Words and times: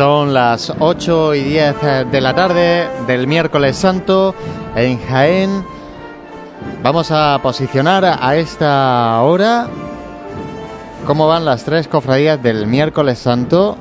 Son 0.00 0.32
las 0.32 0.72
8 0.78 1.34
y 1.34 1.42
10 1.42 1.76
de 2.10 2.20
la 2.22 2.34
tarde 2.34 2.88
del 3.06 3.26
miércoles 3.26 3.76
santo 3.76 4.34
en 4.74 4.98
Jaén. 4.98 5.62
Vamos 6.82 7.10
a 7.10 7.38
posicionar 7.42 8.06
a 8.18 8.34
esta 8.36 9.20
hora 9.20 9.68
cómo 11.06 11.28
van 11.28 11.44
las 11.44 11.64
tres 11.64 11.86
cofradías 11.86 12.42
del 12.42 12.66
miércoles 12.66 13.18
santo. 13.18 13.76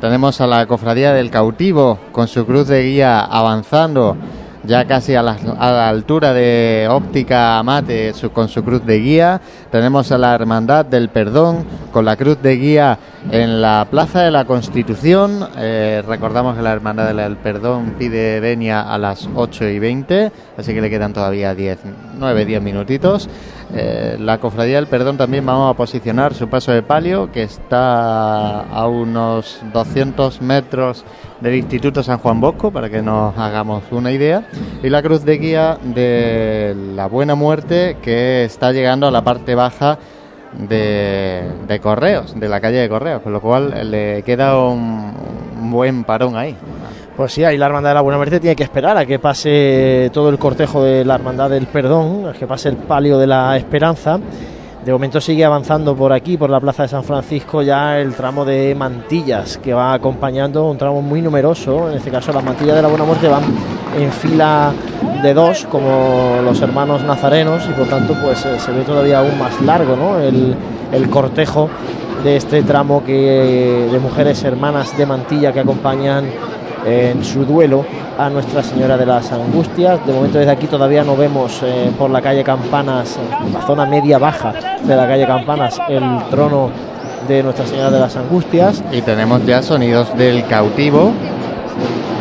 Tenemos 0.00 0.40
a 0.40 0.48
la 0.48 0.66
cofradía 0.66 1.12
del 1.12 1.30
cautivo 1.30 2.00
con 2.10 2.26
su 2.26 2.44
cruz 2.44 2.66
de 2.66 2.82
guía 2.82 3.20
avanzando 3.20 4.16
ya 4.64 4.86
casi 4.86 5.14
a 5.14 5.22
la, 5.22 5.88
altura 5.88 6.32
de 6.32 6.88
óptica 6.90 7.62
mate 7.62 8.12
con 8.32 8.48
su 8.48 8.64
cruz 8.64 8.84
de 8.84 8.98
guía. 8.98 9.40
Tenemos 9.70 10.10
a 10.10 10.18
la 10.18 10.34
Hermandad 10.34 10.84
del 10.84 11.10
Perdón 11.10 11.64
con 11.92 12.04
la 12.04 12.16
cruz 12.16 12.42
de 12.42 12.56
guía 12.56 12.98
en 13.34 13.60
la 13.60 13.88
Plaza 13.90 14.22
de 14.22 14.30
la 14.30 14.44
Constitución. 14.44 15.48
Eh, 15.56 16.04
recordamos 16.06 16.56
que 16.56 16.62
la 16.62 16.72
Hermandad 16.72 17.12
del 17.12 17.36
Perdón 17.36 17.96
pide 17.98 18.38
venia 18.38 18.82
a 18.82 18.96
las 18.96 19.28
8 19.34 19.70
y 19.70 19.80
20, 19.80 20.30
así 20.56 20.72
que 20.72 20.80
le 20.80 20.88
quedan 20.88 21.12
todavía 21.12 21.52
10, 21.52 21.80
9, 22.16 22.44
10 22.44 22.62
minutitos. 22.62 23.28
Eh, 23.74 24.18
la 24.20 24.38
Cofradía 24.38 24.76
del 24.76 24.86
Perdón 24.86 25.16
también 25.16 25.44
vamos 25.44 25.68
a 25.68 25.76
posicionar 25.76 26.32
su 26.32 26.48
paso 26.48 26.70
de 26.70 26.82
palio, 26.82 27.32
que 27.32 27.42
está 27.42 28.60
a 28.60 28.86
unos 28.86 29.60
200 29.72 30.40
metros 30.40 31.04
del 31.40 31.56
Instituto 31.56 32.04
San 32.04 32.18
Juan 32.18 32.40
Bosco, 32.40 32.70
para 32.70 32.88
que 32.88 33.02
nos 33.02 33.36
hagamos 33.36 33.82
una 33.90 34.12
idea. 34.12 34.46
Y 34.80 34.90
la 34.90 35.02
cruz 35.02 35.24
de 35.24 35.38
guía 35.38 35.78
de 35.82 36.76
la 36.94 37.06
Buena 37.06 37.34
Muerte, 37.34 37.96
que 38.00 38.44
está 38.44 38.70
llegando 38.70 39.08
a 39.08 39.10
la 39.10 39.24
parte 39.24 39.56
baja 39.56 39.98
de, 40.58 41.80
Correos, 41.82 42.38
de 42.38 42.48
la 42.48 42.60
calle 42.60 42.78
de 42.78 42.88
Correos, 42.88 43.22
con 43.22 43.32
lo 43.32 43.40
cual 43.40 43.90
le 43.90 44.22
queda 44.22 44.58
un, 44.58 45.12
un 45.60 45.70
buen 45.70 46.04
parón 46.04 46.36
ahí. 46.36 46.56
Pues 47.16 47.32
sí, 47.32 47.44
ahí 47.44 47.56
la 47.56 47.66
Hermandad 47.66 47.90
de 47.90 47.94
la 47.94 48.00
Buena 48.00 48.16
Muerte 48.16 48.40
tiene 48.40 48.56
que 48.56 48.64
esperar 48.64 48.96
a 48.96 49.06
que 49.06 49.20
pase 49.20 50.10
todo 50.12 50.30
el 50.30 50.38
cortejo 50.38 50.82
de 50.82 51.04
la 51.04 51.14
Hermandad 51.14 51.50
del 51.50 51.66
Perdón, 51.66 52.28
a 52.28 52.32
que 52.32 52.46
pase 52.46 52.68
el 52.68 52.76
palio 52.76 53.18
de 53.18 53.28
la 53.28 53.56
Esperanza. 53.56 54.18
De 54.84 54.92
momento 54.92 55.18
sigue 55.18 55.46
avanzando 55.46 55.96
por 55.96 56.12
aquí, 56.12 56.36
por 56.36 56.50
la 56.50 56.60
Plaza 56.60 56.82
de 56.82 56.90
San 56.90 57.04
Francisco, 57.04 57.62
ya 57.62 57.98
el 57.98 58.12
tramo 58.14 58.44
de 58.44 58.74
mantillas 58.74 59.56
que 59.56 59.72
va 59.72 59.94
acompañando, 59.94 60.68
un 60.68 60.76
tramo 60.76 61.00
muy 61.00 61.22
numeroso. 61.22 61.88
En 61.88 61.96
este 61.96 62.10
caso, 62.10 62.34
las 62.34 62.44
mantillas 62.44 62.76
de 62.76 62.82
la 62.82 62.88
Buena 62.88 63.04
Muerte 63.04 63.26
van 63.26 63.44
en 63.98 64.12
fila 64.12 64.74
de 65.22 65.32
dos, 65.32 65.66
como 65.70 66.38
los 66.44 66.60
hermanos 66.60 67.02
nazarenos, 67.02 67.62
y 67.66 67.72
por 67.72 67.86
tanto, 67.86 68.14
pues 68.22 68.44
eh, 68.44 68.58
se 68.58 68.72
ve 68.72 68.82
todavía 68.82 69.20
aún 69.20 69.38
más 69.38 69.58
largo 69.62 69.96
¿no? 69.96 70.18
el, 70.18 70.54
el 70.92 71.08
cortejo 71.08 71.70
de 72.22 72.36
este 72.36 72.62
tramo 72.62 73.02
que, 73.04 73.88
de 73.90 73.98
mujeres 73.98 74.44
hermanas 74.44 74.94
de 74.98 75.06
mantilla 75.06 75.50
que 75.54 75.60
acompañan 75.60 76.26
en 76.84 77.24
su 77.24 77.44
duelo 77.44 77.84
a 78.18 78.28
Nuestra 78.30 78.62
Señora 78.62 78.96
de 78.96 79.06
las 79.06 79.32
Angustias. 79.32 80.04
De 80.06 80.12
momento 80.12 80.38
desde 80.38 80.50
aquí 80.50 80.66
todavía 80.66 81.04
no 81.04 81.16
vemos 81.16 81.60
eh, 81.62 81.90
por 81.98 82.10
la 82.10 82.20
calle 82.20 82.44
Campanas, 82.44 83.18
en 83.18 83.52
la 83.52 83.62
zona 83.62 83.86
media 83.86 84.18
baja 84.18 84.52
de 84.82 84.96
la 84.96 85.06
calle 85.06 85.26
Campanas, 85.26 85.80
el 85.88 86.02
trono 86.30 86.70
de 87.28 87.42
Nuestra 87.42 87.66
Señora 87.66 87.90
de 87.90 88.00
las 88.00 88.16
Angustias. 88.16 88.82
Y 88.92 89.02
tenemos 89.02 89.44
ya 89.46 89.62
sonidos 89.62 90.16
del 90.16 90.46
cautivo. 90.46 91.12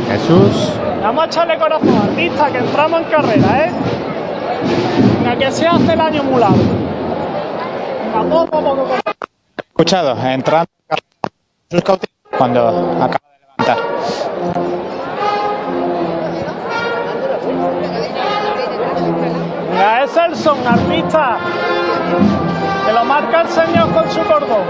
Jesús. 0.09 0.71
Vamos 1.01 1.23
a 1.23 1.27
echarle 1.27 1.57
corazón, 1.57 1.95
artista, 1.95 2.51
que 2.51 2.57
entramos 2.59 3.01
en 3.01 3.07
carrera, 3.07 3.65
¿eh? 3.65 3.71
Que 5.39 5.51
se 5.51 5.67
hace 5.67 5.93
el 5.93 5.99
año 5.99 6.23
poco. 6.23 6.47
Escuchado, 9.69 10.15
entrando 10.23 10.69
cautivos 11.83 12.09
cuando 12.37 12.67
acaba 13.01 13.32
levantar. 13.63 13.77
Venga, 19.69 20.03
es 20.03 20.17
el 20.17 20.35
son, 20.35 20.67
artista. 20.67 21.37
Que 22.85 22.93
lo 22.93 23.05
marca 23.05 23.41
el 23.41 23.47
señor 23.49 23.91
con 23.91 24.09
su 24.11 24.21
cordón. 24.21 24.65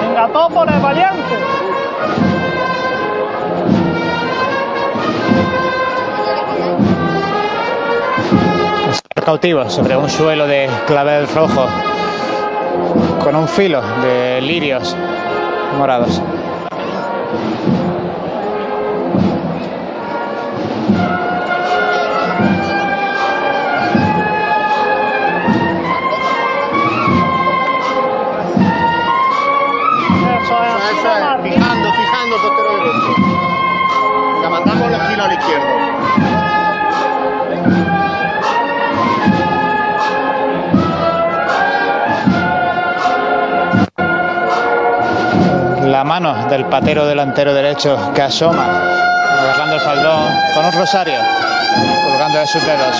Venga, 0.00 0.28
todo 0.32 0.48
por 0.50 0.70
el 0.70 0.80
valiente. 0.80 1.16
cautivo 9.24 9.68
sobre 9.68 9.96
un 9.96 10.08
suelo 10.08 10.46
de 10.46 10.70
clavel 10.86 11.26
rojo 11.34 11.66
con 13.24 13.34
un 13.34 13.48
filo 13.48 13.82
de 14.00 14.40
lirios 14.40 14.96
morados. 15.74 16.20
La 46.06 46.20
mano 46.20 46.46
del 46.48 46.66
patero 46.66 47.04
delantero 47.04 47.52
derecho 47.52 48.12
que 48.14 48.22
asoma, 48.22 48.64
agarrando 49.40 49.74
el 49.74 49.80
faldón 49.80 50.30
con 50.54 50.64
un 50.64 50.72
rosario, 50.72 51.18
colgando 52.04 52.38
de 52.38 52.46
sus 52.46 52.64
dedos. 52.64 52.96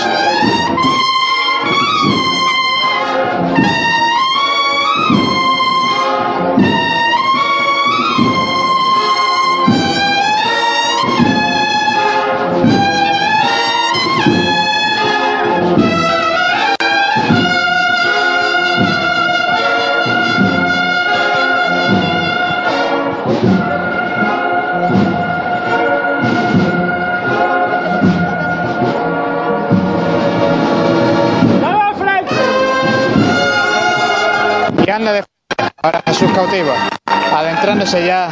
Adentrándose 37.35 38.05
ya 38.07 38.29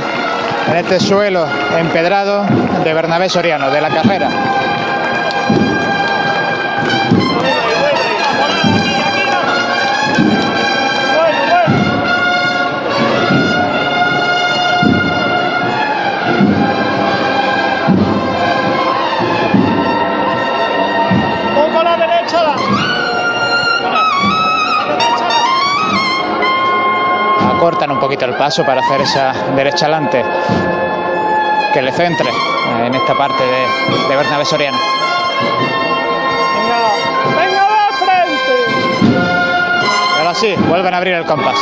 en 0.69 0.77
este 0.77 1.01
suelo 1.01 1.47
empedrado 1.79 2.45
de 2.85 2.93
Bernabé 2.93 3.31
Soriano, 3.31 3.71
de 3.71 3.81
la 3.81 3.89
carrera. 3.89 4.29
Acortan 27.65 27.93
un 27.93 27.99
poquito 27.99 28.27
el 28.27 28.35
paso 28.35 28.63
para 28.63 28.83
hacer 28.83 29.01
esa 29.01 29.33
derecha 29.57 29.87
adelante 29.87 30.23
que 31.73 31.81
le 31.81 31.91
centre 31.93 32.29
en 32.85 32.95
esta 32.95 33.15
parte 33.15 33.43
de, 33.43 34.07
de 34.07 34.17
Bernabé 34.17 34.45
Soriano. 34.45 34.77
Venga, 36.61 36.91
venga 37.35 37.67
de 37.87 37.93
frente. 38.05 39.17
Ahora 40.19 40.35
sí, 40.35 40.55
vuelven 40.69 40.93
a 40.93 40.99
abrir 40.99 41.15
el 41.15 41.25
compás. 41.25 41.57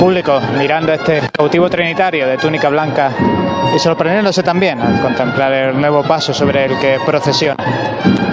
Público 0.00 0.40
mirando 0.56 0.94
este 0.94 1.20
cautivo 1.30 1.68
trinitario 1.68 2.26
de 2.26 2.38
túnica 2.38 2.70
blanca 2.70 3.12
y 3.76 3.78
sorprendiéndose 3.78 4.42
también 4.42 4.80
al 4.80 4.98
contemplar 5.02 5.52
el 5.52 5.78
nuevo 5.78 6.02
paso 6.02 6.32
sobre 6.32 6.64
el 6.64 6.78
que 6.78 6.98
procesiona. 7.04 8.29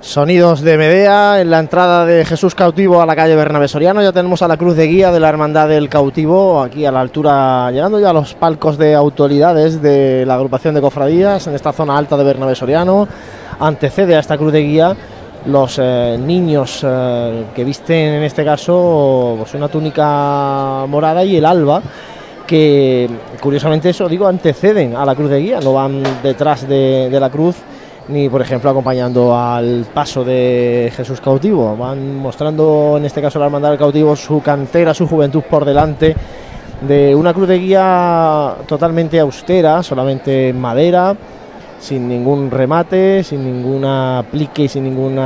Sonidos 0.00 0.62
de 0.62 0.78
Medea 0.78 1.40
en 1.40 1.50
la 1.50 1.58
entrada 1.58 2.06
de 2.06 2.24
Jesús 2.24 2.54
Cautivo 2.54 3.02
a 3.02 3.06
la 3.06 3.14
calle 3.14 3.36
Bernabé 3.36 3.68
Soriano. 3.68 4.00
Ya 4.00 4.12
tenemos 4.12 4.40
a 4.42 4.48
la 4.48 4.56
cruz 4.56 4.74
de 4.74 4.86
guía 4.86 5.10
de 5.10 5.20
la 5.20 5.28
Hermandad 5.28 5.68
del 5.68 5.88
Cautivo 5.88 6.62
aquí 6.62 6.86
a 6.86 6.92
la 6.92 7.00
altura, 7.00 7.70
llegando 7.72 8.00
ya 8.00 8.10
a 8.10 8.12
los 8.12 8.34
palcos 8.34 8.78
de 8.78 8.94
autoridades 8.94 9.82
de 9.82 10.24
la 10.24 10.36
agrupación 10.36 10.74
de 10.74 10.80
cofradías 10.80 11.46
en 11.46 11.54
esta 11.54 11.72
zona 11.72 11.98
alta 11.98 12.16
de 12.16 12.24
Bernabé 12.24 12.54
Soriano. 12.54 13.06
Antecede 13.60 14.16
a 14.16 14.20
esta 14.20 14.38
cruz 14.38 14.52
de 14.52 14.62
guía 14.62 14.96
los 15.46 15.78
eh, 15.78 16.16
niños 16.18 16.80
eh, 16.86 17.44
que 17.54 17.64
visten 17.64 18.14
en 18.14 18.22
este 18.22 18.44
caso 18.44 19.34
pues, 19.38 19.52
una 19.54 19.68
túnica 19.68 20.86
morada 20.88 21.24
y 21.24 21.36
el 21.36 21.44
alba 21.44 21.82
que 22.46 23.10
curiosamente 23.40 23.90
eso 23.90 24.08
digo 24.08 24.26
anteceden 24.26 24.96
a 24.96 25.04
la 25.04 25.14
cruz 25.14 25.28
de 25.28 25.40
guía, 25.40 25.60
no 25.60 25.74
van 25.74 26.02
detrás 26.22 26.66
de, 26.66 27.10
de 27.10 27.20
la 27.20 27.28
cruz 27.28 27.56
ni 28.08 28.28
por 28.28 28.40
ejemplo 28.40 28.70
acompañando 28.70 29.36
al 29.36 29.86
paso 29.92 30.24
de 30.24 30.92
Jesús 30.94 31.20
cautivo, 31.20 31.76
van 31.76 32.16
mostrando 32.16 32.94
en 32.96 33.04
este 33.04 33.20
caso 33.20 33.38
la 33.38 33.46
hermandad 33.46 33.70
del 33.70 33.78
cautivo 33.78 34.16
su 34.16 34.40
cantera, 34.40 34.94
su 34.94 35.06
juventud 35.06 35.42
por 35.48 35.64
delante 35.64 36.16
de 36.80 37.14
una 37.14 37.34
cruz 37.34 37.48
de 37.48 37.58
guía 37.58 38.54
totalmente 38.66 39.18
austera, 39.20 39.82
solamente 39.82 40.50
en 40.50 40.60
madera, 40.60 41.16
sin 41.80 42.08
ningún 42.08 42.50
remate, 42.50 43.22
sin 43.24 43.44
ningún 43.44 43.84
aplique 43.84 44.62
y 44.62 44.68
sin 44.68 44.84
ningún 44.84 45.18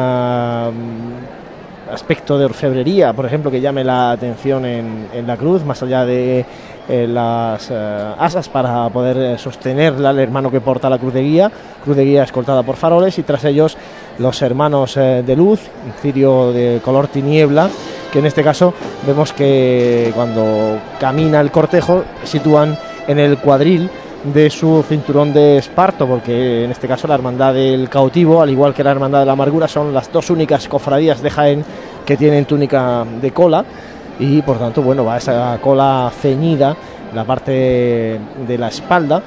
aspecto 1.93 2.39
de 2.39 2.47
orfebrería, 2.47 3.13
por 3.13 3.27
ejemplo, 3.27 3.51
que 3.51 3.61
llame 3.61 3.85
la 3.85 4.13
atención 4.13 4.65
en, 4.65 5.09
en 5.13 5.27
la 5.27 5.37
cruz, 5.37 5.65
más 5.65 5.83
allá 5.83 6.07
de 6.07 6.45
eh, 6.89 7.07
las 7.07 7.69
eh, 7.71 8.15
asas 8.19 8.49
para 8.49 8.89
poder 8.89 9.17
eh, 9.17 9.39
sostenerla 9.39 10.11
el 10.11 10.19
hermano 10.19 10.51
que 10.51 10.61
porta 10.61 10.91
la 10.91 10.99
cruz 10.99 11.15
de 11.15 11.23
guía, 11.23 11.53
cruz 11.85 11.97
de 11.97 12.05
guía 12.05 12.25
escoltada 12.25 12.65
por 12.65 12.75
faroles 12.75 13.17
y 13.19 13.23
tras 13.23 13.45
ellos 13.45 13.77
los 14.19 14.43
hermanos 14.43 14.97
de 14.97 15.37
luz, 15.37 15.61
cirio 16.03 16.53
de 16.53 16.81
color 16.85 17.09
tiniebla, 17.09 17.71
que 18.13 18.19
en 18.19 18.27
este 18.27 18.43
caso 18.43 18.75
vemos 19.07 19.33
que 19.33 20.13
cuando 20.15 20.79
camina 21.01 21.41
el 21.41 21.51
cortejo 21.51 22.05
sitúan 22.25 22.77
en 23.07 23.19
el 23.19 23.39
cuadril 23.39 23.89
de 24.25 24.51
su 24.51 24.85
cinturón 24.87 25.33
de 25.33 25.59
esparto, 25.59 26.07
porque 26.07 26.65
en 26.65 26.71
este 26.71 26.87
caso 26.87 27.09
la 27.09 27.15
hermandad 27.15 27.55
del 27.55 27.89
cautivo, 27.89 28.43
al 28.43 28.51
igual 28.51 28.75
que 28.75 28.85
la 28.85 28.91
hermandad 28.91 29.21
de 29.21 29.27
la 29.27 29.33
amargura, 29.33 29.67
son 29.67 29.95
las 29.95 30.13
dos 30.13 30.31
únicas 30.31 30.69
cofradías 30.69 31.23
de 31.23 31.31
Jaén 31.31 31.65
que 32.05 32.17
tienen 32.17 32.45
túnica 32.45 33.05
de 33.21 33.31
cola 33.31 33.65
y 34.19 34.43
por 34.43 34.59
tanto, 34.59 34.83
bueno, 34.83 35.05
va 35.05 35.17
esa 35.17 35.59
cola 35.61 36.11
ceñida, 36.21 36.77
la 37.15 37.25
parte 37.25 38.19
de 38.47 38.59
la 38.59 38.69
espalda, 38.69 39.23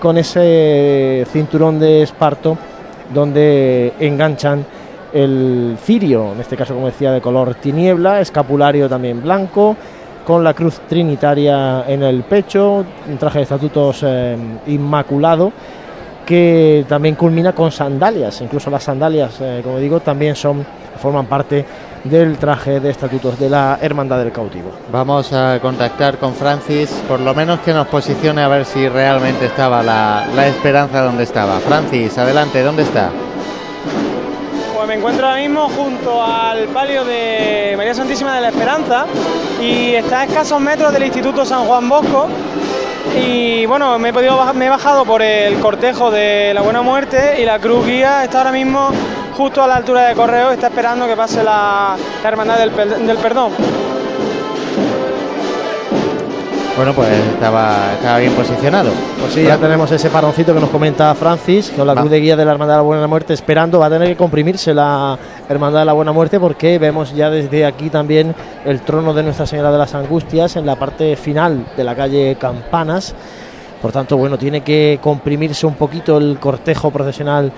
con 0.00 0.18
ese 0.18 1.26
cinturón 1.30 1.78
de 1.78 2.02
esparto 2.02 2.56
donde 3.12 3.92
enganchan 4.00 4.64
el 5.12 5.76
cirio, 5.82 6.32
en 6.32 6.40
este 6.40 6.56
caso 6.56 6.74
como 6.74 6.86
decía 6.86 7.12
de 7.12 7.20
color 7.20 7.54
tiniebla, 7.56 8.20
escapulario 8.20 8.88
también 8.88 9.22
blanco, 9.22 9.76
con 10.24 10.44
la 10.44 10.54
cruz 10.54 10.80
trinitaria 10.88 11.84
en 11.88 12.02
el 12.02 12.22
pecho, 12.22 12.84
un 13.08 13.18
traje 13.18 13.38
de 13.38 13.42
estatutos 13.42 14.04
eh, 14.04 14.36
inmaculado 14.66 15.52
que 16.24 16.84
también 16.88 17.16
culmina 17.16 17.52
con 17.52 17.72
sandalias, 17.72 18.40
incluso 18.40 18.70
las 18.70 18.84
sandalias, 18.84 19.40
eh, 19.40 19.60
como 19.64 19.78
digo, 19.78 20.00
también 20.00 20.36
son 20.36 20.64
forman 21.00 21.26
parte 21.26 21.64
del 22.04 22.38
traje 22.38 22.80
de 22.80 22.90
estatutos 22.90 23.38
de 23.38 23.50
la 23.50 23.78
Hermandad 23.80 24.18
del 24.18 24.32
Cautivo. 24.32 24.70
Vamos 24.90 25.32
a 25.32 25.58
contactar 25.60 26.16
con 26.18 26.34
Francis, 26.34 26.90
por 27.06 27.20
lo 27.20 27.34
menos 27.34 27.60
que 27.60 27.72
nos 27.74 27.86
posicione 27.88 28.42
a 28.42 28.48
ver 28.48 28.64
si 28.64 28.88
realmente 28.88 29.46
estaba 29.46 29.82
la, 29.82 30.24
la 30.34 30.46
esperanza 30.46 31.02
donde 31.02 31.24
estaba. 31.24 31.58
Francis, 31.60 32.16
adelante, 32.16 32.62
¿dónde 32.62 32.84
está? 32.84 33.10
Pues 34.74 34.88
me 34.88 34.94
encuentro 34.94 35.26
ahora 35.26 35.40
mismo 35.40 35.68
junto 35.68 36.22
al 36.24 36.64
palio 36.68 37.04
de 37.04 37.74
María 37.76 37.94
Santísima 37.94 38.34
de 38.34 38.40
la 38.40 38.48
Esperanza 38.48 39.04
y 39.60 39.94
está 39.94 40.20
a 40.20 40.24
escasos 40.24 40.58
metros 40.60 40.92
del 40.94 41.04
Instituto 41.04 41.44
San 41.44 41.66
Juan 41.66 41.86
Bosco. 41.88 42.28
Y 43.18 43.66
bueno, 43.66 43.98
me 43.98 44.10
he, 44.10 44.12
podido 44.12 44.36
bajar- 44.36 44.54
me 44.54 44.66
he 44.66 44.70
bajado 44.70 45.04
por 45.04 45.20
el 45.20 45.58
cortejo 45.60 46.10
de 46.10 46.52
la 46.54 46.62
Buena 46.62 46.80
Muerte 46.82 47.36
y 47.40 47.44
la 47.44 47.58
cruz 47.58 47.84
guía 47.86 48.24
está 48.24 48.38
ahora 48.38 48.52
mismo 48.52 48.90
justo 49.40 49.62
a 49.62 49.66
la 49.66 49.76
altura 49.76 50.02
de 50.06 50.14
Correo, 50.14 50.50
está 50.50 50.66
esperando 50.66 51.06
que 51.06 51.16
pase 51.16 51.42
la, 51.42 51.96
la 52.22 52.28
Hermandad 52.28 52.58
del, 52.58 53.06
del 53.06 53.16
Perdón. 53.16 53.52
Bueno, 56.76 56.92
pues 56.92 57.08
estaba, 57.08 57.94
estaba 57.94 58.18
bien 58.18 58.34
posicionado. 58.34 58.90
Pues 59.18 59.32
sí, 59.32 59.42
ya 59.42 59.56
tenemos 59.56 59.90
ese 59.92 60.10
paroncito 60.10 60.52
que 60.52 60.60
nos 60.60 60.68
comenta 60.68 61.14
Francis, 61.14 61.70
que 61.70 61.76
con 61.76 61.86
la 61.86 61.94
Va. 61.94 62.02
cruz 62.02 62.10
de 62.10 62.20
guía 62.20 62.36
de 62.36 62.44
la 62.44 62.52
Hermandad 62.52 62.74
de 62.74 62.78
la 62.80 62.82
Buena 62.82 63.06
Muerte 63.06 63.32
esperando, 63.32 63.78
va 63.78 63.86
a 63.86 63.90
tener 63.90 64.08
que 64.08 64.16
comprimirse 64.16 64.74
la 64.74 65.18
Hermandad 65.48 65.80
de 65.80 65.86
la 65.86 65.94
Buena 65.94 66.12
Muerte 66.12 66.38
porque 66.38 66.78
vemos 66.78 67.14
ya 67.14 67.30
desde 67.30 67.64
aquí 67.64 67.88
también 67.88 68.34
el 68.66 68.82
trono 68.82 69.14
de 69.14 69.22
Nuestra 69.22 69.46
Señora 69.46 69.72
de 69.72 69.78
las 69.78 69.94
Angustias 69.94 70.56
en 70.56 70.66
la 70.66 70.76
parte 70.76 71.16
final 71.16 71.64
de 71.78 71.84
la 71.84 71.96
calle 71.96 72.36
Campanas. 72.38 73.14
Por 73.80 73.90
tanto, 73.92 74.18
bueno, 74.18 74.36
tiene 74.36 74.60
que 74.60 74.98
comprimirse 75.02 75.66
un 75.66 75.72
poquito 75.76 76.18
el 76.18 76.38
cortejo 76.38 76.90
procesional 76.90 77.50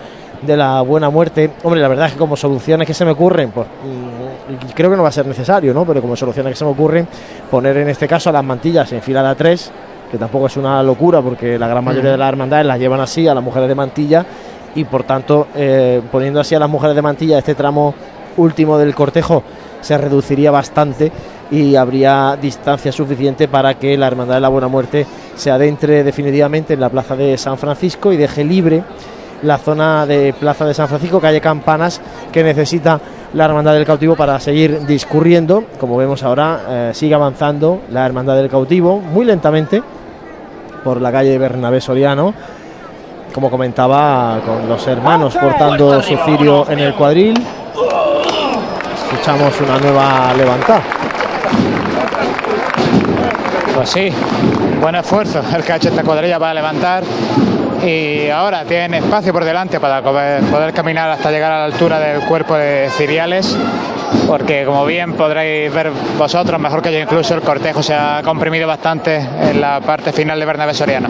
de 0.43 0.57
la 0.57 0.81
Buena 0.83 1.11
Muerte. 1.11 1.51
Hombre, 1.63 1.81
la 1.81 1.89
verdad 1.89 2.07
es 2.07 2.13
que 2.13 2.19
como 2.19 2.37
soluciones 2.37 2.87
que 2.87 2.95
se 2.95 3.05
me 3.05 3.13
ocurren, 3.13 3.51
pues 3.51 3.67
mm, 3.67 4.73
creo 4.75 4.91
que 4.91 4.97
no 4.97 5.03
va 5.03 5.09
a 5.09 5.13
ser 5.13 5.27
necesario, 5.27 5.73
¿no? 5.73 5.85
Pero 5.85 6.01
como 6.01 6.17
soluciones 6.17 6.53
que 6.53 6.57
se 6.57 6.65
me 6.65 6.71
ocurren, 6.71 7.07
poner 7.51 7.77
en 7.77 7.89
este 7.89 8.09
caso 8.09 8.31
las 8.33 8.45
mantillas 8.45 8.93
en 8.93 9.03
fila 9.03 9.23
de 9.23 9.29
a 9.29 9.35
tres, 9.35 9.71
que 10.11 10.19
tampoco 10.19 10.47
es 10.47 10.57
una 10.57 10.83
locura 10.83 11.23
porque 11.23 11.59
la 11.59 11.69
gran 11.69 11.85
mayoría 11.85 12.13
de 12.13 12.19
las 12.19 12.29
hermandades 12.29 12.67
las 12.67 12.79
llevan 12.79 13.01
así 13.01 13.27
a 13.27 13.35
las 13.35 13.43
mujeres 13.43 13.69
de 13.69 13.75
mantilla 13.75 14.27
y 14.75 14.85
por 14.85 15.05
tanto 15.05 15.49
eh, 15.55 16.03
poniendo 16.11 16.41
así 16.41 16.55
a 16.55 16.59
las 16.59 16.69
mujeres 16.69 16.97
de 16.97 17.03
mantilla 17.03 17.39
este 17.39 17.55
tramo 17.55 17.95
último 18.37 18.79
del 18.79 18.95
cortejo 18.95 19.43
se 19.81 19.99
reduciría 19.99 20.51
bastante 20.51 21.11
y 21.51 21.77
habría 21.77 22.39
distancia 22.41 22.93
suficiente 22.93 23.49
para 23.49 23.75
que 23.75 23.97
la 23.99 24.07
Hermandad 24.07 24.37
de 24.37 24.41
la 24.41 24.49
Buena 24.49 24.69
Muerte 24.69 25.07
se 25.35 25.51
adentre 25.51 26.03
definitivamente 26.03 26.75
en 26.75 26.81
la 26.81 26.89
plaza 26.89 27.15
de 27.17 27.37
San 27.37 27.59
Francisco 27.59 28.13
y 28.13 28.17
deje 28.17 28.45
libre 28.45 28.83
la 29.43 29.59
zona 29.59 30.07
de 30.07 30.33
Plaza 30.33 30.65
de 30.65 30.75
San 30.75 30.89
Francisco, 30.89 31.21
calle 31.21 31.41
Campanas, 31.41 32.01
que 32.31 32.43
necesita 32.43 33.01
la 33.35 33.45
Hermandad 33.45 33.75
del 33.75 33.87
Cautivo 33.87 34.17
para 34.17 34.39
seguir 34.41 34.87
discurriendo. 34.87 35.65
Como 35.79 35.97
vemos 35.97 36.23
ahora, 36.23 36.61
eh, 36.69 36.91
sigue 36.95 37.15
avanzando 37.15 37.83
la 37.91 38.07
Hermandad 38.07 38.37
del 38.37 38.49
Cautivo 38.49 39.01
muy 39.01 39.25
lentamente 39.25 39.83
por 40.85 41.01
la 41.01 41.13
calle 41.13 41.39
Bernabé 41.39 41.81
Soriano. 41.81 42.35
Como 43.33 43.51
comentaba, 43.51 44.41
con 44.45 44.69
los 44.69 44.87
hermanos 44.87 45.35
portando 45.37 46.03
su 46.03 46.17
cirio 46.19 46.67
en 46.69 46.79
el 46.81 46.95
cuadril. 46.95 47.35
Escuchamos 48.95 49.59
una 49.61 49.79
nueva 49.79 50.35
levantada. 50.35 50.83
Pues 53.75 53.89
sí, 53.89 54.11
buen 54.83 54.95
esfuerzo 54.97 55.43
el 55.57 55.63
que 55.63 55.73
ha 55.73 55.77
hecho 55.77 55.89
esta 55.89 56.03
cuadrilla 56.03 56.39
para 56.39 56.53
levantar 56.53 57.03
y 57.83 58.29
ahora 58.31 58.65
tienen 58.65 58.95
espacio 58.95 59.33
por 59.33 59.45
delante 59.45 59.81
para 59.81 60.03
poder, 60.03 60.43
poder 60.45 60.73
caminar 60.73 61.11
hasta 61.11 61.31
llegar 61.31 61.53
a 61.53 61.59
la 61.59 61.65
altura 61.65 61.99
del 61.99 62.21
cuerpo 62.23 62.55
de 62.55 62.89
ciriales 62.97 63.57
porque 64.27 64.65
como 64.65 64.85
bien 64.85 65.15
podréis 65.15 65.73
ver 65.73 65.91
vosotros, 66.19 66.61
mejor 66.61 66.83
que 66.83 66.93
yo 66.93 66.99
incluso, 66.99 67.35
el 67.35 67.41
cortejo 67.41 67.83
se 67.83 67.95
ha 67.95 68.23
comprimido 68.25 68.67
bastante 68.67 69.17
en 69.17 69.61
la 69.61 69.81
parte 69.81 70.13
final 70.13 70.39
de 70.39 70.47
Bernabé 70.47 70.75
Soriano. 70.75 71.09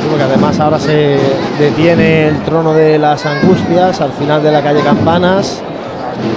Sí, 0.00 0.08
porque 0.10 0.24
además 0.24 0.58
ahora 0.60 0.78
se 0.78 1.18
detiene 1.58 2.28
el 2.28 2.42
trono 2.42 2.72
de 2.72 2.98
las 2.98 3.24
angustias 3.26 4.00
al 4.00 4.12
final 4.12 4.42
de 4.42 4.52
la 4.52 4.62
calle 4.62 4.80
Campanas. 4.80 5.62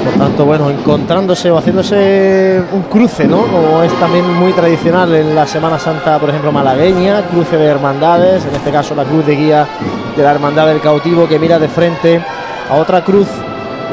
Por 0.03 0.13
tanto, 0.13 0.46
bueno, 0.46 0.69
encontrándose 0.69 1.51
o 1.51 1.57
haciéndose 1.57 2.62
un 2.74 2.84
cruce, 2.84 3.27
¿no? 3.27 3.43
Como 3.43 3.84
es 3.84 3.91
también 4.00 4.31
muy 4.34 4.53
tradicional 4.53 5.13
en 5.13 5.36
la 5.36 5.46
Semana 5.46 5.79
Santa, 5.79 6.19
por 6.19 6.29
ejemplo, 6.29 6.51
malagueña, 6.51 7.24
cruce 7.24 7.57
de 7.57 7.65
hermandades, 7.65 8.46
en 8.46 8.55
este 8.55 8.72
caso 8.72 8.96
la 8.96 9.03
cruz 9.03 9.25
de 9.25 9.36
guía 9.36 9.67
de 10.15 10.24
la 10.24 10.31
Hermandad 10.31 10.67
del 10.67 10.81
Cautivo 10.81 11.27
que 11.27 11.39
mira 11.39 11.60
de 11.60 11.67
frente 11.67 12.22
a 12.69 12.75
otra 12.75 13.03
cruz, 13.03 13.27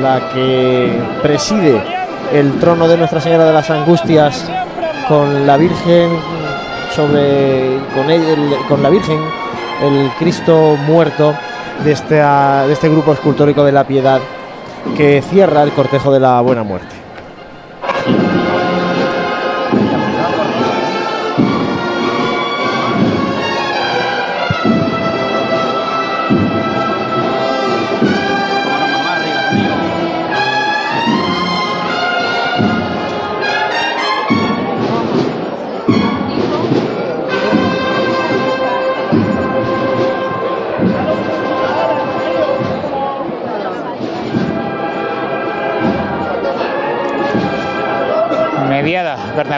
la 0.02 0.28
que 0.30 0.98
preside 1.22 1.82
el 2.32 2.58
trono 2.58 2.88
de 2.88 2.96
Nuestra 2.96 3.20
Señora 3.20 3.44
de 3.44 3.52
las 3.52 3.70
Angustias 3.70 4.50
con 5.08 5.46
la 5.46 5.56
Virgen 5.56 6.10
sobre 6.94 7.78
con, 7.94 8.10
el, 8.10 8.56
con 8.68 8.82
la 8.82 8.88
Virgen 8.88 9.20
el 9.82 10.10
Cristo 10.18 10.76
muerto 10.86 11.34
de 11.84 11.92
este, 11.92 12.14
de 12.14 12.72
este 12.72 12.88
grupo 12.88 13.12
escultórico 13.12 13.64
de 13.64 13.72
la 13.72 13.84
Piedad 13.84 14.20
que 14.96 15.22
cierra 15.22 15.62
el 15.62 15.72
cortejo 15.72 16.12
de 16.12 16.20
la 16.20 16.40
Buena 16.40 16.62
Muerte. 16.62 17.03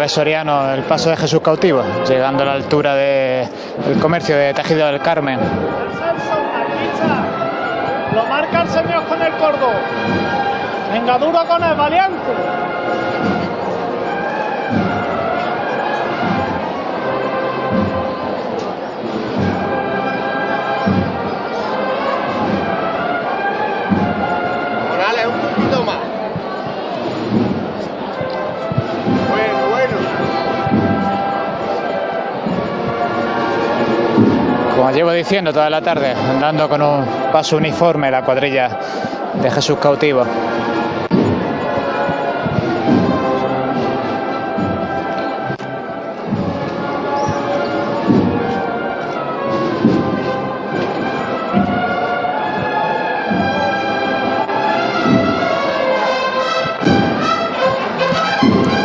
Soriano 0.08 0.72
el 0.72 0.82
paso 0.82 1.10
de 1.10 1.16
Jesús 1.16 1.40
cautivo, 1.40 1.82
llegando 2.08 2.42
a 2.42 2.46
la 2.46 2.52
altura 2.52 2.94
del 2.94 3.98
comercio 4.00 4.36
de 4.36 4.54
Tejido 4.54 4.86
del 4.86 5.00
Carmen. 5.00 5.38
Lo 8.14 8.24
marca 8.26 8.62
el 8.62 8.68
señor 8.68 9.04
con 9.04 9.20
el 9.22 9.32
cordo. 9.32 9.68
Venga 10.92 11.18
duro 11.18 11.44
con 11.46 11.62
el 11.62 11.74
valiente. 11.74 12.65
Como 34.86 34.96
llevo 34.96 35.10
diciendo 35.10 35.52
toda 35.52 35.68
la 35.68 35.82
tarde, 35.82 36.12
andando 36.12 36.68
con 36.68 36.80
un 36.80 37.04
paso 37.32 37.56
uniforme 37.56 38.08
la 38.08 38.22
cuadrilla 38.22 38.78
de 39.34 39.50
Jesús 39.50 39.78
cautivo. 39.78 40.24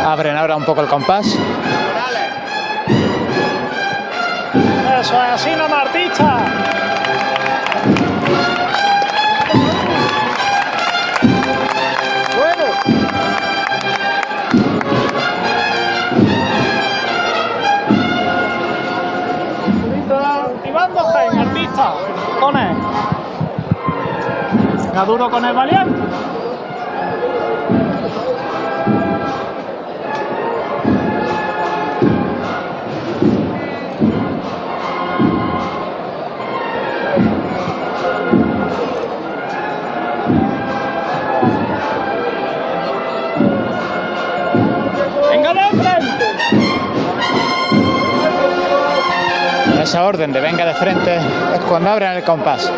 Abren 0.04 0.36
ahora 0.36 0.56
un 0.56 0.64
poco 0.64 0.80
el 0.80 0.88
compás. 0.88 1.38
Eso 5.02 5.20
es 5.20 5.30
así, 5.32 5.50
no 5.56 5.64
artista. 5.64 6.38
Bueno. 12.36 12.66
Activando 20.54 21.00
Jaime, 21.00 21.40
artista. 21.40 21.94
Con 22.38 22.56
él. 22.56 22.76
Venga 24.86 25.04
duro 25.04 25.28
con 25.28 25.44
el 25.44 25.52
valiente. 25.52 26.01
Esa 49.92 50.06
orden 50.06 50.32
de 50.32 50.40
venga 50.40 50.64
de 50.64 50.72
frente 50.72 51.16
es 51.16 51.60
cuando 51.68 51.90
abren 51.90 52.12
el 52.12 52.22
compás. 52.22 52.72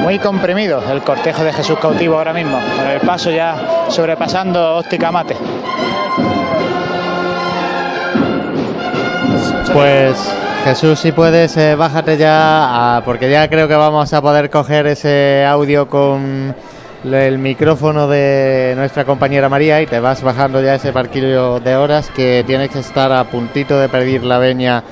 Muy 0.00 0.18
comprimido 0.18 0.82
el 0.90 1.02
cortejo 1.02 1.44
de 1.44 1.52
Jesús 1.52 1.78
cautivo 1.78 2.16
ahora 2.16 2.32
mismo, 2.32 2.58
con 2.74 2.86
el 2.86 3.00
paso 3.00 3.30
ya 3.30 3.54
sobrepasando 3.88 4.76
óptica 4.76 5.12
mate. 5.12 5.36
Pues 9.74 10.16
Jesús, 10.64 11.00
si 11.00 11.12
puedes, 11.12 11.54
eh, 11.58 11.74
bájate 11.74 12.16
ya, 12.16 13.02
porque 13.04 13.30
ya 13.30 13.46
creo 13.50 13.68
que 13.68 13.76
vamos 13.76 14.10
a 14.14 14.22
poder 14.22 14.48
coger 14.48 14.86
ese 14.86 15.44
audio 15.46 15.86
con 15.86 16.54
el 17.04 17.36
micrófono 17.36 18.08
de 18.08 18.72
nuestra 18.74 19.04
compañera 19.04 19.50
María 19.50 19.82
y 19.82 19.86
te 19.86 20.00
vas 20.00 20.22
bajando 20.22 20.62
ya 20.62 20.76
ese 20.76 20.94
parquillo 20.94 21.60
de 21.60 21.76
horas 21.76 22.08
que 22.08 22.42
tienes 22.46 22.70
que 22.70 22.78
estar 22.78 23.12
a 23.12 23.24
puntito 23.24 23.78
de 23.78 23.90
pedir 23.90 24.24
la 24.24 24.38
veña 24.38 24.82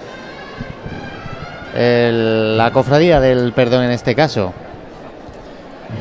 el- 1.83 2.57
la 2.57 2.71
cofradía 2.71 3.21
del 3.21 3.53
perdón 3.53 3.85
en 3.85 3.91
este 3.91 4.15
caso. 4.15 4.53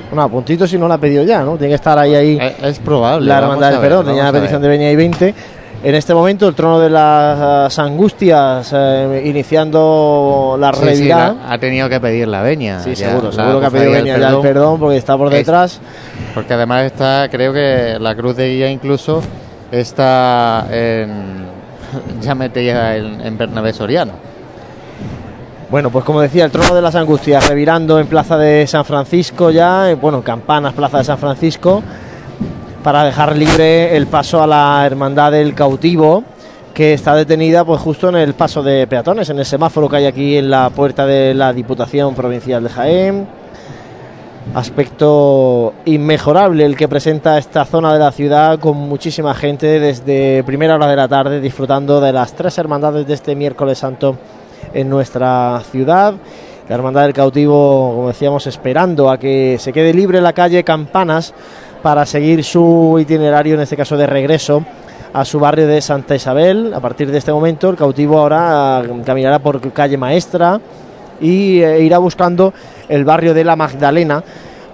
Bueno, 0.10 0.24
a 0.24 0.30
puntito 0.30 0.66
si 0.68 0.78
no 0.78 0.88
la 0.88 0.96
ha 0.96 0.98
pedido 0.98 1.24
ya, 1.24 1.42
¿no? 1.44 1.54
Tiene 1.58 1.70
que 1.70 1.76
estar 1.76 1.98
ahí, 1.98 2.16
ahí 2.16 2.38
Eh, 2.40 2.56
Es 2.64 2.80
probable. 2.80 3.28
la 3.28 3.40
hermandad 3.40 3.72
del 3.72 3.80
perdón. 3.82 4.06
Tenía 4.06 4.24
la 4.24 4.32
petición 4.32 4.62
de 4.62 4.68
Beña 4.68 4.90
y 4.90 4.96
20. 4.96 5.34
En 5.84 5.96
este 5.96 6.14
momento, 6.14 6.48
el 6.48 6.54
trono 6.54 6.80
de 6.80 6.90
las 6.92 7.78
angustias 7.80 8.72
eh, 8.74 9.24
iniciando 9.26 10.56
la 10.60 10.72
Sí, 10.74 10.80
sí, 10.80 10.86
revirada. 10.86 11.34
la- 11.34 11.54
ha 11.54 11.58
tenido 11.58 11.90
que 11.90 12.00
pedir 12.00 12.28
la 12.28 12.42
veña. 12.44 12.80
Sí, 12.82 12.94
ya, 12.94 13.10
seguro, 13.10 13.32
seguro 13.32 13.60
que 13.60 13.66
ha 13.66 13.70
pedido 13.72 14.06
ya 14.06 14.16
el 14.30 14.40
perdón. 14.42 14.80
porque 14.80 14.98
está 14.98 15.18
por 15.18 15.28
Es- 15.34 15.40
detrás. 15.40 15.80
Porque 16.36 16.54
además 16.54 16.84
está, 16.86 17.28
creo 17.32 17.52
que 17.52 17.98
la 18.00 18.16
cruz 18.16 18.36
de 18.36 18.48
guía 18.50 18.70
incluso 18.70 19.22
está 19.72 20.68
en, 20.72 21.46
ya 22.22 22.36
metía 22.36 22.96
en, 22.96 23.20
en 23.22 23.38
Bernabé 23.38 23.74
Soriano. 23.74 24.14
Bueno, 25.72 25.90
pues 25.90 26.04
como 26.04 26.20
decía, 26.20 26.44
el 26.44 26.52
trono 26.52 26.76
de 26.76 26.82
las 26.82 26.96
angustias 26.96 27.48
revirando 27.48 27.98
en 27.98 28.08
Plaza 28.08 28.38
de 28.38 28.68
San 28.68 28.84
Francisco 28.84 29.52
ya, 29.52 29.90
eh, 29.90 29.96
bueno, 29.96 30.22
Campanas, 30.22 30.74
Plaza 30.74 30.98
de 30.98 31.06
San 31.06 31.18
Francisco, 31.18 31.82
para 32.84 33.06
dejar 33.06 33.38
libre 33.38 33.96
el 33.96 34.08
paso 34.08 34.44
a 34.44 34.48
la 34.48 34.84
Hermandad 34.86 35.32
del 35.32 35.56
Cautivo, 35.56 36.26
que 36.74 36.94
está 36.94 37.16
detenida 37.16 37.64
pues 37.64 37.80
justo 37.80 38.10
en 38.10 38.18
el 38.18 38.34
paso 38.34 38.62
de 38.62 38.86
peatones, 38.86 39.30
en 39.30 39.40
el 39.40 39.46
semáforo 39.46 39.88
que 39.88 39.96
hay 39.96 40.06
aquí 40.08 40.36
en 40.36 40.50
la 40.50 40.70
puerta 40.72 41.06
de 41.06 41.34
la 41.34 41.54
Diputación 41.54 42.16
Provincial 42.16 42.62
de 42.62 42.70
Jaén. 42.70 43.28
Aspecto 44.54 45.74
inmejorable 45.86 46.66
el 46.66 46.76
que 46.76 46.90
presenta 46.90 47.38
esta 47.38 47.64
zona 47.64 47.94
de 47.94 48.00
la 48.00 48.12
ciudad 48.12 48.60
con 48.60 48.76
muchísima 48.76 49.34
gente 49.36 49.80
desde 49.80 50.44
primera 50.44 50.76
hora 50.76 50.88
de 50.88 50.98
la 50.98 51.08
tarde 51.08 51.40
disfrutando 51.40 52.02
de 52.02 52.12
las 52.12 52.34
tres 52.34 52.58
hermandades 52.58 53.08
de 53.08 53.14
este 53.14 53.36
miércoles 53.36 53.78
santo 53.78 54.18
en 54.74 54.90
nuestra 54.90 55.62
ciudad. 55.72 56.16
La 56.70 56.76
Hermandad 56.76 57.04
del 57.04 57.14
Cautivo, 57.14 57.94
como 57.96 58.08
decíamos, 58.08 58.48
esperando 58.48 59.10
a 59.10 59.18
que 59.18 59.58
se 59.60 59.74
quede 59.74 59.94
libre 59.94 60.22
la 60.22 60.34
calle 60.34 60.64
Campanas 60.64 61.34
para 61.82 62.06
seguir 62.06 62.44
su 62.44 62.98
itinerario, 63.00 63.56
en 63.56 63.62
este 63.62 63.76
caso 63.76 63.98
de 63.98 64.08
regreso 64.08 64.64
a 65.14 65.26
su 65.26 65.40
barrio 65.40 65.68
de 65.68 65.82
Santa 65.82 66.16
Isabel. 66.16 66.74
A 66.74 66.80
partir 66.80 67.12
de 67.12 67.18
este 67.18 67.34
momento, 67.34 67.70
el 67.70 67.76
cautivo 67.76 68.20
ahora 68.20 68.84
eh, 68.86 69.02
caminará 69.06 69.40
por 69.40 69.60
calle 69.74 69.98
Maestra 69.98 70.62
y 71.20 71.62
eh, 71.62 71.82
irá 71.82 71.98
buscando 71.98 72.54
el 72.88 73.04
barrio 73.04 73.34
de 73.34 73.44
la 73.44 73.56
Magdalena 73.56 74.24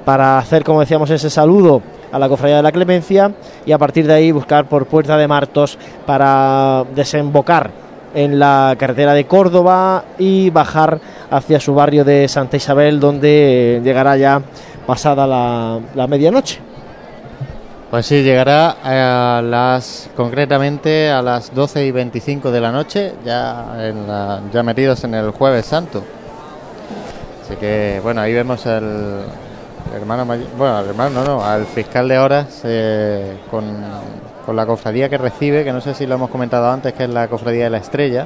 para 0.05 0.37
hacer, 0.37 0.63
como 0.63 0.79
decíamos, 0.79 1.09
ese 1.09 1.29
saludo 1.29 1.81
a 2.11 2.19
la 2.19 2.29
Cofradía 2.29 2.57
de 2.57 2.63
la 2.63 2.71
Clemencia 2.71 3.31
y 3.65 3.71
a 3.71 3.77
partir 3.77 4.07
de 4.07 4.13
ahí 4.13 4.31
buscar 4.31 4.65
por 4.69 4.85
Puerta 4.85 5.17
de 5.17 5.27
Martos 5.27 5.77
para 6.05 6.85
desembocar 6.95 7.86
en 8.17 8.39
la 8.39 8.75
carretera 8.79 9.13
de 9.13 9.25
Córdoba 9.27 10.03
y 10.17 10.49
bajar 10.49 10.99
hacia 11.29 11.59
su 11.59 11.75
barrio 11.75 12.03
de 12.03 12.27
Santa 12.27 12.57
Isabel 12.57 12.99
donde 12.99 13.77
eh, 13.77 13.81
llegará 13.83 14.17
ya 14.17 14.41
pasada 14.87 15.27
la, 15.27 15.79
la 15.93 16.07
medianoche. 16.07 16.59
Pues 17.91 18.05
sí, 18.05 18.23
llegará 18.23 18.75
a 18.83 19.41
las, 19.41 20.09
concretamente 20.15 21.09
a 21.09 21.21
las 21.21 21.53
12 21.53 21.85
y 21.85 21.91
25 21.91 22.51
de 22.51 22.59
la 22.59 22.71
noche, 22.71 23.13
ya, 23.23 23.75
en 23.79 24.07
la- 24.07 24.41
ya 24.51 24.61
metidos 24.63 25.03
en 25.03 25.13
el 25.13 25.31
Jueves 25.31 25.65
Santo. 25.67 26.03
Así 27.45 27.55
que, 27.55 28.01
bueno, 28.03 28.19
ahí 28.21 28.33
vemos 28.33 28.65
al 28.65 29.21
hermano 29.95 30.25
bueno, 30.57 30.75
al 30.77 30.85
hermano 30.87 31.23
no, 31.23 31.37
no, 31.37 31.45
al 31.45 31.65
fiscal 31.65 32.09
de 32.09 32.17
horas 32.19 32.61
eh, 32.65 33.37
con, 33.49 33.63
con 34.47 34.55
la 34.55 34.65
cofradía 34.65 35.09
que 35.09 35.17
recibe, 35.19 35.63
que 35.63 35.71
no 35.73 35.81
sé 35.81 35.93
si 35.93 36.07
lo 36.07 36.15
hemos 36.15 36.29
comentado 36.31 36.71
antes, 36.71 36.93
que 36.93 37.03
es 37.03 37.09
la 37.09 37.27
cofradía 37.27 37.65
de 37.65 37.69
la 37.69 37.77
estrella. 37.79 38.25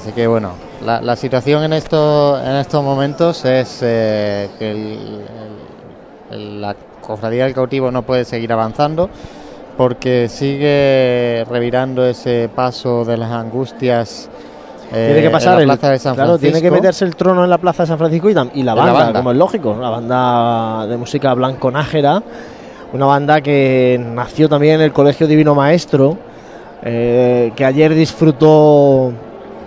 Así 0.00 0.10
que 0.12 0.26
bueno, 0.26 0.52
la, 0.84 1.00
la 1.00 1.14
situación 1.16 1.62
en 1.62 1.74
estos 1.74 2.40
en 2.42 2.56
estos 2.56 2.82
momentos 2.82 3.44
es 3.44 3.78
eh, 3.82 4.48
que 4.58 4.70
el- 4.70 4.78
el- 6.32 6.36
el- 6.38 6.60
la 6.62 6.74
cofradía 7.00 7.44
del 7.44 7.54
cautivo 7.54 7.90
no 7.90 8.02
puede 8.02 8.24
seguir 8.24 8.52
avanzando 8.52 9.08
porque 9.76 10.28
sigue 10.28 11.44
revirando 11.48 12.04
ese 12.06 12.48
paso 12.54 13.04
de 13.04 13.16
las 13.16 13.30
angustias. 13.30 14.28
eh, 14.92 15.06
tiene 15.12 15.22
que 15.22 15.30
pasar 15.30 15.60
en 15.60 15.68
la 15.68 15.74
el, 15.74 15.78
plaza 15.78 15.92
de 15.92 15.98
San 15.98 16.14
claro, 16.14 16.38
tiene 16.38 16.54
que 16.54 16.68
Francisco. 16.68 16.74
meterse 16.82 17.04
el 17.04 17.16
trono 17.16 17.44
en 17.44 17.50
la 17.50 17.58
plaza 17.58 17.82
de 17.84 17.86
San 17.86 17.98
Francisco 17.98 18.28
y, 18.28 18.32
y 18.32 18.34
la, 18.34 18.48
Y 18.54 18.62
la 18.62 18.74
banda, 18.74 18.92
banda. 18.92 19.20
como 19.20 19.30
es 19.32 19.36
lógico, 19.38 19.76
la 19.80 19.88
banda 19.90 20.86
de 20.86 20.96
música 20.96 21.32
blanco 21.34 21.70
nájera, 21.70 22.22
una 22.92 23.06
banda 23.06 23.40
que 23.40 24.00
nació 24.14 24.48
también 24.48 24.76
en 24.76 24.80
el 24.82 24.92
Colegio 24.92 25.26
Divino 25.26 25.54
Maestro, 25.54 26.18
eh, 26.82 27.52
que 27.56 27.64
ayer 27.64 27.94
disfrutó 27.94 29.12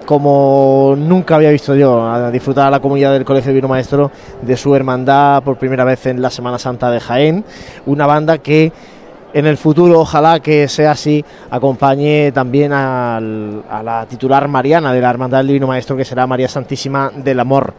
como 0.05 0.96
nunca 0.98 1.36
había 1.36 1.50
visto 1.50 1.75
yo, 1.75 2.32
disfrutar 2.32 2.67
a 2.67 2.72
la 2.72 2.79
comunidad 2.79 3.12
del 3.13 3.25
Colegio 3.25 3.50
Divino 3.50 3.67
Maestro 3.67 4.12
de 4.41 4.55
su 4.55 4.75
hermandad 4.75 5.41
por 5.41 5.58
primera 5.58 5.84
vez 5.84 6.05
en 6.05 6.22
la 6.22 6.29
Semana 6.29 6.60
Santa 6.60 6.91
de 6.91 7.00
Jaén, 7.00 7.44
una 7.88 8.05
banda 8.05 8.38
que 8.38 8.72
en 9.34 9.48
el 9.48 9.58
futuro, 9.58 10.00
ojalá 10.00 10.39
que 10.39 10.67
sea 10.67 10.91
así, 10.91 11.25
acompañe 11.50 12.32
también 12.32 12.72
a 12.72 13.20
la 13.20 14.05
titular 14.08 14.48
mariana 14.48 14.94
de 14.94 15.01
la 15.01 15.10
Hermandad 15.10 15.39
del 15.39 15.48
Divino 15.48 15.67
Maestro, 15.67 15.98
que 15.98 16.05
será 16.05 16.25
María 16.25 16.48
Santísima 16.48 17.12
del 17.13 17.39
Amor. 17.41 17.74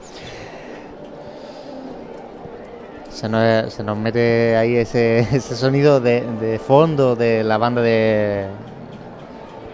Se 3.17 3.31
nos, 3.31 3.73
se 3.73 3.83
nos 3.83 3.97
mete 3.97 4.59
ahí 4.59 4.77
ese, 4.77 5.21
ese 5.33 5.57
sonido 5.57 6.01
de, 6.01 6.21
de 6.39 6.59
fondo 6.59 7.17
de 7.17 7.43
la 7.45 7.57
banda 7.57 7.81
de, 7.81 8.45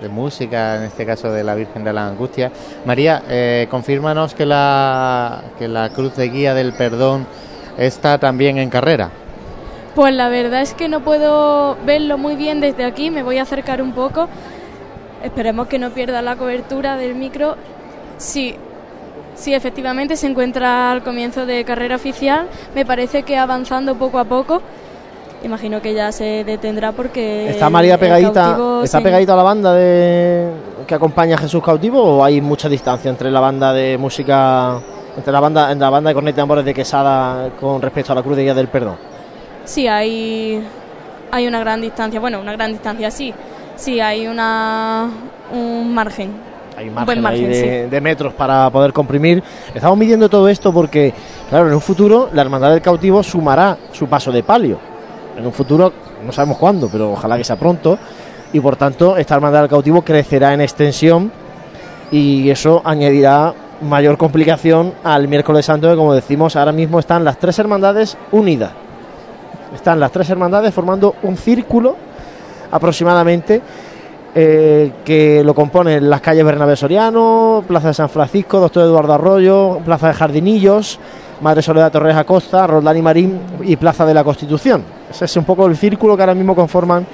de 0.01 0.09
música, 0.09 0.77
en 0.77 0.85
este 0.85 1.05
caso 1.05 1.33
de 1.33 1.43
la 1.43 1.57
Virgen 1.57 1.83
de 1.83 1.93
la 1.93 2.07
Angustia. 2.07 2.53
María, 2.85 3.25
eh, 3.29 3.67
confírmanos 3.69 4.37
que 4.37 4.47
la, 4.47 5.43
que 5.59 5.67
la 5.67 5.89
cruz 5.89 6.15
de 6.15 6.29
guía 6.29 6.55
del 6.55 6.73
perdón 6.73 7.27
está 7.79 8.17
también 8.19 8.59
en 8.59 8.71
carrera. 8.71 9.11
Pues 9.97 10.15
la 10.15 10.29
verdad 10.29 10.63
es 10.63 10.73
que 10.75 10.89
no 10.89 11.01
puedo 11.01 11.77
verlo 11.85 12.19
muy 12.19 12.37
bien 12.37 12.61
desde 12.61 12.85
aquí, 12.85 13.11
me 13.11 13.25
voy 13.25 13.39
a 13.39 13.43
acercar 13.43 13.83
un 13.83 13.91
poco. 13.91 14.29
Esperemos 15.25 15.67
que 15.67 15.81
no 15.81 15.91
pierda 15.91 16.23
la 16.23 16.37
cobertura 16.37 16.97
del 16.97 17.17
micro. 17.17 17.57
Sí, 18.19 18.55
sí, 19.35 19.55
efectivamente 19.55 20.17
se 20.17 20.27
encuentra 20.27 20.91
al 20.93 21.03
comienzo 21.03 21.47
de 21.47 21.65
carrera 21.65 21.97
oficial. 21.97 22.47
Me 22.75 22.85
parece 22.85 23.23
que 23.23 23.37
avanzando 23.37 23.95
poco 23.97 24.19
a 24.19 24.25
poco. 24.25 24.61
Imagino 25.45 25.83
que 25.83 25.93
ya 25.93 26.13
se 26.13 26.45
detendrá 26.45 26.93
porque 26.93 27.51
¿Está 27.51 27.69
María 27.69 27.99
pegadita, 27.99 28.57
está 28.85 28.99
se- 28.99 29.03
pegadita 29.03 29.33
a 29.33 29.37
la 29.37 29.43
banda 29.43 29.75
de 29.75 30.49
que 30.87 30.95
acompaña 30.95 31.35
a 31.35 31.39
Jesús 31.39 31.63
cautivo 31.65 32.01
o 32.01 32.25
hay 32.25 32.41
mucha 32.41 32.69
distancia 32.69 33.11
entre 33.11 33.29
la 33.29 33.41
banda 33.41 33.73
de 33.73 33.99
música, 33.99 34.79
entre 35.17 35.33
la 35.33 35.41
banda, 35.41 35.73
en 35.73 35.81
la 35.81 35.91
banda 35.91 36.11
de 36.11 36.15
corneta 36.15 36.37
y 36.39 36.43
tambores 36.43 36.65
de 36.65 36.73
Quesada 36.73 37.51
con 37.61 37.83
respecto 37.83 38.13
a 38.13 38.15
la 38.15 38.23
cruz 38.23 38.37
de 38.37 38.45
guía 38.45 38.55
del 38.55 38.69
perdón? 38.69 38.97
Sí, 39.65 39.89
hay, 39.89 40.63
hay 41.33 41.47
una 41.49 41.59
gran 41.59 41.81
distancia. 41.81 42.21
Bueno, 42.21 42.41
una 42.41 42.53
gran 42.53 42.71
distancia, 42.71 43.11
sí. 43.11 43.35
Sí, 43.75 43.99
hay 43.99 44.29
una, 44.29 45.09
un 45.53 45.93
margen. 45.93 46.31
Hay 46.77 46.87
margen, 46.91 47.07
buen 47.07 47.21
margen, 47.21 47.45
ahí 47.45 47.51
de, 47.51 47.85
sí. 47.85 47.91
de 47.91 48.01
metros 48.01 48.33
para 48.35 48.71
poder 48.71 48.93
comprimir. 48.93 49.43
Estamos 49.75 49.99
midiendo 49.99 50.29
todo 50.29 50.49
esto 50.49 50.73
porque, 50.73 51.13
claro, 51.51 51.69
en 51.69 51.75
un 51.75 51.81
futuro 51.81 52.31
la 52.33 52.43
Hermandad 52.43 52.71
del 52.71 52.81
Cautivo 52.81 53.23
sumará 53.23 53.77
su 53.93 54.07
paso 54.07 54.33
de 54.33 54.43
palio. 54.43 54.79
En 55.37 55.47
un 55.47 55.53
futuro, 55.53 55.93
no 56.25 56.33
sabemos 56.33 56.59
cuándo, 56.59 56.89
pero 56.91 57.13
ojalá 57.13 57.37
que 57.37 57.45
sea 57.45 57.57
pronto. 57.57 57.99
Y 58.53 58.61
por 58.61 58.77
tanto, 58.77 59.17
esta 59.17 59.35
Hermandad 59.35 59.61
del 59.61 59.71
Cautivo 59.71 60.03
crecerá 60.03 60.53
en 60.55 60.61
extensión 60.61 61.33
y 62.11 62.51
eso 62.51 62.83
añadirá 62.85 63.55
mayor 63.83 64.17
complicación 64.17 64.95
al 65.03 65.29
miércoles 65.29 65.67
santo, 65.67 65.89
que 65.91 65.97
como 65.97 66.15
decimos, 66.15 66.57
ahora 66.57 66.73
mismo 66.73 66.99
están 66.99 67.25
las 67.25 67.39
tres 67.39 67.59
hermandades 67.59 68.17
unidas. 68.31 68.71
Están 69.75 69.99
las 69.99 70.13
tres 70.13 70.29
hermandades 70.31 70.73
formando 70.73 71.17
un 71.23 71.37
círculo 71.37 71.97
aproximadamente 72.71 73.61
eh, 74.35 74.93
que 75.05 75.45
lo 75.45 75.55
componen 75.55 76.09
las 76.09 76.21
calles 76.21 76.45
Bernabé 76.45 76.75
Soriano, 76.77 77.63
Plaza 77.67 77.89
de 77.89 77.95
San 77.95 78.09
Francisco, 78.09 78.61
Doctor 78.61 78.85
Eduardo 78.85 79.13
Arroyo, 79.13 79.79
Plaza 79.85 80.09
de 80.09 80.15
Jardinillos, 80.15 80.99
Madre 81.43 81.61
Soledad 81.61 81.93
Torres 81.93 82.17
Acosta, 82.17 82.67
Roldán 82.67 82.97
y 82.97 83.03
Marín 83.03 83.41
y 83.63 83.77
Plaza 83.77 84.07
de 84.07 84.15
la 84.15 84.25
Constitución. 84.25 84.83
Ese 85.11 85.27
es 85.27 85.37
un 85.37 85.45
poco 85.45 85.67
el 85.67 85.77
círculo 85.77 86.17
que 86.17 86.23
ahora 86.23 86.35
mismo 86.35 86.55
conforman 86.55 87.07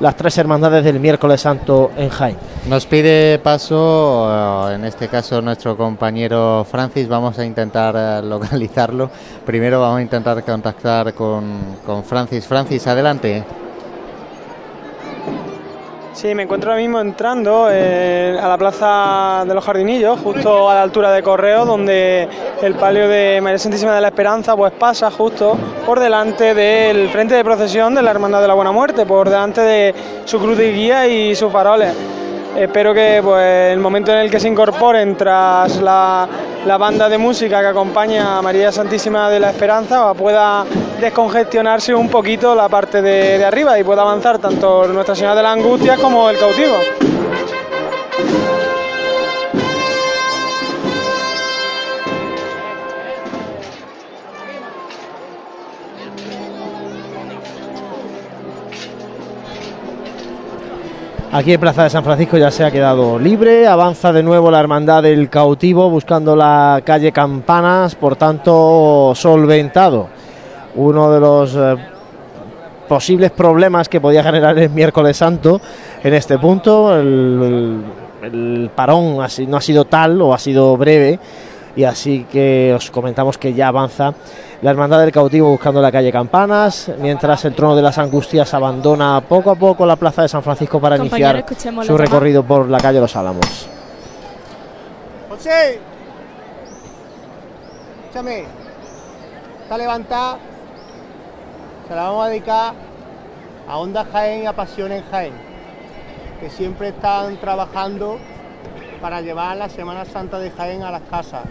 las 0.00 0.16
tres 0.16 0.36
hermandades 0.36 0.84
del 0.84 1.00
miércoles 1.00 1.40
santo 1.40 1.90
en 1.96 2.10
Jaén. 2.10 2.36
Nos 2.68 2.84
pide 2.84 3.38
paso, 3.38 4.28
eh, 4.70 4.74
en 4.74 4.84
este 4.84 5.08
caso 5.08 5.40
nuestro 5.40 5.76
compañero 5.76 6.66
Francis, 6.70 7.08
vamos 7.08 7.38
a 7.38 7.44
intentar 7.44 7.94
eh, 7.96 8.20
localizarlo. 8.26 9.10
Primero 9.44 9.80
vamos 9.80 9.98
a 9.98 10.02
intentar 10.02 10.42
contactar 10.44 11.14
con, 11.14 11.76
con 11.86 12.04
Francis. 12.04 12.46
Francis, 12.46 12.86
adelante. 12.86 13.65
Sí, 16.16 16.34
me 16.34 16.44
encuentro 16.44 16.70
ahora 16.70 16.80
mismo 16.80 16.98
entrando 16.98 17.68
eh, 17.70 18.38
a 18.40 18.48
la 18.48 18.56
plaza 18.56 19.44
de 19.46 19.52
los 19.52 19.62
Jardinillos, 19.62 20.18
justo 20.20 20.70
a 20.70 20.74
la 20.74 20.82
altura 20.82 21.12
de 21.12 21.22
Correo, 21.22 21.66
donde 21.66 22.26
el 22.62 22.74
palio 22.76 23.06
de 23.06 23.38
María 23.42 23.58
Santísima 23.58 23.94
de 23.94 24.00
la 24.00 24.08
Esperanza 24.08 24.56
pues 24.56 24.72
pasa 24.72 25.10
justo 25.10 25.58
por 25.84 26.00
delante 26.00 26.54
del 26.54 27.10
frente 27.10 27.34
de 27.34 27.44
procesión 27.44 27.94
de 27.94 28.00
la 28.00 28.12
Hermandad 28.12 28.40
de 28.40 28.48
la 28.48 28.54
Buena 28.54 28.72
Muerte, 28.72 29.04
por 29.04 29.28
delante 29.28 29.60
de 29.60 29.94
su 30.24 30.38
cruz 30.38 30.56
de 30.56 30.72
guía 30.72 31.06
y 31.06 31.34
sus 31.34 31.52
faroles. 31.52 31.94
Espero 32.56 32.94
que 32.94 33.20
pues, 33.22 33.74
el 33.74 33.78
momento 33.80 34.10
en 34.12 34.18
el 34.20 34.30
que 34.30 34.40
se 34.40 34.48
incorporen 34.48 35.18
tras 35.18 35.82
la, 35.82 36.26
la 36.66 36.76
banda 36.78 37.08
de 37.08 37.16
música 37.16 37.60
que 37.60 37.68
acompaña 37.68 38.38
a 38.38 38.42
María 38.42 38.72
Santísima 38.72 39.30
de 39.30 39.38
la 39.38 39.50
Esperanza 39.50 40.12
pueda 40.14 40.64
descongestionarse 41.00 41.94
un 41.94 42.08
poquito 42.08 42.56
la 42.56 42.68
parte 42.68 43.00
de, 43.00 43.44
arriba 43.44 43.78
y 43.78 43.84
pueda 43.84 44.02
avanzar 44.02 44.38
tanto 44.40 44.84
Nuestra 44.88 45.14
Señora 45.14 45.36
de 45.36 45.42
la 45.44 45.52
Angustia 45.52 45.96
como 45.96 46.28
el 46.28 46.36
cautivo. 46.36 46.74
Aquí 61.36 61.52
en 61.52 61.60
Plaza 61.60 61.82
de 61.82 61.90
San 61.90 62.02
Francisco 62.02 62.38
ya 62.38 62.50
se 62.50 62.64
ha 62.64 62.70
quedado 62.70 63.18
libre, 63.18 63.66
avanza 63.66 64.10
de 64.10 64.22
nuevo 64.22 64.50
la 64.50 64.58
Hermandad 64.58 65.02
del 65.02 65.28
Cautivo 65.28 65.90
buscando 65.90 66.34
la 66.34 66.80
calle 66.82 67.12
Campanas, 67.12 67.94
por 67.94 68.16
tanto 68.16 69.12
solventado 69.14 70.08
uno 70.76 71.12
de 71.12 71.20
los 71.20 71.54
eh, 71.54 71.76
posibles 72.88 73.32
problemas 73.32 73.86
que 73.86 74.00
podía 74.00 74.22
generar 74.22 74.58
el 74.58 74.70
miércoles 74.70 75.18
santo 75.18 75.60
en 76.02 76.14
este 76.14 76.38
punto. 76.38 76.96
El, 76.96 78.70
parón 78.74 79.18
no 79.46 79.56
ha 79.58 79.60
sido 79.60 79.84
tal 79.84 80.22
o 80.22 80.32
ha 80.32 80.38
sido 80.38 80.74
breve 80.78 81.18
y 81.76 81.84
así 81.84 82.24
que 82.32 82.72
os 82.74 82.90
comentamos 82.90 83.36
que 83.36 83.52
ya 83.52 83.68
avanza 83.68 84.14
la 84.62 84.70
Hermandad 84.70 85.00
del 85.00 85.12
Cautivo 85.12 85.50
buscando 85.50 85.82
la 85.82 85.92
calle 85.92 86.10
Campanas, 86.10 86.90
mientras 86.98 87.44
el 87.44 87.54
Trono 87.54 87.76
de 87.76 87.82
las 87.82 87.98
Angustias 87.98 88.52
abandona 88.54 89.20
poco 89.20 89.50
a 89.50 89.54
poco 89.54 89.84
la 89.84 89.96
Plaza 89.96 90.22
de 90.22 90.28
San 90.28 90.42
Francisco 90.42 90.80
para 90.80 90.96
Compañero, 90.96 91.40
iniciar 91.40 91.84
su 91.84 91.96
recorrido 91.96 92.42
por 92.42 92.68
la 92.68 92.78
calle 92.78 93.00
Los 93.00 93.14
Álamos. 93.16 93.68
José, 95.28 95.78
escúchame, 98.04 98.44
está 99.62 99.76
levantada, 99.76 100.38
se 101.86 101.94
la 101.94 102.02
vamos 102.04 102.24
a 102.24 102.28
dedicar 102.28 102.72
a 103.68 103.78
Onda 103.78 104.06
Jaén 104.10 104.44
y 104.44 104.46
a 104.46 104.54
Pasión 104.54 104.90
en 104.92 105.04
Jaén, 105.10 105.32
que 106.40 106.48
siempre 106.48 106.88
están 106.88 107.36
trabajando 107.36 108.18
para 109.02 109.20
llevar 109.20 109.58
la 109.58 109.68
Semana 109.68 110.06
Santa 110.06 110.38
de 110.38 110.50
Jaén 110.50 110.82
a 110.82 110.90
las 110.90 111.02
casas, 111.02 111.42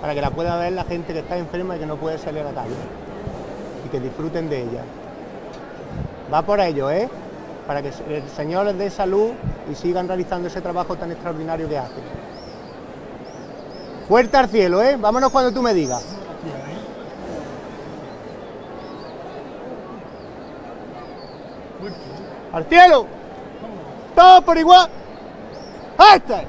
para 0.00 0.14
que 0.14 0.20
la 0.20 0.30
pueda 0.30 0.56
ver 0.56 0.72
la 0.72 0.84
gente 0.84 1.12
que 1.12 1.20
está 1.20 1.36
enferma 1.36 1.76
y 1.76 1.80
que 1.80 1.86
no 1.86 1.96
puede 1.96 2.18
salir 2.18 2.42
a 2.42 2.46
la 2.46 2.52
calle, 2.52 2.74
y 3.86 3.88
que 3.88 4.00
disfruten 4.00 4.48
de 4.48 4.62
ella. 4.62 4.82
Va 6.32 6.42
por 6.42 6.60
ello, 6.60 6.90
¿eh? 6.90 7.08
Para 7.66 7.82
que 7.82 7.88
el 7.88 8.28
Señor 8.36 8.66
les 8.66 8.78
dé 8.78 8.90
salud 8.90 9.30
y 9.70 9.74
sigan 9.74 10.08
realizando 10.08 10.48
ese 10.48 10.60
trabajo 10.60 10.96
tan 10.96 11.10
extraordinario 11.10 11.68
que 11.68 11.78
hacen. 11.78 12.04
Fuerte 14.06 14.36
al 14.36 14.48
cielo, 14.48 14.82
¿eh? 14.82 14.96
Vámonos 14.96 15.30
cuando 15.30 15.52
tú 15.52 15.62
me 15.62 15.74
digas. 15.74 16.04
¡Al 22.52 22.64
cielo! 22.64 23.06
¡Todo 24.14 24.42
por 24.42 24.56
igual! 24.56 24.88
¡Este! 26.14 26.46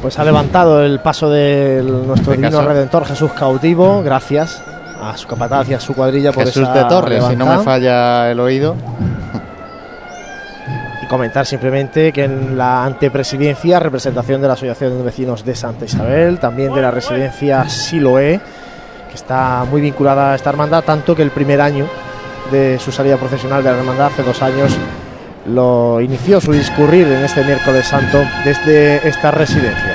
Pues 0.00 0.18
ha 0.18 0.24
levantado 0.24 0.84
el 0.84 1.00
paso 1.00 1.28
de 1.28 1.82
nuestro 1.82 2.32
Este 2.32 2.42
divino 2.42 2.58
caso. 2.58 2.68
redentor 2.68 3.04
Jesús 3.04 3.32
cautivo, 3.32 4.02
gracias 4.02 4.62
a 5.00 5.16
su 5.16 5.26
capataz 5.26 5.68
y 5.68 5.74
a 5.74 5.80
su 5.80 5.94
cuadrilla 5.94 6.32
por 6.32 6.44
Jesús 6.44 6.62
esa 6.62 6.72
de 6.72 6.84
Torres, 6.84 7.24
si 7.24 7.36
no 7.36 7.46
me 7.46 7.58
falla 7.58 8.30
el 8.30 8.38
oído. 8.40 8.76
Y 11.02 11.06
comentar 11.06 11.46
simplemente 11.46 12.12
que 12.12 12.24
en 12.24 12.56
la 12.56 12.84
antepresidencia, 12.84 13.80
representación 13.80 14.40
de 14.40 14.48
la 14.48 14.54
Asociación 14.54 14.98
de 14.98 15.02
Vecinos 15.02 15.44
de 15.44 15.54
Santa 15.54 15.84
Isabel, 15.84 16.38
también 16.38 16.72
de 16.74 16.82
la 16.82 16.90
residencia 16.90 17.68
Siloé, 17.68 18.40
que 19.08 19.14
está 19.14 19.64
muy 19.68 19.80
vinculada 19.80 20.32
a 20.32 20.34
esta 20.36 20.50
hermandad, 20.50 20.84
tanto 20.84 21.14
que 21.14 21.22
el 21.22 21.30
primer 21.30 21.60
año 21.60 21.86
de 22.52 22.78
su 22.78 22.92
salida 22.92 23.16
profesional 23.16 23.62
de 23.62 23.70
la 23.70 23.78
hermandad, 23.78 24.06
hace 24.06 24.22
dos 24.22 24.42
años, 24.42 24.72
lo 25.46 26.00
inició 26.00 26.40
su 26.40 26.52
discurrir 26.52 27.06
en 27.06 27.24
este 27.24 27.42
miércoles 27.44 27.86
santo 27.86 28.22
desde 28.44 29.08
esta 29.08 29.30
residencia. 29.30 29.87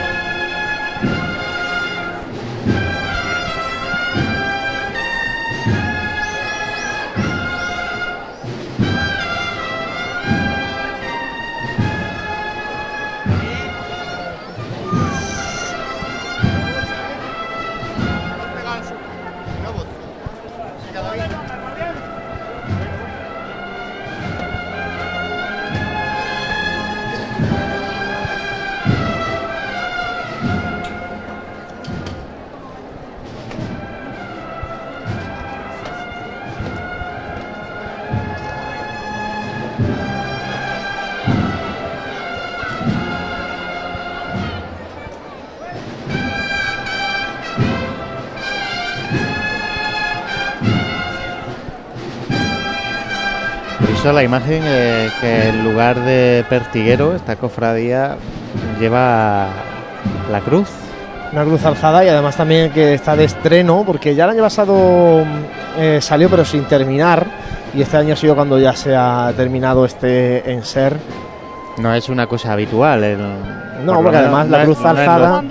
Imagen 54.24 54.62
eh, 54.66 55.10
que 55.20 55.50
en 55.50 55.64
lugar 55.64 56.00
de 56.00 56.46
pertiguero, 56.50 57.16
esta 57.16 57.36
cofradía 57.36 58.18
lleva 58.80 59.48
la 60.32 60.40
cruz. 60.42 60.70
Una 61.32 61.44
cruz 61.44 61.66
alzada 61.66 62.06
y 62.06 62.10
además 62.10 62.38
también 62.38 62.72
que 62.72 62.94
está 62.94 63.16
de 63.16 63.26
estreno, 63.26 63.84
porque 63.86 64.14
ya 64.14 64.26
el 64.26 64.32
año 64.32 64.44
pasado 64.44 65.26
mm, 65.26 65.82
eh, 65.82 66.00
salió 66.02 66.30
pero 66.30 66.46
sin 66.46 66.66
terminar, 66.66 67.26
y 67.74 67.82
este 67.82 67.98
año 67.98 68.14
ha 68.14 68.18
sido 68.18 68.36
cuando 68.36 68.60
ya 68.60 68.74
se 68.74 68.96
ha 68.96 69.34
terminado 69.36 69.86
este 69.86 70.52
enser. 70.52 70.98
No 71.78 71.94
es 71.94 72.08
una 72.10 72.28
cosa 72.28 72.54
habitual. 72.54 73.04
el- 73.04 73.20
No, 73.84 74.02
porque 74.02 74.18
además 74.18 74.48
no 74.48 74.58
la 74.58 74.64
cruz 74.64 74.86
alzada 74.86 75.44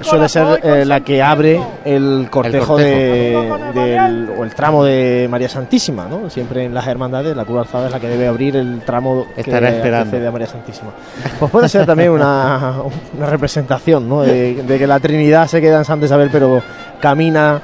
suele 0.00 0.28
ser 0.28 0.60
eh, 0.62 0.84
la 0.86 1.00
que 1.00 1.20
abre 1.22 1.60
el 1.84 2.28
cortejo, 2.30 2.66
cortejo. 2.74 3.58
de- 3.74 3.80
del, 3.80 4.30
o 4.38 4.44
el 4.44 4.54
tramo 4.54 4.84
de 4.84 5.26
María 5.30 5.48
Santísima, 5.48 6.06
¿no? 6.08 6.30
Siempre 6.30 6.64
en 6.64 6.72
las 6.72 6.86
hermandades 6.86 7.36
la 7.36 7.44
cruz 7.44 7.58
alzada 7.58 7.86
es 7.86 7.92
la 7.92 8.00
que 8.00 8.08
debe 8.08 8.26
abrir 8.28 8.56
el 8.56 8.80
tramo 8.86 9.26
que 9.34 9.40
Estará 9.42 9.68
esperando. 9.68 9.98
antecede 10.04 10.26
a 10.28 10.30
María 10.30 10.46
Santísima. 10.46 10.90
Pues 11.38 11.50
puede 11.50 11.68
ser 11.68 11.84
también 11.84 12.10
una, 12.10 12.74
una 13.18 13.26
representación, 13.26 14.08
¿no? 14.08 14.22
De, 14.22 14.62
de 14.62 14.78
que 14.78 14.86
la 14.86 15.00
Trinidad 15.00 15.46
se 15.48 15.60
queda 15.60 15.78
en 15.78 15.84
Santa 15.84 16.06
Isabel, 16.06 16.30
pero 16.32 16.62
camina 17.00 17.60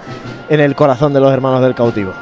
en 0.50 0.60
el 0.60 0.74
corazón 0.74 1.14
de 1.14 1.20
los 1.20 1.32
hermanos 1.32 1.62
del 1.62 1.74
cautivo. 1.74 2.12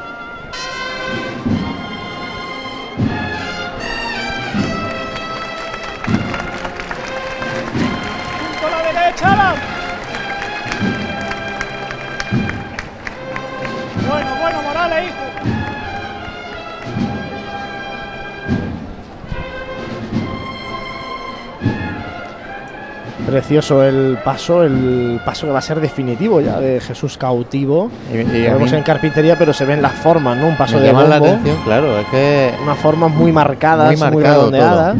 Precioso 23.30 23.84
el 23.84 24.18
paso, 24.24 24.62
el 24.62 25.20
paso 25.24 25.46
que 25.46 25.52
va 25.52 25.58
a 25.58 25.62
ser 25.62 25.80
definitivo 25.80 26.40
ya 26.40 26.58
de 26.58 26.80
Jesús 26.80 27.18
cautivo. 27.18 27.90
Y, 28.12 28.16
y 28.16 28.46
Lo 28.46 28.54
vemos 28.54 28.72
en 28.72 28.82
carpintería, 28.82 29.36
pero 29.38 29.52
se 29.52 29.64
ven 29.64 29.82
las 29.82 29.92
formas, 29.92 30.36
¿no? 30.38 30.48
Un 30.48 30.56
paso 30.56 30.76
me 30.76 30.80
de 30.80 30.86
llama 30.88 31.04
la 31.04 31.18
bombo. 31.18 31.34
atención, 31.34 31.56
claro, 31.64 31.98
es 31.98 32.06
que 32.06 32.54
unas 32.62 32.78
formas 32.78 33.10
muy 33.10 33.32
marcadas, 33.32 33.98
Muy 33.98 34.10
muy, 34.10 34.22
redondeadas, 34.22 34.96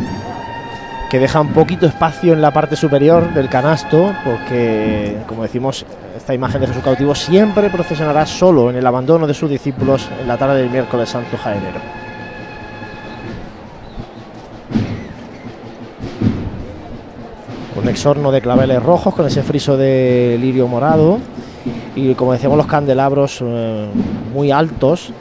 que 1.10 1.18
dejan 1.18 1.48
poquito 1.48 1.86
espacio 1.86 2.34
en 2.34 2.42
la 2.42 2.52
parte 2.52 2.76
superior 2.76 3.32
del 3.32 3.48
canasto, 3.48 4.12
porque, 4.24 5.16
como 5.26 5.42
decimos, 5.42 5.86
esta 6.16 6.34
imagen 6.34 6.60
de 6.60 6.66
Jesús 6.66 6.82
cautivo 6.82 7.14
siempre 7.14 7.70
procesionará 7.70 8.26
solo 8.26 8.68
en 8.68 8.76
el 8.76 8.86
abandono 8.86 9.26
de 9.26 9.32
sus 9.32 9.48
discípulos 9.48 10.06
en 10.20 10.28
la 10.28 10.36
tarde 10.36 10.58
del 10.58 10.70
miércoles 10.70 11.08
santo 11.08 11.38
jaenero. 11.38 11.80
Exorno 17.88 18.30
de 18.30 18.40
claveles 18.40 18.82
rojos, 18.82 19.14
con 19.14 19.26
ese 19.26 19.42
friso 19.42 19.76
de 19.76 20.36
lirio 20.40 20.68
morado 20.68 21.18
y, 21.96 22.14
como 22.14 22.32
decíamos, 22.32 22.56
los 22.56 22.66
candelabros 22.66 23.40
eh, 23.42 23.86
muy 24.32 24.50
altos 24.50 25.12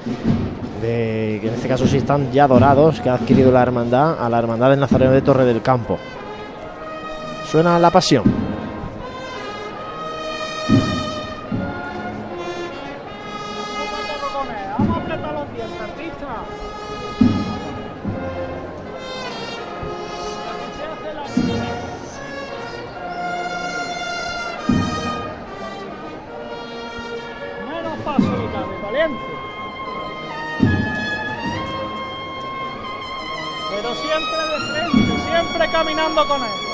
que 1.40 1.48
en 1.48 1.54
este 1.54 1.68
caso 1.68 1.88
sí 1.88 1.98
están 1.98 2.32
ya 2.32 2.48
dorados, 2.48 3.00
que 3.00 3.10
ha 3.10 3.16
adquirido 3.16 3.52
la 3.52 3.62
hermandad 3.62 4.18
a 4.20 4.30
la 4.30 4.40
hermandad 4.40 4.70
del 4.70 4.80
Nazareno 4.80 5.12
de 5.12 5.22
Torre 5.22 5.46
del 5.46 5.62
Campo. 5.62 5.98
Suena 7.50 7.80
la 7.80 7.92
pasión. 7.92 8.47
Caminando 35.78 36.28
con 36.28 36.44
él. 36.44 36.67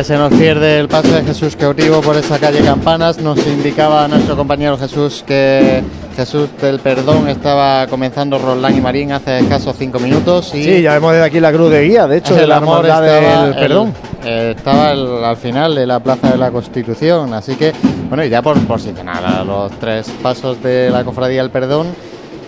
Ya 0.00 0.04
se 0.04 0.16
nos 0.16 0.32
pierde 0.32 0.78
el 0.78 0.88
paso 0.88 1.12
de 1.12 1.22
Jesús 1.22 1.56
cautivo 1.56 2.00
por 2.00 2.16
esa 2.16 2.38
calle 2.38 2.60
Campanas. 2.62 3.20
Nos 3.20 3.46
indicaba 3.46 4.08
nuestro 4.08 4.34
compañero 4.34 4.78
Jesús 4.78 5.22
que 5.26 5.82
Jesús 6.16 6.48
del 6.58 6.78
Perdón 6.80 7.28
estaba 7.28 7.86
comenzando 7.86 8.38
Roland 8.38 8.78
y 8.78 8.80
Marín 8.80 9.12
hace 9.12 9.40
escasos 9.40 9.76
cinco 9.78 9.98
minutos. 9.98 10.54
Y 10.54 10.64
Sí, 10.64 10.80
ya 10.80 10.94
vemos 10.94 11.12
desde 11.12 11.26
aquí 11.26 11.38
la 11.38 11.52
cruz 11.52 11.70
de 11.70 11.82
guía, 11.86 12.06
de 12.06 12.16
hecho, 12.16 12.34
de 12.34 12.44
el 12.44 12.48
la 12.48 12.56
amor 12.56 12.86
estaba, 12.86 13.02
del 13.02 13.48
el- 13.50 13.54
perdón. 13.56 13.92
eh, 14.24 14.54
estaba 14.56 14.92
el- 14.92 15.22
al 15.22 15.36
final 15.36 15.74
de 15.74 15.86
la 15.86 16.00
Plaza 16.00 16.30
de 16.30 16.38
la 16.38 16.50
Constitución. 16.50 17.34
Así 17.34 17.56
que, 17.56 17.74
bueno, 18.08 18.24
y 18.24 18.30
ya 18.30 18.40
por 18.40 18.58
posicionar 18.60 19.22
a 19.22 19.44
los 19.44 19.70
tres 19.72 20.10
pasos 20.22 20.62
de 20.62 20.88
la 20.88 21.04
Cofradía 21.04 21.42
del 21.42 21.50
Perdón. 21.50 21.88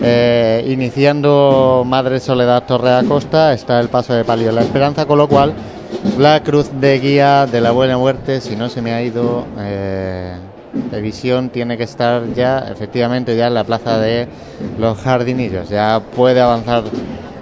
eh, 0.05 0.65
iniciando 0.69 1.85
Madre 1.87 2.19
Soledad 2.19 2.65
Torre 2.65 2.93
Acosta 2.95 3.53
está 3.53 3.79
el 3.79 3.89
paso 3.89 4.15
de 4.15 4.25
Palio 4.25 4.47
de 4.47 4.53
la 4.55 4.63
Esperanza, 4.63 5.05
con 5.05 5.19
lo 5.19 5.29
cual 5.29 5.53
la 6.19 6.43
cruz 6.43 6.71
de 6.81 6.99
guía 6.99 7.47
de 7.47 7.61
la 7.61 7.71
Buena 7.71 7.97
Muerte, 7.99 8.41
si 8.41 8.57
no 8.57 8.69
se 8.69 8.83
me 8.83 8.93
ha 8.93 9.03
ido 9.03 9.45
eh, 9.59 10.35
de 10.91 11.01
visión, 11.01 11.51
tiene 11.51 11.77
que 11.77 11.85
estar 11.85 12.23
ya 12.35 12.59
efectivamente 12.71 13.37
ya 13.37 13.47
en 13.47 13.55
la 13.55 13.65
plaza 13.65 13.99
de 13.99 14.27
los 14.79 14.99
jardinillos. 14.99 15.69
Ya 15.69 16.01
puede 16.17 16.41
avanzar 16.41 16.85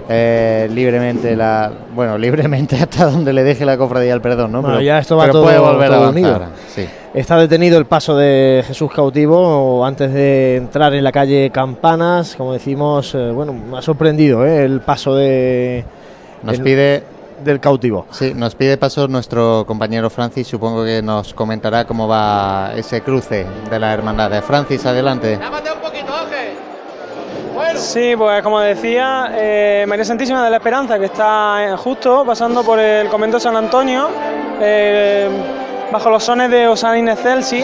eh, 0.09 0.69
libremente 0.73 1.35
la 1.35 1.71
bueno 1.95 2.17
libremente 2.19 2.75
hasta 2.75 3.05
donde 3.05 3.33
le 3.33 3.43
deje 3.43 3.65
la 3.65 3.77
cofradía 3.77 4.13
el 4.13 4.21
perdón, 4.21 4.51
¿no? 4.51 4.61
Bueno, 4.61 4.81
ya 4.81 4.99
esto 4.99 5.15
va 5.17 5.23
pero 5.23 5.33
todo- 5.33 5.43
puede 5.43 5.59
volver 5.59 5.91
a 5.91 5.97
avanzar. 5.97 6.47
Sí. 6.67 6.85
Está 7.13 7.37
detenido 7.37 7.77
el 7.77 7.85
paso 7.85 8.15
de 8.15 8.63
Jesús 8.65 8.89
cautivo 8.93 9.85
antes 9.85 10.13
de 10.13 10.55
entrar 10.55 10.93
en 10.93 11.03
la 11.03 11.11
calle 11.11 11.49
Campanas. 11.49 12.35
Como 12.37 12.53
decimos, 12.53 13.13
eh, 13.15 13.31
bueno, 13.31 13.51
me 13.53 13.77
ha 13.77 13.81
sorprendido 13.81 14.45
eh, 14.45 14.63
el 14.63 14.79
paso 14.81 15.15
de 15.15 15.83
Nos 16.43 16.55
el- 16.57 16.63
pide 16.63 17.03
del 17.43 17.59
cautivo. 17.59 18.05
Sí, 18.11 18.33
nos 18.35 18.55
pide 18.55 18.77
paso 18.77 19.07
nuestro 19.07 19.65
compañero 19.65 20.09
Francis, 20.09 20.47
supongo 20.47 20.83
que 20.83 21.01
nos 21.01 21.33
comentará 21.33 21.85
cómo 21.85 22.07
va 22.07 22.71
ese 22.75 23.01
cruce 23.01 23.45
de 23.69 23.79
la 23.79 23.93
hermandad. 23.93 24.41
Francis, 24.43 24.85
adelante. 24.85 25.39
Sí, 27.75 28.13
pues 28.17 28.43
como 28.43 28.59
decía, 28.59 29.31
eh, 29.33 29.85
María 29.87 30.05
Santísima 30.05 30.43
de 30.43 30.49
la 30.49 30.57
Esperanza, 30.57 30.99
que 30.99 31.05
está 31.05 31.65
eh, 31.65 31.77
justo 31.77 32.23
pasando 32.25 32.63
por 32.63 32.79
el 32.79 33.07
convento 33.07 33.37
de 33.37 33.41
San 33.41 33.55
Antonio, 33.55 34.09
eh, 34.61 35.29
bajo 35.91 36.09
los 36.09 36.23
sones 36.23 36.51
de 36.51 36.67
Osana 36.67 36.97
Inés 36.97 37.19
Celsi. 37.19 37.63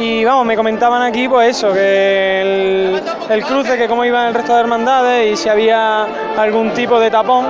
Y 0.00 0.24
vamos, 0.24 0.46
me 0.46 0.54
comentaban 0.54 1.02
aquí, 1.02 1.28
pues 1.28 1.56
eso, 1.56 1.72
que 1.72 2.42
el, 2.42 3.02
el 3.30 3.44
cruce, 3.44 3.76
que 3.76 3.88
cómo 3.88 4.04
iban 4.04 4.28
el 4.28 4.34
resto 4.34 4.54
de 4.54 4.60
hermandades 4.60 5.32
y 5.32 5.36
si 5.36 5.48
había 5.48 6.06
algún 6.36 6.72
tipo 6.72 7.00
de 7.00 7.10
tapón, 7.10 7.46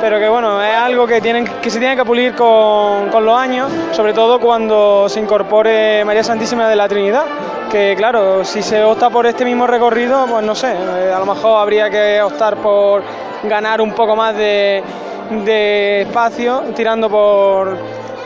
pero 0.00 0.18
que 0.18 0.28
bueno, 0.28 0.62
es 0.62 0.74
algo 0.74 1.06
que, 1.06 1.20
tienen, 1.20 1.44
que 1.60 1.70
se 1.70 1.78
tiene 1.78 1.96
que 1.96 2.04
pulir 2.04 2.34
con, 2.34 3.08
con 3.10 3.24
los 3.24 3.36
años, 3.36 3.70
sobre 3.92 4.12
todo 4.12 4.38
cuando 4.38 5.08
se 5.08 5.20
incorpore 5.20 6.04
María 6.04 6.22
Santísima 6.24 6.68
de 6.68 6.76
la 6.76 6.88
Trinidad, 6.88 7.24
que 7.70 7.94
claro, 7.96 8.44
si 8.44 8.62
se 8.62 8.82
opta 8.84 9.10
por 9.10 9.26
este 9.26 9.44
mismo 9.44 9.66
recorrido, 9.66 10.26
pues 10.26 10.44
no 10.44 10.54
sé, 10.54 10.72
eh, 10.72 11.12
a 11.14 11.18
lo 11.18 11.26
mejor 11.26 11.60
habría 11.60 11.90
que 11.90 12.20
optar 12.22 12.56
por 12.56 13.02
ganar 13.42 13.80
un 13.80 13.92
poco 13.92 14.14
más 14.16 14.34
de, 14.36 14.82
de 15.44 16.02
espacio, 16.02 16.62
tirando 16.74 17.10
por, 17.10 17.76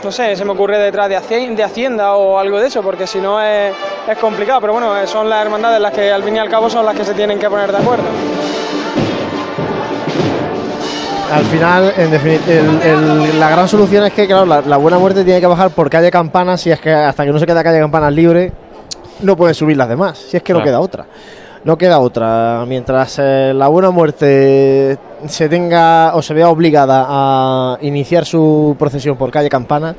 no 0.05 0.13
sé, 0.13 0.37
se 0.37 0.45
me 0.45 0.53
ocurre 0.53 0.79
detrás 0.79 1.09
de, 1.09 1.17
Haci- 1.19 1.55
de 1.55 1.65
Hacienda 1.65 2.15
o 2.15 2.39
algo 2.39 2.61
de 2.61 2.69
eso, 2.69 2.83
porque 2.83 3.07
si 3.07 3.19
no 3.19 3.41
es, 3.41 3.73
es 4.07 4.19
complicado, 4.19 4.61
pero 4.61 4.75
bueno, 4.75 4.95
son 5.07 5.29
las 5.29 5.43
hermandades 5.45 5.81
las 5.81 5.93
que 5.93 6.13
al 6.13 6.23
fin 6.23 6.37
y 6.37 6.39
al 6.39 6.49
cabo 6.49 6.69
son 6.71 6.85
las 6.87 6.95
que 6.95 7.05
se 7.05 7.15
tienen 7.15 7.39
que 7.39 7.49
poner 7.51 7.73
de 7.73 7.79
acuerdo. 7.79 8.05
Al 11.33 11.45
final, 11.47 11.93
en 11.97 12.11
defini- 12.13 12.47
el- 12.49 12.83
el- 12.83 13.41
la 13.41 13.49
gran 13.51 13.67
solución 13.67 14.05
es 14.05 14.13
que, 14.13 14.27
claro, 14.27 14.45
la, 14.45 14.61
la 14.61 14.77
buena 14.77 14.99
muerte 14.99 15.25
tiene 15.25 15.41
que 15.41 15.47
bajar 15.47 15.71
por 15.71 15.89
calle 15.89 16.11
Campanas. 16.11 16.67
Y 16.67 16.71
es 16.71 16.81
que 16.81 16.93
hasta 16.93 17.25
que 17.25 17.33
no 17.33 17.39
se 17.39 17.47
queda 17.47 17.63
calle 17.65 17.79
Campanas 17.81 18.13
libre, 18.13 18.53
no 19.23 19.37
pueden 19.37 19.55
subir 19.55 19.77
las 19.77 19.89
demás. 19.89 20.19
Si 20.19 20.37
es 20.37 20.43
que 20.43 20.53
no 20.53 20.63
queda 20.63 20.81
otra. 20.81 21.07
No 21.65 21.79
queda 21.79 22.01
otra. 22.01 22.65
Mientras 22.67 23.19
eh, 23.19 23.53
la 23.55 23.69
buena 23.69 23.91
muerte 23.91 24.99
se 25.27 25.49
tenga 25.49 26.15
o 26.15 26.21
se 26.21 26.35
vea 26.35 26.49
obligada 26.51 27.07
a 27.09 27.79
iniciar 27.83 28.25
su 28.27 28.77
procesión 28.79 29.17
por 29.17 29.31
calle 29.31 29.49
Campanas, 29.49 29.95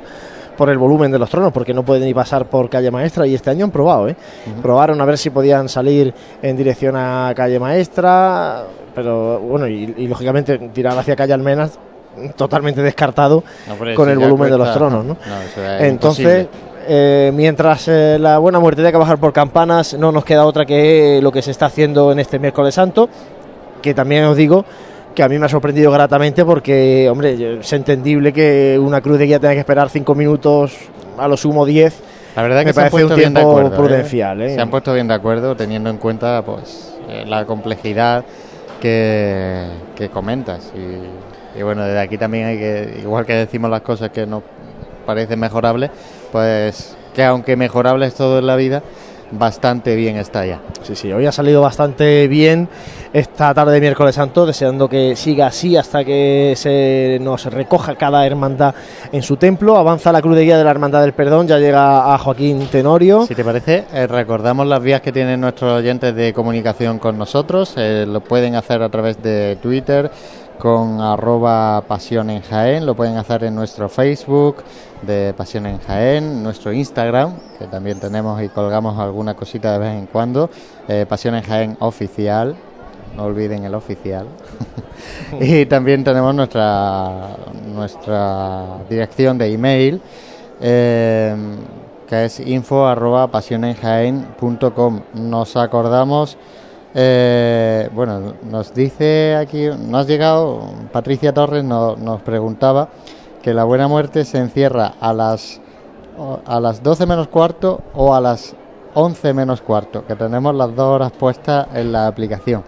por 0.57 0.69
el 0.69 0.77
volumen 0.77 1.09
de 1.11 1.17
los 1.17 1.29
tronos, 1.31 1.51
porque 1.51 1.73
no 1.73 1.83
pueden 1.83 2.03
ni 2.03 2.13
pasar 2.13 2.45
por 2.45 2.69
calle 2.69 2.91
Maestra. 2.91 3.25
Y 3.25 3.33
este 3.33 3.49
año 3.49 3.65
han 3.65 3.71
probado, 3.71 4.07
¿eh? 4.07 4.15
Probaron 4.61 5.01
a 5.01 5.05
ver 5.05 5.17
si 5.17 5.29
podían 5.31 5.67
salir 5.67 6.13
en 6.41 6.55
dirección 6.57 6.95
a 6.95 7.33
calle 7.35 7.59
Maestra, 7.59 8.63
pero 8.93 9.39
bueno, 9.39 9.67
y, 9.67 9.93
y, 9.97 10.07
lógicamente 10.07 10.57
tirar 10.73 10.97
hacia 10.97 11.15
calle 11.15 11.33
Almenas, 11.33 11.79
totalmente 12.35 12.81
descartado 12.81 13.43
No, 13.67 13.95
con 13.95 14.09
el 14.09 14.17
volumen 14.17 14.49
de 14.49 14.57
los 14.57 14.73
tronos, 14.73 15.03
¿no? 15.05 15.17
no, 15.25 15.41
es 15.41 15.81
Entonces, 15.81 16.47
eh, 16.87 17.31
mientras 17.33 17.87
eh, 17.87 18.17
la 18.19 18.37
buena 18.37 18.59
muerte 18.59 18.81
tenga 18.81 18.91
que 18.91 18.97
bajar 18.97 19.17
por 19.17 19.33
campanas, 19.33 19.93
no 19.95 20.11
nos 20.11 20.25
queda 20.25 20.45
otra 20.45 20.65
que 20.65 21.19
lo 21.21 21.31
que 21.31 21.41
se 21.41 21.51
está 21.51 21.67
haciendo 21.67 22.11
en 22.11 22.19
este 22.19 22.39
miércoles 22.39 22.75
santo, 22.75 23.09
que 23.81 23.93
también 23.93 24.25
os 24.25 24.37
digo 24.37 24.65
que 25.13 25.23
a 25.23 25.29
mí 25.29 25.37
me 25.37 25.45
ha 25.45 25.49
sorprendido 25.49 25.91
gratamente 25.91 26.43
porque, 26.43 27.07
hombre, 27.09 27.59
es 27.59 27.73
entendible 27.73 28.33
que 28.33 28.79
una 28.81 29.01
cruz 29.01 29.19
de 29.19 29.25
guía 29.25 29.39
tenga 29.39 29.53
que 29.53 29.59
esperar 29.59 29.89
cinco 29.89 30.15
minutos, 30.15 30.75
a 31.17 31.27
lo 31.27 31.37
sumo 31.37 31.65
10. 31.65 32.01
La 32.35 32.41
verdad 32.41 32.61
que 32.61 32.65
me 32.65 32.73
se 32.73 32.79
han 32.79 32.89
parece 32.89 32.91
puesto 32.91 33.13
un 33.13 33.19
bien 33.19 33.33
de 33.33 33.39
tiempo 33.39 33.51
acuerdo, 33.51 33.73
¿eh? 33.73 33.77
prudencial. 33.77 34.41
¿eh? 34.41 34.55
Se 34.55 34.61
han 34.61 34.69
puesto 34.71 34.93
bien 34.93 35.07
de 35.07 35.13
acuerdo 35.13 35.55
teniendo 35.55 35.91
en 35.91 35.97
cuenta 35.97 36.41
pues 36.43 36.95
eh, 37.07 37.25
la 37.27 37.45
complejidad 37.45 38.25
que, 38.83 40.09
comentas. 40.11 40.71
Y, 40.75 41.57
y 41.59 41.63
bueno, 41.63 41.83
desde 41.83 41.99
aquí 41.99 42.17
también 42.17 42.47
hay 42.47 42.57
que, 42.57 42.99
igual 43.01 43.25
que 43.25 43.33
decimos 43.33 43.71
las 43.71 43.81
cosas 43.81 44.11
que 44.11 44.25
nos 44.25 44.43
parecen 45.05 45.39
mejorables, 45.39 45.89
pues 46.31 46.95
que 47.13 47.23
aunque 47.23 47.55
mejorable 47.55 48.05
es 48.07 48.15
todo 48.15 48.39
en 48.39 48.47
la 48.47 48.55
vida, 48.55 48.83
bastante 49.37 49.95
bien 49.95 50.17
está 50.17 50.45
ya. 50.45 50.59
Sí, 50.81 50.95
sí, 50.95 51.11
hoy 51.11 51.25
ha 51.25 51.31
salido 51.31 51.61
bastante 51.61 52.27
bien 52.27 52.67
esta 53.13 53.53
tarde 53.53 53.73
de 53.73 53.81
miércoles 53.81 54.15
santo, 54.15 54.45
deseando 54.45 54.89
que 54.89 55.15
siga 55.15 55.47
así 55.47 55.77
hasta 55.77 56.03
que 56.03 56.53
se 56.55 57.19
nos 57.21 57.45
recoja 57.45 57.95
cada 57.95 58.25
hermandad 58.25 58.73
en 59.11 59.21
su 59.21 59.37
templo. 59.37 59.77
Avanza 59.77 60.11
la 60.11 60.21
cruz 60.21 60.35
de 60.35 60.43
guía 60.43 60.57
de 60.57 60.63
la 60.63 60.71
Hermandad 60.71 61.01
del 61.01 61.13
Perdón, 61.13 61.47
ya 61.47 61.59
llega 61.59 62.13
a 62.13 62.17
Joaquín 62.17 62.67
Tenorio. 62.71 63.25
Si 63.27 63.35
te 63.35 63.43
parece, 63.43 63.85
eh, 63.93 64.07
recordamos 64.07 64.65
las 64.67 64.81
vías 64.81 65.01
que 65.01 65.11
tienen 65.11 65.41
nuestros 65.41 65.71
oyentes 65.71 66.15
de 66.15 66.33
comunicación 66.33 66.99
con 66.99 67.17
nosotros. 67.17 67.73
Eh, 67.77 68.05
lo 68.07 68.21
pueden 68.21 68.55
hacer 68.55 68.81
a 68.81 68.89
través 68.89 69.21
de 69.21 69.57
Twitter 69.61 70.09
con 70.57 71.01
arroba 71.01 71.83
pasión 71.87 72.29
en 72.29 72.41
Jaén, 72.41 72.85
lo 72.85 72.95
pueden 72.95 73.17
hacer 73.17 73.43
en 73.43 73.55
nuestro 73.55 73.89
Facebook 73.89 74.63
de 75.05 75.33
Pasión 75.35 75.65
en 75.65 75.79
Jaén, 75.79 76.41
nuestro 76.43 76.71
Instagram, 76.73 77.33
que 77.59 77.67
también 77.67 77.99
tenemos 77.99 78.41
y 78.41 78.49
colgamos 78.49 78.97
alguna 78.99 79.33
cosita 79.35 79.73
de 79.73 79.79
vez 79.79 79.93
en 79.97 80.05
cuando, 80.07 80.49
eh, 80.87 81.05
Pasión 81.07 81.35
en 81.35 81.43
Jaén 81.43 81.77
oficial, 81.79 82.55
no 83.15 83.23
olviden 83.25 83.63
el 83.63 83.75
oficial. 83.75 84.25
y 85.39 85.65
también 85.65 86.03
tenemos 86.03 86.33
nuestra, 86.33 87.35
nuestra 87.73 88.65
dirección 88.89 89.37
de 89.37 89.53
email. 89.53 90.01
eh, 90.61 91.35
que 92.07 92.25
es 92.25 92.39
info 92.41 92.85
arroba 92.85 93.27
pasionenjaen.com. 93.27 95.01
Nos 95.15 95.55
acordamos, 95.55 96.37
eh, 96.93 97.89
bueno, 97.93 98.33
nos 98.49 98.73
dice 98.73 99.35
aquí, 99.35 99.67
nos 99.67 100.05
ha 100.05 100.07
llegado, 100.07 100.61
Patricia 100.91 101.33
Torres 101.33 101.63
no- 101.63 101.95
nos 101.95 102.21
preguntaba 102.21 102.89
que 103.43 103.53
la 103.53 103.65
buena 103.65 103.87
muerte 103.87 104.25
se 104.25 104.39
encierra 104.39 104.93
a 104.99 105.13
las, 105.13 105.61
a 106.45 106.59
las 106.59 106.81
12 106.81 107.05
menos 107.05 107.27
cuarto 107.27 107.81
o 107.93 108.15
a 108.15 108.21
las 108.21 108.55
11 108.95 109.33
menos 109.33 109.61
cuarto, 109.61 110.05
que 110.07 110.15
tenemos 110.15 110.55
las 110.55 110.73
dos 110.75 110.95
horas 110.95 111.11
puestas 111.11 111.67
en 111.75 111.91
la 111.91 112.07
aplicación. 112.07 112.63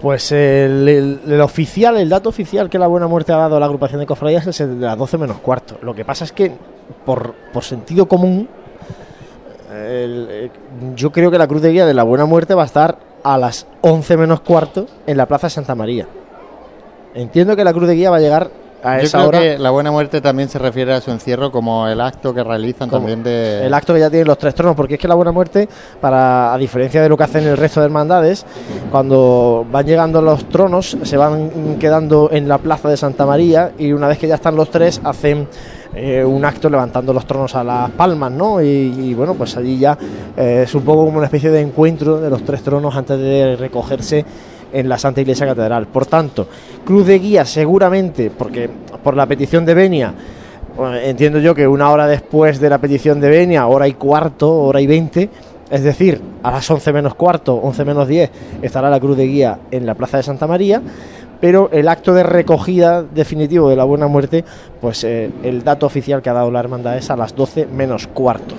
Pues 0.00 0.32
el, 0.32 1.40
oficial, 1.42 1.98
el 1.98 2.08
dato 2.08 2.28
oficial 2.28 2.70
que 2.70 2.78
la 2.78 2.86
Buena 2.86 3.08
Muerte 3.08 3.32
ha 3.32 3.36
dado 3.36 3.56
a 3.56 3.60
la 3.60 3.66
agrupación 3.66 4.00
de 4.00 4.06
cofradías 4.06 4.46
es 4.46 4.60
el 4.60 4.80
de 4.80 4.86
las 4.86 4.96
12 4.96 5.18
menos 5.18 5.38
cuarto. 5.38 5.76
Lo 5.82 5.94
que 5.94 6.04
pasa 6.04 6.24
es 6.24 6.32
que, 6.32 6.52
por, 7.04 7.34
por 7.52 7.64
sentido 7.64 8.06
común, 8.06 8.48
eh, 9.70 10.50
yo 10.94 11.12
creo 11.12 11.30
que 11.30 11.38
la 11.38 11.48
Cruz 11.48 11.62
de 11.62 11.72
Guía 11.72 11.84
de 11.84 11.94
la 11.94 12.04
Buena 12.04 12.24
Muerte 12.24 12.54
va 12.54 12.62
a 12.62 12.66
estar 12.66 12.98
a 13.24 13.36
las 13.36 13.66
11 13.82 14.16
menos 14.16 14.40
cuarto 14.40 14.86
en 15.06 15.16
la 15.16 15.26
Plaza 15.26 15.50
Santa 15.50 15.74
María. 15.74 16.06
Entiendo 17.14 17.56
que 17.56 17.64
la 17.64 17.72
Cruz 17.72 17.88
de 17.88 17.94
Guía 17.94 18.10
va 18.10 18.16
a 18.16 18.20
llegar 18.20 18.50
a 18.82 18.98
Yo 18.98 19.04
esa 19.04 19.18
creo 19.18 19.28
hora. 19.28 19.38
que 19.40 19.58
la 19.58 19.70
buena 19.70 19.90
muerte 19.90 20.20
también 20.20 20.48
se 20.48 20.58
refiere 20.58 20.92
a 20.92 21.00
su 21.00 21.10
encierro 21.10 21.50
como 21.50 21.86
el 21.88 22.00
acto 22.00 22.32
que 22.32 22.44
realizan 22.44 22.88
Como 22.88 23.00
también 23.02 23.22
de... 23.22 23.66
El 23.66 23.74
acto 23.74 23.94
que 23.94 24.00
ya 24.00 24.10
tienen 24.10 24.28
los 24.28 24.38
tres 24.38 24.54
tronos, 24.54 24.76
porque 24.76 24.94
es 24.94 25.00
que 25.00 25.08
la 25.08 25.14
Buena 25.14 25.32
Muerte, 25.32 25.68
para 26.00 26.52
a 26.54 26.58
diferencia 26.58 27.02
de 27.02 27.08
lo 27.08 27.16
que 27.16 27.24
hacen 27.24 27.46
el 27.46 27.56
resto 27.56 27.80
de 27.80 27.86
hermandades, 27.86 28.46
cuando 28.90 29.66
van 29.70 29.86
llegando 29.86 30.22
los 30.22 30.48
tronos, 30.48 30.96
se 31.02 31.16
van 31.16 31.76
quedando 31.78 32.28
en 32.32 32.48
la 32.48 32.58
plaza 32.58 32.88
de 32.88 32.96
Santa 32.96 33.26
María 33.26 33.72
y 33.78 33.92
una 33.92 34.08
vez 34.08 34.18
que 34.18 34.28
ya 34.28 34.36
están 34.36 34.56
los 34.56 34.70
tres, 34.70 35.00
hacen 35.04 35.48
eh, 35.94 36.24
un 36.24 36.44
acto 36.44 36.68
levantando 36.68 37.12
los 37.12 37.26
tronos 37.26 37.54
a 37.54 37.64
las 37.64 37.90
palmas, 37.90 38.30
¿no? 38.30 38.62
Y, 38.62 38.66
y, 38.66 39.14
bueno, 39.14 39.34
pues 39.34 39.56
allí 39.56 39.78
ya 39.78 39.96
eh, 40.36 40.62
es 40.64 40.74
un 40.74 40.82
poco 40.82 41.06
como 41.06 41.16
una 41.16 41.26
especie 41.26 41.50
de 41.50 41.60
encuentro 41.60 42.20
de 42.20 42.30
los 42.30 42.44
tres 42.44 42.62
tronos 42.62 42.94
antes 42.94 43.18
de 43.18 43.56
recogerse 43.56 44.24
en 44.72 44.88
la 44.88 44.98
Santa 44.98 45.20
Iglesia 45.20 45.46
Catedral. 45.46 45.86
Por 45.86 46.06
tanto, 46.06 46.46
Cruz 46.84 47.06
de 47.06 47.18
Guía 47.18 47.44
seguramente, 47.44 48.30
porque 48.30 48.68
por 49.02 49.16
la 49.16 49.26
petición 49.26 49.64
de 49.64 49.74
Benia, 49.74 50.14
bueno, 50.76 50.96
entiendo 50.96 51.38
yo 51.38 51.54
que 51.54 51.66
una 51.66 51.90
hora 51.90 52.06
después 52.06 52.60
de 52.60 52.70
la 52.70 52.78
petición 52.78 53.20
de 53.20 53.28
Benia, 53.28 53.66
hora 53.66 53.88
y 53.88 53.94
cuarto, 53.94 54.54
hora 54.54 54.80
y 54.80 54.86
veinte, 54.86 55.28
es 55.70 55.82
decir, 55.82 56.20
a 56.42 56.50
las 56.50 56.70
11 56.70 56.92
menos 56.92 57.14
cuarto, 57.14 57.54
11 57.56 57.84
menos 57.84 58.08
10, 58.08 58.30
estará 58.62 58.88
la 58.88 59.00
Cruz 59.00 59.16
de 59.16 59.26
Guía 59.26 59.58
en 59.70 59.86
la 59.86 59.94
Plaza 59.94 60.16
de 60.16 60.22
Santa 60.22 60.46
María, 60.46 60.80
pero 61.40 61.68
el 61.72 61.88
acto 61.88 62.14
de 62.14 62.22
recogida 62.22 63.02
definitivo 63.02 63.68
de 63.68 63.76
la 63.76 63.84
Buena 63.84 64.06
Muerte, 64.06 64.44
pues 64.80 65.04
eh, 65.04 65.30
el 65.42 65.62
dato 65.62 65.86
oficial 65.86 66.22
que 66.22 66.30
ha 66.30 66.32
dado 66.32 66.50
la 66.50 66.60
hermandad 66.60 66.96
es 66.96 67.10
a 67.10 67.16
las 67.16 67.34
12 67.34 67.66
menos 67.66 68.06
cuarto. 68.06 68.54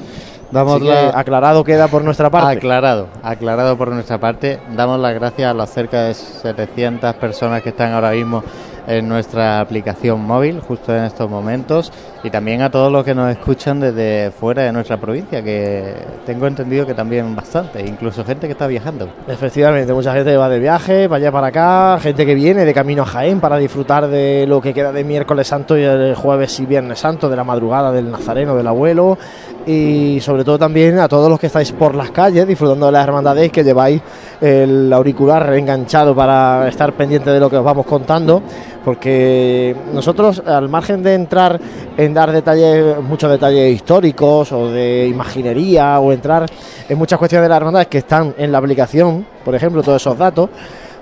Damos 0.52 0.82
la- 0.82 1.10
aclarado 1.10 1.64
queda 1.64 1.88
por 1.88 2.04
nuestra 2.04 2.30
parte. 2.30 2.58
Aclarado, 2.58 3.08
aclarado 3.22 3.78
por 3.78 3.90
nuestra 3.90 4.18
parte. 4.18 4.60
Damos 4.76 5.00
las 5.00 5.14
gracias 5.14 5.52
a 5.52 5.54
las 5.54 5.70
cerca 5.70 6.04
de 6.04 6.14
700 6.16 7.14
personas 7.16 7.62
que 7.62 7.70
están 7.70 7.94
ahora 7.94 8.12
mismo 8.12 8.44
en 8.88 9.08
nuestra 9.08 9.60
aplicación 9.60 10.22
móvil, 10.22 10.60
justo 10.62 10.96
en 10.96 11.04
estos 11.04 11.30
momentos, 11.30 11.92
y 12.24 12.30
también 12.30 12.62
a 12.62 12.70
todos 12.70 12.92
los 12.92 13.04
que 13.04 13.16
nos 13.16 13.32
escuchan 13.32 13.80
desde 13.80 14.32
fuera 14.32 14.64
de 14.64 14.72
nuestra 14.72 14.98
provincia, 14.98 15.42
que 15.42 15.96
tengo 16.26 16.48
entendido 16.48 16.86
que 16.86 16.94
también 16.94 17.36
bastante, 17.36 17.82
incluso 17.86 18.26
gente 18.26 18.48
que 18.48 18.54
está 18.54 18.68
viajando. 18.68 19.10
Efectivamente, 19.28 19.94
mucha 19.94 20.14
gente 20.14 20.36
va 20.36 20.50
de 20.50 20.60
viaje, 20.60 21.08
allá 21.10 21.32
para 21.32 21.48
acá, 21.48 22.00
gente 22.02 22.26
que 22.26 22.36
viene 22.36 22.66
de 22.66 22.74
camino 22.74 23.04
a 23.04 23.06
Jaén 23.06 23.40
para 23.40 23.58
disfrutar 23.58 24.08
de 24.08 24.46
lo 24.48 24.62
que 24.62 24.74
queda 24.74 24.92
de 24.92 25.04
miércoles 25.04 25.48
santo 25.48 25.78
y 25.78 25.84
el 25.84 26.16
jueves 26.16 26.60
y 26.60 26.66
viernes 26.66 27.00
santo, 27.00 27.30
de 27.30 27.36
la 27.36 27.44
madrugada 27.44 27.92
del 27.92 28.12
nazareno, 28.12 28.56
del 28.56 28.68
abuelo, 28.68 29.18
y 29.66 30.20
sobre 30.22 30.44
todo 30.44 30.58
también 30.58 31.00
a 31.00 31.08
todos 31.08 31.30
los 31.30 31.40
que 31.40 31.48
estáis 31.48 31.72
por 31.72 31.96
las 31.96 32.12
calles 32.12 32.48
disfrutando 32.48 32.88
de 32.88 32.92
las 32.92 33.04
hermandades 33.04 33.52
que 33.52 33.64
lleváis 33.64 34.02
el 34.42 34.92
auricular 34.92 35.54
enganchado 35.54 36.16
para 36.16 36.68
estar 36.68 36.94
pendiente 36.94 37.30
de 37.30 37.40
lo 37.40 37.50
que 37.50 37.58
os 37.58 37.64
vamos 37.64 37.86
contando, 37.86 38.42
porque 38.90 39.76
nosotros, 39.94 40.42
al 40.44 40.68
margen 40.68 41.04
de 41.04 41.14
entrar 41.14 41.62
en 41.96 42.12
dar 42.12 42.32
detalles, 42.32 42.98
muchos 43.04 43.30
detalles 43.30 43.72
históricos 43.72 44.52
o 44.52 44.72
de 44.72 45.06
imaginería 45.08 46.00
o 46.00 46.12
entrar 46.12 46.48
en 46.90 46.98
muchas 46.98 47.20
cuestiones 47.20 47.46
de 47.46 47.50
las 47.50 47.58
hermandades 47.58 47.88
que 47.88 48.00
están 48.00 48.34
en 48.36 48.52
la 48.52 48.58
aplicación, 48.58 49.28
por 49.46 49.54
ejemplo, 49.54 49.84
todos 49.84 50.02
esos 50.02 50.18
datos, 50.18 50.50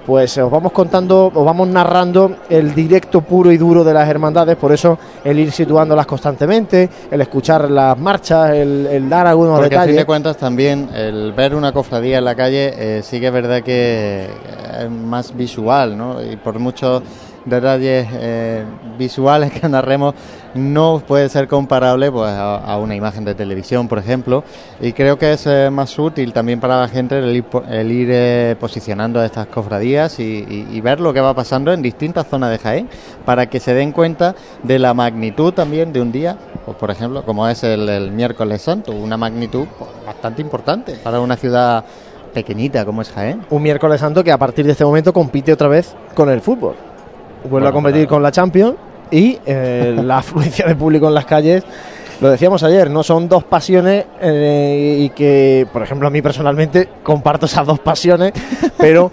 pues 0.06 0.38
os 0.38 0.52
vamos 0.52 0.74
contando, 0.74 1.32
os 1.34 1.46
vamos 1.46 1.68
narrando 1.70 2.38
el 2.50 2.74
directo 2.76 3.22
puro 3.22 3.52
y 3.54 3.58
duro 3.58 3.84
de 3.86 3.94
las 3.94 4.08
hermandades, 4.10 4.58
por 4.58 4.74
eso 4.74 4.98
el 5.24 5.40
ir 5.40 5.52
situándolas 5.54 6.06
constantemente, 6.06 6.90
el 7.10 7.22
escuchar 7.22 7.70
las 7.72 7.98
marchas, 7.98 8.52
el, 8.52 8.88
el 8.90 9.10
dar 9.10 9.28
algunos 9.28 9.60
Porque 9.60 9.76
a 9.76 9.80
fin 9.80 9.88
detalles. 9.88 9.96
de 9.98 10.06
cuentas 10.06 10.38
también 10.38 10.90
el 10.94 11.32
ver 11.34 11.56
una 11.56 11.72
cofradía 11.72 12.18
en 12.18 12.26
la 12.26 12.36
calle 12.36 12.74
eh, 12.78 13.02
sí 13.02 13.20
que 13.22 13.28
es 13.28 13.34
verdad 13.34 13.62
que 13.64 14.28
es 14.80 14.90
más 14.90 15.36
visual, 15.36 15.98
¿no? 15.98 16.24
Y 16.24 16.38
por 16.38 16.58
muchos 16.58 17.02
detalles 17.50 18.08
eh, 18.12 18.64
visuales 18.98 19.52
que 19.52 19.68
narremos 19.70 20.16
no 20.54 21.02
puede 21.06 21.30
ser 21.30 21.48
comparable 21.48 22.12
pues 22.12 22.32
a, 22.32 22.78
una 22.78 22.96
imagen 22.96 23.24
de 23.26 23.36
televisión, 23.36 23.88
por 23.88 24.00
ejemplo. 24.00 24.44
Y 24.82 24.94
creo 24.94 25.18
que 25.18 25.34
es 25.34 25.48
más 25.72 25.98
útil 26.00 26.34
también 26.34 26.60
para 26.60 26.80
la 26.80 26.88
gente 26.88 27.20
el 27.20 27.36
ir, 27.36 27.46
el 27.70 27.92
ir 27.92 28.10
eh, 28.12 28.56
posicionando 28.60 29.24
estas 29.24 29.48
cofradías 29.48 30.20
y, 30.20 30.82
ver 30.82 31.00
lo 31.02 31.12
que 31.12 31.20
va 31.20 31.34
pasando 31.34 31.74
en 31.74 31.82
distintas 31.82 32.28
zonas 32.28 32.50
de 32.50 32.60
Jaén 32.60 32.88
para 33.26 33.48
que 33.50 33.60
se 33.60 33.74
den 33.74 33.92
cuenta 33.92 34.36
de 34.64 34.80
la 34.80 34.94
magnitud 34.94 35.52
también 35.54 35.92
de 35.92 36.00
un 36.00 36.12
día, 36.12 36.38
pues, 36.66 36.78
por 36.78 36.92
ejemplo, 36.92 37.24
como 37.24 37.48
es 37.48 37.64
el, 37.64 37.90
el 37.90 38.12
miércoles 38.12 38.62
santo, 38.62 38.94
una 38.94 39.18
magnitud 39.18 39.66
pues, 39.78 39.90
bastante 40.06 40.42
importante 40.42 40.94
para 41.04 41.20
una 41.20 41.36
ciudad 41.36 41.84
pequeñita 42.34 42.86
como 42.86 43.02
es 43.02 43.10
Jaén. 43.10 43.46
Un 43.50 43.64
miércoles 43.64 44.00
santo 44.00 44.24
que 44.24 44.32
a 44.32 44.38
partir 44.38 44.66
de 44.66 44.72
este 44.74 44.86
momento 44.86 45.12
compite 45.12 45.52
otra 45.52 45.68
vez 45.68 45.96
con 46.14 46.30
el 46.30 46.42
fútbol. 46.42 46.87
Vuelve 47.50 47.68
a 47.68 47.72
competir 47.72 48.02
claro. 48.02 48.10
con 48.10 48.24
la 48.24 48.32
Champions 48.32 48.76
y 49.12 49.38
eh, 49.46 49.96
la 50.04 50.18
afluencia 50.20 50.66
de 50.66 50.76
público 50.76 51.08
en 51.08 51.14
las 51.14 51.26
calles. 51.26 51.64
Lo 52.20 52.30
decíamos 52.30 52.64
ayer, 52.64 52.90
no 52.90 53.04
son 53.04 53.30
dos 53.30 53.44
pasiones 53.44 54.06
eh, 54.20 54.98
y 55.02 55.10
que, 55.10 55.68
por 55.72 55.84
ejemplo, 55.84 56.08
a 56.08 56.12
mí 56.12 56.22
personalmente 56.22 56.90
comparto 57.04 57.46
esas 57.46 57.68
dos 57.68 57.80
pasiones, 57.80 58.34
pero 58.78 59.12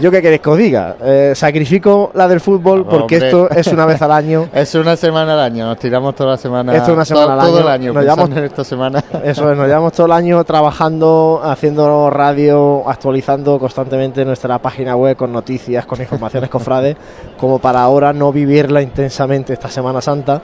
yo 0.00 0.10
qué 0.10 0.20
queréis 0.22 0.40
que 0.40 0.50
os 0.50 0.58
diga, 0.58 0.96
Eh, 1.02 1.32
sacrifico 1.34 2.10
la 2.14 2.26
del 2.28 2.40
fútbol 2.40 2.84
porque 2.86 3.16
Hombre. 3.16 3.26
esto 3.28 3.50
es 3.50 3.66
una 3.68 3.86
vez 3.86 4.00
al 4.02 4.12
año. 4.12 4.48
Es 4.54 4.74
una 4.74 4.96
semana 4.96 5.34
al 5.34 5.40
año, 5.40 5.66
nos 5.66 5.78
tiramos 5.78 6.14
toda 6.14 6.30
la 6.30 6.36
semana. 6.36 6.72
Esto 6.74 6.90
es 6.90 6.94
una 6.94 7.04
semana 7.04 7.26
todo, 7.26 7.40
al 7.40 7.46
todo 7.46 7.56
año. 7.58 7.66
el 7.66 7.68
año. 7.72 7.92
Nos 7.92 8.02
llevamos- 8.04 8.36
en 8.36 8.44
esta 8.44 8.64
semana. 8.64 9.04
Eso 9.24 9.50
es, 9.50 9.56
nos 9.56 9.66
llevamos 9.66 9.92
todo 9.92 10.06
el 10.06 10.12
año 10.12 10.42
trabajando, 10.44 11.40
haciendo 11.44 12.10
radio, 12.10 12.88
actualizando 12.88 13.58
constantemente 13.58 14.24
nuestra 14.24 14.58
página 14.58 14.96
web 14.96 15.16
con 15.16 15.32
noticias, 15.32 15.86
con 15.86 16.00
informaciones 16.00 16.50
cofrades, 16.50 16.96
como 17.38 17.58
para 17.58 17.80
ahora 17.82 18.12
no 18.12 18.32
vivirla 18.32 18.82
intensamente 18.82 19.52
esta 19.52 19.68
Semana 19.68 20.00
Santa. 20.00 20.42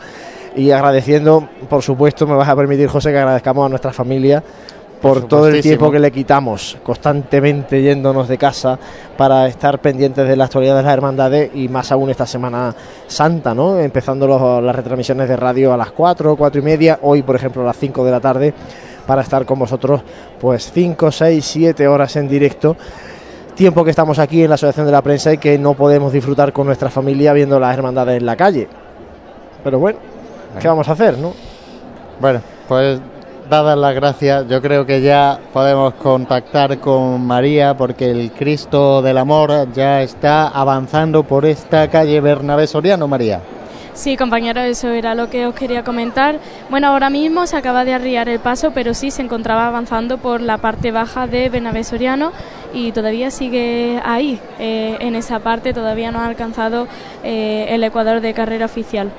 Y 0.55 0.71
agradeciendo, 0.71 1.47
por 1.69 1.83
supuesto, 1.83 2.27
me 2.27 2.35
vas 2.35 2.49
a 2.49 2.57
permitir, 2.57 2.89
José, 2.89 3.13
que 3.13 3.19
agradezcamos 3.19 3.67
a 3.67 3.69
nuestra 3.69 3.93
familia 3.93 4.43
por 5.01 5.23
todo 5.29 5.49
el 5.49 5.55
tiempo 5.63 5.91
que 5.91 5.99
le 5.99 6.11
quitamos 6.11 6.79
constantemente 6.83 7.83
yéndonos 7.83 8.29
de 8.29 8.39
casa 8.39 8.79
para 9.17 9.47
estar 9.47 9.79
pendientes 9.81 10.27
de 10.27 10.37
la 10.37 10.45
actualidad 10.47 10.77
de 10.77 10.83
las 10.83 10.93
hermandades 10.93 11.51
y 11.55 11.69
más 11.69 11.93
aún 11.93 12.11
esta 12.11 12.27
Semana 12.27 12.75
Santa, 13.07 13.55
¿no? 13.55 13.79
Empezando 13.79 14.27
los- 14.27 14.63
las 14.63 14.75
retransmisiones 14.75 15.29
de 15.29 15.37
radio 15.37 15.73
a 15.73 15.77
las 15.77 15.93
4, 15.93 16.35
4 16.37 16.61
y 16.61 16.65
media, 16.65 16.99
hoy 17.03 17.23
por 17.23 17.37
ejemplo 17.37 17.63
a 17.63 17.67
las 17.67 17.77
5 17.77 18.05
de 18.05 18.11
la 18.11 18.21
tarde 18.21 18.55
para 19.07 19.23
estar 19.23 19.45
con 19.45 19.59
vosotros 19.59 20.01
pues 20.41 20.71
5, 20.73 21.13
6, 21.13 21.45
7 21.45 21.87
horas 21.87 22.17
en 22.17 22.27
directo. 22.29 22.77
Tiempo 23.55 23.85
que 23.85 23.91
estamos 23.91 24.19
aquí 24.19 24.43
en 24.43 24.49
la 24.51 24.57
Asociación 24.57 24.87
de 24.87 24.93
la 24.93 25.03
Prensa 25.03 25.33
y 25.33 25.39
que 25.39 25.59
no 25.59 25.75
podemos 25.75 26.13
disfrutar 26.13 26.53
con 26.53 26.67
nuestra 26.67 26.91
familia 26.91 27.33
viendo 27.33 27.59
las 27.61 27.75
hermandades 27.77 28.19
en 28.19 28.27
la 28.27 28.37
calle. 28.37 28.69
Pero 29.65 29.79
bueno, 29.79 29.99
¿qué 30.61 30.69
vamos 30.69 30.89
a 30.89 30.93
hacer, 30.93 31.17
no? 31.19 31.33
Bueno, 32.21 32.41
pues 32.69 33.01
dadas 33.49 33.79
las 33.79 33.95
gracias, 33.95 34.49
yo 34.49 34.61
creo 34.61 34.87
que 34.87 35.01
ya 35.01 35.39
podemos 35.53 35.95
contactar 35.95 36.79
con 36.79 37.27
María 37.27 37.77
porque 37.77 38.11
el 38.11 38.33
Cristo 38.33 39.03
del 39.03 39.19
Amor 39.19 39.73
ya 39.73 40.03
está 40.03 40.49
avanzando 40.49 41.23
por 41.23 41.45
esta 41.45 41.89
calle 41.89 42.21
Bernabé 42.21 42.67
Soriano, 42.67 43.07
María. 43.09 43.41
Sí, 43.97 44.19
compañero, 44.19 44.61
eso 44.61 44.91
era 44.91 45.15
lo 45.15 45.31
que 45.31 45.47
os 45.47 45.55
quería 45.55 45.83
comentar. 45.83 46.39
Bueno, 46.69 46.89
ahora 46.89 47.09
mismo 47.09 47.47
se 47.47 47.57
acaba 47.57 47.87
de 47.87 47.95
arriar 47.95 48.29
el 48.29 48.41
paso, 48.41 48.73
pero 48.75 48.93
sí 48.93 49.11
se 49.11 49.23
encontraba 49.23 49.67
avanzando 49.67 50.19
por 50.19 50.43
la 50.43 50.59
parte 50.59 50.93
baja 50.93 51.27
de 51.27 51.49
Bernabé 51.49 51.83
Soriano 51.83 52.31
y 52.75 52.93
todavía 52.93 53.31
sigue 53.31 53.99
ahí, 54.05 54.39
eh, 54.59 54.99
en 55.01 55.15
esa 55.15 55.39
parte, 55.39 55.73
todavía 55.73 56.13
no 56.13 56.21
ha 56.21 56.27
alcanzado 56.27 56.87
eh, 57.25 57.69
el 57.71 57.83
ecuador 57.85 58.21
de 58.21 58.35
carrera 58.35 58.67
oficial. 58.67 59.11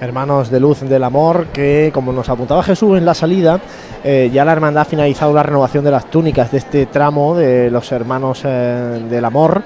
Hermanos 0.00 0.50
de 0.50 0.60
luz 0.60 0.80
del 0.80 1.02
amor, 1.04 1.46
que 1.52 1.90
como 1.92 2.12
nos 2.12 2.28
apuntaba 2.28 2.62
Jesús 2.62 2.98
en 2.98 3.04
la 3.04 3.14
salida, 3.14 3.60
eh, 4.04 4.30
ya 4.32 4.44
la 4.44 4.52
hermandad 4.52 4.82
ha 4.82 4.84
finalizado 4.84 5.32
la 5.32 5.42
renovación 5.42 5.84
de 5.84 5.90
las 5.90 6.10
túnicas 6.10 6.50
de 6.52 6.58
este 6.58 6.86
tramo 6.86 7.34
de 7.34 7.70
los 7.70 7.90
hermanos 7.92 8.42
eh, 8.44 9.00
del 9.08 9.24
amor 9.24 9.62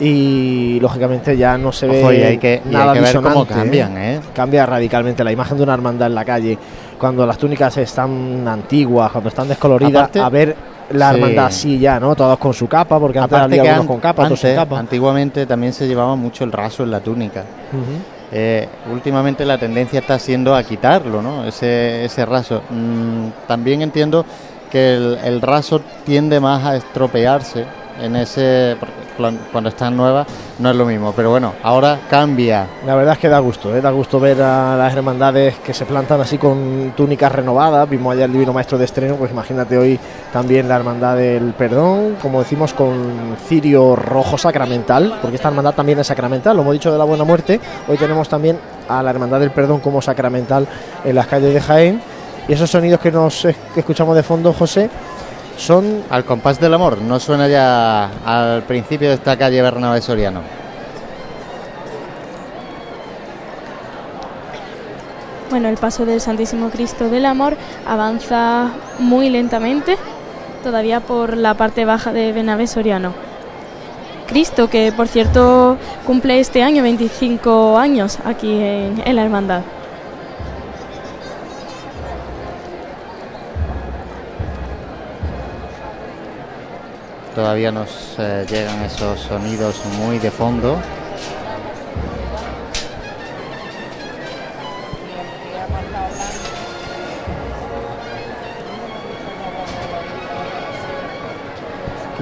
y 0.00 0.78
lógicamente 0.80 1.36
ya 1.36 1.56
no 1.56 1.70
se 1.72 1.86
ve 1.86 2.00
Ojo, 2.02 2.12
y 2.12 2.16
hay 2.22 2.38
que, 2.38 2.60
y 2.64 2.68
hay 2.68 2.72
nada 2.74 2.92
que 2.94 3.00
ver 3.00 3.16
cómo 3.22 3.46
cambian, 3.46 3.96
¿eh? 3.96 4.14
¿eh? 4.16 4.20
Cambia 4.34 4.66
radicalmente 4.66 5.22
la 5.22 5.32
imagen 5.32 5.56
de 5.56 5.62
una 5.62 5.74
hermandad 5.74 6.08
en 6.08 6.14
la 6.14 6.24
calle 6.24 6.58
cuando 6.98 7.26
las 7.26 7.38
túnicas 7.38 7.76
están 7.76 8.46
antiguas, 8.48 9.10
cuando 9.12 9.28
están 9.28 9.48
descoloridas, 9.48 10.04
Aparte- 10.04 10.20
a 10.20 10.28
ver 10.28 10.56
la 10.90 11.10
Sí. 11.10 11.14
hermandad 11.16 11.46
así 11.46 11.78
ya, 11.78 11.98
¿no? 12.00 12.14
Todos 12.14 12.38
con 12.38 12.52
su 12.52 12.66
capa, 12.68 12.98
porque 12.98 13.18
antes 13.18 13.38
había 13.38 13.76
an- 13.76 13.86
con 13.86 14.00
capa, 14.00 14.24
otros 14.24 14.40
sin 14.40 14.50
antes, 14.50 14.64
capa. 14.64 14.78
antiguamente 14.78 15.46
también 15.46 15.72
se 15.72 15.86
llevaba 15.86 16.14
mucho 16.16 16.44
el 16.44 16.52
raso 16.52 16.82
en 16.82 16.90
la 16.90 17.00
túnica. 17.00 17.40
Ujú. 17.72 18.13
Eh, 18.36 18.68
últimamente 18.92 19.44
la 19.44 19.58
tendencia 19.58 20.00
está 20.00 20.18
siendo 20.18 20.56
a 20.56 20.64
quitarlo, 20.64 21.22
¿no? 21.22 21.44
Ese, 21.46 22.04
ese 22.04 22.26
raso. 22.26 22.62
Mm, 22.68 23.28
también 23.46 23.80
entiendo 23.80 24.26
que 24.72 24.94
el, 24.94 25.18
el 25.24 25.40
raso 25.40 25.80
tiende 26.04 26.40
más 26.40 26.64
a 26.64 26.76
estropearse 26.76 27.64
en 28.02 28.16
ese... 28.16 28.76
cuando 29.16 29.68
están 29.68 29.96
nuevas 29.96 30.26
no 30.58 30.70
es 30.70 30.76
lo 30.76 30.84
mismo. 30.84 31.12
Pero 31.14 31.30
bueno, 31.30 31.54
ahora 31.62 32.00
cambia. 32.08 32.66
La 32.86 32.94
verdad 32.94 33.14
es 33.14 33.18
que 33.18 33.28
da 33.28 33.38
gusto, 33.38 33.74
¿eh? 33.74 33.80
da 33.80 33.90
gusto 33.90 34.20
ver 34.20 34.40
a 34.42 34.76
las 34.76 34.94
hermandades 34.94 35.56
que 35.58 35.74
se 35.74 35.86
plantan 35.86 36.20
así 36.20 36.38
con 36.38 36.92
túnicas 36.96 37.32
renovadas. 37.32 37.88
Vimos 37.88 38.12
ayer 38.12 38.24
el 38.24 38.32
Divino 38.32 38.52
Maestro 38.52 38.78
de 38.78 38.84
estreno, 38.84 39.16
pues 39.16 39.30
imagínate 39.30 39.76
hoy 39.78 39.98
también 40.32 40.68
la 40.68 40.76
Hermandad 40.76 41.16
del 41.16 41.54
Perdón, 41.54 42.16
como 42.20 42.40
decimos, 42.40 42.74
con 42.74 43.36
cirio 43.46 43.96
rojo 43.96 44.38
sacramental, 44.38 45.18
porque 45.20 45.36
esta 45.36 45.48
hermandad 45.48 45.74
también 45.74 45.98
es 45.98 46.06
sacramental, 46.06 46.56
lo 46.56 46.62
hemos 46.62 46.74
dicho 46.74 46.92
de 46.92 46.98
la 46.98 47.04
Buena 47.04 47.24
Muerte. 47.24 47.60
Hoy 47.88 47.96
tenemos 47.96 48.28
también 48.28 48.58
a 48.88 49.02
la 49.02 49.10
Hermandad 49.10 49.40
del 49.40 49.50
Perdón 49.50 49.80
como 49.80 50.02
sacramental 50.02 50.66
en 51.04 51.14
las 51.14 51.26
calles 51.26 51.54
de 51.54 51.60
Jaén. 51.60 52.02
Y 52.46 52.52
esos 52.52 52.70
sonidos 52.70 53.00
que 53.00 53.10
nos 53.10 53.46
escuchamos 53.74 54.14
de 54.14 54.22
fondo, 54.22 54.52
José, 54.52 54.90
son 55.56 56.02
Al 56.10 56.24
compás 56.24 56.60
del 56.60 56.74
amor, 56.74 56.98
no 56.98 57.20
suena 57.20 57.48
ya 57.48 58.10
al 58.24 58.62
principio 58.62 59.08
de 59.08 59.14
esta 59.14 59.36
calle 59.36 59.62
Bernabé 59.62 60.00
Soriano. 60.00 60.40
Bueno, 65.50 65.68
el 65.68 65.76
paso 65.76 66.04
del 66.04 66.20
Santísimo 66.20 66.68
Cristo 66.70 67.08
del 67.08 67.26
Amor 67.26 67.56
avanza 67.86 68.70
muy 68.98 69.30
lentamente, 69.30 69.96
todavía 70.64 70.98
por 70.98 71.36
la 71.36 71.54
parte 71.54 71.84
baja 71.84 72.12
de 72.12 72.32
Benavés 72.32 72.72
Soriano. 72.72 73.12
Cristo, 74.26 74.68
que 74.68 74.90
por 74.90 75.06
cierto 75.06 75.76
cumple 76.06 76.40
este 76.40 76.64
año 76.64 76.82
25 76.82 77.78
años 77.78 78.18
aquí 78.24 78.50
en, 78.50 79.02
en 79.04 79.14
la 79.14 79.22
Hermandad. 79.22 79.62
Todavía 87.34 87.72
nos 87.72 88.14
eh, 88.18 88.46
llegan 88.48 88.82
esos 88.82 89.18
sonidos 89.20 89.82
muy 89.98 90.18
de 90.18 90.30
fondo. 90.30 90.78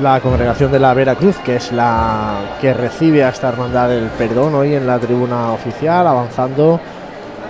la 0.01 0.21
congregación 0.21 0.73
de 0.73 0.81
la 0.81 0.95
Veracruz, 0.95 1.37
que 1.45 1.57
es 1.57 1.71
la 1.71 2.57
que 2.61 2.75
recibe 2.75 3.23
a 3.23 3.29
esta 3.29 3.51
hermandad 3.51 3.89
del 3.89 4.07
perdón 4.07 4.55
hoy 4.55 4.75
en 4.75 4.87
la 4.87 4.99
tribuna 4.99 5.53
oficial, 5.53 6.07
avanzando 6.07 6.81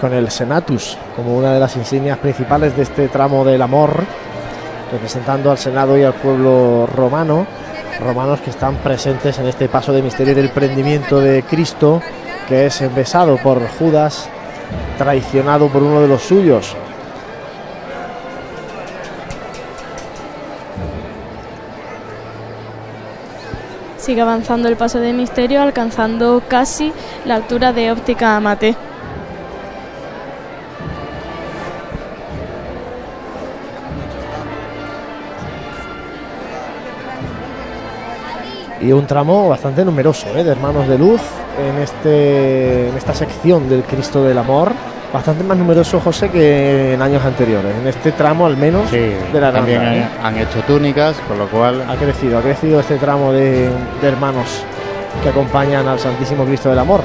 con 0.01 0.13
el 0.13 0.31
Senatus 0.31 0.99
como 1.17 1.39
una 1.39 1.55
de 1.55 1.61
las 1.61 1.77
insignias 1.77 2.19
principales 2.19 2.77
de 2.77 2.83
este 2.83 3.09
tramo 3.09 3.45
del 3.45 3.63
amor, 3.63 4.05
representando 4.93 5.51
al 5.51 5.59
Senado 5.59 5.97
y 5.97 6.05
al 6.05 6.13
pueblo 6.13 6.87
romano, 6.87 7.47
romanos 7.99 8.41
que 8.41 8.51
están 8.51 8.77
presentes 8.77 9.39
en 9.39 9.47
este 9.47 9.69
paso 9.69 9.93
de 9.93 10.03
misterio 10.03 10.35
del 10.35 10.51
prendimiento 10.51 11.19
de 11.19 11.43
Cristo, 11.43 12.03
que 12.47 12.67
es 12.67 12.95
besado 12.95 13.39
por 13.39 13.67
Judas, 13.79 14.29
traicionado 14.99 15.69
por 15.69 15.83
uno 15.83 16.01
de 16.01 16.09
los 16.09 16.23
suyos. 16.23 16.77
Sigue 23.97 24.21
avanzando 24.21 24.69
el 24.69 24.77
paso 24.77 24.99
de 24.99 25.13
misterio, 25.13 25.63
alcanzando 25.63 26.43
casi 26.49 26.93
la 27.25 27.37
altura 27.37 27.73
de 27.73 27.93
óptica 27.93 28.37
Amate. 28.37 28.75
Y 38.83 38.93
un 38.93 39.07
tramo 39.07 39.49
bastante 39.49 39.85
numeroso 39.85 40.27
¿eh? 40.37 40.43
de 40.43 40.51
hermanos 40.51 40.89
de 40.89 40.99
luz 40.99 41.21
en, 41.59 41.81
este, 41.81 42.89
en 42.89 42.97
esta 42.97 43.15
sección 43.15 43.69
del 43.69 43.85
Cristo 43.85 44.25
del 44.25 44.37
Amor. 44.37 44.73
Bastante 45.13 45.45
más 45.45 45.59
numeroso, 45.59 46.01
José, 46.01 46.31
que 46.31 46.95
en 46.95 47.03
años 47.03 47.23
anteriores. 47.23 47.77
En 47.77 47.87
este 47.87 48.13
tramo, 48.13 48.47
al 48.47 48.57
menos, 48.57 48.91
de 48.91 49.15
la 49.35 49.53
también 49.53 49.83
han, 49.83 49.95
¿eh? 49.95 50.09
han 50.23 50.39
hecho 50.39 50.61
túnicas, 50.67 51.17
con 51.29 51.39
lo 51.39 51.47
cual 51.49 51.85
Ha 51.87 51.97
crecido, 51.97 52.39
ha 52.39 52.43
crecido 52.43 52.81
este 52.81 52.97
tramo 52.97 53.31
de, 53.31 53.69
de 54.01 54.09
hermanos 54.09 54.65
que 55.23 55.29
acompañan 55.29 55.87
al 55.87 55.99
Santísimo 55.99 56.45
Cristo 56.45 56.71
del 56.71 56.79
Amor. 56.79 57.03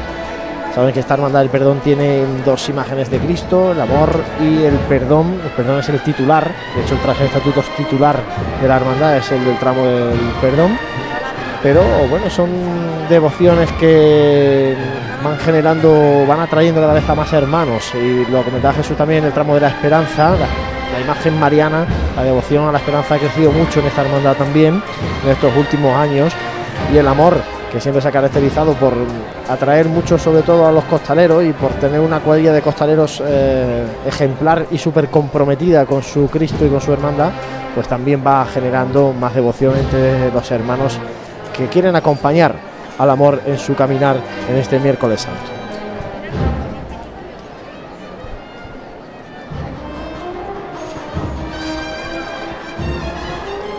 Saben 0.74 0.94
que 0.94 1.02
esta 1.02 1.16
hermandad 1.16 1.40
del 1.40 1.50
perdón 1.50 1.82
tiene 1.84 2.24
dos 2.46 2.70
imágenes 2.70 3.10
de 3.10 3.18
Cristo, 3.18 3.72
el 3.72 3.82
amor 3.82 4.10
y 4.40 4.64
el 4.64 4.76
perdón. 4.88 5.40
El 5.44 5.50
perdón 5.50 5.80
es 5.80 5.90
el 5.90 6.00
titular, 6.02 6.48
de 6.76 6.84
hecho 6.84 6.94
el 6.94 7.02
traje 7.02 7.24
de 7.24 7.30
estatutos 7.30 7.66
titular 7.76 8.16
de 8.62 8.68
la 8.68 8.78
hermandad 8.78 9.18
es 9.18 9.32
el 9.32 9.44
del 9.44 9.58
tramo 9.58 9.84
del 9.84 10.20
perdón. 10.40 10.78
Pero 11.68 11.84
bueno, 12.09 12.30
son 12.30 12.49
devociones 13.09 13.70
que 13.74 14.74
van 15.22 15.38
generando, 15.39 16.26
van 16.26 16.39
atrayendo 16.39 16.80
cada 16.80 16.93
vez 16.93 17.09
a 17.09 17.13
más 17.13 17.34
hermanos. 17.34 17.91
Y 17.93 18.24
lo 18.32 18.41
comentaba 18.41 18.74
Jesús 18.76 18.95
también, 18.95 19.26
el 19.26 19.34
tramo 19.34 19.53
de 19.53 19.59
la 19.59 19.68
esperanza, 19.68 20.30
la, 20.30 20.47
la 20.93 21.01
imagen 21.03 21.38
mariana, 21.38 21.86
la 22.15 22.24
devoción 22.24 22.70
a 22.70 22.72
la 22.72 22.78
esperanza 22.78 23.15
ha 23.15 23.18
crecido 23.18 23.51
mucho 23.51 23.82
en 23.82 23.88
esta 23.88 24.03
hermandad 24.03 24.38
también 24.38 24.82
en 25.26 25.30
estos 25.30 25.53
últimos 25.57 25.93
años. 25.93 26.32
Y 26.93 26.99
el 26.99 27.05
amor, 27.05 27.36
que 27.70 27.82
siempre 27.82 28.01
se 28.01 28.07
ha 28.07 28.11
caracterizado 28.13 28.72
por 28.76 28.93
atraer 29.49 29.88
mucho, 29.89 30.18
sobre 30.18 30.43
todo 30.43 30.68
a 30.68 30.72
los 30.72 30.86
costaleros, 30.86 31.43
y 31.43 31.51
por 31.51 31.72
tener 31.72 31.99
una 31.99 32.22
cuadrilla 32.22 32.53
de 32.53 32.61
costaleros 32.61 33.22
eh, 33.26 33.86
ejemplar 34.05 34.68
y 34.72 34.78
súper 34.78 35.09
comprometida 35.09 35.86
con 35.86 36.01
su 36.01 36.30
Cristo 36.30 36.65
y 36.65 36.70
con 36.70 36.80
su 36.80 36.93
hermandad, 36.93 37.32
pues 37.76 37.89
también 37.89 38.24
va 38.26 38.45
generando 38.45 39.11
más 39.11 39.36
devoción 39.36 39.76
entre 39.76 40.32
los 40.32 40.49
hermanos 40.49 40.97
que 41.58 41.68
quieren 41.68 41.95
acompañar 41.95 42.55
al 42.97 43.10
amor 43.10 43.41
en 43.45 43.58
su 43.58 43.76
caminar 43.76 44.18
en 44.49 44.58
este 44.58 44.80
miércoles 44.80 45.22
santo. 45.22 45.58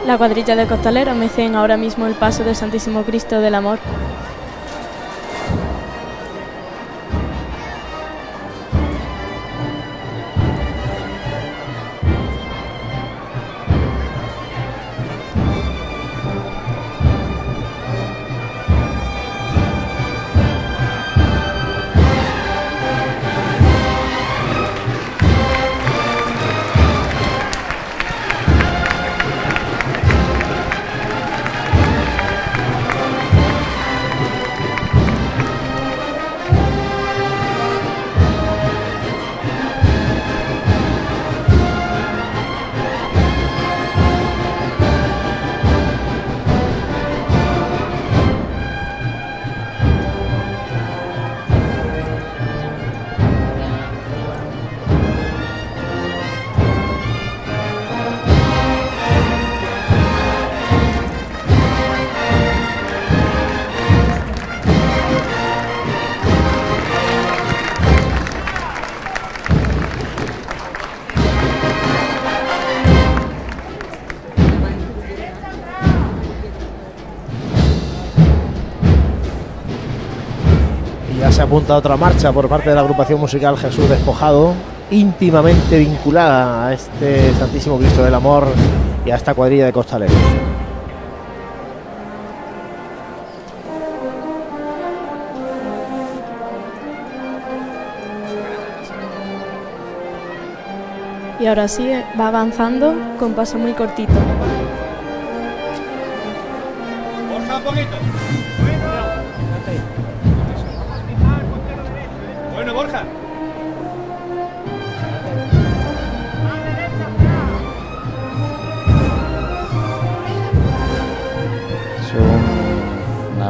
La 0.07 0.16
cuadrilla 0.16 0.57
de 0.57 0.66
costaleros 0.66 1.14
mecen 1.14 1.55
ahora 1.55 1.76
mismo 1.76 2.07
el 2.07 2.14
paso 2.14 2.43
del 2.43 2.57
Santísimo 2.57 3.03
Cristo 3.03 3.41
del 3.41 3.55
Amor. 3.55 3.79
Apunta 81.49 81.77
otra 81.77 81.97
marcha 81.97 82.31
por 82.31 82.47
parte 82.47 82.69
de 82.69 82.75
la 82.75 82.83
agrupación 82.83 83.19
musical 83.19 83.57
Jesús 83.57 83.89
Despojado, 83.89 84.53
íntimamente 84.91 85.79
vinculada 85.79 86.67
a 86.67 86.75
este 86.75 87.33
Santísimo 87.39 87.79
Cristo 87.79 88.05
del 88.05 88.15
Amor 88.15 88.49
y 89.07 89.11
a 89.11 89.17
esta 89.17 89.33
cuadrilla 89.33 89.65
de 89.65 89.73
costaleros. 89.73 90.15
Y 101.41 101.47
ahora 101.47 101.67
sí, 101.67 101.91
va 102.21 102.29
avanzando 102.29 102.93
con 103.19 103.33
paso 103.33 103.57
muy 103.57 103.73
cortito. 103.73 104.13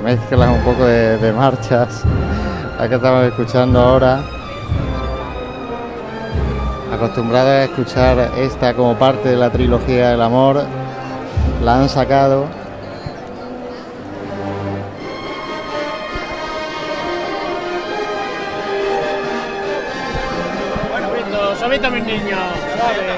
Un- 0.08 0.14
una 0.14 0.16
mezcla 0.16 0.50
un 0.50 0.60
poco 0.62 0.84
de, 0.84 1.18
de 1.18 1.32
marchas. 1.32 2.02
La 2.78 2.88
que 2.88 2.94
estamos 2.94 3.24
escuchando 3.26 3.80
ahora. 3.80 4.20
Acostumbrado 6.92 7.48
a 7.48 7.64
escuchar 7.64 8.18
esta 8.38 8.74
como 8.74 8.96
parte 8.98 9.28
de 9.30 9.36
la 9.36 9.50
trilogía 9.50 10.10
del 10.10 10.22
amor. 10.22 10.62
La 11.64 11.76
han 11.80 11.88
sacado. 11.88 12.46
Bueno, 20.90 21.08
Vito, 21.70 21.90
mis 21.90 22.04
niños, 22.04 22.38
suave. 22.76 23.08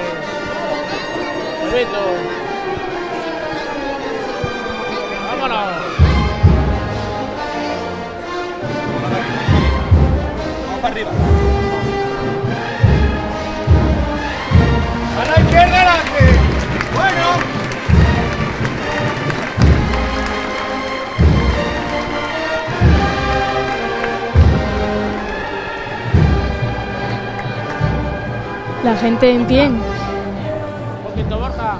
La 28.83 28.95
gente 28.95 29.31
en 29.31 29.45
pie, 29.45 29.67
Un 29.67 29.79
poquito, 31.03 31.37
Borja. 31.39 31.77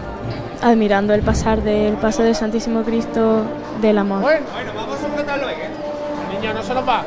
admirando 0.62 1.14
el 1.14 1.22
pasar 1.22 1.62
del 1.62 1.96
paso 1.96 2.22
del 2.24 2.36
Santísimo 2.36 2.84
Cristo 2.84 3.42
del 3.82 3.98
Amor. 3.98 4.22
Bueno, 4.22 4.46
Bueno, 4.54 4.72
vamos 4.76 4.98
a 5.00 5.10
sujetarlo 5.10 5.50
¿eh? 5.50 5.56
niño, 6.40 6.54
no 6.54 6.62
se 6.62 6.74
nos 6.74 6.88
va. 6.88 7.04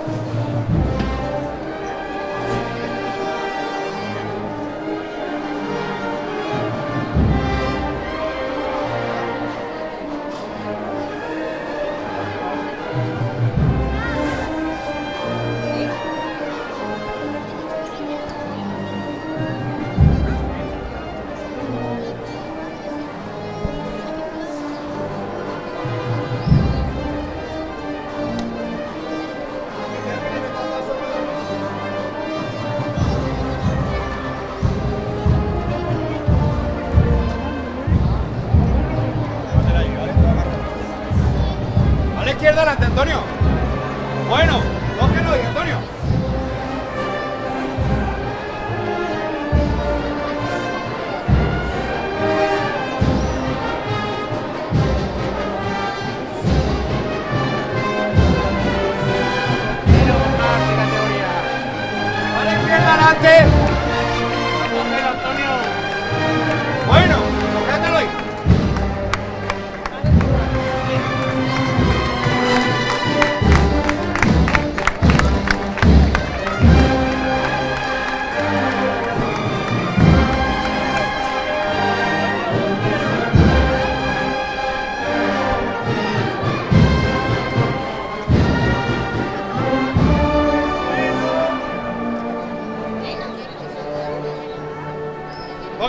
Bueno, 66.87 67.17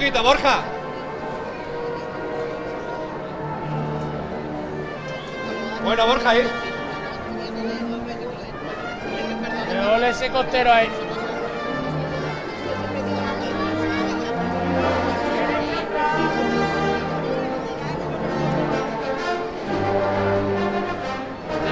poquito, 0.06 0.24
Borja. 0.24 0.62
Bueno, 5.84 6.08
Borja, 6.08 6.30
ahí. 6.30 6.44
Me 9.72 9.86
ole 9.88 10.10
ese 10.10 10.30
costero 10.30 10.72
ahí. 10.72 10.90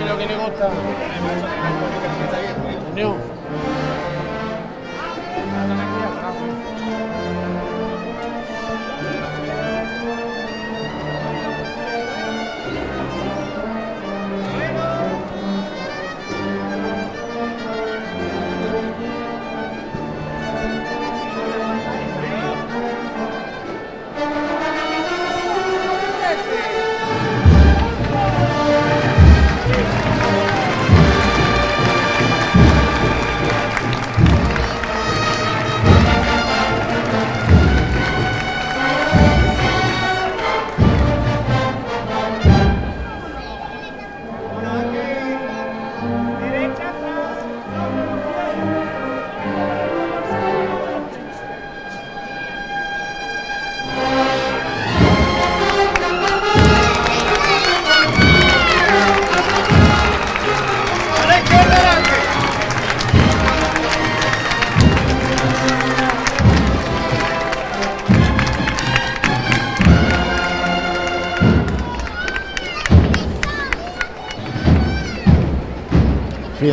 Lo 0.08 0.18
que 0.18 0.26
le 0.26 0.36
gusta. 0.38 1.03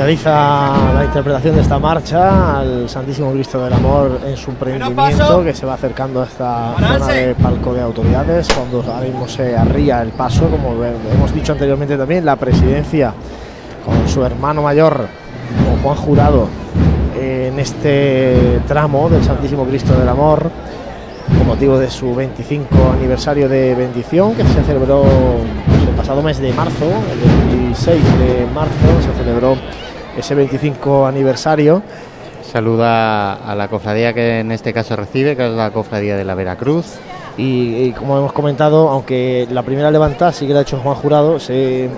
Finaliza 0.01 0.95
la 0.95 1.05
interpretación 1.05 1.57
de 1.57 1.61
esta 1.61 1.79
marcha 1.79 2.61
al 2.61 2.89
Santísimo 2.89 3.33
Cristo 3.33 3.63
del 3.63 3.75
Amor 3.75 4.19
en 4.25 4.35
su 4.35 4.55
prendimiento 4.55 5.45
que 5.45 5.53
se 5.53 5.67
va 5.67 5.75
acercando 5.75 6.23
a 6.23 6.25
esta 6.25 6.75
zona 6.75 7.07
de 7.09 7.35
palco 7.35 7.75
de 7.75 7.83
autoridades 7.83 8.49
cuando 8.49 8.79
ahora 8.79 9.07
mismo 9.07 9.29
se 9.29 9.55
arría 9.55 10.01
el 10.01 10.09
paso 10.13 10.49
como 10.49 10.83
hemos 10.83 11.35
dicho 11.35 11.53
anteriormente 11.53 11.99
también 11.99 12.25
la 12.25 12.37
presidencia 12.37 13.13
con 13.85 14.09
su 14.09 14.25
hermano 14.25 14.63
mayor 14.63 15.07
con 15.67 15.83
Juan 15.83 15.97
Jurado 15.97 16.49
en 17.21 17.61
este 17.61 18.63
tramo 18.67 19.11
del 19.11 19.23
Santísimo 19.23 19.67
Cristo 19.67 19.93
del 19.99 20.09
Amor 20.09 20.51
con 21.37 21.47
motivo 21.47 21.79
de 21.79 21.91
su 21.91 22.15
25 22.15 22.75
aniversario 22.95 23.51
de 23.51 23.75
bendición 23.75 24.35
que 24.35 24.45
se 24.45 24.63
celebró 24.63 25.05
pues, 25.67 25.89
el 25.91 25.95
pasado 25.95 26.23
mes 26.23 26.39
de 26.39 26.55
marzo, 26.55 26.87
el 26.87 27.55
26 27.59 28.03
de 28.03 28.47
marzo 28.55 29.03
se 29.05 29.23
celebró 29.23 29.59
ese 30.17 30.35
25 30.35 31.07
aniversario 31.07 31.83
saluda 32.51 33.35
a 33.35 33.55
la 33.55 33.69
cofradía 33.69 34.13
que 34.13 34.41
en 34.41 34.53
este 34.53 34.73
caso 34.73 34.97
recibe, 34.97 35.37
que 35.37 35.47
es 35.47 35.53
la 35.53 35.71
cofradía 35.71 36.17
de 36.17 36.25
la 36.25 36.35
Veracruz. 36.35 36.99
Y, 37.37 37.77
y 37.77 37.93
como 37.93 38.19
hemos 38.19 38.33
comentado, 38.33 38.89
aunque 38.89 39.47
la 39.51 39.63
primera 39.63 39.91
levantada 39.91 40.33
sí 40.33 40.47
que 40.47 40.53
la 40.53 40.61
ha 40.61 40.63
hecho 40.63 40.79
Juan 40.79 40.97
Jurado, 40.97 41.39
se, 41.39 41.89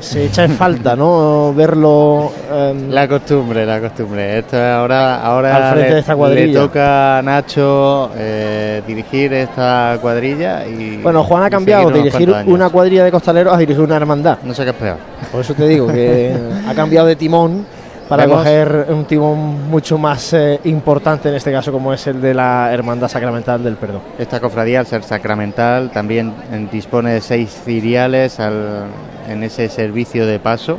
se 0.00 0.24
echa 0.26 0.44
en 0.44 0.52
falta, 0.52 0.94
¿no? 0.96 1.52
Verlo. 1.54 2.32
em, 2.52 2.90
La 2.90 3.06
costumbre, 3.08 3.64
la 3.66 3.80
costumbre. 3.80 4.38
Esto 4.38 4.56
es 4.56 4.62
ahora, 4.62 5.20
ahora 5.22 5.56
Al 5.56 5.72
frente 5.72 5.88
le, 5.88 5.94
de 5.94 6.00
esta 6.00 6.16
cuadrilla. 6.16 6.46
le 6.46 6.66
toca 6.66 7.18
a 7.18 7.22
Nacho 7.22 8.10
eh, 8.16 8.82
dirigir 8.86 9.32
esta 9.34 9.98
cuadrilla 10.00 10.66
y 10.66 10.98
bueno, 10.98 11.22
Juan 11.24 11.42
ha 11.44 11.50
cambiado 11.50 11.90
de 11.90 11.98
dirigir 12.02 12.34
una 12.46 12.68
cuadrilla 12.70 13.04
de 13.04 13.10
costaleros 13.10 13.54
a 13.54 13.58
dirigir 13.58 13.82
una 13.82 13.96
hermandad. 13.96 14.38
No 14.42 14.54
sé 14.54 14.64
qué 14.64 14.70
es 14.70 14.76
peor. 14.76 14.96
Por 15.32 15.40
eso 15.40 15.54
te 15.54 15.66
digo 15.66 15.86
que 15.88 16.34
ha 16.68 16.74
cambiado 16.74 17.06
de 17.06 17.16
timón 17.16 17.66
para 18.08 18.24
Vemos- 18.24 18.38
coger 18.38 18.86
un 18.90 19.04
timón 19.04 19.68
mucho 19.70 19.98
más 19.98 20.32
eh, 20.32 20.60
importante 20.64 21.28
en 21.28 21.34
este 21.34 21.50
caso 21.50 21.72
como 21.72 21.92
es 21.92 22.06
el 22.06 22.20
de 22.20 22.34
la 22.34 22.72
Hermandad 22.72 23.08
Sacramental 23.08 23.62
del 23.64 23.76
Perdón. 23.76 24.00
Esta 24.18 24.38
cofradía, 24.40 24.80
al 24.80 24.86
ser 24.86 25.02
sacramental, 25.02 25.90
también 25.90 26.32
eh, 26.52 26.68
dispone 26.70 27.12
de 27.12 27.20
seis 27.20 27.50
ciriales 27.64 28.38
al- 28.38 28.84
en 29.28 29.42
ese 29.42 29.68
servicio 29.68 30.24
de 30.26 30.38
paso, 30.38 30.78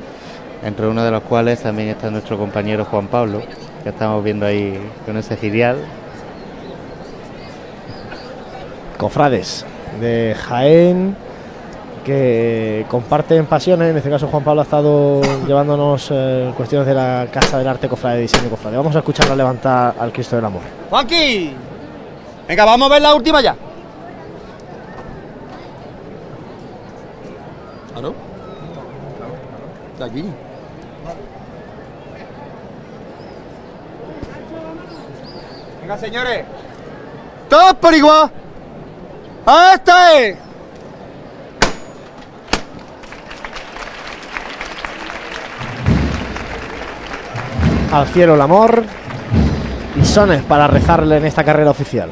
entre 0.63 0.87
uno 0.87 1.03
de 1.03 1.11
los 1.11 1.23
cuales 1.23 1.61
también 1.61 1.89
está 1.89 2.09
nuestro 2.09 2.37
compañero 2.37 2.85
Juan 2.85 3.07
Pablo, 3.07 3.41
que 3.83 3.89
estamos 3.89 4.23
viendo 4.23 4.45
ahí 4.45 4.79
con 5.05 5.17
ese 5.17 5.35
cirial. 5.35 5.77
Cofrades 8.97 9.65
de 10.01 10.35
Jaén 10.47 11.15
que 12.07 12.85
comparten 12.87 13.45
pasiones, 13.47 13.89
en 13.89 13.97
este 13.97 14.09
caso 14.09 14.29
Juan 14.29 14.41
Pablo 14.41 14.61
ha 14.61 14.63
estado 14.63 15.21
llevándonos 15.45 16.07
eh, 16.09 16.53
cuestiones 16.55 16.87
de 16.87 16.93
la 16.93 17.27
Casa 17.29 17.57
del 17.57 17.67
Arte 17.67 17.89
Cofrade 17.89 18.15
de 18.15 18.21
Diseño 18.21 18.49
Cofrade. 18.49 18.77
Vamos 18.77 18.95
a 18.95 18.99
escuchar 18.99 19.27
la 19.27 19.35
levantada 19.35 19.93
al 19.99 20.13
Cristo 20.13 20.37
del 20.37 20.45
Amor. 20.45 20.61
¡Juanqui! 20.89 21.53
Venga, 22.47 22.63
vamos 22.63 22.89
a 22.89 22.93
ver 22.93 23.01
la 23.01 23.13
última 23.13 23.41
ya. 23.41 23.57
¿Ah, 27.93 28.01
no? 28.01 28.13
De 29.99 30.05
aquí. 30.05 30.25
Venga, 35.81 35.97
señores. 35.97 36.45
Todos 37.49 37.73
por 37.73 37.93
igual. 37.93 38.31
¡Esta 39.73 40.19
es! 40.21 40.46
Al 47.91 48.05
cielo 48.07 48.35
el 48.35 48.41
amor 48.41 48.83
y 49.95 50.05
sones 50.05 50.43
para 50.43 50.67
rezarle 50.67 51.17
en 51.17 51.25
esta 51.25 51.43
carrera 51.43 51.71
oficial. 51.71 52.11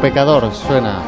Pecador 0.00 0.50
suena. 0.54 0.99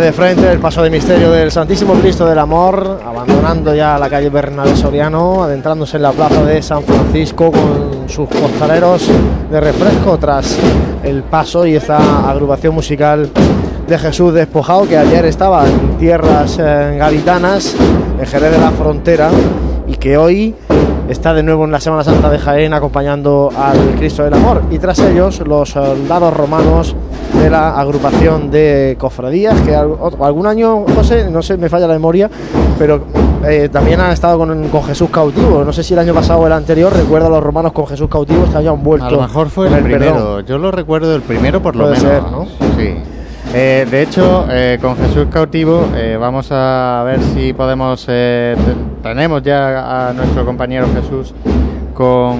De 0.00 0.12
frente 0.12 0.50
el 0.50 0.58
paso 0.58 0.82
de 0.82 0.88
misterio 0.88 1.30
del 1.30 1.50
Santísimo 1.50 1.94
Cristo 1.94 2.24
del 2.24 2.38
Amor, 2.38 3.00
abandonando 3.04 3.74
ya 3.74 3.98
la 3.98 4.08
calle 4.08 4.30
Bernabé 4.30 4.74
Soriano, 4.74 5.42
adentrándose 5.42 5.98
en 5.98 6.04
la 6.04 6.12
plaza 6.12 6.42
de 6.44 6.62
San 6.62 6.82
Francisco 6.82 7.52
con 7.52 8.08
sus 8.08 8.28
costaleros 8.28 9.06
de 9.50 9.60
refresco 9.60 10.16
tras 10.18 10.56
el 11.02 11.22
paso 11.24 11.66
y 11.66 11.76
esta 11.76 12.28
agrupación 12.30 12.74
musical 12.74 13.28
de 13.86 13.98
Jesús 13.98 14.32
despojado 14.32 14.88
que 14.88 14.96
ayer 14.96 15.26
estaba 15.26 15.66
en 15.66 15.98
tierras 15.98 16.58
eh, 16.58 16.96
gaditanas, 16.98 17.74
en 18.18 18.26
Jerez 18.26 18.52
de 18.52 18.58
la 18.58 18.70
Frontera, 18.70 19.30
y 19.86 19.96
que 19.96 20.16
hoy 20.16 20.54
está 21.08 21.34
de 21.34 21.42
nuevo 21.42 21.64
en 21.64 21.70
la 21.70 21.80
Semana 21.80 22.02
Santa 22.02 22.30
de 22.30 22.38
Jaén 22.38 22.72
acompañando 22.72 23.50
al 23.56 23.96
Cristo 23.98 24.24
del 24.24 24.34
Amor. 24.34 24.62
Y 24.70 24.78
tras 24.78 24.98
ellos, 25.00 25.40
los 25.40 25.70
soldados 25.70 26.32
romanos 26.34 26.96
de 27.40 27.50
la 27.50 27.78
agrupación 27.80 28.50
de 28.50 28.96
cofradías, 28.98 29.58
que 29.62 29.74
algún 29.74 30.46
año, 30.46 30.84
José, 30.94 31.30
no 31.30 31.42
sé, 31.42 31.56
me 31.56 31.68
falla 31.68 31.86
la 31.86 31.94
memoria, 31.94 32.30
pero 32.78 33.04
eh, 33.46 33.68
también 33.72 34.00
han 34.00 34.12
estado 34.12 34.38
con, 34.38 34.68
con 34.68 34.82
Jesús 34.84 35.08
cautivo. 35.10 35.64
No 35.64 35.72
sé 35.72 35.82
si 35.82 35.94
el 35.94 36.00
año 36.00 36.14
pasado 36.14 36.40
o 36.40 36.46
el 36.46 36.52
anterior, 36.52 36.92
recuerdo 36.94 37.26
a 37.28 37.30
los 37.30 37.42
romanos 37.42 37.72
con 37.72 37.86
Jesús 37.86 38.08
cautivo, 38.08 38.44
que 38.50 38.56
hayan 38.58 38.82
vuelto. 38.82 39.06
A 39.06 39.10
lo 39.10 39.20
mejor 39.22 39.48
fue 39.48 39.68
el 39.68 39.82
primero. 39.82 40.12
perdón. 40.14 40.46
Yo 40.46 40.58
lo 40.58 40.70
recuerdo 40.70 41.14
el 41.14 41.22
primero 41.22 41.62
por 41.62 41.74
lo 41.76 41.84
Puede 41.88 42.00
menos. 42.00 42.10
ser, 42.12 42.22
¿no? 42.30 42.46
Sí. 42.78 42.94
Eh, 43.54 43.86
de 43.90 44.02
hecho, 44.02 44.46
eh, 44.50 44.78
con 44.80 44.96
Jesús 44.96 45.26
cautivo 45.30 45.84
vamos 46.20 46.48
a 46.50 47.02
ver 47.04 47.20
si 47.34 47.52
podemos. 47.52 48.04
te- 48.06 48.54
tenemos 49.02 49.42
ya 49.42 50.08
a 50.08 50.12
nuestro 50.12 50.44
compañero 50.46 50.86
Jesús 50.94 51.34
con, 51.92 52.38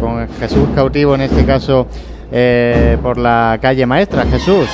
con 0.00 0.28
Jesús 0.38 0.68
cautivo 0.74 1.14
en 1.14 1.22
este 1.22 1.44
caso 1.44 1.86
eh, 2.32 2.98
por 3.02 3.18
la 3.18 3.58
calle 3.60 3.86
maestra. 3.86 4.24
Jesús. 4.24 4.68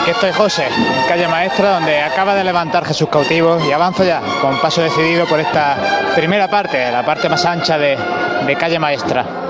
Aquí 0.00 0.10
estoy 0.10 0.32
José, 0.32 0.64
en 0.66 1.08
calle 1.08 1.28
Maestra, 1.28 1.74
donde 1.74 2.00
acaba 2.00 2.34
de 2.34 2.44
levantar 2.44 2.84
Jesús 2.84 3.08
cautivo 3.10 3.58
y 3.68 3.72
avanzo 3.72 4.04
ya 4.04 4.22
con 4.40 4.58
paso 4.60 4.80
decidido 4.80 5.26
por 5.26 5.40
esta 5.40 5.76
primera 6.14 6.48
parte, 6.48 6.90
la 6.90 7.04
parte 7.04 7.28
más 7.28 7.44
ancha 7.44 7.76
de, 7.76 7.98
de 8.46 8.56
calle 8.56 8.78
Maestra. 8.78 9.47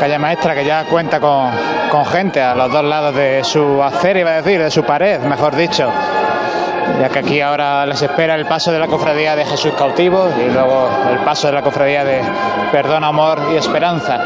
Calle 0.00 0.18
Maestra 0.18 0.54
que 0.54 0.64
ya 0.64 0.84
cuenta 0.84 1.20
con, 1.20 1.50
con 1.90 2.06
gente 2.06 2.40
a 2.40 2.54
los 2.54 2.72
dos 2.72 2.82
lados 2.82 3.14
de 3.14 3.44
su 3.44 3.82
acera, 3.82 4.18
iba 4.18 4.30
a 4.30 4.40
decir, 4.40 4.58
de 4.58 4.70
su 4.70 4.82
pared, 4.82 5.20
mejor 5.20 5.54
dicho. 5.54 5.92
Ya 6.98 7.10
que 7.10 7.18
aquí 7.18 7.42
ahora 7.42 7.84
les 7.84 8.00
espera 8.00 8.34
el 8.34 8.46
paso 8.46 8.72
de 8.72 8.78
la 8.78 8.86
cofradía 8.86 9.36
de 9.36 9.44
Jesús 9.44 9.74
cautivo 9.76 10.30
y 10.38 10.50
luego 10.50 10.88
el 11.10 11.18
paso 11.18 11.48
de 11.48 11.52
la 11.52 11.60
cofradía 11.60 12.02
de 12.02 12.22
Perdón, 12.72 13.04
Amor 13.04 13.42
y 13.52 13.56
Esperanza. 13.56 14.18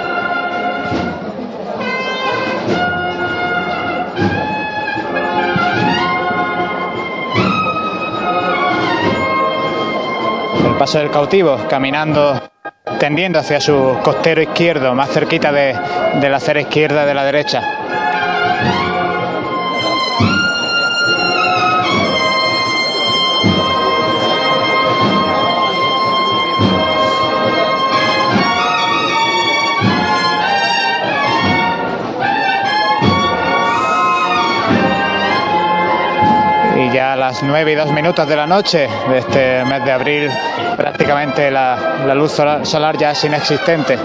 El 10.68 10.76
paso 10.78 10.98
del 10.98 11.10
cautivo 11.10 11.58
caminando 11.68 12.40
tendiendo 12.98 13.38
hacia 13.38 13.60
su 13.60 13.98
costero 14.02 14.42
izquierdo, 14.42 14.94
más 14.94 15.10
cerquita 15.10 15.50
de, 15.50 15.72
la 15.72 16.36
acera 16.36 16.60
izquierda 16.60 17.06
de 17.06 17.14
la 17.14 17.24
derecha. 17.24 17.62
Ya 36.94 37.14
a 37.14 37.16
las 37.16 37.42
9 37.42 37.72
y 37.72 37.74
2 37.74 37.90
minutos 37.90 38.28
de 38.28 38.36
la 38.36 38.46
noche 38.46 38.88
de 39.08 39.18
este 39.18 39.64
mes 39.64 39.84
de 39.84 39.90
abril, 39.90 40.30
prácticamente 40.76 41.50
la, 41.50 42.14
luz 42.14 42.30
solar, 42.30 42.64
solar 42.64 42.96
ya 42.96 43.10
es 43.10 43.24
inexistente. 43.24 43.98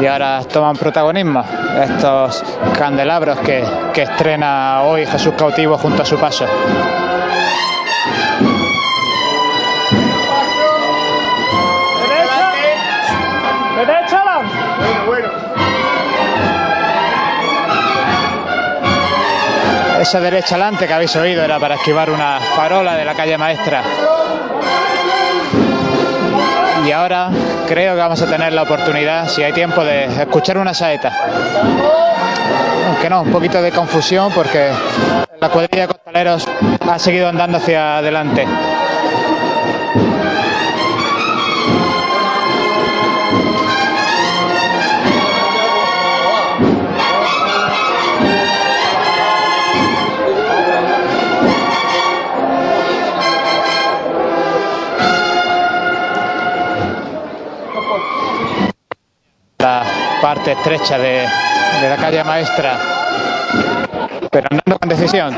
Y 0.00 0.06
ahora 0.06 0.40
toman 0.44 0.76
protagonismo 0.76 1.44
estos 1.82 2.44
candelabros 2.78 3.40
que, 3.40 3.64
que 3.92 4.02
estrena 4.02 4.82
hoy 4.82 5.04
Jesús 5.04 5.34
cautivo 5.36 5.76
junto 5.76 6.02
a 6.02 6.06
su 6.06 6.16
paso. 6.16 6.46
Esa 20.02 20.18
derecha 20.18 20.56
adelante 20.56 20.88
que 20.88 20.94
habéis 20.94 21.14
oído 21.14 21.44
era 21.44 21.60
para 21.60 21.76
esquivar 21.76 22.10
una 22.10 22.40
farola 22.56 22.96
de 22.96 23.04
la 23.04 23.14
calle 23.14 23.38
maestra. 23.38 23.84
Y 26.84 26.90
ahora 26.90 27.30
creo 27.68 27.94
que 27.94 28.00
vamos 28.00 28.20
a 28.20 28.26
tener 28.26 28.52
la 28.52 28.62
oportunidad, 28.62 29.28
si 29.28 29.44
hay 29.44 29.52
tiempo, 29.52 29.84
de 29.84 30.06
escuchar 30.06 30.58
una 30.58 30.74
saeta. 30.74 31.12
Aunque 32.88 33.08
no, 33.08 33.22
un 33.22 33.30
poquito 33.30 33.62
de 33.62 33.70
confusión 33.70 34.32
porque 34.34 34.72
la 35.40 35.48
cuadrilla 35.50 35.86
de 35.86 35.94
costaleros 35.94 36.48
ha 36.90 36.98
seguido 36.98 37.28
andando 37.28 37.58
hacia 37.58 37.98
adelante. 37.98 38.44
Parte 60.22 60.52
estrecha 60.52 60.96
de, 60.98 61.26
de 61.82 61.88
la 61.88 61.96
calle 61.96 62.22
maestra, 62.22 62.78
pero 64.30 64.46
andando 64.48 64.78
con 64.78 64.88
decisión. 64.88 65.34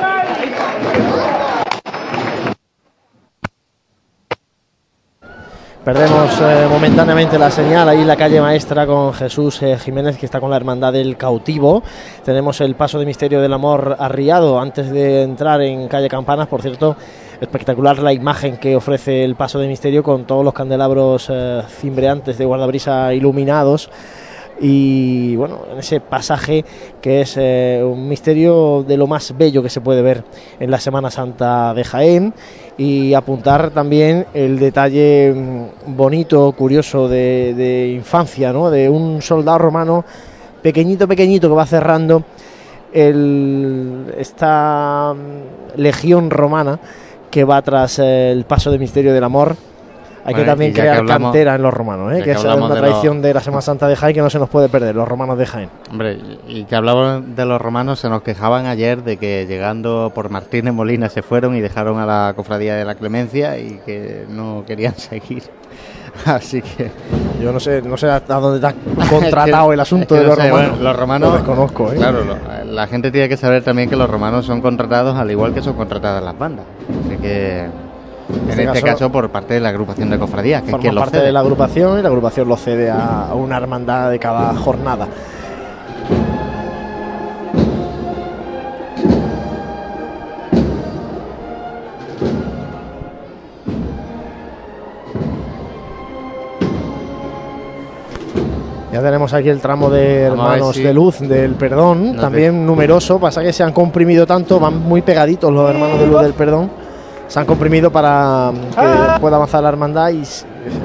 Perdemos 5.84 6.40
eh, 6.40 6.66
momentáneamente 6.68 7.38
la 7.38 7.50
señal 7.50 7.86
ahí 7.88 8.00
en 8.00 8.06
la 8.06 8.16
calle 8.16 8.40
maestra 8.40 8.86
con 8.86 9.12
Jesús 9.12 9.62
eh, 9.62 9.78
Jiménez 9.78 10.16
que 10.16 10.24
está 10.24 10.40
con 10.40 10.50
la 10.50 10.56
hermandad 10.56 10.94
del 10.94 11.16
cautivo. 11.16 11.82
Tenemos 12.24 12.60
el 12.62 12.74
paso 12.74 12.98
de 12.98 13.04
misterio 13.04 13.40
del 13.40 13.52
amor 13.52 13.96
arriado 13.98 14.58
antes 14.58 14.90
de 14.90 15.22
entrar 15.22 15.60
en 15.60 15.88
calle 15.88 16.08
Campanas. 16.08 16.48
Por 16.48 16.62
cierto, 16.62 16.96
espectacular 17.38 17.98
la 17.98 18.14
imagen 18.14 18.56
que 18.56 18.76
ofrece 18.76 19.24
el 19.24 19.34
paso 19.34 19.58
de 19.58 19.68
misterio 19.68 20.02
con 20.02 20.24
todos 20.24 20.42
los 20.42 20.54
candelabros 20.54 21.28
eh, 21.30 21.62
cimbreantes 21.68 22.38
de 22.38 22.46
guardabrisa 22.46 23.12
iluminados. 23.12 23.90
Y 24.60 25.34
bueno, 25.36 25.62
en 25.70 25.78
ese 25.78 26.00
pasaje 26.00 26.64
que 27.00 27.22
es 27.22 27.34
eh, 27.36 27.82
un 27.84 28.08
misterio 28.08 28.84
de 28.86 28.96
lo 28.96 29.06
más 29.06 29.36
bello 29.36 29.62
que 29.62 29.68
se 29.68 29.80
puede 29.80 30.00
ver 30.00 30.24
en 30.60 30.70
la 30.70 30.78
Semana 30.78 31.10
Santa 31.10 31.74
de 31.74 31.84
Jaén 31.84 32.34
y 32.78 33.14
apuntar 33.14 33.70
también 33.70 34.26
el 34.32 34.58
detalle 34.58 35.32
mm, 35.34 35.96
bonito, 35.96 36.52
curioso 36.52 37.08
de, 37.08 37.54
de 37.54 37.88
infancia, 37.88 38.52
¿no? 38.52 38.70
de 38.70 38.88
un 38.88 39.22
soldado 39.22 39.58
romano 39.58 40.04
pequeñito, 40.62 41.06
pequeñito 41.08 41.48
que 41.48 41.54
va 41.54 41.66
cerrando 41.66 42.22
el, 42.94 44.14
esta 44.16 45.14
mm, 45.14 45.80
legión 45.80 46.30
romana 46.30 46.78
que 47.30 47.44
va 47.44 47.60
tras 47.62 47.98
eh, 47.98 48.30
el 48.30 48.44
paso 48.44 48.70
de 48.70 48.78
misterio 48.78 49.12
del 49.12 49.24
amor. 49.24 49.56
Hay 50.26 50.34
que 50.34 50.44
también 50.44 50.72
que 50.72 50.80
crear 50.80 50.98
hablamos- 50.98 51.32
cantera 51.32 51.54
en 51.54 51.62
los 51.62 51.74
romanos, 51.74 52.12
¿eh? 52.12 52.16
que, 52.18 52.22
que 52.24 52.30
es 52.32 52.36
hablamos 52.38 52.66
una 52.70 52.74
de 52.74 52.80
tradición 52.80 53.20
de 53.22 53.34
la 53.34 53.40
Semana 53.40 53.60
Santa 53.60 53.86
de 53.88 53.96
Jaén 53.96 54.14
que 54.14 54.22
no 54.22 54.30
se 54.30 54.38
nos 54.38 54.48
puede 54.48 54.68
perder, 54.70 54.94
los 54.94 55.06
romanos 55.06 55.36
de 55.36 55.44
Jaén. 55.46 55.68
Hombre, 55.90 56.18
y 56.48 56.64
que 56.64 56.74
hablaban 56.76 57.34
de 57.36 57.44
los 57.44 57.60
romanos, 57.60 57.98
se 58.00 58.08
nos 58.08 58.22
quejaban 58.22 58.66
ayer 58.66 59.02
de 59.02 59.16
que 59.18 59.44
llegando 59.46 60.12
por 60.14 60.30
Martínez 60.30 60.72
Molina 60.72 61.08
se 61.10 61.22
fueron 61.22 61.54
y 61.56 61.60
dejaron 61.60 61.98
a 61.98 62.06
la 62.06 62.32
cofradía 62.34 62.74
de 62.76 62.84
la 62.84 62.94
Clemencia 62.94 63.58
y 63.58 63.80
que 63.84 64.24
no 64.30 64.64
querían 64.66 64.94
seguir. 64.96 65.42
Así 66.26 66.62
que. 66.62 66.90
Yo 67.42 67.52
no 67.52 67.58
sé, 67.58 67.82
no 67.82 67.96
sé 67.96 68.08
hasta 68.08 68.36
dónde 68.36 68.56
está 68.66 68.74
contratado 69.10 69.72
el 69.72 69.80
asunto 69.80 70.14
Es 70.14 70.20
que 70.20 70.22
de 70.22 70.22
no 70.22 70.28
los 70.28 70.36
sé, 70.38 70.48
romanos. 70.48 70.70
bueno, 70.70 70.84
los 70.84 70.96
romanos. 71.00 71.28
Lo 71.30 71.34
desconozco, 71.36 71.92
¿eh? 71.92 71.96
Claro, 71.96 72.24
lo- 72.24 72.72
la 72.72 72.86
gente 72.86 73.10
tiene 73.10 73.28
que 73.28 73.36
saber 73.36 73.62
también 73.64 73.90
que 73.90 73.96
los 73.96 74.08
romanos 74.08 74.46
son 74.46 74.60
contratados 74.60 75.16
al 75.16 75.30
igual 75.30 75.52
que 75.52 75.60
son 75.60 75.74
contratadas 75.74 76.22
las 76.22 76.38
bandas. 76.38 76.64
Así 77.06 77.16
que. 77.18 77.66
En 78.28 78.50
este 78.50 78.62
este, 78.62 78.72
caso- 78.80 78.86
caso, 78.86 79.12
por 79.12 79.28
parte 79.30 79.54
de 79.54 79.60
la 79.60 79.68
agrupación 79.68 80.08
de 80.10 80.18
cofradías, 80.18 80.62
que 80.62 80.70
Forma 80.70 80.92
parte 80.94 81.18
cede. 81.18 81.26
de 81.26 81.32
la 81.32 81.40
agrupación 81.40 81.98
y 81.98 82.02
la 82.02 82.08
agrupación 82.08 82.48
lo 82.48 82.56
cede 82.56 82.90
a, 82.90 83.28
una 83.34 83.56
hermandad 83.58 84.10
de 84.10 84.18
cada 84.18 84.54
jornada. 84.54 85.06
Ya 98.92 99.02
tenemos 99.02 99.32
aquí 99.34 99.48
el 99.48 99.60
tramo 99.60 99.90
de 99.90 100.20
hermanos 100.22 100.76
si- 100.76 100.82
de 100.82 100.94
luz 100.94 101.18
del 101.18 101.54
perdón, 101.56 102.16
también 102.16 102.64
numeroso, 102.64 103.18
pasa 103.18 103.42
que 103.42 103.52
se 103.52 103.64
han 103.64 103.72
comprimido 103.72 104.24
tanto, 104.24 104.60
van 104.60 104.78
muy 104.78 105.02
pegaditos 105.02 105.52
los 105.52 105.68
hermanos 105.68 105.98
de 105.98 106.06
luz 106.06 106.22
del 106.22 106.32
perdón, 106.34 106.70
se 107.28 107.40
han 107.40 107.46
comprimido 107.46 107.90
para 107.90 108.52
mm, 108.52 108.70
que 109.14 109.20
pueda 109.20 109.36
avanzar 109.36 109.62
la 109.62 109.68
hermandad 109.70 110.10
y 110.10 110.22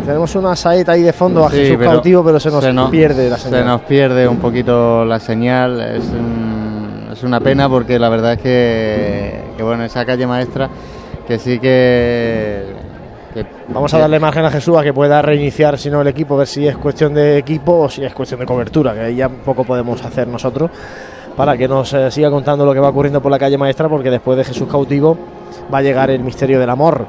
tenemos 0.06 0.34
una 0.36 0.56
saeta 0.56 0.94
ahí 0.94 1.02
de 1.04 1.14
fondo 1.14 1.46
a 1.46 1.50
Sí, 1.52 1.58
Jesús 1.58 1.76
pero 1.80 1.92
cautivo, 1.92 2.24
pero 2.24 2.40
se 2.40 2.50
nos 2.50 2.74
nos- 2.74 2.90
pierde 2.92 3.30
la 3.30 3.38
Se 3.38 3.50
señal. 3.50 3.66
nos 3.66 3.82
pierde 3.82 4.28
un 4.28 4.38
poquito 4.38 5.06
la 5.06 5.20
señal. 5.20 5.80
Es, 5.82 6.06
un- 6.10 7.10
es 7.12 7.24
una 7.24 7.40
pena 7.40 7.68
porque 7.70 8.00
la 8.00 8.10
verdad 8.10 8.34
es 8.34 8.40
que, 8.42 9.42
que, 9.58 9.64
bueno, 9.64 9.84
esa 9.84 10.06
calle 10.06 10.26
maestra 10.28 10.70
que 11.28 11.38
sí 11.40 11.60
que. 11.60 12.66
que- 13.34 13.46
Vamos 13.70 13.94
a 13.94 14.00
darle 14.00 14.20
margen 14.20 14.46
a 14.46 14.50
Jesús 14.52 14.78
a 14.78 14.84
que 14.84 14.94
pueda 14.94 15.22
reiniciar 15.22 15.78
si 15.78 15.90
no 15.90 16.02
el 16.02 16.08
equipo, 16.08 16.36
ver 16.38 16.48
si 16.48 16.68
es 16.68 16.78
cuestión 16.78 17.14
de 17.14 17.38
equipo 17.38 17.80
o 17.82 17.90
si 17.90 18.04
es 18.04 18.14
cuestión 18.14 18.40
de 18.40 18.46
cobertura, 18.46 18.94
que 18.94 19.02
ahí 19.02 19.16
ya 19.18 19.30
poco 19.30 19.64
podemos 19.64 20.04
hacer 20.04 20.28
nosotros 20.28 20.72
para 21.40 21.56
que 21.56 21.70
nos 21.70 21.94
eh, 21.94 22.12
siga 22.12 22.30
contando 22.30 22.66
lo 22.66 22.74
que 22.74 22.82
va 22.82 22.90
ocurriendo 22.90 23.22
por 23.22 23.32
la 23.32 23.40
calle 23.40 23.58
maestra, 23.58 23.88
porque 23.88 24.12
después 24.12 24.38
de 24.38 24.44
Jesús 24.44 24.68
cautivo 24.70 25.18
va 25.74 25.78
a 25.78 25.82
llegar 25.82 26.10
el 26.10 26.20
misterio 26.20 26.60
del 26.60 26.70
amor, 26.70 27.06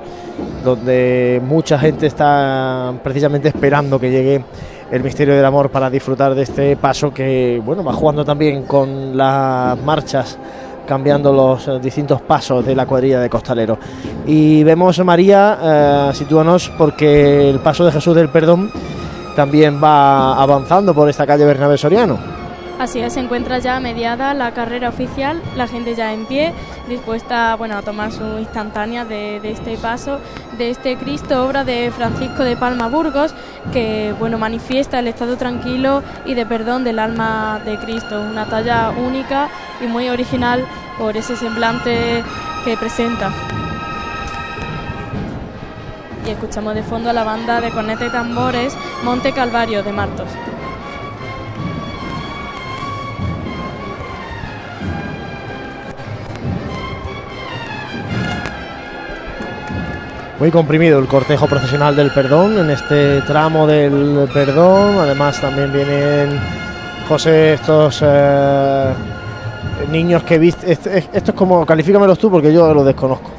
donde 0.62 1.42
mucha 1.44 1.76
gente 1.80 2.06
está 2.06 2.94
precisamente 3.02 3.48
esperando 3.48 3.98
que 3.98 4.08
llegue 4.08 4.44
el 4.88 5.02
misterio 5.02 5.34
del 5.34 5.44
amor 5.44 5.70
para 5.70 5.90
disfrutar 5.90 6.36
de 6.36 6.42
este 6.42 6.76
paso 6.76 7.12
que 7.12 7.60
bueno 7.64 7.82
va 7.82 7.92
jugando 7.92 8.24
también 8.24 8.66
con 8.66 9.16
las 9.16 9.76
marchas 9.82 10.38
cambiando 10.86 11.32
los 11.32 11.66
eh, 11.66 11.80
distintos 11.82 12.22
pasos 12.22 12.64
de 12.64 12.76
la 12.76 12.86
cuadrilla 12.86 13.18
de 13.18 13.28
costaleros. 13.28 13.78
Y 14.28 14.62
vemos, 14.62 15.04
María, 15.04 15.58
eh, 15.60 16.10
sitúanos 16.14 16.70
porque 16.78 17.50
el 17.50 17.58
paso 17.58 17.84
de 17.84 17.90
Jesús 17.90 18.14
del 18.14 18.28
Perdón 18.28 18.70
también 19.34 19.82
va 19.82 20.40
avanzando 20.40 20.94
por 20.94 21.08
esta 21.08 21.26
calle 21.26 21.44
Bernabé 21.44 21.76
Soriano. 21.76 22.39
Así 22.80 22.98
es, 22.98 23.12
se 23.12 23.20
encuentra 23.20 23.58
ya 23.58 23.78
mediada 23.78 24.32
la 24.32 24.54
carrera 24.54 24.88
oficial, 24.88 25.42
la 25.54 25.68
gente 25.68 25.94
ya 25.94 26.14
en 26.14 26.24
pie, 26.24 26.54
dispuesta 26.88 27.54
bueno, 27.56 27.76
a 27.76 27.82
tomar 27.82 28.10
su 28.10 28.38
instantánea 28.38 29.04
de, 29.04 29.36
este 29.44 29.76
paso, 29.76 30.18
de 30.56 30.70
este 30.70 30.96
Cristo, 30.96 31.44
obra 31.44 31.62
de 31.62 31.90
Francisco 31.94 32.42
de 32.42 32.56
Palma 32.56 32.88
Burgos, 32.88 33.34
que 33.70 34.14
bueno, 34.18 34.38
manifiesta 34.38 35.00
el 35.00 35.08
estado 35.08 35.36
tranquilo 35.36 36.02
y 36.24 36.32
de 36.32 36.46
perdón 36.46 36.82
del 36.82 37.00
alma 37.00 37.60
de 37.66 37.76
Cristo, 37.76 38.18
una 38.18 38.46
talla 38.46 38.92
única 38.92 39.50
y 39.82 39.86
muy 39.86 40.08
original 40.08 40.66
por 40.98 41.18
ese 41.18 41.36
semblante 41.36 42.24
que 42.64 42.78
presenta. 42.78 43.30
Y 46.26 46.30
escuchamos 46.30 46.74
de 46.74 46.82
fondo 46.82 47.10
a 47.10 47.12
la 47.12 47.24
banda 47.24 47.60
de 47.60 47.72
corneta 47.72 48.06
y 48.06 48.10
tambores 48.10 48.74
Monte 49.04 49.32
Calvario 49.32 49.82
de 49.82 49.92
Martos. 49.92 50.28
Muy 60.40 60.50
comprimido 60.50 60.98
el 60.98 61.06
cortejo 61.06 61.46
procesional 61.46 61.94
del 61.94 62.10
perdón 62.12 62.58
en 62.58 62.70
este 62.70 63.20
tramo 63.22 63.66
del 63.66 64.26
perdón. 64.32 64.98
Además 64.98 65.38
también 65.40 65.70
vienen 65.70 66.40
José 67.06 67.54
estos 67.54 68.00
eh, 68.02 68.86
niños 69.90 70.22
que 70.22 70.38
viste. 70.38 70.72
Esto, 70.72 70.88
esto 70.90 71.30
es 71.32 71.36
como 71.36 71.66
califícamelos 71.66 72.18
tú 72.18 72.30
porque 72.30 72.52
yo 72.52 72.72
los 72.72 72.86
desconozco. 72.86 73.30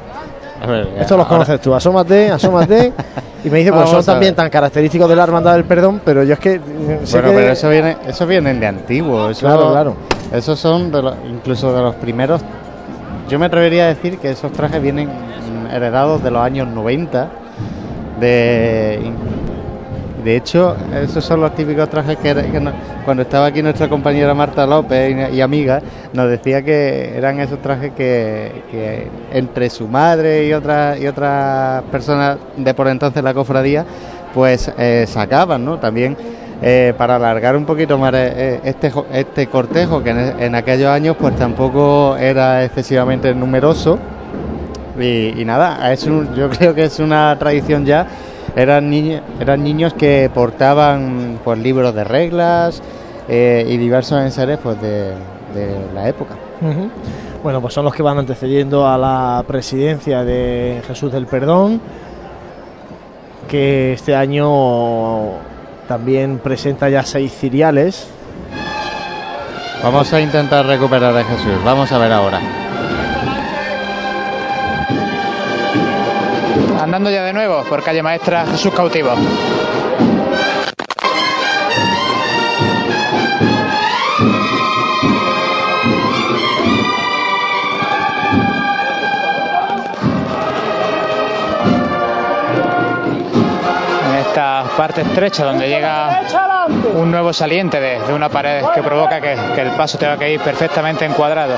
Esto 0.96 1.16
los 1.16 1.24
ahora- 1.26 1.28
conoces 1.28 1.60
tú. 1.60 1.74
Asómate, 1.74 2.30
asómate. 2.30 2.92
y 3.44 3.50
me 3.50 3.58
dice 3.58 3.72
pues 3.72 3.84
Vamos 3.84 4.04
son 4.04 4.14
también 4.14 4.36
tan 4.36 4.48
característicos 4.48 5.08
de 5.08 5.16
la 5.16 5.24
hermandad 5.24 5.54
del 5.54 5.64
perdón, 5.64 6.00
pero 6.04 6.22
yo 6.22 6.34
es 6.34 6.38
que 6.38 6.54
eh, 6.54 7.00
sé 7.02 7.16
Bueno, 7.20 7.30
que- 7.30 7.34
pero 7.42 7.52
eso 7.52 7.68
viene, 7.68 7.96
eso 8.06 8.26
vienen 8.28 8.60
de 8.60 8.66
antiguo. 8.68 9.28
Eso, 9.28 9.40
Claro, 9.46 9.72
claro. 9.72 9.96
Esos 10.32 10.56
son 10.56 10.92
de 10.92 11.02
los- 11.02 11.16
incluso 11.28 11.74
de 11.74 11.82
los 11.82 11.96
primeros. 11.96 12.42
Yo 13.28 13.40
me 13.40 13.46
atrevería 13.46 13.84
a 13.84 13.88
decir 13.88 14.18
que 14.18 14.30
esos 14.30 14.52
trajes 14.52 14.80
vienen 14.80 15.08
heredados 15.72 16.22
de 16.22 16.30
los 16.30 16.42
años 16.42 16.68
90. 16.68 17.30
De, 18.20 19.12
de 20.22 20.36
hecho, 20.36 20.76
esos 20.94 21.24
son 21.24 21.40
los 21.40 21.54
típicos 21.54 21.88
trajes 21.88 22.16
que, 22.18 22.34
cuando 23.04 23.22
estaba 23.22 23.46
aquí 23.46 23.60
nuestra 23.60 23.88
compañera 23.88 24.34
Marta 24.34 24.66
López 24.66 25.32
y, 25.32 25.40
amiga, 25.40 25.82
nos 26.12 26.28
decía 26.28 26.62
que 26.62 27.16
eran 27.16 27.40
esos 27.40 27.60
trajes 27.60 27.92
que, 27.92 29.08
entre 29.32 29.68
su 29.68 29.88
madre 29.88 30.46
y 30.46 30.52
otras 30.52 31.00
y 31.00 31.10
personas 31.90 32.38
de 32.56 32.74
por 32.74 32.86
entonces 32.86 33.22
la 33.22 33.34
cofradía, 33.34 33.84
pues 34.32 34.72
eh, 34.78 35.06
sacaban, 35.08 35.64
¿no? 35.64 35.78
También 35.78 36.16
eh, 36.62 36.94
para 36.96 37.16
alargar 37.16 37.56
un 37.56 37.64
poquito 37.64 37.98
más 37.98 38.14
eh, 38.14 38.60
este 38.62 38.92
este 39.12 39.48
cortejo 39.48 40.04
que 40.04 40.10
en, 40.10 40.40
en 40.40 40.54
aquellos 40.54 40.88
años 40.88 41.16
pues 41.18 41.34
tampoco 41.34 42.16
era 42.16 42.64
excesivamente 42.64 43.34
numeroso 43.34 43.98
y, 45.02 45.34
y 45.40 45.44
nada 45.44 45.92
es 45.92 46.04
un- 46.04 46.34
yo 46.34 46.48
creo 46.50 46.74
que 46.74 46.84
es 46.84 46.98
una 46.98 47.36
tradición 47.38 47.84
ya 47.84 48.06
eran 48.54 48.88
niños 48.90 49.22
eran 49.40 49.62
niños 49.64 49.94
que 49.94 50.30
portaban 50.34 51.38
pues 51.44 51.58
libros 51.58 51.94
de 51.94 52.04
reglas 52.04 52.82
eh, 53.28 53.64
y 53.68 53.76
diversos 53.76 54.20
enseres 54.20 54.58
pues 54.62 54.80
de, 54.80 55.10
de 55.54 55.76
la 55.94 56.08
época. 56.08 56.34
Bueno, 57.42 57.60
pues 57.60 57.74
son 57.74 57.84
los 57.84 57.94
que 57.94 58.02
van 58.02 58.18
antecediendo 58.18 58.86
a 58.88 58.96
la 58.98 59.42
presidencia 59.46 60.22
de 60.24 60.80
Jesús 60.86 61.10
del 61.12 61.26
Perdón, 61.26 61.80
que 63.48 63.92
este 63.94 64.14
año 64.14 65.30
también 65.88 66.38
presenta 66.38 66.88
ya 66.88 67.02
seis 67.04 67.32
ciriales. 67.32 68.06
vamos 69.82 70.12
a 70.12 70.20
intentar 70.20 70.64
recuperar 70.66 71.16
a 71.16 71.24
Jesús 71.24 71.54
vamos 71.64 71.90
a 71.90 71.98
ver 71.98 72.12
ahora 72.12 72.40
Andando 76.94 77.08
ya 77.08 77.22
de 77.22 77.32
nuevo 77.32 77.64
por 77.64 77.82
calle 77.82 78.02
maestra 78.02 78.44
Jesús 78.44 78.74
Cautivo. 78.74 79.12
Esta 94.20 94.64
parte 94.76 95.00
estrecha 95.00 95.46
donde 95.46 95.70
llega 95.70 96.24
un 96.92 97.10
nuevo 97.10 97.32
saliente 97.32 97.80
de, 97.80 98.00
de 98.00 98.12
una 98.12 98.28
pared 98.28 98.66
que 98.74 98.82
provoca 98.82 99.18
que, 99.18 99.34
que 99.54 99.62
el 99.62 99.70
paso 99.70 99.96
tenga 99.96 100.18
que 100.18 100.34
ir 100.34 100.40
perfectamente 100.40 101.06
encuadrado. 101.06 101.56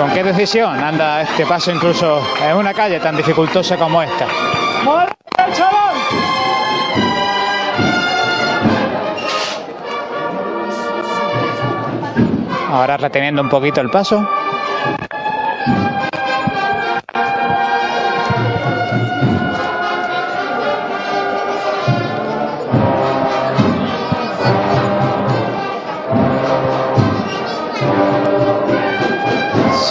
Con 0.00 0.10
qué 0.12 0.24
decisión 0.24 0.82
anda 0.82 1.20
este 1.20 1.44
paso 1.44 1.70
incluso 1.70 2.22
en 2.42 2.56
una 2.56 2.72
calle 2.72 2.98
tan 3.00 3.14
dificultosa 3.14 3.76
como 3.76 4.02
esta? 4.02 4.26
Ahora 12.70 12.96
reteniendo 12.96 13.42
un 13.42 13.50
poquito 13.50 13.82
el 13.82 13.90
paso. 13.90 14.26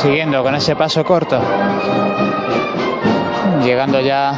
Siguiendo 0.02 0.42
con 0.44 0.56
ese 0.56 0.78
paso 0.78 1.04
corto. 1.04 1.38
Llegando 3.62 4.00
ya 4.00 4.32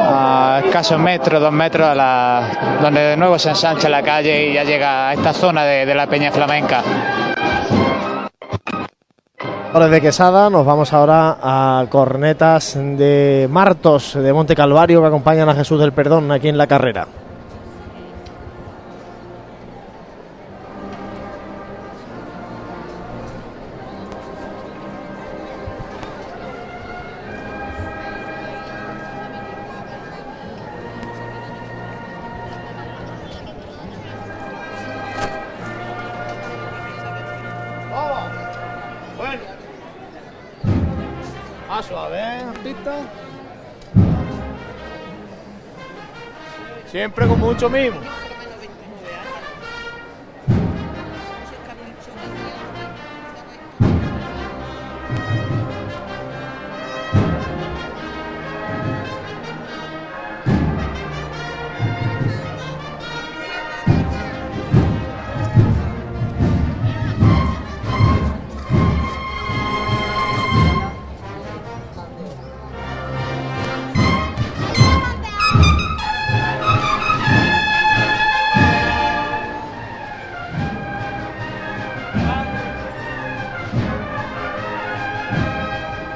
a 0.00 0.60
escasos 0.64 0.98
metros, 0.98 1.40
dos 1.40 1.52
metros, 1.52 1.88
a 1.88 1.94
la, 1.94 2.78
donde 2.82 3.00
de 3.00 3.16
nuevo 3.16 3.38
se 3.38 3.50
ensancha 3.50 3.88
la 3.88 4.02
calle 4.02 4.48
y 4.48 4.54
ya 4.54 4.64
llega 4.64 5.10
a 5.10 5.12
esta 5.12 5.32
zona 5.32 5.62
de, 5.62 5.86
de 5.86 5.94
la 5.94 6.08
Peña 6.08 6.32
Flamenca. 6.32 6.82
Ahora 9.72 9.86
de 9.86 10.00
Quesada 10.00 10.50
nos 10.50 10.66
vamos 10.66 10.92
ahora 10.92 11.38
a 11.40 11.86
cornetas 11.88 12.76
de 12.76 13.46
Martos 13.48 14.14
de 14.14 14.32
Monte 14.32 14.56
Calvario 14.56 15.00
que 15.00 15.06
acompañan 15.06 15.48
a 15.48 15.54
Jesús 15.54 15.78
del 15.78 15.92
Perdón 15.92 16.32
aquí 16.32 16.48
en 16.48 16.58
la 16.58 16.66
carrera. 16.66 17.06
Mucho 47.60 47.68
mimo. 47.68 48.09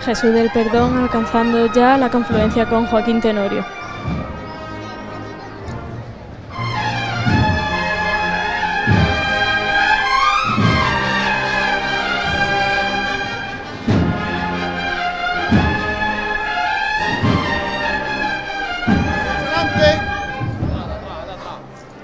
Jesús 0.05 0.35
del 0.35 0.51
Perdón 0.51 0.99
alcanzando 0.99 1.73
ya 1.73 1.97
la 1.97 2.11
confluencia 2.11 2.67
con 2.67 2.87
Joaquín 2.87 3.23
Tenorio. 3.23 3.65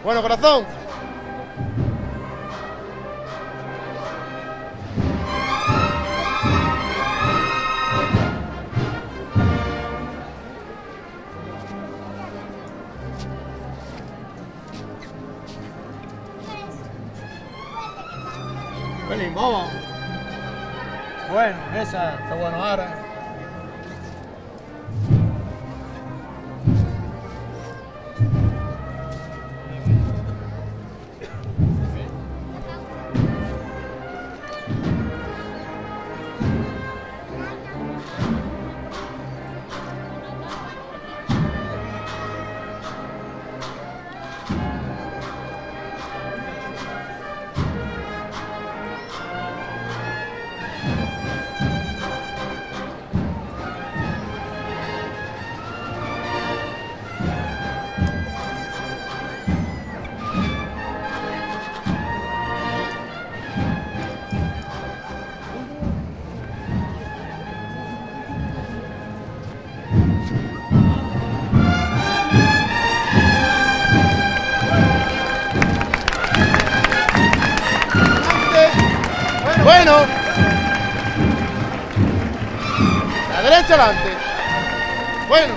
Bueno, 0.03 0.23
corazón, 0.23 0.65
Bueno. 83.81 85.55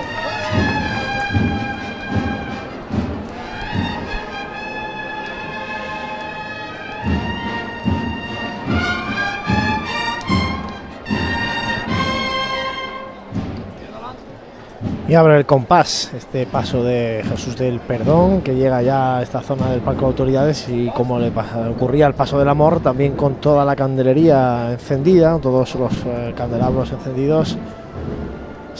Y 15.06 15.16
abre 15.16 15.38
el 15.38 15.46
compás 15.46 16.14
este 16.14 16.46
paso 16.46 16.82
de 16.82 17.26
Jesús 17.28 17.58
del 17.58 17.82
Perdón 17.82 18.42
que 18.42 18.56
llega 18.56 18.82
ya 18.82 19.18
a 19.18 19.22
esta 19.22 19.42
zona 19.42 19.70
del 19.70 19.82
Parque 19.82 20.00
de 20.00 20.06
Autoridades 20.06 20.70
y 20.70 20.88
como 20.92 21.20
le 21.20 21.30
ocurría 21.70 22.06
al 22.06 22.16
paso 22.16 22.40
del 22.40 22.48
amor, 22.48 22.80
también 22.80 23.18
con 23.18 23.36
toda 23.36 23.66
la 23.66 23.76
candelería 23.76 24.72
encendida, 24.72 25.38
todos 25.40 25.76
los 25.76 25.92
eh, 26.06 26.34
candelabros 26.38 26.94
encendidos. 26.94 27.58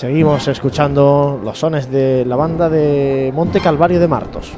Seguimos 0.04 0.46
escuchando 0.50 1.40
los 1.42 1.60
sones 1.60 1.90
de 1.90 2.26
la 2.26 2.36
banda 2.36 2.70
de 2.70 3.32
Monte 3.34 3.62
Calvario 3.62 4.02
de 4.02 4.08
Martos. 4.10 4.52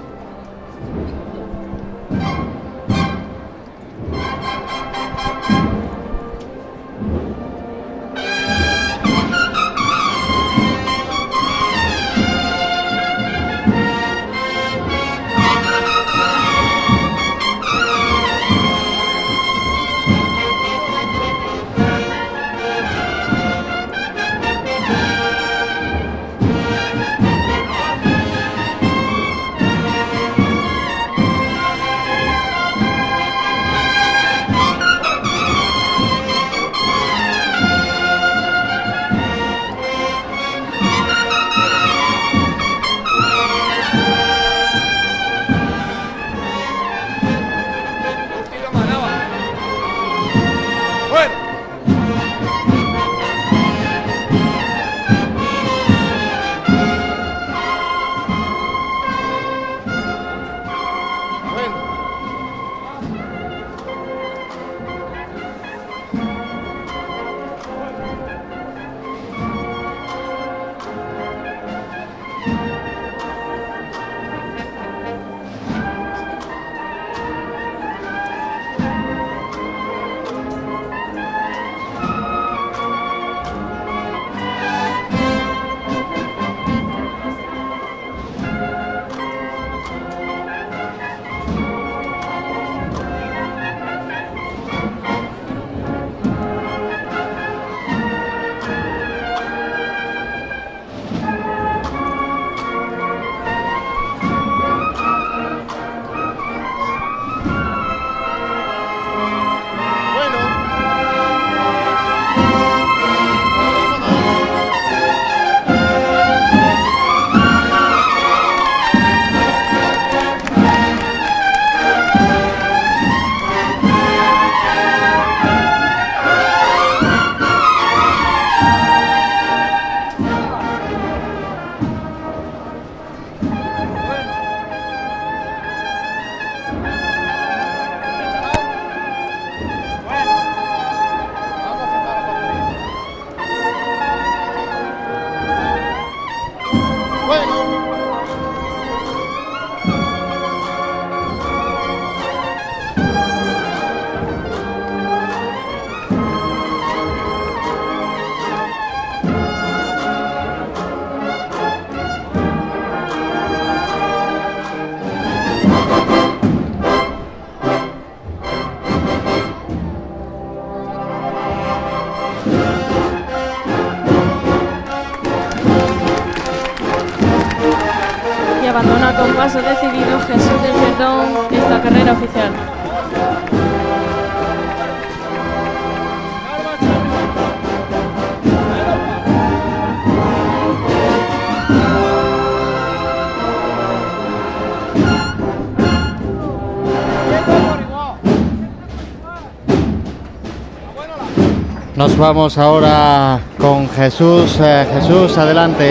Vamos 202.17 202.57
ahora 202.57 203.39
con 203.57 203.89
Jesús. 203.89 204.57
Eh, 204.61 204.87
Jesús, 204.93 205.37
adelante. 205.37 205.89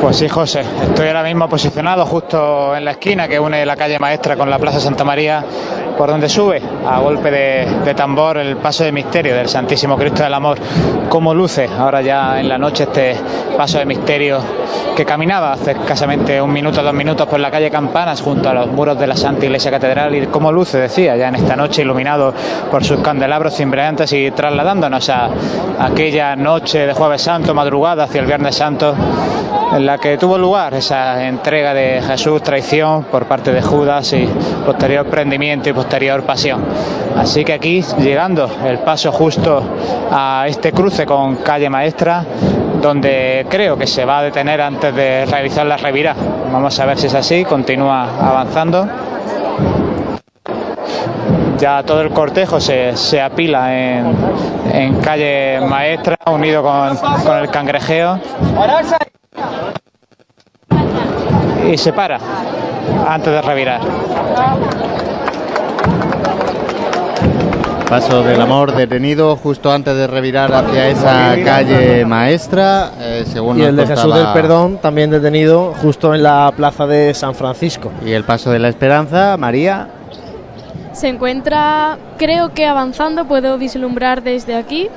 Pues 0.00 0.16
sí, 0.16 0.28
José, 0.28 0.60
estoy 0.60 1.08
ahora 1.08 1.24
mismo 1.24 1.48
posicionado 1.48 2.06
justo 2.06 2.76
en 2.76 2.84
la 2.84 2.92
esquina 2.92 3.26
que 3.26 3.40
une 3.40 3.66
la 3.66 3.74
calle 3.74 3.98
Maestra 3.98 4.36
con 4.36 4.48
la 4.48 4.60
Plaza 4.60 4.78
Santa 4.78 5.02
María, 5.02 5.44
por 5.98 6.08
donde 6.08 6.28
sube 6.28 6.62
a 6.86 7.00
golpe 7.00 7.30
de, 7.30 7.66
de 7.84 7.94
tambor 7.94 8.38
el 8.38 8.56
paso 8.56 8.84
de 8.84 8.92
misterio 8.92 9.34
del 9.34 9.48
Santísimo 9.48 9.96
Cristo 9.96 10.22
del 10.22 10.34
Amor. 10.34 10.58
Cómo 11.08 11.34
luce 11.34 11.68
ahora 11.78 12.00
ya 12.02 12.40
en 12.40 12.48
la 12.48 12.58
noche 12.58 12.84
este 12.84 13.16
paso 13.56 13.78
de 13.78 13.86
misterio 13.86 14.40
que 14.96 15.04
caminaba 15.04 15.52
hace 15.52 15.72
escasamente 15.72 16.40
un 16.40 16.52
minuto, 16.52 16.82
dos 16.82 16.92
minutos 16.92 17.26
por 17.26 17.40
la 17.40 17.50
calle 17.50 17.70
Campanas 17.70 18.20
junto 18.20 18.48
a 18.48 18.54
los 18.54 18.66
muros 18.68 18.98
de 18.98 19.06
la 19.06 19.16
Santa 19.16 19.46
Iglesia 19.46 19.70
Catedral 19.70 20.14
y 20.14 20.26
cómo 20.26 20.52
luce, 20.52 20.78
decía, 20.78 21.16
ya 21.16 21.28
en 21.28 21.36
esta 21.36 21.56
noche 21.56 21.82
iluminado 21.82 22.34
por 22.70 22.84
sus 22.84 23.00
candelabros 23.00 23.54
cimbreantes 23.54 24.12
y 24.12 24.30
trasladándonos 24.30 25.08
a 25.08 25.30
aquella 25.78 26.36
noche 26.36 26.86
de 26.86 26.92
Jueves 26.92 27.22
Santo, 27.22 27.54
madrugada 27.54 28.04
hacia 28.04 28.20
el 28.20 28.26
Viernes 28.26 28.54
Santo, 28.54 28.94
en 29.74 29.86
la 29.86 29.98
que 29.98 30.18
tuvo 30.18 30.36
lugar 30.36 30.74
esa 30.74 31.26
entrega 31.26 31.72
de 31.72 32.02
Jesús, 32.02 32.42
traición 32.42 33.04
por 33.04 33.26
parte 33.26 33.52
de 33.52 33.62
Judas 33.62 34.12
y 34.12 34.28
posterior 34.66 35.06
prendimiento 35.06 35.70
y 35.70 35.72
posterior 35.72 36.22
pasión. 36.24 36.62
Así 37.16 37.44
que 37.44 37.54
aquí, 37.54 37.82
llegando 37.98 38.50
el 38.64 38.78
paso 38.80 39.10
justo 39.12 39.62
a 40.10 40.44
este 40.46 40.72
cruce 40.72 41.06
con 41.06 41.36
calle 41.36 41.70
Maestra, 41.70 42.24
donde 42.80 43.46
creo 43.48 43.76
que 43.78 43.86
se 43.86 44.04
va 44.04 44.18
a 44.18 44.22
detener 44.24 44.60
antes 44.60 44.94
de 44.94 45.24
realizar 45.26 45.64
la 45.64 45.76
revirá. 45.76 46.14
Vamos 46.52 46.78
a 46.78 46.86
ver 46.86 46.98
si 46.98 47.06
es 47.06 47.14
así, 47.14 47.44
continúa 47.44 48.08
avanzando. 48.20 48.86
Ya 51.58 51.82
todo 51.84 52.00
el 52.00 52.10
cortejo 52.10 52.58
se, 52.58 52.96
se 52.96 53.20
apila 53.20 53.72
en, 53.72 54.16
en 54.72 55.00
calle 55.00 55.60
Maestra, 55.60 56.16
unido 56.26 56.62
con, 56.62 56.96
con 56.96 57.36
el 57.38 57.48
cangrejeo. 57.50 58.18
Y 61.70 61.76
se 61.76 61.92
para 61.92 62.18
antes 63.08 63.32
de 63.32 63.42
revirar. 63.42 63.80
Paso 67.88 68.22
del 68.22 68.40
amor 68.40 68.74
detenido 68.74 69.36
justo 69.36 69.70
antes 69.70 69.94
de 69.94 70.06
revirar 70.06 70.50
hacia 70.50 70.88
esa 70.88 71.36
calle 71.44 72.06
maestra. 72.06 72.90
eh, 72.98 73.24
según 73.26 73.58
Y 73.58 73.64
el 73.64 73.76
de 73.76 73.86
Jesús 73.86 74.14
del 74.14 74.28
Perdón 74.32 74.78
también 74.78 75.10
detenido 75.10 75.74
justo 75.74 76.14
en 76.14 76.22
la 76.22 76.50
plaza 76.56 76.86
de 76.86 77.12
San 77.12 77.34
Francisco. 77.34 77.92
Y 78.02 78.12
el 78.12 78.24
paso 78.24 78.50
de 78.50 78.58
la 78.60 78.68
esperanza, 78.70 79.36
María. 79.36 79.88
Se 80.92 81.08
encuentra, 81.08 81.98
creo 82.16 82.54
que 82.54 82.66
avanzando, 82.66 83.26
puedo 83.26 83.58
vislumbrar 83.58 84.22
desde 84.22 84.54
aquí, 84.54 84.88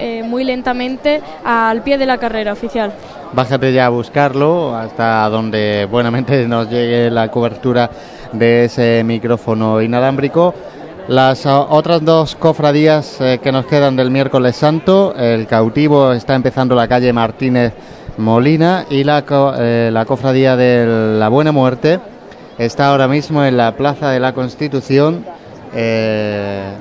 eh, 0.00 0.24
muy 0.24 0.42
lentamente, 0.42 1.22
al 1.44 1.82
pie 1.82 1.96
de 1.96 2.06
la 2.06 2.18
carrera 2.18 2.52
oficial. 2.52 2.92
Bájate 3.34 3.72
ya 3.72 3.86
a 3.86 3.88
buscarlo 3.88 4.76
hasta 4.76 5.26
donde 5.30 5.88
buenamente 5.90 6.46
nos 6.48 6.68
llegue 6.68 7.10
la 7.10 7.30
cobertura 7.30 7.90
de 8.32 8.66
ese 8.66 9.02
micrófono 9.04 9.80
inalámbrico. 9.80 10.54
Las 11.08 11.46
otras 11.46 12.04
dos 12.04 12.36
cofradías 12.36 13.20
eh, 13.20 13.40
que 13.42 13.50
nos 13.50 13.66
quedan 13.66 13.96
del 13.96 14.10
miércoles 14.10 14.54
santo, 14.54 15.14
el 15.16 15.46
cautivo 15.46 16.12
está 16.12 16.34
empezando 16.34 16.74
la 16.74 16.86
calle 16.86 17.12
Martínez 17.12 17.72
Molina 18.18 18.86
y 18.88 19.02
la, 19.02 19.24
eh, 19.58 19.90
la 19.92 20.04
cofradía 20.04 20.54
de 20.54 21.16
la 21.18 21.28
Buena 21.28 21.50
Muerte 21.52 21.98
está 22.58 22.90
ahora 22.90 23.08
mismo 23.08 23.44
en 23.44 23.56
la 23.56 23.74
Plaza 23.76 24.10
de 24.10 24.20
la 24.20 24.32
Constitución, 24.32 25.24
eh, 25.74 26.72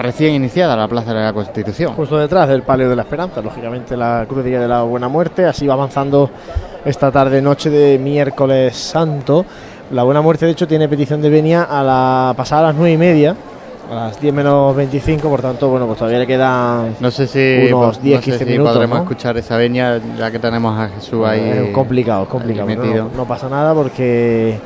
recién 0.00 0.34
iniciada 0.34 0.76
la 0.76 0.88
Plaza 0.88 1.12
de 1.14 1.20
la 1.22 1.32
Constitución. 1.32 1.94
Justo 1.94 2.18
detrás 2.18 2.48
del 2.48 2.62
Palio 2.62 2.88
de 2.88 2.96
la 2.96 3.02
Esperanza, 3.02 3.40
lógicamente 3.42 3.96
la 3.96 4.24
Crudilla 4.28 4.60
de 4.60 4.68
la 4.68 4.82
Buena 4.82 5.08
Muerte, 5.08 5.46
así 5.46 5.66
va 5.66 5.74
avanzando 5.74 6.30
esta 6.84 7.10
tarde 7.12 7.40
noche 7.42 7.70
de 7.70 7.98
miércoles 7.98 8.76
santo. 8.76 9.44
La 9.92 10.02
Buena 10.02 10.20
Muerte 10.20 10.46
de 10.46 10.52
hecho 10.52 10.66
tiene 10.68 10.88
petición 10.88 11.20
de 11.20 11.30
venia 11.30 11.64
a 11.64 11.82
la 11.82 12.34
pasada 12.36 12.62
a 12.62 12.64
las 12.68 12.76
nueve 12.76 12.92
y 12.92 12.96
media, 12.96 13.34
a 13.90 13.94
las 13.94 14.20
10 14.20 14.32
menos 14.32 14.76
25, 14.76 15.28
por 15.28 15.42
tanto, 15.42 15.68
bueno, 15.68 15.86
pues 15.86 15.98
todavía 15.98 16.20
le 16.20 16.26
quedan 16.28 16.94
No 17.00 17.10
sé 17.10 17.26
si, 17.26 17.72
unos 17.72 17.96
no 17.98 18.02
10, 18.02 18.18
sé 18.20 18.24
15 18.24 18.38
si 18.44 18.50
minutos. 18.52 18.72
podremos 18.72 18.98
¿no? 18.98 19.02
escuchar 19.02 19.36
esa 19.36 19.56
veña 19.56 20.00
ya 20.16 20.30
que 20.30 20.38
tenemos 20.38 20.78
a 20.78 20.88
Jesús 20.90 21.26
ahí. 21.26 21.40
Eh, 21.40 21.72
complicado, 21.74 22.26
complicado. 22.28 22.68
ahí 22.68 22.76
metido. 22.76 23.04
No, 23.10 23.16
no 23.16 23.24
pasa 23.24 23.48
nada 23.48 23.74
porque 23.74 24.60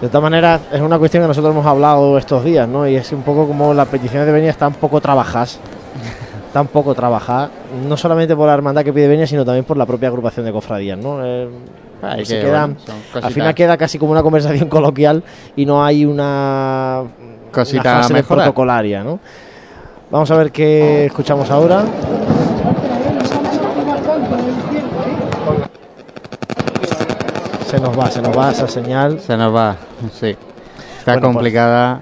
de 0.00 0.08
todas 0.08 0.22
maneras 0.22 0.60
es 0.72 0.80
una 0.80 0.98
cuestión 0.98 1.22
que 1.22 1.28
nosotros 1.28 1.52
hemos 1.52 1.66
hablado 1.66 2.16
estos 2.16 2.44
días, 2.44 2.66
¿no? 2.66 2.88
Y 2.88 2.96
es 2.96 3.12
un 3.12 3.22
poco 3.22 3.46
como 3.46 3.74
las 3.74 3.88
peticiones 3.88 4.26
de 4.26 4.32
venia 4.32 4.50
están 4.50 4.72
poco 4.72 5.00
trabajadas. 5.00 5.60
Están 6.46 6.66
poco 6.72 6.94
trabajadas, 6.94 7.50
no 7.86 7.96
solamente 7.96 8.34
por 8.34 8.46
la 8.46 8.54
hermandad 8.54 8.82
que 8.82 8.92
pide 8.92 9.08
venia, 9.08 9.26
sino 9.26 9.44
también 9.44 9.64
por 9.64 9.76
la 9.76 9.86
propia 9.86 10.08
agrupación 10.08 10.46
de 10.46 10.52
cofradías, 10.52 10.98
¿no? 10.98 11.24
Eh, 11.24 11.48
se 12.24 12.40
bueno, 12.42 12.76
son 13.12 13.24
al 13.24 13.32
final 13.32 13.54
queda 13.54 13.76
casi 13.76 13.98
como 13.98 14.12
una 14.12 14.22
conversación 14.22 14.68
coloquial 14.70 15.22
y 15.54 15.66
no 15.66 15.84
hay 15.84 16.06
una, 16.06 17.02
Cosita 17.52 17.80
una 17.80 18.02
fase 18.02 18.22
protocolaria, 18.22 19.04
¿no? 19.04 19.20
Vamos 20.10 20.30
a 20.30 20.36
ver 20.36 20.50
qué 20.50 21.06
escuchamos 21.06 21.50
ahora. 21.50 21.84
Se 27.70 27.78
nos 27.78 27.96
va, 27.96 28.10
se 28.10 28.20
nos 28.20 28.36
va 28.36 28.50
esa 28.50 28.66
señal. 28.66 29.20
Se 29.20 29.36
nos 29.36 29.54
va, 29.54 29.76
sí. 30.12 30.36
Está 30.98 31.12
Bueno, 31.12 31.20
pues, 31.20 31.34
complicada. 31.34 32.00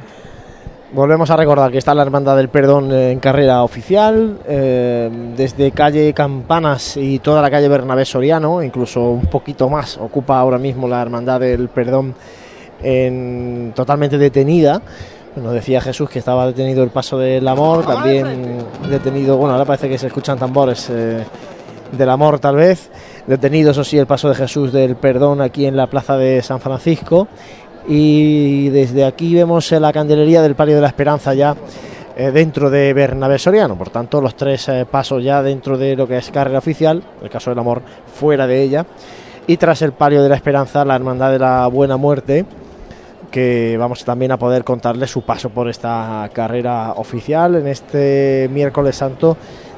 Volvemos 0.93 1.29
a 1.31 1.37
recordar 1.37 1.71
que 1.71 1.77
está 1.77 1.95
la 1.95 2.01
Hermandad 2.01 2.39
del 2.39 2.49
Perdón 2.49 2.91
en 2.91 3.21
carrera 3.21 3.63
oficial, 3.63 4.39
eh, 4.49 5.11
desde 5.37 5.71
calle 5.73 6.15
Campanas 6.15 6.97
y 6.97 7.19
toda 7.19 7.43
la 7.43 7.51
calle 7.51 7.69
Bernabé 7.69 8.07
Soriano, 8.07 8.63
incluso 8.63 9.11
un 9.11 9.27
poquito 9.27 9.69
más, 9.69 9.99
ocupa 9.99 10.39
ahora 10.39 10.57
mismo 10.57 10.89
la 10.89 11.03
Hermandad 11.03 11.41
del 11.41 11.69
Perdón 11.69 12.15
en, 12.83 13.75
totalmente 13.77 14.17
detenida. 14.17 14.81
Nos 15.37 15.53
decía 15.53 15.83
Jesús 15.83 16.09
que 16.09 16.19
estaba 16.19 16.47
detenido 16.47 16.83
el 16.83 16.89
paso 16.89 17.19
del 17.19 17.47
amor, 17.47 17.85
también 17.85 18.65
detenido, 18.89 19.37
bueno, 19.37 19.53
ahora 19.53 19.67
parece 19.67 19.91
que 19.91 19.99
se 19.99 20.07
escuchan 20.07 20.39
tambores 20.39 20.89
eh, 20.89 21.23
del 21.93 22.11
amor 22.11 22.39
tal 22.39 22.57
vez, 22.57 22.91
detenido 23.27 23.71
eso 23.71 23.85
sí 23.85 23.99
el 23.99 24.07
paso 24.07 24.29
de 24.29 24.35
Jesús 24.35 24.73
del 24.73 24.97
Perdón 24.97 25.41
aquí 25.41 25.67
en 25.67 25.77
la 25.77 25.87
plaza 25.87 26.17
de 26.17 26.43
San 26.43 26.61
Francisco. 26.61 27.29
Y 27.87 28.69
desde 28.69 29.05
aquí 29.05 29.35
vemos 29.35 29.71
la 29.73 29.93
candelería 29.93 30.43
del 30.43 30.55
Palio 30.55 30.75
de 30.75 30.83
la 30.83 30.89
Esperanza 30.89 31.33
ya 31.33 31.57
eh, 32.17 32.31
dentro 32.33 32.69
de 32.69 32.93
Bernabé 32.93 33.39
Soriano, 33.39 33.77
por 33.77 33.91
tanto 33.91 34.21
los 34.21 34.35
tres 34.35 34.69
eh, 34.69 34.85
pasos 34.91 35.23
ya 35.23 35.43
dentro 35.43 35.79
de 35.79 35.97
lo 35.97 36.07
que 36.07 36.19
es 36.19 36.31
carrera 36.31 36.59
oficial, 36.59 37.03
el 37.23 37.31
caso 37.31 37.51
del 37.51 37.61
amor 37.61 37.81
fuera 38.13 38.47
de 38.47 38.61
ella, 38.61 38.85
y 39.47 39.57
tras 39.57 39.81
el 39.83 39.93
Palio 39.93 40.23
de 40.23 40.29
la 40.29 40.35
Esperanza 40.35 40.85
la 40.85 40.97
Hermandad 40.97 41.31
de 41.31 41.39
la 41.39 41.67
Buena 41.69 41.97
Muerte, 41.97 42.45
que 43.31 43.77
vamos 43.79 44.05
también 44.05 44.33
a 44.33 44.37
poder 44.37 44.65
contarle 44.65 45.07
su 45.07 45.23
paso 45.23 45.51
por 45.51 45.69
esta 45.69 46.29
carrera 46.33 46.93
oficial 46.97 47.55
en 47.55 47.69
este 47.69 48.51
miércoles 48.53 48.97
santo 48.97 49.37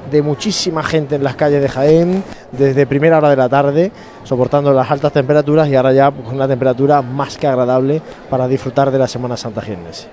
de 0.09 0.21
muchísima 0.21 0.83
gente 0.83 1.15
en 1.15 1.23
las 1.23 1.35
calles 1.35 1.61
de 1.61 1.69
Jaén 1.69 2.23
desde 2.51 2.87
primera 2.87 3.17
hora 3.17 3.29
de 3.29 3.35
la 3.35 3.49
tarde, 3.49 3.91
soportando 4.23 4.73
las 4.73 4.89
altas 4.89 5.11
temperaturas 5.13 5.67
y 5.67 5.75
ahora 5.75 5.93
ya 5.93 6.11
con 6.11 6.35
una 6.35 6.47
temperatura 6.47 7.01
más 7.01 7.37
que 7.37 7.47
agradable 7.47 8.01
para 8.29 8.47
disfrutar 8.47 8.91
de 8.91 8.99
la 8.99 9.07
Semana 9.07 9.37
Santa 9.37 9.61
jiennense. 9.61 10.07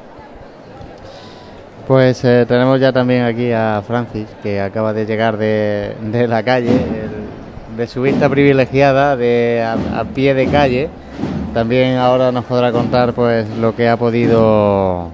Pues 1.87 2.23
eh, 2.25 2.45
tenemos 2.47 2.79
ya 2.79 2.93
también 2.93 3.23
aquí 3.25 3.51
a 3.51 3.83
Francis, 3.87 4.27
que 4.43 4.61
acaba 4.61 4.93
de 4.93 5.07
llegar 5.07 5.39
de, 5.39 5.97
de 6.03 6.29
la 6.29 6.43
calle, 6.43 6.71
de 7.77 7.87
su 7.87 8.03
vista 8.03 8.29
privilegiada, 8.29 9.17
de 9.17 9.65
a, 9.65 10.01
a 10.01 10.05
pie 10.05 10.35
de 10.35 10.49
calle. 10.49 10.91
También 11.55 11.97
ahora 11.97 12.31
nos 12.31 12.45
podrá 12.45 12.73
contar 12.73 13.15
pues 13.15 13.49
lo 13.57 13.75
que 13.75 13.89
ha 13.89 13.97
podido 13.97 15.09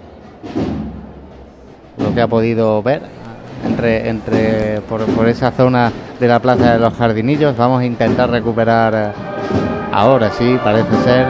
lo 1.97 2.13
que 2.13 2.21
ha 2.21 2.27
podido 2.27 2.83
ver 2.83 3.03
entre, 3.65 4.09
entre 4.09 4.81
por, 4.83 5.05
por, 5.07 5.29
esa 5.29 5.51
zona 5.51 5.91
de 6.19 6.29
la 6.29 6.41
Plaza 6.41 6.73
de 6.73 6.79
los 6.79 6.95
Jardinillos. 6.95 7.57
Vamos 7.57 7.81
a 7.81 7.85
intentar 7.85 8.31
recuperar 8.31 8.95
eh, 8.95 9.13
ahora, 9.93 10.31
sí, 10.31 10.59
parece 10.63 10.97
ser. 11.03 11.27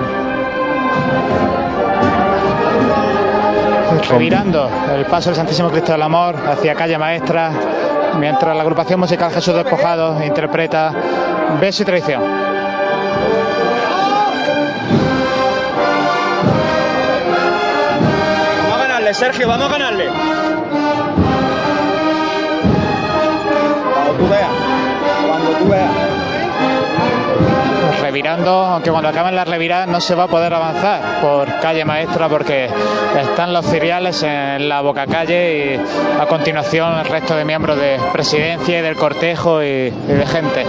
Revirando 4.10 4.68
el 4.94 5.06
paso 5.06 5.30
del 5.30 5.36
Santísimo 5.36 5.70
Cristo 5.70 5.92
del 5.92 6.02
Amor 6.02 6.36
hacia 6.46 6.74
calle 6.74 6.98
maestra, 6.98 7.50
mientras 8.18 8.54
la 8.54 8.62
agrupación 8.62 9.00
musical 9.00 9.32
Jesús 9.32 9.54
Despojado 9.54 10.22
interpreta 10.24 10.92
Beso 11.60 11.82
y 11.82 11.86
Traición. 11.86 12.22
vamos 18.62 18.76
a 18.76 18.82
ganarle 18.82 19.14
Sergio, 19.14 19.48
vamos 19.48 19.66
a 19.66 19.72
ganarle. 19.72 20.43
Tú 24.14 24.28
veas. 24.28 24.50
Cuando 25.26 25.50
tú 25.50 25.68
veas. 25.68 25.90
revirando, 28.00 28.50
aunque 28.50 28.90
cuando 28.90 29.08
acaben 29.08 29.34
las 29.34 29.48
reviradas 29.48 29.88
no 29.88 30.00
se 30.00 30.14
va 30.14 30.24
a 30.24 30.28
poder 30.28 30.52
avanzar 30.52 31.20
por 31.22 31.48
calle 31.60 31.84
maestra 31.84 32.28
porque 32.28 32.68
están 33.18 33.52
los 33.52 33.66
ciriales 33.66 34.22
en 34.22 34.68
la 34.68 34.82
boca 34.82 35.06
calle 35.06 35.74
y 35.74 36.20
a 36.20 36.26
continuación 36.26 36.98
el 36.98 37.06
resto 37.06 37.34
de 37.34 37.44
miembros 37.44 37.78
de 37.78 37.98
presidencia 38.12 38.78
y 38.78 38.82
del 38.82 38.96
cortejo 38.96 39.62
y 39.62 39.90
de 39.90 40.26
gente. 40.26 40.64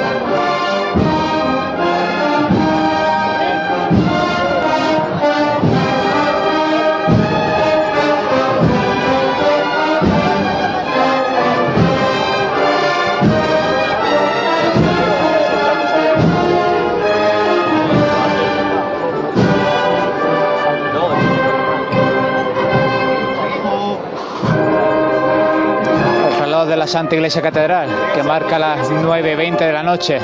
La 26.85 26.91
Santa 26.91 27.15
Iglesia 27.15 27.41
Catedral, 27.41 27.89
que 28.13 28.21
marca 28.21 28.59
las 28.59 28.91
9.20 28.91 29.57
de 29.57 29.73
la 29.73 29.81
noche. 29.81 30.19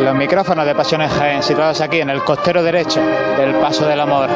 Los 0.00 0.14
micrófonos 0.14 0.64
de 0.64 0.74
Pasiones 0.74 1.12
Jaén, 1.12 1.42
situados 1.42 1.82
aquí 1.82 2.00
en 2.00 2.08
el 2.08 2.24
costero 2.24 2.62
derecho 2.62 3.02
del 3.36 3.54
Paso 3.56 3.86
del 3.86 4.00
Amor. 4.00 4.30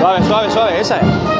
Suave, 0.00 0.24
suave, 0.24 0.50
suave, 0.50 0.80
esa 0.80 0.96
es. 0.96 1.35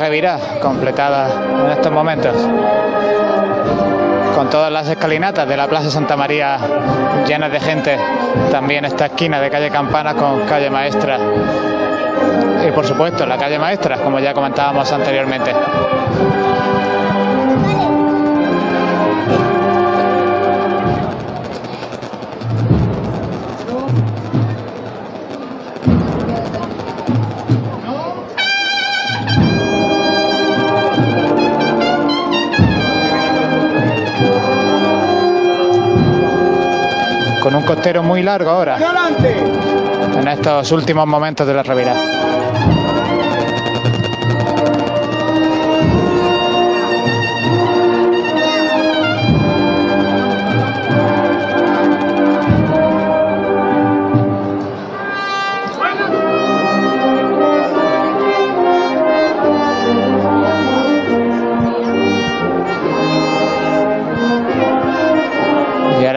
Revirada 0.00 0.58
completada 0.62 1.28
en 1.62 1.72
estos 1.72 1.92
momentos. 1.92 2.34
Con 4.34 4.48
todas 4.48 4.72
las 4.72 4.88
escalinatas 4.88 5.46
de 5.46 5.58
la 5.58 5.68
Plaza 5.68 5.90
Santa 5.90 6.16
María 6.16 6.58
llenas 7.28 7.52
de 7.52 7.60
gente. 7.60 7.98
También 8.50 8.86
esta 8.86 9.06
esquina 9.06 9.38
de 9.38 9.50
calle 9.50 9.68
Campana 9.68 10.14
con 10.14 10.46
calle 10.46 10.70
Maestra. 10.70 11.18
Y 12.66 12.70
por 12.70 12.86
supuesto 12.86 13.26
la 13.26 13.36
calle 13.36 13.58
Maestra, 13.58 13.98
como 13.98 14.18
ya 14.18 14.32
comentábamos 14.32 14.90
anteriormente. 14.90 15.52
Un 37.60 37.66
costero 37.66 38.02
muy 38.02 38.22
largo 38.22 38.50
ahora. 38.50 38.78
En 40.18 40.28
estos 40.28 40.72
últimos 40.72 41.06
momentos 41.06 41.46
de 41.46 41.54
la 41.54 41.62
revirada. 41.62 42.00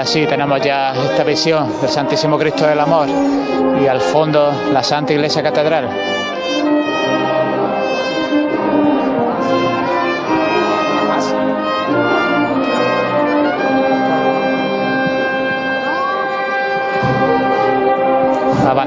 Ahora 0.03 0.11
sí, 0.11 0.25
tenemos 0.27 0.59
ya 0.61 0.91
esta 0.91 1.23
visión 1.23 1.79
del 1.79 1.89
Santísimo 1.89 2.37
Cristo 2.37 2.67
del 2.67 2.79
Amor 2.79 3.07
y 3.81 3.87
al 3.87 4.01
fondo 4.01 4.51
la 4.73 4.83
Santa 4.83 5.13
Iglesia 5.13 5.41
Catedral. 5.41 6.12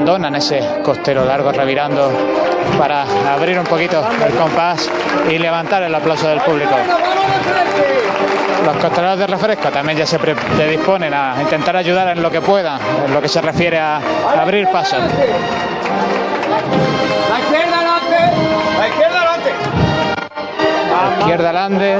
Abandonan 0.06 0.36
ese 0.36 0.60
costero 0.84 1.24
largo 1.24 1.50
revirando 1.50 2.12
para 2.78 3.02
abrir 3.34 3.58
un 3.58 3.64
poquito 3.64 4.06
el 4.24 4.32
compás 4.34 4.88
y 5.28 5.36
levantar 5.36 5.82
el 5.82 5.92
aplauso 5.92 6.28
del 6.28 6.38
público. 6.42 6.76
Los 8.64 8.76
costaleros 8.76 9.18
de 9.18 9.26
refresco 9.26 9.68
también 9.70 9.98
ya 9.98 10.06
se 10.06 10.20
pre- 10.20 10.36
se 10.56 10.68
disponen 10.68 11.12
a 11.12 11.34
intentar 11.40 11.74
ayudar 11.74 12.06
en 12.16 12.22
lo 12.22 12.30
que 12.30 12.40
puedan, 12.40 12.78
en 13.04 13.12
lo 13.12 13.20
que 13.20 13.26
se 13.26 13.40
refiere 13.40 13.80
a 13.80 14.00
abrir 14.40 14.68
paso. 14.68 14.94
La 14.96 15.08
izquierda 17.40 17.76
adelante. 17.76 18.16
La 18.78 18.86
izquierda 18.88 19.16
adelante. 19.18 19.50
La 20.88 21.18
izquierda 21.18 21.48
adelante. 21.48 21.96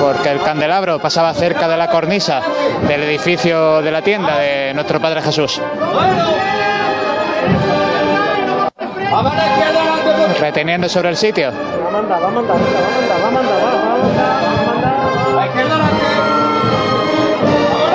porque 0.00 0.30
el 0.30 0.40
candelabro 0.40 0.98
pasaba 1.00 1.34
cerca 1.34 1.68
de 1.68 1.76
la 1.76 1.88
cornisa 1.88 2.40
del 2.86 3.02
edificio 3.02 3.82
de 3.82 3.90
la 3.90 4.00
tienda 4.00 4.38
de 4.38 4.72
nuestro 4.72 4.98
Padre 5.00 5.20
Jesús. 5.20 5.60
Reteniendo 10.40 10.88
sobre 10.88 11.08
el 11.10 11.16
sitio. 11.16 11.50
Va 11.50 11.88
a 11.88 11.90
mandar. 11.90 12.20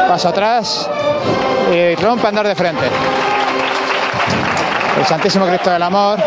Paso 0.08 0.30
atrás 0.30 0.90
y 1.74 1.96
rompe 1.96 2.28
andar 2.28 2.48
de 2.48 2.56
frente. 2.56 2.86
El 5.00 5.06
Santísimo 5.06 5.48
Cristo 5.48 5.72
del 5.72 5.82
Amor 5.82 6.20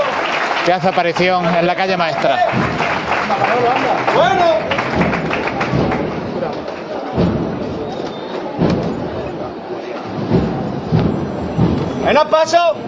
que 0.64 0.72
hace 0.72 0.88
aparición 0.88 1.46
en 1.54 1.66
la 1.66 1.76
calle 1.76 1.96
Maestra. 1.96 2.48
Bueno. 4.14 4.44
En 12.08 12.16
el 12.16 12.26
paso. 12.26 12.85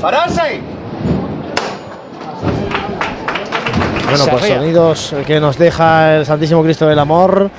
Pararse. 0.00 0.60
Bueno, 4.08 4.24
pues 4.30 4.46
sonidos 4.46 5.14
que 5.26 5.40
nos 5.40 5.58
deja 5.58 6.16
el 6.16 6.26
Santísimo 6.26 6.62
Cristo 6.62 6.86
del 6.86 6.98
Amor. 6.98 7.50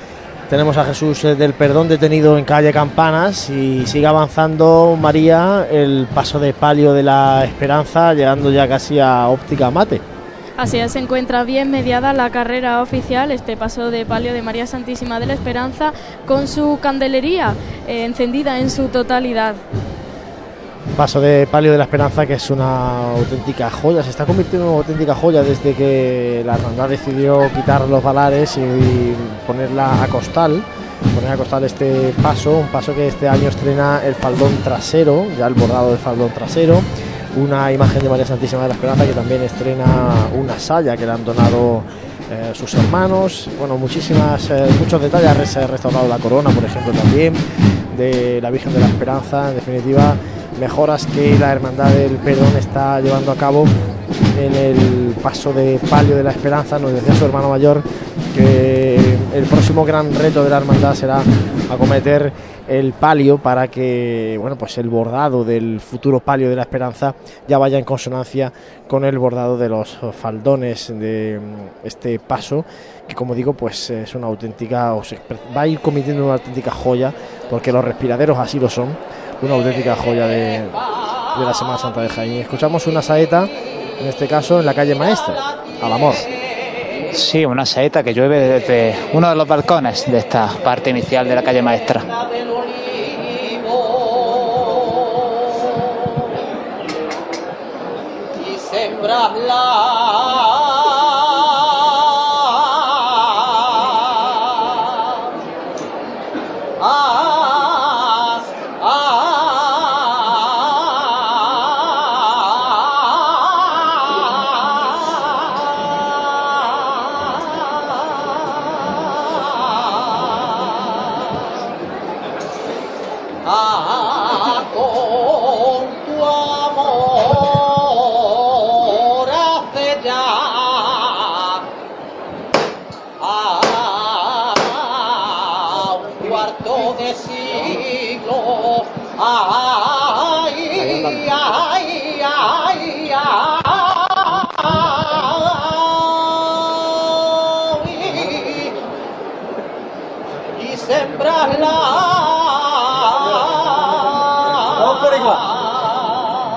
Tenemos 0.48 0.78
a 0.78 0.84
Jesús 0.86 1.22
eh, 1.24 1.34
del 1.34 1.52
Perdón 1.52 1.88
detenido 1.88 2.38
en 2.38 2.44
calle 2.44 2.72
Campanas 2.72 3.50
y 3.50 3.86
sigue 3.86 4.06
avanzando 4.06 4.96
María 4.98 5.66
el 5.70 6.08
paso 6.14 6.40
de 6.40 6.54
palio 6.54 6.94
de 6.94 7.02
la 7.02 7.44
Esperanza, 7.44 8.14
llegando 8.14 8.50
ya 8.50 8.66
casi 8.66 8.98
a 8.98 9.28
óptica 9.28 9.70
mate. 9.70 10.00
Así 10.56 10.78
es, 10.78 10.92
se 10.92 11.00
encuentra 11.00 11.44
bien 11.44 11.70
mediada 11.70 12.14
la 12.14 12.30
carrera 12.30 12.80
oficial, 12.80 13.30
este 13.30 13.58
paso 13.58 13.90
de 13.90 14.06
palio 14.06 14.32
de 14.32 14.40
María 14.40 14.66
Santísima 14.66 15.20
de 15.20 15.26
la 15.26 15.34
Esperanza, 15.34 15.92
con 16.26 16.48
su 16.48 16.78
candelería 16.80 17.52
eh, 17.86 18.06
encendida 18.06 18.58
en 18.58 18.70
su 18.70 18.88
totalidad. 18.88 19.54
Paso 20.98 21.20
de 21.20 21.46
palio 21.46 21.70
de 21.70 21.78
la 21.78 21.84
Esperanza 21.84 22.26
que 22.26 22.34
es 22.34 22.50
una 22.50 23.12
auténtica 23.12 23.70
joya, 23.70 24.02
se 24.02 24.10
está 24.10 24.26
convirtiendo 24.26 24.66
en 24.66 24.70
una 24.70 24.78
auténtica 24.80 25.14
joya 25.14 25.44
desde 25.44 25.72
que 25.72 26.42
la 26.44 26.56
hermandad 26.56 26.88
decidió 26.88 27.48
quitar 27.54 27.82
los 27.82 28.02
valares 28.02 28.56
y, 28.56 28.62
y 28.62 29.16
ponerla 29.46 30.02
a 30.02 30.08
costal. 30.08 30.60
Poner 31.14 31.30
a 31.30 31.36
costal 31.36 31.62
este 31.62 32.12
paso, 32.20 32.58
un 32.58 32.66
paso 32.66 32.96
que 32.96 33.06
este 33.06 33.28
año 33.28 33.48
estrena 33.48 34.00
el 34.04 34.16
faldón 34.16 34.56
trasero, 34.64 35.24
ya 35.38 35.46
el 35.46 35.54
bordado 35.54 35.90
del 35.90 35.98
faldón 35.98 36.30
trasero, 36.30 36.80
una 37.36 37.70
imagen 37.70 38.02
de 38.02 38.08
María 38.08 38.26
Santísima 38.26 38.62
de 38.62 38.68
la 38.70 38.74
Esperanza 38.74 39.06
que 39.06 39.12
también 39.12 39.40
estrena 39.44 39.84
una 40.36 40.58
saya 40.58 40.96
que 40.96 41.06
le 41.06 41.12
han 41.12 41.24
donado 41.24 41.84
eh, 42.28 42.50
sus 42.54 42.74
hermanos, 42.74 43.48
bueno, 43.56 43.78
muchísimas, 43.78 44.50
eh, 44.50 44.66
muchos 44.80 45.00
detalles, 45.00 45.48
se 45.48 45.60
ha 45.60 45.66
restaurado 45.68 46.08
la 46.08 46.18
corona, 46.18 46.50
por 46.50 46.64
ejemplo, 46.64 46.92
también, 46.92 47.34
de 47.96 48.40
la 48.42 48.50
Virgen 48.50 48.74
de 48.74 48.80
la 48.80 48.86
Esperanza, 48.86 49.50
en 49.50 49.54
definitiva, 49.54 50.16
mejoras 50.58 51.06
que 51.06 51.38
la 51.38 51.52
Hermandad 51.52 51.90
del 51.90 52.16
Perdón 52.16 52.56
está 52.58 53.00
llevando 53.00 53.32
a 53.32 53.36
cabo 53.36 53.64
en 54.38 54.54
el 54.54 55.14
paso 55.22 55.52
de 55.52 55.78
palio 55.90 56.16
de 56.16 56.22
la 56.22 56.30
esperanza. 56.30 56.78
Nos 56.78 56.92
decía 56.92 57.14
su 57.14 57.24
hermano 57.24 57.48
mayor 57.48 57.82
que 58.34 58.96
el 59.34 59.44
próximo 59.44 59.84
gran 59.84 60.14
reto 60.14 60.44
de 60.44 60.50
la 60.50 60.58
hermandad 60.58 60.94
será 60.94 61.22
acometer 61.70 62.32
el 62.68 62.92
palio 62.92 63.38
para 63.38 63.68
que 63.68 64.36
bueno 64.38 64.56
pues 64.56 64.76
el 64.78 64.88
bordado 64.88 65.42
del 65.42 65.80
futuro 65.80 66.20
palio 66.20 66.50
de 66.50 66.56
la 66.56 66.62
esperanza 66.62 67.14
ya 67.46 67.56
vaya 67.56 67.78
en 67.78 67.84
consonancia 67.84 68.52
con 68.86 69.04
el 69.04 69.18
bordado 69.18 69.56
de 69.56 69.70
los 69.70 69.98
faldones 70.12 70.88
de 70.88 71.40
mm, 71.40 71.86
este 71.86 72.18
paso 72.18 72.64
que 73.06 73.14
como 73.14 73.34
digo 73.34 73.54
pues 73.54 73.88
es 73.90 74.14
una 74.14 74.26
auténtica 74.26 74.94
va 75.56 75.62
a 75.62 75.66
ir 75.66 75.80
cometiendo 75.80 76.24
una 76.24 76.34
auténtica 76.34 76.70
joya 76.70 77.12
porque 77.48 77.72
los 77.72 77.84
respiraderos 77.84 78.38
así 78.38 78.60
lo 78.60 78.68
son 78.68 78.88
una 79.42 79.54
auténtica 79.54 79.96
joya 79.96 80.26
de, 80.26 80.60
de 80.60 81.44
la 81.44 81.54
Semana 81.54 81.78
Santa 81.78 82.00
de 82.02 82.08
Jaén 82.08 82.32
escuchamos 82.40 82.86
una 82.86 83.02
saeta 83.02 83.48
en 84.00 84.06
este 84.06 84.26
caso 84.26 84.60
en 84.60 84.66
la 84.66 84.74
calle 84.74 84.94
Maestra 84.94 85.34
al 85.82 85.92
amor 85.92 86.14
Sí, 87.12 87.44
una 87.44 87.64
saeta 87.64 88.02
que 88.02 88.12
llueve 88.12 88.38
desde 88.38 88.94
uno 89.12 89.28
de 89.28 89.34
los 89.34 89.48
balcones 89.48 90.10
de 90.10 90.18
esta 90.18 90.48
parte 90.62 90.90
inicial 90.90 91.26
de 91.28 91.34
la 91.34 91.42
calle 91.42 91.62
Maestra. 91.62 92.28
y. 100.44 100.47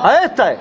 A 0.04 0.24
esta 0.24 0.54
es. 0.54 0.60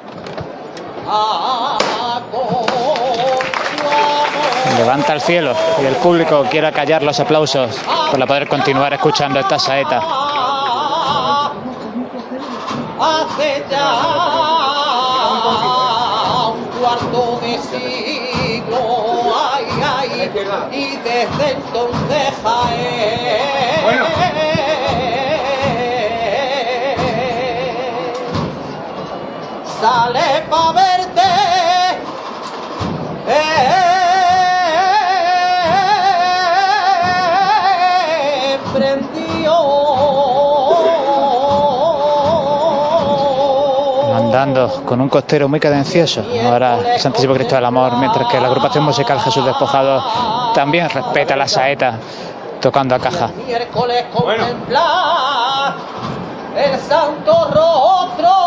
Levanta 4.76 5.14
el 5.14 5.20
cielo 5.20 5.54
y 5.82 5.86
el 5.86 5.96
público 5.96 6.44
quiere 6.50 6.70
callar 6.72 7.02
los 7.02 7.18
aplausos 7.20 7.74
para 8.12 8.26
poder 8.26 8.48
continuar 8.48 8.92
escuchando 8.92 9.40
esta 9.40 9.58
saeta. 9.58 10.00
hace 13.00 13.64
ya 13.70 13.94
un 16.52 16.64
cuarto 16.78 17.40
de 17.40 17.58
siglo, 17.58 18.78
ay, 19.54 19.66
ay, 19.82 20.10
y 20.70 20.96
desde 20.96 21.52
entonces 21.52 22.34
Jaén 22.42 23.49
sale 29.80 30.44
pa' 30.50 30.72
verte. 30.72 31.22
Eh, 33.28 33.78
prendió. 38.74 39.56
Andando 44.16 44.82
con 44.84 45.00
un 45.00 45.08
costero 45.08 45.48
muy 45.48 45.60
cadencioso. 45.60 46.22
Ahora 46.44 46.94
el 46.94 47.00
Santísimo 47.00 47.34
Cristo 47.34 47.54
del 47.54 47.64
Amor, 47.64 47.96
mientras 47.96 48.28
que 48.28 48.38
la 48.40 48.48
agrupación 48.48 48.84
musical 48.84 49.18
Jesús 49.20 49.44
Despojado 49.44 50.52
también 50.54 50.90
respeta 50.90 51.36
la 51.36 51.48
saeta 51.48 51.94
tocando 52.60 52.94
a 52.94 52.98
caja. 52.98 53.30
miércoles 53.46 54.04
contemplar 54.12 55.74
el 56.56 56.78
santo 56.80 57.32
rostro. 57.54 58.39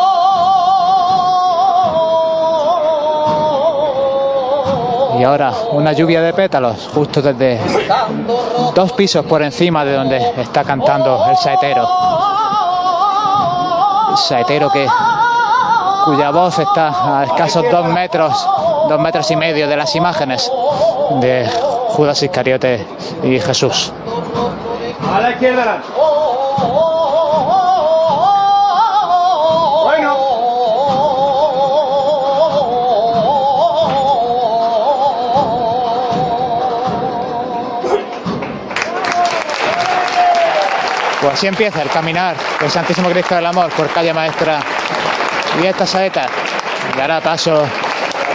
Y 5.24 5.26
ahora 5.26 5.54
una 5.72 5.94
lluvia 5.94 6.22
de 6.22 6.34
pétalos 6.34 6.90
justo 6.94 7.22
desde 7.22 7.58
dos 8.76 8.91
pisos 8.91 9.26
por 9.26 9.41
encima 9.41 9.86
de 9.86 9.94
donde 9.94 10.18
está 10.36 10.66
cantando 10.66 11.18
el 11.30 11.38
saetero. 11.38 11.88
El 14.12 14.18
saetero 14.18 14.70
que 14.70 14.86
cuya 16.04 16.30
voz 16.30 16.60
está 16.60 17.20
a 17.20 17.24
escasos 17.24 17.64
dos 17.72 17.86
metros, 17.86 18.34
dos 18.90 19.00
metros 19.00 19.32
y 19.32 19.38
medio 19.38 19.66
de 19.70 19.78
las 19.78 19.95
imágenes 19.95 20.52
de 21.22 21.50
Judas 21.88 22.22
Iscariote 22.22 22.86
y 23.24 23.40
Jesús. 23.40 23.94
A 25.10 25.22
la 25.22 25.32
izquierda 25.32 25.82
Pues 41.24 41.36
así 41.36 41.48
empieza 41.48 41.82
el 41.82 41.90
caminar 41.90 42.36
del 42.60 42.70
Santísimo 42.70 43.08
Cristo 43.10 43.34
del 43.36 43.45
Amor 43.45 43.72
por 43.72 43.88
calle 43.88 44.14
Maestra 44.14 44.60
y 45.62 45.66
esta 45.66 45.86
saeta 45.86 46.26
dará 46.98 47.22
paso 47.22 47.64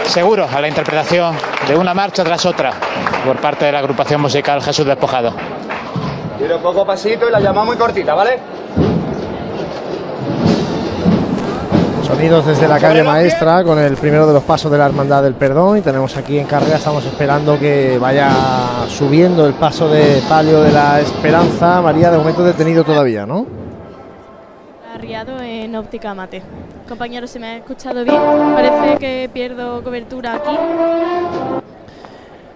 seguro 0.07 0.49
a 0.51 0.59
la 0.59 0.69
interpretación 0.69 1.37
de 1.67 1.75
una 1.75 1.93
marcha 1.93 2.23
tras 2.23 2.47
otra 2.47 2.73
por 3.23 3.37
parte 3.39 3.65
de 3.65 3.73
la 3.73 3.77
agrupación 3.77 4.19
musical 4.19 4.63
Jesús 4.63 4.87
Despojado. 4.87 5.35
Tiro 6.39 6.57
poco 6.63 6.83
pasito 6.83 7.29
y 7.29 7.31
la 7.31 7.39
llamamos 7.39 7.67
muy 7.67 7.77
cortita, 7.77 8.15
¿vale? 8.15 8.39
Sonidos 12.09 12.47
desde 12.47 12.67
la 12.67 12.79
calle 12.79 13.03
Maestra 13.03 13.63
con 13.63 13.77
el 13.77 13.95
primero 13.95 14.25
de 14.25 14.33
los 14.33 14.41
pasos 14.41 14.71
de 14.71 14.79
la 14.79 14.87
Hermandad 14.87 15.21
del 15.21 15.35
Perdón 15.35 15.77
y 15.77 15.81
tenemos 15.81 16.17
aquí 16.17 16.39
en 16.39 16.47
carrera, 16.47 16.77
estamos 16.77 17.05
esperando 17.05 17.59
que 17.59 17.99
vaya 17.99 18.31
subiendo 18.87 19.45
el 19.45 19.53
paso 19.53 19.87
de 19.87 20.19
palio 20.27 20.63
de 20.63 20.71
la 20.71 20.99
Esperanza. 20.99 21.83
María, 21.83 22.09
de 22.09 22.17
momento 22.17 22.43
detenido 22.43 22.83
todavía, 22.83 23.27
¿no? 23.27 23.45
Arriado 24.91 25.39
en 25.39 25.75
óptica 25.75 26.15
mate. 26.15 26.41
Compañeros, 26.87 27.29
¿se 27.29 27.37
me 27.37 27.45
ha 27.45 27.57
escuchado 27.57 28.03
bien? 28.03 28.19
Parece 28.55 28.97
que 28.97 29.29
pierdo 29.31 29.83
cobertura 29.83 30.33
aquí. 30.33 30.57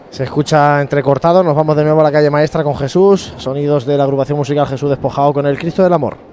Se 0.09 0.23
escucha 0.23 0.81
entrecortado, 0.81 1.43
nos 1.43 1.55
vamos 1.55 1.75
de 1.75 1.83
nuevo 1.83 2.01
a 2.01 2.03
la 2.05 2.11
calle 2.11 2.31
Maestra 2.31 2.63
con 2.63 2.75
Jesús, 2.75 3.35
sonidos 3.37 3.85
de 3.85 3.97
la 3.97 4.03
agrupación 4.05 4.35
musical 4.35 4.65
Jesús 4.65 4.89
Despojado 4.89 5.31
con 5.31 5.45
el 5.45 5.59
Cristo 5.59 5.83
del 5.83 5.93
Amor. 5.93 6.32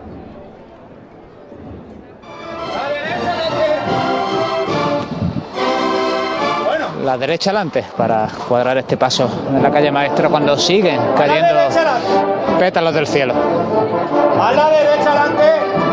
La 7.11 7.19
derecha 7.19 7.51
adelante 7.51 7.85
para 7.97 8.28
cuadrar 8.47 8.78
este 8.78 8.97
paso 8.97 9.28
en 9.49 9.61
la 9.61 9.69
calle 9.73 9.91
Maestra 9.91 10.28
cuando 10.28 10.57
siguen 10.57 10.97
cayendo 11.16 11.57
pétalos 12.57 12.95
del 12.95 13.05
cielo. 13.05 13.35
A 14.41 14.53
la 14.53 14.70
derecha 14.70 15.24
adelante. 15.24 15.90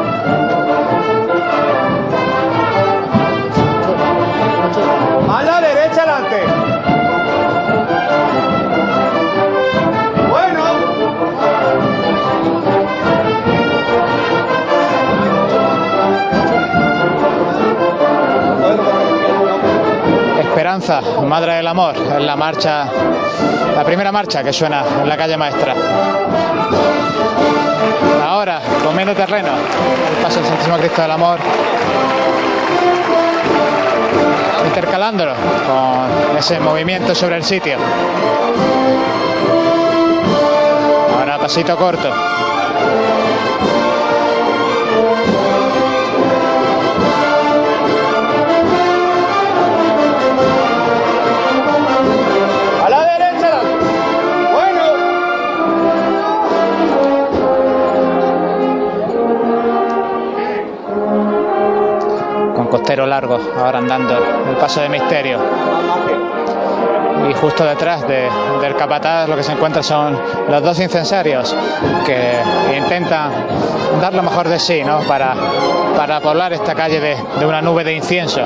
Madre 20.78 21.56
del 21.56 21.68
Amor, 21.68 21.96
es 21.98 22.22
la 22.22 22.36
marcha, 22.36 22.86
la 23.76 23.84
primera 23.84 24.12
marcha 24.12 24.44
que 24.44 24.54
suena 24.54 24.84
en 25.02 25.10
la 25.10 25.18
calle 25.18 25.36
Maestra. 25.36 25.74
Ahora 28.24 28.62
comiendo 28.84 29.16
terreno 29.16 29.48
el 29.48 30.24
paso 30.24 30.40
del 30.40 30.46
Santísimo 30.50 30.78
Cristo 30.78 31.02
del 31.02 31.12
Amor 31.12 31.40
intercalándolo 34.68 35.34
con 35.34 36.38
ese 36.38 36.60
movimiento 36.60 37.16
sobre 37.16 37.38
el 37.38 37.44
sitio 37.44 37.78
ahora 41.18 41.40
pasito 41.40 41.76
corto 41.76 42.12
con 62.88 62.96
costero 62.96 63.06
largo, 63.06 63.38
ahora 63.60 63.80
andando 63.80 64.16
el 64.50 64.56
paso 64.56 64.80
de 64.80 64.88
misterio. 64.88 65.38
Y 67.30 67.34
justo 67.34 67.66
detrás 67.66 68.08
de- 68.08 68.30
del 68.62 68.76
capataz 68.78 69.28
lo 69.28 69.36
que 69.36 69.44
se 69.44 69.52
encuentra 69.52 69.84
son 69.84 70.18
los 70.50 70.64
dos 70.64 70.80
incensarios 70.80 71.54
que 72.06 72.18
intentan 72.78 73.32
dar 74.02 74.14
lo 74.14 74.24
mejor 74.24 74.48
de 74.48 74.58
sí 74.58 74.84
¿no? 74.86 75.00
para, 75.02 75.34
para 75.98 76.22
poblar 76.22 76.54
esta 76.54 76.76
calle 76.76 77.02
de, 77.02 77.18
de 77.40 77.46
una 77.46 77.62
nube 77.62 77.84
de 77.84 77.92
incienso. 77.94 78.40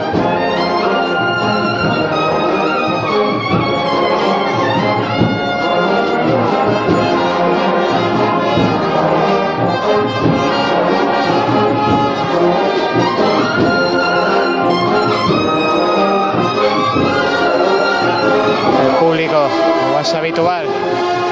El 18.84 18.96
público, 19.00 19.48
como 19.84 20.00
es 20.00 20.14
habitual, 20.14 20.66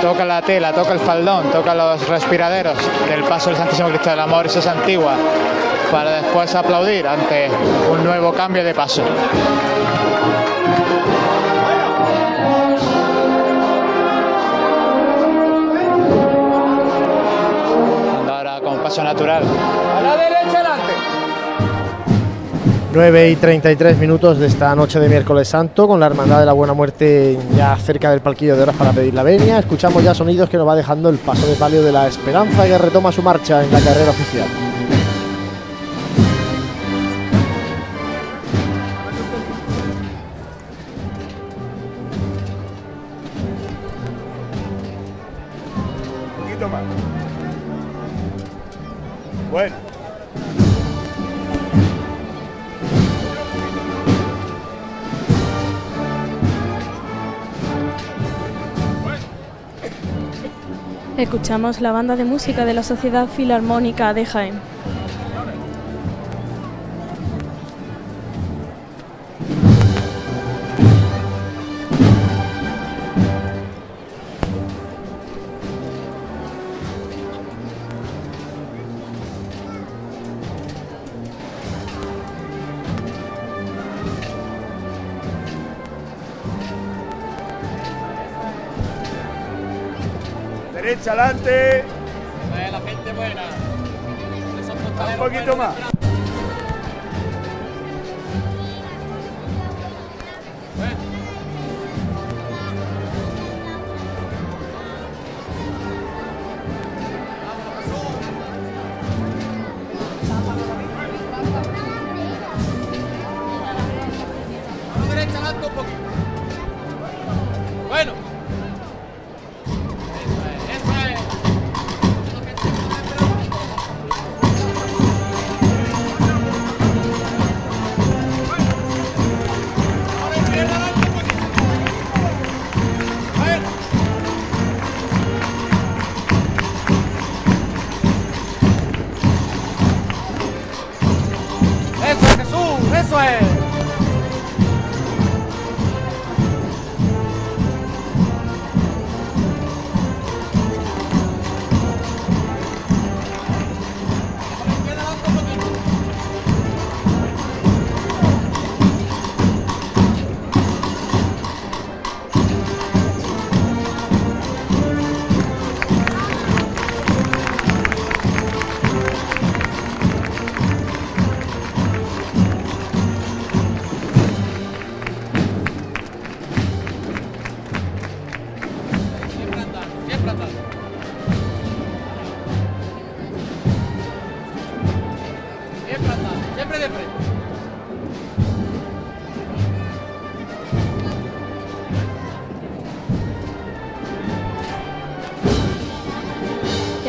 toca 0.01 0.25
la 0.25 0.41
tela, 0.41 0.71
toca 0.73 0.93
el 0.93 0.99
faldón, 0.99 1.51
toca 1.51 1.75
los 1.75 2.07
respiraderos 2.07 2.77
del 3.09 3.23
paso 3.23 3.49
del 3.49 3.57
Santísimo 3.57 3.89
Cristo 3.89 4.09
del 4.09 4.19
Amor 4.19 4.45
y 4.45 4.57
esa 4.57 4.71
antigua 4.71 5.15
para 5.91 6.21
después 6.21 6.53
aplaudir 6.55 7.07
ante 7.07 7.49
un 7.91 8.03
nuevo 8.03 8.31
cambio 8.33 8.63
de 8.63 8.73
paso. 8.73 9.03
Ahora 18.29 18.59
con 18.61 18.77
paso 18.79 19.03
natural. 19.03 19.43
A 19.97 20.01
la 20.01 20.15
derecha 20.15 20.59
adelante. 20.59 20.98
9 22.91 23.29
y 23.29 23.35
33 23.35 23.97
minutos 23.99 24.39
de 24.39 24.47
esta 24.47 24.75
noche 24.75 24.99
de 24.99 25.07
miércoles 25.07 25.47
santo, 25.47 25.87
con 25.87 25.99
la 25.99 26.07
Hermandad 26.07 26.39
de 26.39 26.45
la 26.47 26.53
Buena 26.53 26.73
Muerte 26.73 27.37
ya 27.55 27.75
cerca 27.77 28.09
del 28.09 28.21
palquillo 28.21 28.55
de 28.55 28.63
horas 28.63 28.75
para 28.75 28.91
pedir 28.91 29.13
la 29.13 29.21
venia. 29.21 29.59
Escuchamos 29.59 30.03
ya 30.03 30.15
sonidos 30.15 30.49
que 30.49 30.57
nos 30.57 30.67
va 30.67 30.75
dejando 30.75 31.09
el 31.09 31.17
paso 31.19 31.45
de 31.45 31.55
palio 31.55 31.83
de 31.83 31.91
la 31.91 32.07
Esperanza 32.07 32.65
que 32.65 32.77
retoma 32.77 33.11
su 33.11 33.21
marcha 33.21 33.63
en 33.63 33.71
la 33.71 33.79
carrera 33.79 34.09
oficial. 34.09 34.68
Escuchamos 61.29 61.79
la 61.79 61.91
banda 61.91 62.15
de 62.15 62.25
música 62.25 62.65
de 62.65 62.73
la 62.73 62.81
Sociedad 62.81 63.27
Filarmónica 63.27 64.15
de 64.15 64.25
Jaén. 64.25 64.59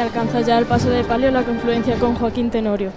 Y 0.00 0.02
alcanza 0.02 0.40
ya 0.40 0.56
el 0.56 0.64
paso 0.64 0.88
de 0.88 1.04
palio 1.04 1.30
la 1.30 1.42
confluencia 1.42 1.94
con 1.96 2.14
Joaquín 2.14 2.50
Tenorio. 2.50 2.90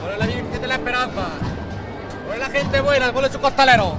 Ponle 0.00 0.18
la 0.18 0.26
Virgen 0.26 0.60
de 0.60 0.66
la 0.68 0.74
Esperanza. 0.76 1.26
Ponle 2.28 2.38
la 2.38 2.48
gente 2.48 2.80
buena, 2.80 3.12
ponle 3.12 3.28
su 3.32 3.40
costalero. 3.40 3.95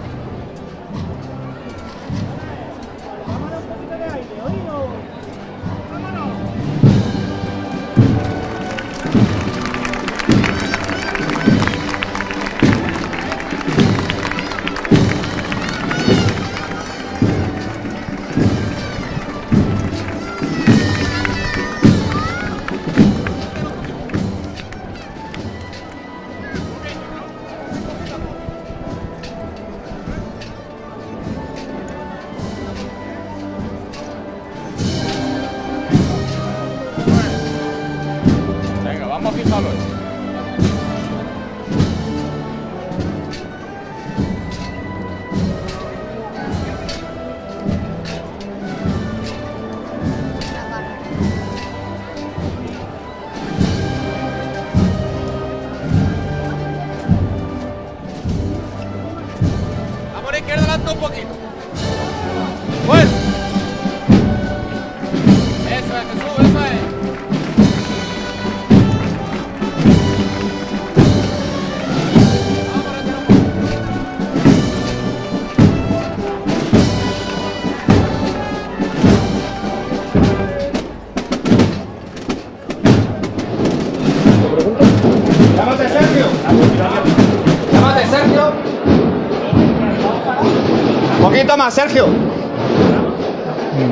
Sergio. 91.72 92.08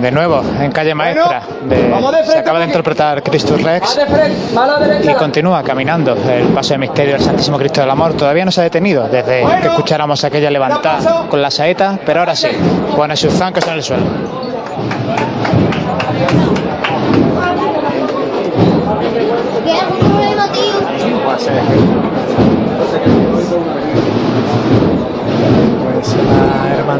De 0.01 0.11
nuevo, 0.11 0.41
en 0.59 0.71
calle 0.71 0.95
maestra. 0.95 1.41
de- 1.69 1.89
vamos 1.89 2.11
de 2.11 2.17
frente 2.19 2.33
se 2.33 2.39
acaba 2.39 2.59
de 2.59 2.65
interpretar 2.65 3.21
Christus 3.21 3.61
Rex 3.61 3.95
de 3.95 4.05
frente, 4.07 5.11
y 5.11 5.13
continúa 5.13 5.61
caminando 5.63 6.13
el 6.27 6.47
paso 6.47 6.73
de 6.73 6.79
misterio 6.79 7.13
del 7.13 7.21
Santísimo 7.21 7.57
Cristo 7.57 7.81
del 7.81 7.89
Amor. 7.91 8.13
Todavía 8.13 8.45
no 8.45 8.51
se 8.51 8.61
ha 8.61 8.63
detenido 8.63 9.07
desde 9.07 9.43
que 9.61 9.67
escucháramos 9.67 10.23
aquella 10.23 10.49
levantada 10.49 11.27
con 11.29 11.39
la 11.41 11.51
saeta, 11.51 11.99
pero 12.03 12.21
ahora 12.21 12.35
sí, 12.35 12.47
pone 12.95 13.15
sus 13.15 13.31
zancos 13.33 13.65
en 13.67 13.73
el 13.75 13.83
suelo. 13.83 14.03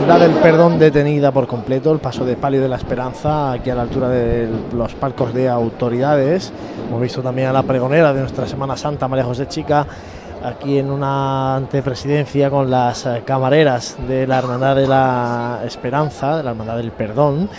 Hermandad 0.06 0.28
del 0.28 0.38
Perdón 0.40 0.78
detenida 0.78 1.32
por 1.32 1.48
completo, 1.48 1.92
el 1.92 1.98
paso 1.98 2.26
de 2.26 2.36
Palio 2.36 2.62
de 2.62 2.70
la 2.70 2.76
Esperanza 2.76 3.54
aquí 3.54 3.72
a 3.72 3.76
la 3.76 3.82
altura 3.82 4.08
de 4.08 4.48
los 4.72 4.94
palcos 4.94 5.34
de 5.34 5.50
autoridades. 5.50 6.54
Hemos 6.88 7.02
visto 7.02 7.24
también 7.24 7.48
a 7.48 7.52
la 7.52 7.64
pregonera 7.64 8.14
de 8.14 8.20
nuestra 8.20 8.46
Semana 8.46 8.78
Santa, 8.78 9.08
María 9.08 9.26
José 9.26 9.48
Chica, 9.48 9.88
aquí 10.44 10.78
en 10.78 10.92
una 10.92 11.56
antepresidencia 11.56 12.52
con 12.52 12.70
las 12.70 13.10
camareras 13.26 13.98
de 14.08 14.28
la 14.28 14.38
Hermandad 14.38 14.76
de 14.76 14.88
la 14.88 15.62
Esperanza, 15.66 16.38
de 16.38 16.44
la 16.44 16.52
Hermandad 16.52 16.78
del 16.78 16.92
Perdón. 16.92 17.50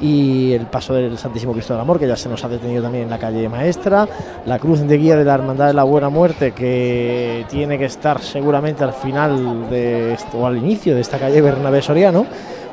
Y 0.00 0.52
el 0.52 0.66
paso 0.66 0.94
del 0.94 1.18
Santísimo 1.18 1.52
Cristo 1.52 1.74
del 1.74 1.82
Amor, 1.82 1.98
que 1.98 2.06
ya 2.06 2.16
se 2.16 2.28
nos 2.28 2.42
ha 2.44 2.48
detenido 2.48 2.82
también 2.82 3.04
en 3.04 3.10
la 3.10 3.18
calle 3.18 3.48
Maestra. 3.48 4.08
La 4.46 4.58
cruz 4.58 4.80
de 4.80 4.96
guía 4.96 5.16
de 5.16 5.24
la 5.24 5.34
Hermandad 5.34 5.66
de 5.66 5.74
la 5.74 5.84
Buena 5.84 6.08
Muerte, 6.08 6.52
que 6.52 7.44
tiene 7.50 7.78
que 7.78 7.84
estar 7.84 8.20
seguramente 8.22 8.82
al 8.82 8.94
final 8.94 9.68
de 9.68 10.14
esto, 10.14 10.38
o 10.38 10.46
al 10.46 10.56
inicio 10.56 10.94
de 10.94 11.02
esta 11.02 11.18
calle 11.18 11.40
Bernabé 11.42 11.82
Soriano. 11.82 12.26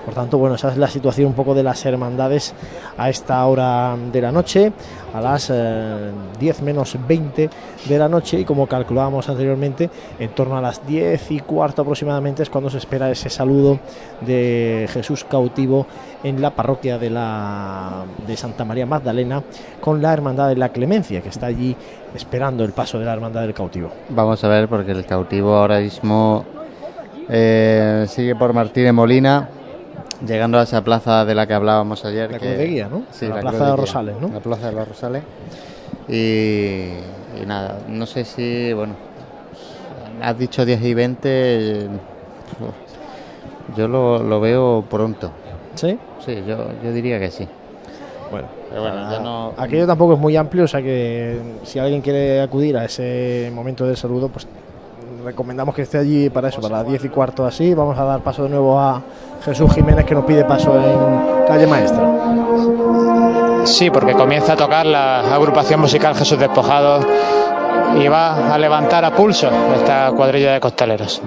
Por 0.07 0.13
tanto, 0.13 0.38
bueno, 0.38 0.55
esa 0.55 0.71
es 0.71 0.77
la 0.77 0.88
situación 0.88 1.27
un 1.27 1.34
poco 1.34 1.53
de 1.53 1.63
las 1.63 1.85
hermandades 1.85 2.53
a 2.97 3.09
esta 3.09 3.45
hora 3.45 3.93
de 4.09 4.21
la 4.21 4.31
noche, 4.31 4.71
a 5.13 5.19
las 5.19 5.51
eh, 5.53 6.11
10 6.39 6.61
menos 6.61 6.95
20 7.05 7.49
de 7.89 7.99
la 7.99 8.07
noche 8.07 8.39
y 8.39 8.45
como 8.45 8.67
calculábamos 8.67 9.27
anteriormente, 9.27 9.89
en 10.17 10.29
torno 10.29 10.57
a 10.57 10.61
las 10.61 10.88
10 10.88 11.31
y 11.31 11.39
cuarto 11.41 11.81
aproximadamente 11.81 12.41
es 12.41 12.49
cuando 12.49 12.69
se 12.69 12.77
espera 12.77 13.11
ese 13.11 13.29
saludo 13.29 13.79
de 14.21 14.88
Jesús 14.93 15.25
cautivo 15.25 15.88
en 16.23 16.41
la 16.41 16.51
parroquia 16.51 16.97
de, 16.97 17.09
la, 17.09 18.05
de 18.25 18.38
Santa 18.38 18.63
María 18.63 18.85
Magdalena 18.85 19.43
con 19.81 20.01
la 20.01 20.13
Hermandad 20.13 20.47
de 20.47 20.55
la 20.55 20.69
Clemencia, 20.69 21.19
que 21.19 21.27
está 21.27 21.47
allí 21.47 21.75
esperando 22.15 22.63
el 22.63 22.71
paso 22.71 22.97
de 22.97 23.03
la 23.03 23.11
Hermandad 23.11 23.41
del 23.41 23.53
cautivo. 23.53 23.91
Vamos 24.07 24.41
a 24.41 24.47
ver, 24.47 24.69
porque 24.69 24.93
el 24.93 25.05
cautivo 25.05 25.53
ahora 25.53 25.81
mismo 25.81 26.45
eh, 27.27 28.05
sigue 28.07 28.38
por 28.38 28.53
Martínez 28.53 28.93
Molina, 28.93 29.49
llegando 30.25 30.59
a 30.59 30.63
esa 30.63 30.84
plaza 30.84 31.25
de 31.25 31.35
la 31.35 31.47
que 31.47 31.53
hablábamos 31.53 32.03
ayer. 32.05 32.31
La 32.31 32.39
que- 32.39 32.45
Cruz 32.47 32.57
de 32.57 32.65
Guía, 32.67 32.88
¿no? 32.89 33.03
Sí, 33.11 33.27
La 33.27 33.35
la, 33.35 33.41
plaza 33.41 33.65
de 33.71 33.75
Rosales, 33.75 34.15
¿no? 34.19 34.29
La 34.29 34.39
plaza 34.39 34.67
de 34.67 34.71
los 34.73 34.88
Rosales. 34.88 35.23
Y, 36.07 36.91
y 37.41 37.45
nada, 37.45 37.79
no 37.88 38.05
sé 38.05 38.23
si, 38.25 38.71
bueno, 38.73 38.95
has 40.21 40.38
dicho 40.38 40.65
10 40.65 40.81
y 40.84 40.93
20, 40.93 41.29
eh, 41.29 41.88
yo 43.75 43.88
lo, 43.88 44.23
lo 44.23 44.39
veo 44.39 44.85
pronto. 44.89 45.31
¿Sí? 45.75 45.97
Sí, 46.25 46.43
yo, 46.47 46.69
yo 46.84 46.91
diría 46.91 47.19
que 47.19 47.29
sí. 47.29 47.47
Bueno, 48.31 48.47
Pero 48.69 48.81
bueno, 48.81 49.11
ya 49.11 49.19
no... 49.19 49.53
Aquello 49.57 49.88
tampoco 49.88 50.13
es 50.13 50.19
muy 50.19 50.35
amplio, 50.35 50.63
o 50.65 50.67
sea 50.67 50.81
que 50.81 51.39
si 51.63 51.79
alguien 51.79 52.01
quiere 52.01 52.41
acudir 52.41 52.75
a 52.77 52.85
ese 52.85 53.51
momento 53.53 53.85
del 53.85 53.95
saludo, 53.95 54.29
pues 54.29 54.47
recomendamos 55.28 55.76
que 55.76 55.82
esté 55.82 55.98
allí 55.98 56.30
para 56.30 56.48
eso, 56.48 56.62
para 56.62 56.78
las 56.78 56.88
10 56.88 57.04
y 57.04 57.10
cuarto 57.10 57.45
así. 57.45 57.74
Vamos 57.74 57.99
a 57.99 58.06
dar 58.06 58.22
paso 58.22 58.44
de 58.44 58.49
nuevo 58.49 58.80
a 58.80 59.02
Jesús 59.44 59.74
Jiménez 59.74 60.06
que 60.06 60.16
nos 60.16 60.24
pide 60.24 60.45
paso 60.45 60.74
en 60.74 61.45
calle 61.45 61.68
Maestra. 61.68 62.02
Sí, 63.66 63.90
porque 63.90 64.14
comienza 64.14 64.54
a 64.54 64.56
tocar 64.56 64.86
la 64.86 65.36
agrupación 65.36 65.82
musical 65.82 66.16
Jesús 66.16 66.40
Despojado 66.40 67.02
y 67.99 68.08
va 68.08 68.54
a 68.54 68.58
levantar 68.58 69.04
a 69.04 69.12
pulso 69.12 69.49
esta 69.76 70.14
cuadrilla 70.16 70.54
de 70.54 70.62
costaleros. 70.62 71.22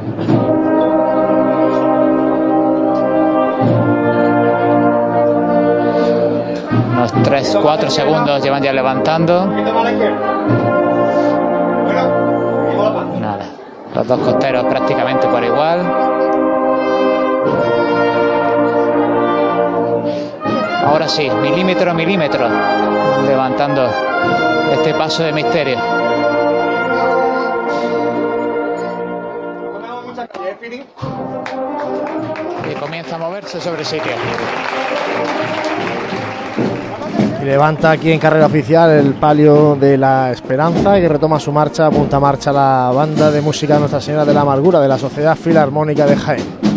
Unos 6.91 7.15
3-4 7.17 7.91
segundos 7.91 8.43
llevan 8.43 8.63
ya 8.63 8.73
levantando. 8.73 10.80
Los 13.95 14.07
dos 14.07 14.21
costeros 14.21 14.65
prácticamente 14.67 15.27
por 15.27 15.43
igual. 15.43 15.81
Ahora 20.87 21.09
sí, 21.09 21.29
milímetro 21.43 21.91
a 21.91 21.95
milímetro, 21.95 22.49
levantando 23.27 23.89
este 24.73 24.95
paso 24.95 25.23
de 25.23 25.33
misterio. 25.33 25.79
Y 32.71 32.75
comienza 32.75 33.17
a 33.17 33.19
moverse 33.19 33.61
sobre 33.61 33.85
sitio. 33.85 34.13
Y 37.41 37.45
levanta 37.45 37.93
aquí 37.93 38.13
en 38.13 38.19
carrera 38.19 38.47
oficial 38.47 38.91
el 38.91 39.15
palio 39.15 39.75
de 39.75 39.97
la 39.97 40.31
Esperanza 40.31 40.99
y 40.99 41.09
retoma 41.09 41.41
su 41.41 41.51
marcha, 41.53 41.91
punta 41.91 42.21
marcha 42.21 42.53
la 42.53 42.93
banda 42.95 43.31
de 43.31 43.41
música 43.41 43.79
Nuestra 43.79 44.01
Señora 44.01 44.27
de 44.27 44.35
la 44.35 44.43
Amargura 44.43 44.79
de 44.79 44.89
la 44.89 44.99
Sociedad 44.99 45.37
Filarmónica 45.37 46.05
de 46.05 46.17
Jaén. 46.17 46.70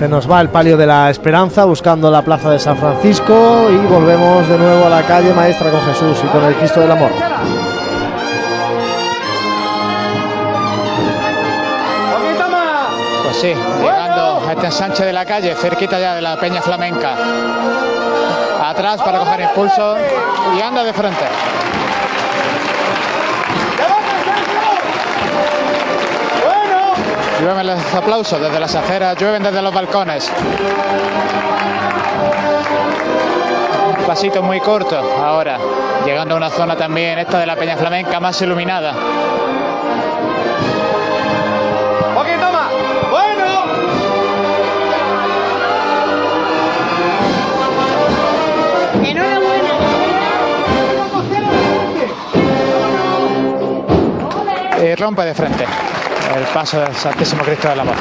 Se 0.00 0.08
nos 0.08 0.30
va 0.30 0.40
el 0.40 0.48
palio 0.48 0.78
de 0.78 0.86
la 0.86 1.10
Esperanza 1.10 1.66
buscando 1.66 2.10
la 2.10 2.22
plaza 2.22 2.50
de 2.50 2.58
San 2.58 2.74
Francisco 2.78 3.68
y 3.70 3.76
volvemos 3.86 4.48
de 4.48 4.56
nuevo 4.56 4.86
a 4.86 4.88
la 4.88 5.02
calle 5.02 5.34
Maestra 5.34 5.70
con 5.70 5.82
Jesús 5.82 6.18
y 6.24 6.26
con 6.28 6.42
el 6.42 6.54
Cristo 6.54 6.80
del 6.80 6.90
Amor. 6.90 7.10
Pues 13.24 13.36
sí, 13.36 13.52
llegando 13.82 14.42
a 14.48 14.52
este 14.52 14.66
ensanche 14.68 15.04
de 15.04 15.12
la 15.12 15.26
calle, 15.26 15.54
cerquita 15.54 16.00
ya 16.00 16.14
de 16.14 16.22
la 16.22 16.40
Peña 16.40 16.62
Flamenca. 16.62 17.18
Atrás 18.64 19.02
para 19.02 19.18
coger 19.18 19.40
impulso 19.42 19.96
y 20.56 20.62
anda 20.62 20.82
de 20.82 20.94
frente. 20.94 21.26
Llueven 27.40 27.66
los 27.68 27.94
aplausos 27.94 28.38
desde 28.38 28.60
las 28.60 28.74
aceras, 28.74 29.16
llueven 29.16 29.42
desde 29.42 29.62
los 29.62 29.72
balcones. 29.72 30.30
Un 33.98 34.04
pasito 34.04 34.42
muy 34.42 34.60
corto 34.60 34.98
ahora, 34.98 35.58
llegando 36.04 36.34
a 36.34 36.36
una 36.36 36.50
zona 36.50 36.76
también, 36.76 37.18
esta 37.18 37.38
de 37.38 37.46
la 37.46 37.56
Peña 37.56 37.78
Flamenca, 37.78 38.20
más 38.20 38.42
iluminada. 38.42 38.92
¡Poquito 42.14 42.52
más! 42.52 42.70
¡Bueno! 43.10 43.64
Y 54.84 54.94
rompe 54.94 55.22
de 55.24 55.34
frente 55.34 55.64
el 56.36 56.44
paso 56.54 56.80
del 56.80 56.94
Santísimo 56.94 57.42
Cristo 57.42 57.68
del 57.68 57.80
Amor. 57.80 57.94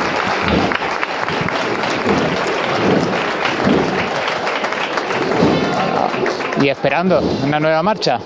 Y 6.61 6.69
esperando 6.69 7.21
una 7.43 7.59
nueva 7.59 7.81
marcha. 7.81 8.19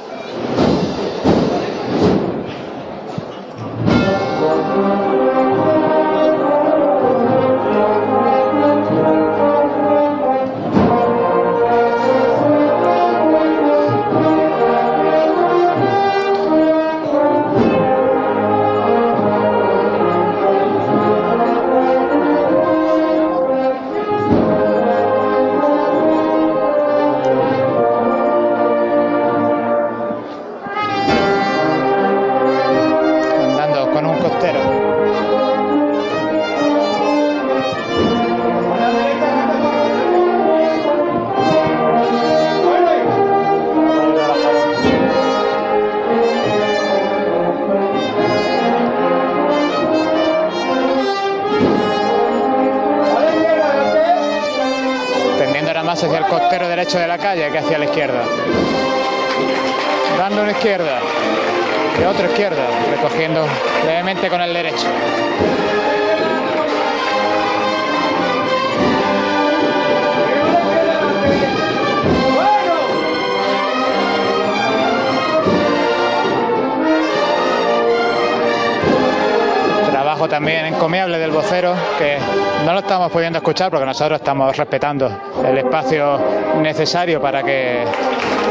Escuchar 83.43 83.69
porque 83.69 83.85
nosotros 83.85 84.21
estamos 84.21 84.55
respetando 84.55 85.11
el 85.45 85.57
espacio 85.57 86.17
necesario 86.61 87.21
para 87.21 87.43
que 87.43 87.83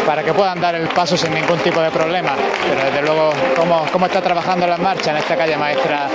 para 0.07 0.23
que 0.23 0.35
puedan 0.35 0.61
dar 0.61 0.75
el 0.75 0.87
paso 0.89 1.17
sin 1.17 1.33
ningún 1.33 1.59
tipo 1.61 1.81
de 1.81 1.91
problema. 1.91 2.33
Pero 2.69 2.85
desde 2.85 3.01
luego, 3.01 3.31
cómo, 3.57 3.87
cómo 3.91 4.05
está 4.05 4.21
trabajando 4.21 4.67
la 4.67 4.77
marcha 4.77 5.13
en 5.13 5.17
esta 5.17 5.35
calle 5.35 5.57
maestra 5.57 6.09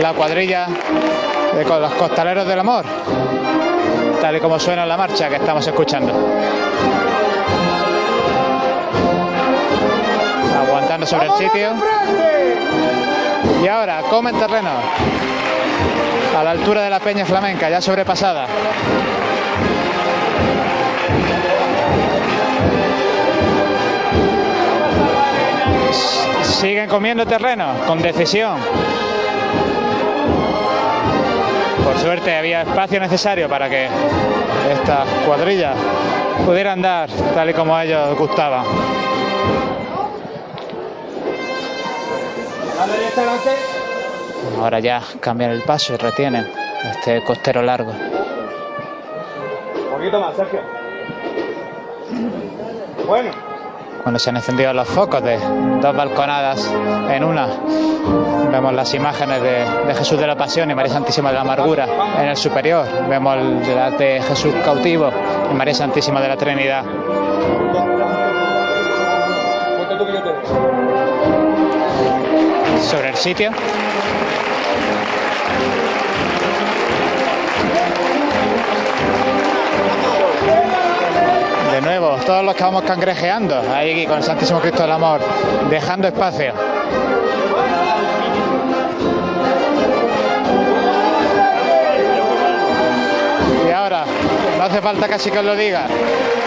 la 0.00 0.12
cuadrilla 0.12 0.68
de 1.56 1.64
con 1.64 1.82
los 1.82 1.92
costaleros 1.94 2.46
del 2.46 2.60
amor, 2.60 2.84
tal 4.20 4.36
y 4.36 4.40
como 4.40 4.60
suena 4.60 4.86
la 4.86 4.96
marcha 4.96 5.28
que 5.28 5.36
estamos 5.36 5.66
escuchando. 5.66 6.12
Aguantando 10.68 11.04
sobre 11.04 11.26
el 11.26 11.32
sitio. 11.32 11.72
Y 13.62 13.68
ahora, 13.68 14.02
come 14.10 14.30
en 14.30 14.38
terreno. 14.38 14.70
A 16.38 16.42
la 16.42 16.50
altura 16.50 16.82
de 16.82 16.90
la 16.90 17.00
Peña 17.00 17.24
Flamenca, 17.24 17.70
ya 17.70 17.80
sobrepasada. 17.80 18.46
Siguen 26.42 26.88
comiendo 26.88 27.26
terreno 27.26 27.74
con 27.86 28.00
decisión. 28.00 28.56
Por 31.84 31.98
suerte 31.98 32.34
había 32.34 32.62
espacio 32.62 32.98
necesario 32.98 33.48
para 33.48 33.68
que 33.68 33.88
esta 34.72 35.04
cuadrilla 35.26 35.74
pudiera 36.44 36.72
andar 36.72 37.08
tal 37.34 37.50
y 37.50 37.52
como 37.52 37.76
a 37.76 37.84
ellos 37.84 38.18
gustaba. 38.18 38.64
Ahora 44.58 44.80
ya 44.80 45.02
cambian 45.20 45.50
el 45.50 45.62
paso 45.62 45.94
y 45.94 45.96
retienen 45.96 46.46
este 46.84 47.22
costero 47.24 47.62
largo. 47.62 47.92
Un 47.92 49.90
poquito 49.90 50.20
más, 50.20 50.36
Sergio. 50.36 50.60
Bueno. 53.06 53.30
Cuando 54.02 54.18
se 54.18 54.28
han 54.30 54.36
encendido 54.36 54.72
los 54.74 54.86
focos 54.86 55.22
de 55.22 55.38
dos 55.80 55.96
balconadas 55.96 56.70
en 57.10 57.24
una, 57.24 57.48
vemos 58.50 58.74
las 58.74 58.92
imágenes 58.92 59.40
de, 59.40 59.64
de 59.86 59.94
Jesús 59.94 60.18
de 60.20 60.26
la 60.26 60.36
Pasión 60.36 60.70
y 60.70 60.74
María 60.74 60.92
Santísima 60.92 61.30
de 61.30 61.36
la 61.36 61.40
Amargura 61.40 61.86
en 62.20 62.28
el 62.28 62.36
superior. 62.36 62.86
Vemos 63.08 63.36
el 63.38 63.64
de 63.96 64.20
Jesús 64.20 64.52
cautivo 64.62 65.10
y 65.50 65.54
María 65.54 65.72
Santísima 65.72 66.20
de 66.20 66.28
la 66.28 66.36
Trinidad. 66.36 66.84
Sobre 72.94 73.08
el 73.08 73.16
sitio. 73.16 73.50
De 81.72 81.80
nuevo, 81.80 82.16
todos 82.24 82.44
los 82.44 82.54
que 82.54 82.62
vamos 82.62 82.84
cangrejeando, 82.84 83.60
ahí 83.72 84.06
con 84.06 84.18
el 84.18 84.22
Santísimo 84.22 84.60
Cristo 84.60 84.82
del 84.82 84.92
Amor, 84.92 85.20
dejando 85.68 86.06
espacio. 86.06 86.52
Y 93.68 93.72
ahora, 93.72 94.04
no 94.56 94.62
hace 94.62 94.80
falta 94.80 95.08
casi 95.08 95.32
que 95.32 95.40
os 95.40 95.44
lo 95.44 95.56
diga, 95.56 95.88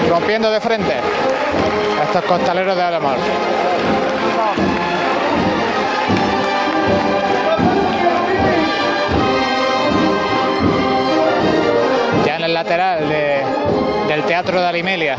rompiendo 0.10 0.50
de 0.50 0.62
frente 0.62 0.94
a 0.94 2.04
estos 2.06 2.24
costaleros 2.24 2.78
del 2.78 2.94
amor. 2.94 3.18
Lateral 12.68 13.08
de- 13.08 13.44
del 14.10 14.24
Teatro 14.24 14.60
de 14.60 14.68
Alimelia. 14.68 15.16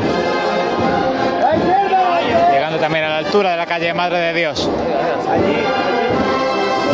Llegando 2.51 2.77
también 2.77 3.05
a 3.05 3.09
la 3.09 3.17
altura 3.17 3.49
de 3.51 3.57
la 3.57 3.65
calle 3.65 3.91
Madre 3.91 4.19
de 4.19 4.33
Dios. 4.33 4.69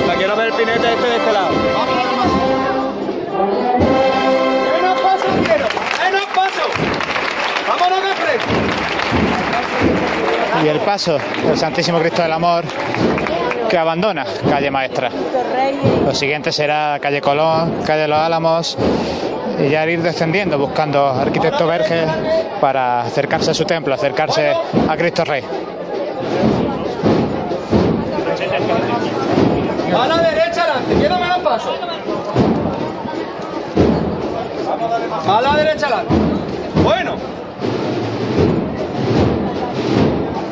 La 0.07 0.13
quiero 0.13 0.33
ver 0.37 0.47
el 0.47 0.53
pinete 0.53 0.93
este 0.93 1.07
de 1.09 1.15
este 1.17 1.33
lado. 1.33 1.49
¡Menos 4.71 5.01
paso 5.01 5.25
quiero! 5.43 5.65
¡Menos 6.03 6.25
paso! 6.33 6.61
Y 10.63 10.67
el 10.69 10.79
paso 10.79 11.17
del 11.45 11.57
Santísimo 11.57 11.99
Cristo 11.99 12.21
del 12.21 12.31
Amor 12.31 12.63
que 13.69 13.77
abandona 13.77 14.25
calle 14.49 14.71
Maestra. 14.71 15.09
Lo 16.05 16.13
siguiente 16.15 16.53
será 16.53 16.97
calle 17.01 17.19
Colón, 17.19 17.81
calle 17.85 18.07
Los 18.07 18.19
Álamos 18.19 18.77
y 19.59 19.69
ya 19.69 19.85
ir 19.87 20.01
descendiendo 20.01 20.57
buscando 20.57 21.07
arquitecto 21.07 21.67
Verge 21.67 22.05
para 22.59 23.01
acercarse 23.01 23.51
a 23.51 23.53
su 23.53 23.65
templo, 23.65 23.93
acercarse 23.93 24.53
a 24.87 24.97
Cristo 24.97 25.23
Rey. 25.23 25.43
A 29.95 30.07
la 30.07 30.17
derecha 30.17 30.63
adelante, 30.63 30.95
queda 30.99 31.17
menos 31.19 31.39
paso. 31.39 31.69
A 35.27 35.41
la 35.41 35.55
derecha 35.55 35.87
adelante. 35.87 36.13
Bueno. 36.83 37.15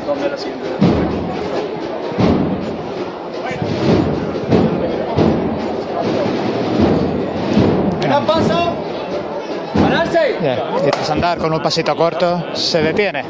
¿Dónde 0.08 0.30
la 0.30 0.38
siguiente? 0.38 0.70
Menos 8.02 8.26
paso. 8.26 8.83
Y 10.86 10.90
tras 10.90 11.10
andar 11.11 11.38
con 11.38 11.53
un 11.53 11.61
pasito 11.61 11.95
corto, 11.95 12.44
se 12.53 12.82
detiene 12.82 13.24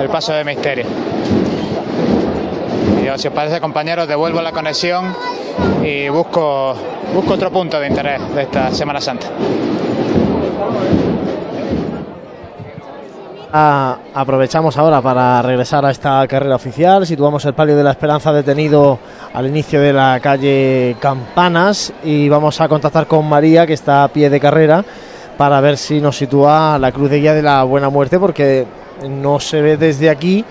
el 0.00 0.08
paso 0.08 0.32
de 0.32 0.44
misterio. 0.44 0.86
Y 3.00 3.06
yo, 3.06 3.16
si 3.16 3.28
os 3.28 3.34
parece, 3.34 3.60
compañeros, 3.60 4.08
devuelvo 4.08 4.42
la 4.42 4.52
conexión 4.52 5.14
y 5.82 6.08
busco, 6.08 6.74
busco 7.14 7.34
otro 7.34 7.50
punto 7.50 7.78
de 7.78 7.88
interés 7.88 8.34
de 8.34 8.42
esta 8.42 8.72
Semana 8.72 9.00
Santa. 9.00 9.28
Ah, 13.56 13.98
aprovechamos 14.12 14.76
ahora 14.76 15.00
para 15.00 15.40
regresar 15.40 15.86
a 15.86 15.92
esta 15.92 16.26
carrera 16.26 16.56
oficial. 16.56 17.06
Situamos 17.06 17.44
el 17.44 17.54
palio 17.54 17.76
de 17.76 17.84
la 17.84 17.92
Esperanza 17.92 18.32
detenido 18.32 18.98
al 19.32 19.46
inicio 19.46 19.80
de 19.80 19.92
la 19.92 20.18
calle 20.20 20.96
Campanas 20.98 21.92
y 22.02 22.28
vamos 22.28 22.60
a 22.60 22.68
contactar 22.68 23.06
con 23.06 23.28
María, 23.28 23.64
que 23.64 23.74
está 23.74 24.02
a 24.02 24.08
pie 24.08 24.28
de 24.28 24.40
carrera, 24.40 24.84
para 25.36 25.60
ver 25.60 25.76
si 25.76 26.00
nos 26.00 26.16
sitúa 26.16 26.78
la 26.78 26.92
cruz 26.92 27.10
de 27.10 27.20
guía 27.20 27.34
de 27.34 27.42
la 27.42 27.64
Buena 27.64 27.88
Muerte, 27.88 28.18
porque 28.18 28.66
no 29.08 29.40
se 29.40 29.60
ve 29.60 29.76
desde 29.76 30.10
aquí 30.10 30.44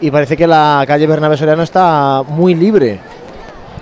y 0.00 0.10
parece 0.10 0.36
que 0.36 0.46
la 0.46 0.84
calle 0.86 1.06
Bernabé 1.06 1.36
Soriano 1.36 1.62
está 1.62 2.22
muy 2.26 2.54
libre. 2.54 3.00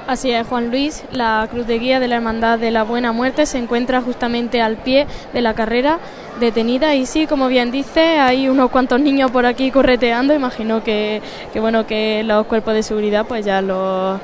Así 0.06 0.30
es, 0.30 0.46
Juan 0.46 0.70
Luis, 0.70 1.02
la 1.12 1.48
cruz 1.50 1.66
de 1.66 1.78
guía 1.78 1.98
de 1.98 2.08
la 2.08 2.16
Hermandad 2.16 2.58
de 2.58 2.70
la 2.70 2.84
Buena 2.84 3.12
Muerte 3.12 3.46
se 3.46 3.56
encuentra 3.56 4.02
justamente 4.02 4.60
al 4.60 4.76
pie 4.76 5.06
de 5.32 5.40
la 5.40 5.54
carrera 5.54 5.98
detenida. 6.38 6.94
Y 6.94 7.06
sí, 7.06 7.26
como 7.26 7.48
bien 7.48 7.70
dice, 7.70 8.18
hay 8.18 8.48
unos 8.48 8.70
cuantos 8.70 9.00
niños 9.00 9.30
por 9.30 9.46
aquí 9.46 9.70
correteando, 9.70 10.34
imagino 10.34 10.84
que, 10.84 11.22
que 11.54 11.60
bueno, 11.60 11.86
que 11.86 12.22
los 12.22 12.46
cuerpos 12.46 12.74
de 12.74 12.82
seguridad 12.82 13.24
pues 13.26 13.46
ya 13.46 13.62
lo 13.62 14.20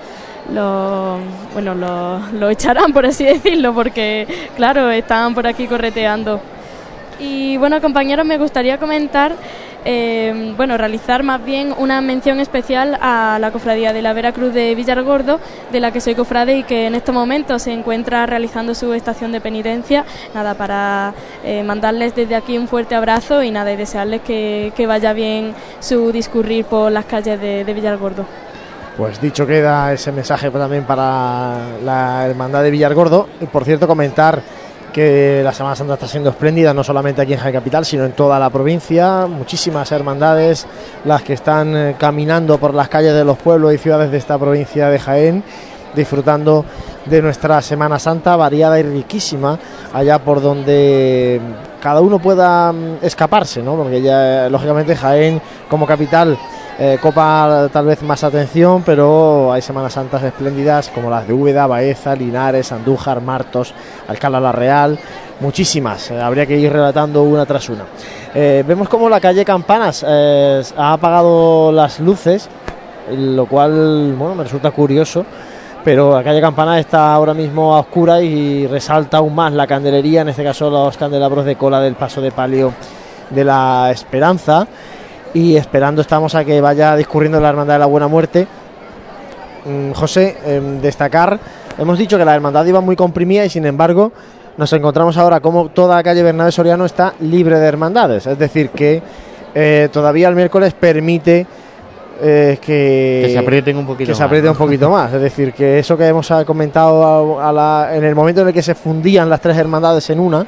lo, 0.52 1.18
bueno, 1.52 1.74
lo, 1.74 2.18
lo 2.38 2.50
echarán, 2.50 2.92
por 2.92 3.06
así 3.06 3.24
decirlo, 3.24 3.72
porque, 3.74 4.26
claro, 4.56 4.90
están 4.90 5.34
por 5.34 5.46
aquí 5.46 5.66
correteando. 5.66 6.40
Y 7.18 7.56
bueno, 7.58 7.80
compañeros, 7.80 8.24
me 8.24 8.38
gustaría 8.38 8.78
comentar, 8.78 9.32
eh, 9.84 10.54
bueno, 10.56 10.78
realizar 10.78 11.22
más 11.22 11.44
bien 11.44 11.74
una 11.76 12.00
mención 12.00 12.40
especial 12.40 12.98
a 13.00 13.38
la 13.38 13.50
cofradía 13.50 13.92
de 13.92 14.00
la 14.00 14.14
Veracruz 14.14 14.54
de 14.54 14.74
Villargordo, 14.74 15.38
de 15.70 15.80
la 15.80 15.90
que 15.90 16.00
soy 16.00 16.14
cofrade 16.14 16.56
y 16.56 16.62
que 16.62 16.86
en 16.86 16.94
este 16.94 17.12
momento 17.12 17.58
se 17.58 17.72
encuentra 17.72 18.24
realizando 18.24 18.74
su 18.74 18.94
estación 18.94 19.32
de 19.32 19.40
penitencia. 19.42 20.06
Nada, 20.34 20.54
para 20.54 21.12
eh, 21.44 21.62
mandarles 21.62 22.14
desde 22.14 22.36
aquí 22.36 22.56
un 22.56 22.68
fuerte 22.68 22.94
abrazo 22.94 23.42
y 23.42 23.50
nada, 23.50 23.70
y 23.70 23.76
desearles 23.76 24.22
que, 24.22 24.72
que 24.74 24.86
vaya 24.86 25.12
bien 25.12 25.54
su 25.80 26.12
discurrir 26.12 26.64
por 26.64 26.90
las 26.90 27.04
calles 27.04 27.38
de, 27.38 27.64
de 27.64 27.74
Villargordo. 27.74 28.24
Pues 28.96 29.20
dicho 29.20 29.46
queda 29.46 29.92
ese 29.92 30.12
mensaje 30.12 30.50
también 30.50 30.84
para 30.84 31.58
la 31.84 32.26
Hermandad 32.26 32.62
de 32.62 32.70
Villargordo. 32.70 33.28
Y 33.40 33.46
por 33.46 33.64
cierto, 33.64 33.86
comentar 33.86 34.42
que 34.90 35.40
la 35.42 35.52
Semana 35.52 35.76
Santa 35.76 35.94
está 35.94 36.06
siendo 36.06 36.30
espléndida, 36.30 36.74
no 36.74 36.84
solamente 36.84 37.22
aquí 37.22 37.32
en 37.32 37.38
Jaén 37.38 37.54
Capital, 37.54 37.84
sino 37.84 38.04
en 38.04 38.12
toda 38.12 38.38
la 38.38 38.50
provincia. 38.50 39.26
Muchísimas 39.26 39.90
hermandades, 39.92 40.66
las 41.04 41.22
que 41.22 41.34
están 41.34 41.76
eh, 41.76 41.96
caminando 41.98 42.58
por 42.58 42.74
las 42.74 42.88
calles 42.88 43.14
de 43.14 43.24
los 43.24 43.38
pueblos 43.38 43.72
y 43.72 43.78
ciudades 43.78 44.10
de 44.10 44.18
esta 44.18 44.36
provincia 44.38 44.88
de 44.88 44.98
Jaén, 44.98 45.44
disfrutando 45.94 46.64
de 47.06 47.22
nuestra 47.22 47.62
Semana 47.62 47.98
Santa 47.98 48.36
variada 48.36 48.78
y 48.78 48.82
riquísima, 48.82 49.58
allá 49.92 50.18
por 50.18 50.42
donde 50.42 51.40
cada 51.80 52.00
uno 52.00 52.18
pueda 52.18 52.72
mm, 52.72 52.98
escaparse, 53.02 53.62
¿no? 53.62 53.76
Porque 53.76 54.02
ya, 54.02 54.48
lógicamente, 54.48 54.96
Jaén 54.96 55.40
como 55.68 55.86
capital 55.86 56.36
eh, 56.82 56.96
copa 56.98 57.68
tal 57.70 57.84
vez 57.84 58.02
más 58.02 58.24
atención, 58.24 58.82
pero 58.82 59.52
hay 59.52 59.60
Semanas 59.60 59.92
Santas 59.92 60.22
espléndidas 60.22 60.88
como 60.88 61.10
las 61.10 61.28
de 61.28 61.34
Úbeda, 61.34 61.66
Baeza, 61.66 62.16
Linares, 62.16 62.72
Andújar, 62.72 63.20
Martos, 63.20 63.74
Alcalá 64.08 64.40
la 64.40 64.50
Real, 64.50 64.98
muchísimas. 65.40 66.10
Eh, 66.10 66.18
habría 66.18 66.46
que 66.46 66.58
ir 66.58 66.72
relatando 66.72 67.22
una 67.22 67.44
tras 67.44 67.68
una. 67.68 67.84
Eh, 68.34 68.64
vemos 68.66 68.88
como 68.88 69.10
la 69.10 69.20
calle 69.20 69.44
Campanas 69.44 70.02
ha 70.04 70.92
apagado 70.94 71.70
las 71.70 72.00
luces, 72.00 72.48
lo 73.14 73.44
cual 73.44 74.14
bueno, 74.14 74.34
me 74.34 74.44
resulta 74.44 74.70
curioso. 74.70 75.26
Pero 75.84 76.14
la 76.14 76.24
calle 76.24 76.40
Campanas 76.40 76.80
está 76.80 77.12
ahora 77.12 77.34
mismo 77.34 77.76
a 77.76 77.80
oscura 77.80 78.22
y 78.22 78.66
resalta 78.66 79.18
aún 79.18 79.34
más 79.34 79.52
la 79.52 79.66
candelería, 79.66 80.22
en 80.22 80.30
este 80.30 80.44
caso 80.44 80.70
los 80.70 80.96
candelabros 80.96 81.44
de 81.44 81.56
cola 81.56 81.78
del 81.78 81.94
paso 81.94 82.22
de 82.22 82.32
palio 82.32 82.72
de 83.28 83.44
la 83.44 83.90
Esperanza 83.90 84.66
y 85.34 85.56
esperando 85.56 86.00
estamos 86.02 86.34
a 86.34 86.44
que 86.44 86.60
vaya 86.60 86.96
discurriendo 86.96 87.40
la 87.40 87.48
Hermandad 87.50 87.74
de 87.74 87.78
la 87.80 87.86
Buena 87.86 88.08
Muerte. 88.08 88.46
Mm, 89.64 89.92
José, 89.92 90.36
em, 90.46 90.80
destacar, 90.80 91.38
hemos 91.78 91.98
dicho 91.98 92.16
que 92.16 92.24
la 92.24 92.34
hermandad 92.34 92.64
iba 92.64 92.80
muy 92.80 92.96
comprimida 92.96 93.44
y 93.44 93.50
sin 93.50 93.66
embargo 93.66 94.10
nos 94.56 94.72
encontramos 94.72 95.16
ahora 95.18 95.40
como 95.40 95.68
toda 95.68 95.96
la 95.96 96.02
calle 96.02 96.22
Bernabé 96.22 96.50
Soriano 96.52 96.84
está 96.86 97.14
libre 97.20 97.58
de 97.58 97.66
hermandades, 97.66 98.26
es 98.26 98.38
decir 98.38 98.70
que 98.70 99.02
eh, 99.54 99.88
todavía 99.92 100.28
el 100.28 100.34
miércoles 100.34 100.72
permite 100.74 101.46
eh, 102.22 102.58
que, 102.60 103.22
Que 103.26 103.32
se 103.32 103.38
aprieten 103.38 103.76
un 103.78 103.86
poquito 103.86 104.08
que 104.10 104.14
se 104.14 104.20
más, 104.20 104.26
apriete 104.26 104.46
¿no? 104.46 104.52
un 104.52 104.58
poquito 104.58 104.90
más, 104.90 105.12
es 105.12 105.20
decir 105.22 105.52
que 105.52 105.78
eso 105.78 105.96
que 105.96 106.06
hemos 106.06 106.30
comentado 106.46 107.38
a- 107.40 107.48
a 107.48 107.52
la- 107.52 107.96
en 107.96 108.04
el 108.04 108.14
momento 108.14 108.42
en 108.42 108.48
el 108.48 108.54
que 108.54 108.62
se 108.62 108.74
fundían 108.74 109.28
las 109.30 109.40
tres 109.40 109.56
hermandades 109.56 110.08
en 110.10 110.20
una, 110.20 110.44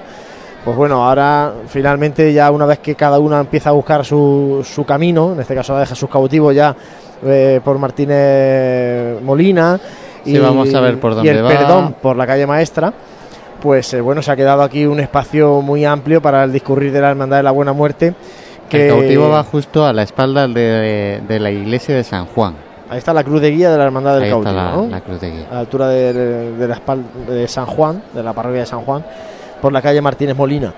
pues 0.65 0.77
bueno, 0.77 1.05
ahora 1.05 1.53
finalmente 1.67 2.33
ya 2.33 2.51
una 2.51 2.67
vez 2.67 2.79
que 2.79 2.95
cada 2.95 3.19
una 3.19 3.41
empieza 3.41 3.71
a 3.71 3.73
buscar 3.73 4.05
su, 4.05 4.65
su 4.69 4.85
camino, 4.85 5.33
en 5.33 5.41
este 5.41 5.55
caso 5.55 5.73
la 5.75 5.81
de 5.81 5.87
Jesús 5.87 6.09
Cautivo 6.11 6.53
ya 6.53 6.75
eh, 7.25 7.61
por 7.65 7.79
Martínez 7.79 9.21
Molina 9.23 9.79
Sí, 10.25 10.39
vamos 10.39 10.73
a 10.73 10.81
ver 10.81 11.01
por 11.01 11.13
y 11.13 11.15
dónde 11.17 11.31
el 11.31 11.45
va. 11.45 11.49
perdón 11.49 11.97
por 12.01 12.15
la 12.17 12.27
calle 12.29 12.47
Maestra, 12.47 12.93
pues 13.61 13.93
eh, 13.95 14.01
bueno, 14.01 14.23
se 14.23 14.31
ha 14.31 14.37
quedado 14.37 14.63
aquí 14.63 14.87
un 14.87 15.01
espacio 15.01 15.61
muy 15.63 15.85
amplio 15.85 16.23
para 16.23 16.45
el 16.45 16.53
discurrir 16.53 16.93
de 16.93 17.01
la 17.01 17.11
Hermandad 17.11 17.39
de 17.39 17.43
la 17.43 17.51
Buena 17.51 17.73
Muerte. 17.73 18.15
Que 18.69 18.87
El 18.89 18.95
cautivo 18.95 19.29
va 19.31 19.43
justo 19.43 19.85
a 19.85 19.93
la 19.93 20.03
espalda 20.03 20.47
de, 20.47 21.21
de 21.27 21.41
la 21.41 21.51
iglesia 21.51 21.97
de 21.97 22.05
San 22.05 22.27
Juan. 22.27 22.55
Ahí 22.89 22.99
está 22.99 23.13
la 23.13 23.25
cruz 23.25 23.41
de 23.41 23.51
guía 23.51 23.71
de 23.73 23.79
la 23.79 23.85
Hermandad 23.85 24.15
del 24.15 24.23
Ahí 24.25 24.29
está 24.31 24.43
Cautivo, 24.45 24.63
la, 24.65 24.77
¿no? 24.77 24.87
la 24.89 25.01
cruz 25.01 25.21
de 25.21 25.31
guía. 25.31 25.47
a 25.51 25.55
la 25.55 25.61
altura 25.61 25.89
de 25.89 26.67
la 26.69 26.75
espalda 26.75 27.09
de 27.29 27.49
San 27.49 27.67
Juan, 27.67 28.03
de 28.15 28.23
la 28.23 28.33
parroquia 28.33 28.61
de 28.61 28.67
San 28.67 28.83
Juan, 28.83 29.05
por 29.63 29.73
la 29.73 29.81
calle 29.81 30.03
Martínez 30.03 30.37
Molina. 30.37 30.75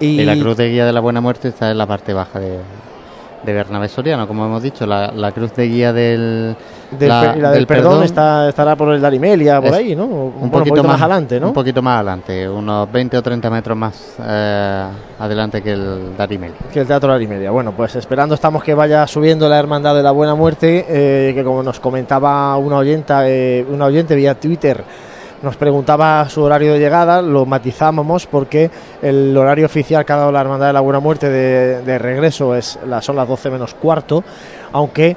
Y, 0.00 0.20
Y 0.20 0.24
la 0.24 0.36
cruz 0.36 0.56
de 0.58 0.68
guía 0.68 0.84
de 0.84 0.92
la 0.92 1.00
Buena 1.00 1.20
Muerte 1.22 1.48
está 1.48 1.70
en 1.70 1.78
la 1.78 1.86
parte 1.86 2.12
baja 2.12 2.40
de, 2.40 2.58
de 3.44 3.52
Bernabé 3.52 3.88
Soriano, 3.88 4.26
como 4.26 4.44
hemos 4.44 4.62
dicho. 4.62 4.84
La, 4.86 5.12
la 5.12 5.30
cruz 5.30 5.54
de 5.54 5.68
guía 5.68 5.92
del, 5.92 6.56
del 6.98 7.08
la- 7.08 7.34
y 7.36 7.40
la 7.40 7.50
del, 7.50 7.58
del 7.60 7.66
perdón, 7.68 8.02
está, 8.02 8.48
estará 8.48 8.74
por 8.74 8.92
el 8.92 9.00
Darimelia, 9.00 9.60
por 9.62 9.72
ahí, 9.72 9.94
¿no? 9.94 10.04
un, 10.06 10.32
Bueno, 10.50 10.50
poquito, 10.50 10.82
más, 10.82 11.00
adelante, 11.00 11.38
¿no? 11.38 11.46
Un 11.48 11.52
poquito 11.54 11.80
más 11.80 11.94
adelante, 11.96 12.48
unos 12.48 12.90
20 12.90 13.16
o 13.18 13.22
30 13.22 13.50
metros 13.50 13.78
más 13.78 14.16
eh, 14.20 14.84
adelante 15.20 15.62
que 15.62 15.72
el 15.72 16.16
Darimel. 16.18 16.52
que 16.72 16.80
el 16.80 16.86
Teatro 16.88 17.10
Darimelia. 17.12 17.52
Bueno, 17.52 17.72
pues 17.76 17.94
esperando 17.94 18.34
estamos 18.34 18.64
que 18.64 18.74
vaya 18.74 19.06
subiendo 19.06 19.48
la 19.48 19.60
Hermandad 19.60 19.94
de 19.94 20.02
la 20.02 20.10
Buena 20.10 20.34
Muerte, 20.34 20.84
eh, 20.88 21.32
que 21.34 21.44
como 21.44 21.62
nos 21.62 21.78
comentaba 21.78 22.56
una 22.56 22.78
oyenta, 22.78 23.28
eh, 23.28 23.64
una 23.70 23.84
oyente 23.84 24.16
vía 24.16 24.34
Twitter, 24.34 24.82
nos 25.44 25.56
preguntaba 25.56 26.28
su 26.28 26.42
horario 26.42 26.72
de 26.72 26.80
llegada, 26.80 27.22
lo 27.22 27.46
matizábamos 27.46 28.26
porque 28.26 28.70
el 29.02 29.36
horario 29.36 29.66
oficial 29.66 30.04
que 30.04 30.12
ha 30.12 30.16
dado 30.16 30.32
la 30.32 30.40
Hermandad 30.40 30.68
de 30.68 30.72
la 30.72 30.80
Buena 30.80 31.00
Muerte 31.00 31.28
de, 31.28 31.98
regreso 31.98 32.54
es 32.54 32.78
son 33.00 33.16
las 33.16 33.28
12 33.28 33.50
menos 33.50 33.74
cuarto, 33.74 34.24
aunque 34.72 35.16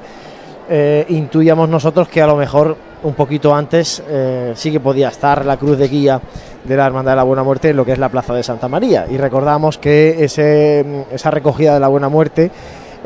eh, 0.68 1.06
intuíamos 1.08 1.68
nosotros 1.68 2.08
que 2.08 2.20
a 2.20 2.26
lo 2.26 2.36
mejor 2.36 2.76
un 3.02 3.14
poquito 3.14 3.54
antes 3.54 4.02
eh, 4.08 4.52
sí 4.54 4.70
que 4.70 4.80
podía 4.80 5.08
estar 5.08 5.44
la 5.44 5.56
cruz 5.56 5.78
de 5.78 5.88
guía 5.88 6.20
de 6.64 6.76
la 6.76 6.86
Hermandad 6.86 7.12
de 7.12 7.16
la 7.16 7.22
Buena 7.22 7.42
Muerte 7.42 7.70
en 7.70 7.76
lo 7.76 7.84
que 7.84 7.92
es 7.92 7.98
la 7.98 8.08
Plaza 8.08 8.34
de 8.34 8.42
Santa 8.42 8.68
María. 8.68 9.06
Y 9.08 9.16
recordamos 9.16 9.78
que 9.78 10.24
ese, 10.24 11.04
esa 11.10 11.30
recogida 11.30 11.74
de 11.74 11.80
la 11.80 11.88
Buena 11.88 12.08
Muerte 12.08 12.50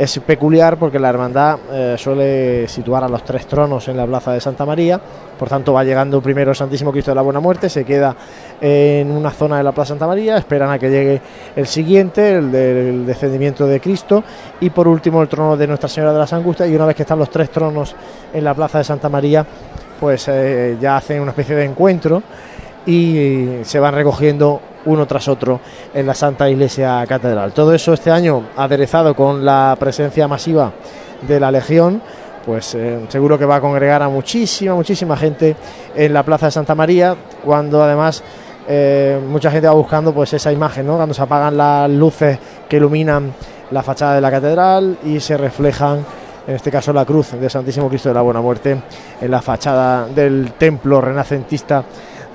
es 0.02 0.18
peculiar 0.18 0.78
porque 0.78 0.98
la 0.98 1.08
hermandad 1.08 1.58
eh, 1.70 1.94
suele 1.96 2.66
situar 2.66 3.04
a 3.04 3.08
los 3.08 3.22
tres 3.22 3.46
tronos 3.46 3.86
en 3.86 3.96
la 3.96 4.04
plaza 4.04 4.32
de 4.32 4.40
Santa 4.40 4.66
María, 4.66 5.00
por 5.38 5.48
tanto 5.48 5.72
va 5.72 5.84
llegando 5.84 6.20
primero 6.20 6.50
el 6.50 6.56
Santísimo 6.56 6.90
Cristo 6.90 7.12
de 7.12 7.14
la 7.14 7.22
Buena 7.22 7.38
Muerte, 7.38 7.68
se 7.68 7.84
queda 7.84 8.16
en 8.60 9.12
una 9.12 9.30
zona 9.30 9.58
de 9.58 9.62
la 9.62 9.70
plaza 9.70 9.90
Santa 9.90 10.08
María, 10.08 10.36
esperan 10.36 10.70
a 10.70 10.78
que 10.80 10.90
llegue 10.90 11.20
el 11.54 11.68
siguiente, 11.68 12.34
el 12.34 12.50
del 12.50 13.06
descendimiento 13.06 13.64
de 13.64 13.80
Cristo, 13.80 14.24
y 14.60 14.70
por 14.70 14.88
último 14.88 15.22
el 15.22 15.28
trono 15.28 15.56
de 15.56 15.68
Nuestra 15.68 15.88
Señora 15.88 16.12
de 16.12 16.18
las 16.18 16.32
Angustias, 16.32 16.68
y 16.68 16.74
una 16.74 16.86
vez 16.86 16.96
que 16.96 17.02
están 17.02 17.20
los 17.20 17.30
tres 17.30 17.50
tronos 17.50 17.94
en 18.32 18.42
la 18.42 18.54
plaza 18.54 18.78
de 18.78 18.84
Santa 18.84 19.08
María, 19.08 19.46
pues 20.00 20.26
eh, 20.26 20.78
ya 20.80 20.96
hacen 20.96 21.20
una 21.20 21.30
especie 21.30 21.54
de 21.54 21.64
encuentro 21.64 22.24
y 22.84 23.58
se 23.62 23.78
van 23.78 23.94
recogiendo 23.94 24.60
uno 24.86 25.06
tras 25.06 25.28
otro 25.28 25.60
en 25.94 26.06
la 26.06 26.14
Santa 26.14 26.48
Iglesia 26.48 27.04
Catedral. 27.06 27.52
Todo 27.52 27.74
eso 27.74 27.92
este 27.92 28.10
año 28.10 28.44
aderezado 28.56 29.14
con 29.14 29.44
la 29.44 29.76
presencia 29.78 30.28
masiva 30.28 30.72
de 31.26 31.40
la 31.40 31.50
Legión, 31.50 32.02
pues 32.44 32.74
eh, 32.74 33.00
seguro 33.08 33.38
que 33.38 33.44
va 33.44 33.56
a 33.56 33.60
congregar 33.60 34.02
a 34.02 34.08
muchísima, 34.08 34.74
muchísima 34.74 35.16
gente 35.16 35.56
en 35.94 36.12
la 36.12 36.22
Plaza 36.22 36.46
de 36.46 36.52
Santa 36.52 36.74
María, 36.74 37.16
cuando 37.44 37.82
además 37.82 38.22
eh, 38.68 39.20
mucha 39.28 39.50
gente 39.50 39.66
va 39.66 39.74
buscando 39.74 40.12
pues 40.12 40.32
esa 40.32 40.52
imagen. 40.52 40.86
Cuando 40.86 41.14
se 41.14 41.22
apagan 41.22 41.56
las 41.56 41.90
luces 41.90 42.38
que 42.68 42.76
iluminan 42.76 43.32
la 43.70 43.82
fachada 43.82 44.14
de 44.14 44.20
la 44.20 44.30
catedral 44.30 44.98
y 45.04 45.20
se 45.20 45.36
reflejan 45.36 46.04
en 46.46 46.56
este 46.56 46.70
caso 46.70 46.92
la 46.92 47.04
cruz 47.04 47.32
de 47.32 47.48
Santísimo 47.48 47.88
Cristo 47.88 48.08
de 48.08 48.16
la 48.16 48.20
Buena 48.20 48.40
Muerte 48.40 48.76
en 49.20 49.30
la 49.30 49.40
fachada 49.40 50.06
del 50.06 50.52
templo 50.58 51.00
renacentista 51.00 51.84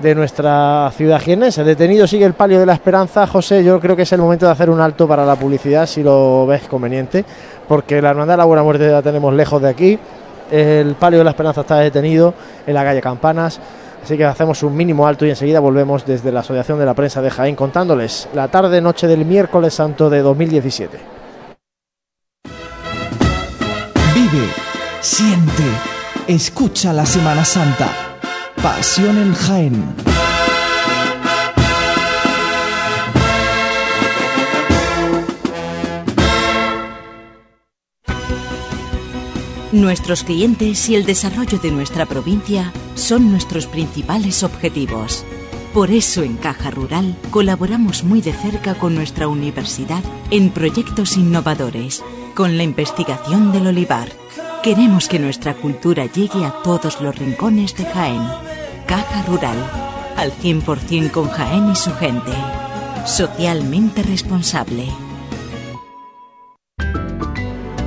de 0.02 0.16
nuestra 0.16 0.92
ciudad 0.96 1.20
jienense. 1.20 1.64
Detenido 1.64 2.08
sigue 2.08 2.26
el 2.26 2.34
palio 2.34 2.60
de 2.60 2.66
la 2.66 2.74
esperanza. 2.74 3.26
José, 3.28 3.64
yo 3.64 3.80
creo 3.80 3.96
que 3.96 4.04
es 4.04 4.12
el 4.12 4.20
momento 4.20 4.46
de 4.46 4.52
hacer 4.52 4.70
un 4.70 4.80
alto 4.80 5.08
para 5.08 5.26
la 5.26 5.36
publicidad, 5.36 5.86
si 5.86 6.04
lo 6.04 6.46
ves 6.46 6.64
conveniente, 6.68 7.26
porque 7.68 8.02
la 8.02 8.12
Hermandad 8.12 8.34
de 8.34 8.38
la 8.38 8.46
Buena 8.46 8.64
Muerte 8.64 8.88
la 8.88 9.02
tenemos 9.02 9.34
lejos 9.34 9.62
de 9.62 9.70
aquí. 9.70 10.00
El 10.52 10.96
palio 10.96 11.20
de 11.20 11.26
la 11.26 11.32
esperanza 11.32 11.62
está 11.62 11.78
detenido 11.78 12.34
en 12.66 12.74
la 12.74 12.84
calle 12.84 13.02
Campanas. 13.02 13.60
Así 14.04 14.16
que 14.16 14.24
hacemos 14.24 14.64
un 14.64 14.76
mínimo 14.76 15.06
alto 15.06 15.26
y 15.26 15.32
enseguida 15.32 15.60
volvemos 15.60 16.06
desde 16.06 16.32
la 16.32 16.40
Asociación 16.40 16.80
de 16.80 16.86
la 16.86 16.94
Prensa 16.94 17.22
de 17.22 17.30
Jaén 17.30 17.56
contándoles 17.56 18.30
la 18.34 18.48
tarde-noche 18.48 19.08
del 19.08 19.26
miércoles 19.26 19.74
santo 19.74 20.10
de 20.10 20.22
2017. 20.22 20.98
Vive, 24.14 24.48
siente, 25.02 25.64
escucha 26.28 26.94
la 26.94 27.06
Semana 27.06 27.44
Santa. 27.44 28.17
Pasión 28.62 29.18
en 29.18 29.34
Jaén. 29.34 29.96
Nuestros 39.72 40.24
clientes 40.24 40.90
y 40.90 40.96
el 40.96 41.06
desarrollo 41.06 41.60
de 41.60 41.72
nuestra 41.72 42.06
provincia 42.08 42.74
son 42.96 43.30
nuestros 43.30 43.68
principales 43.68 44.42
objetivos. 44.44 45.24
Por 45.74 45.92
eso 45.92 46.24
en 46.24 46.36
Caja 46.36 46.72
Rural 46.72 47.16
colaboramos 47.30 48.04
muy 48.04 48.22
de 48.22 48.34
cerca 48.34 48.74
con 48.74 48.96
nuestra 48.96 49.28
universidad 49.28 50.04
en 50.32 50.50
proyectos 50.50 51.16
innovadores, 51.16 52.04
con 52.34 52.58
la 52.58 52.64
investigación 52.64 53.52
del 53.52 53.68
olivar. 53.68 54.10
Queremos 54.68 55.08
que 55.08 55.18
nuestra 55.18 55.54
cultura 55.54 56.08
llegue 56.08 56.44
a 56.44 56.52
todos 56.62 57.00
los 57.00 57.18
rincones 57.18 57.74
de 57.78 57.86
Jaén. 57.86 58.22
Caja 58.86 59.24
Rural, 59.26 59.56
al 60.18 60.34
100% 60.34 61.10
con 61.12 61.30
Jaén 61.30 61.72
y 61.72 61.76
su 61.78 61.90
gente. 61.94 62.34
Socialmente 63.06 64.04
responsable. 64.04 64.88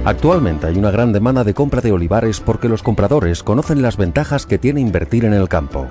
Actualmente 0.06 0.68
hay 0.68 0.78
una 0.78 0.90
gran 0.90 1.12
demanda 1.12 1.44
de 1.44 1.52
compra 1.52 1.82
de 1.82 1.92
olivares 1.92 2.40
porque 2.40 2.70
los 2.70 2.82
compradores 2.82 3.42
conocen 3.42 3.82
las 3.82 3.98
ventajas 3.98 4.46
que 4.46 4.56
tiene 4.56 4.80
invertir 4.80 5.26
en 5.26 5.34
el 5.34 5.50
campo. 5.50 5.90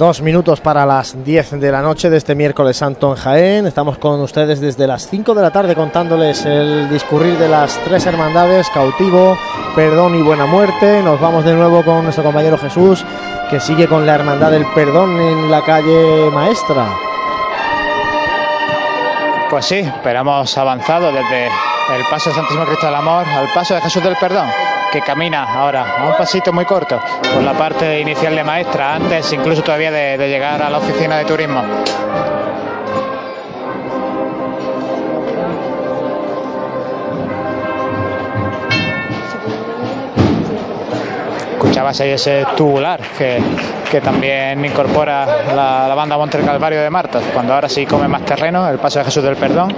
Dos 0.00 0.22
minutos 0.22 0.62
para 0.62 0.86
las 0.86 1.22
10 1.26 1.60
de 1.60 1.70
la 1.70 1.82
noche 1.82 2.08
de 2.08 2.16
este 2.16 2.34
miércoles 2.34 2.78
santo 2.78 3.10
en 3.10 3.16
Jaén. 3.16 3.66
Estamos 3.66 3.98
con 3.98 4.18
ustedes 4.22 4.58
desde 4.58 4.86
las 4.86 5.06
5 5.06 5.34
de 5.34 5.42
la 5.42 5.50
tarde 5.50 5.74
contándoles 5.74 6.46
el 6.46 6.88
discurrir 6.88 7.36
de 7.36 7.50
las 7.50 7.78
tres 7.84 8.06
hermandades, 8.06 8.70
cautivo, 8.70 9.36
perdón 9.76 10.14
y 10.14 10.22
buena 10.22 10.46
muerte. 10.46 11.02
Nos 11.02 11.20
vamos 11.20 11.44
de 11.44 11.52
nuevo 11.52 11.84
con 11.84 12.02
nuestro 12.04 12.24
compañero 12.24 12.56
Jesús, 12.56 13.04
que 13.50 13.60
sigue 13.60 13.88
con 13.88 14.06
la 14.06 14.14
hermandad 14.14 14.52
del 14.52 14.64
perdón 14.74 15.20
en 15.20 15.50
la 15.50 15.62
calle 15.62 16.30
Maestra. 16.32 16.88
Pues 19.50 19.66
sí, 19.66 19.86
pero 20.02 20.20
hemos 20.20 20.56
avanzado 20.56 21.12
desde 21.12 21.44
el 21.44 22.04
paso 22.10 22.30
de 22.30 22.36
Santísimo 22.36 22.64
Cristo 22.64 22.86
del 22.86 22.94
Amor 22.94 23.26
al 23.28 23.52
paso 23.52 23.74
de 23.74 23.82
Jesús 23.82 24.02
del 24.02 24.16
Perdón, 24.16 24.48
que 24.90 25.00
camina 25.00 25.44
ahora 25.44 25.98
a 25.98 26.06
un 26.06 26.16
pasito 26.16 26.52
muy 26.52 26.64
corto 26.64 27.00
por 27.32 27.42
la 27.42 27.52
parte 27.52 28.00
inicial 28.00 28.34
de 28.34 28.44
maestra, 28.44 28.94
antes 28.94 29.32
incluso 29.32 29.62
todavía 29.62 29.90
de, 29.90 30.18
de 30.18 30.28
llegar 30.28 30.62
a 30.62 30.70
la 30.70 30.78
oficina 30.78 31.18
de 31.18 31.24
turismo. 31.24 31.64
Escuchabas 41.80 42.00
ahí 42.02 42.10
ese 42.10 42.44
tubular 42.58 43.00
que, 43.16 43.40
que 43.90 44.02
también 44.02 44.62
incorpora 44.62 45.24
la, 45.56 45.88
la 45.88 45.94
banda 45.94 46.18
Monte 46.18 46.38
Calvario 46.40 46.82
de 46.82 46.90
Marta, 46.90 47.20
cuando 47.32 47.54
ahora 47.54 47.70
sí 47.70 47.86
come 47.86 48.06
más 48.06 48.22
terreno, 48.26 48.68
el 48.68 48.78
paso 48.78 48.98
de 48.98 49.06
Jesús 49.06 49.22
del 49.24 49.36
Perdón, 49.36 49.74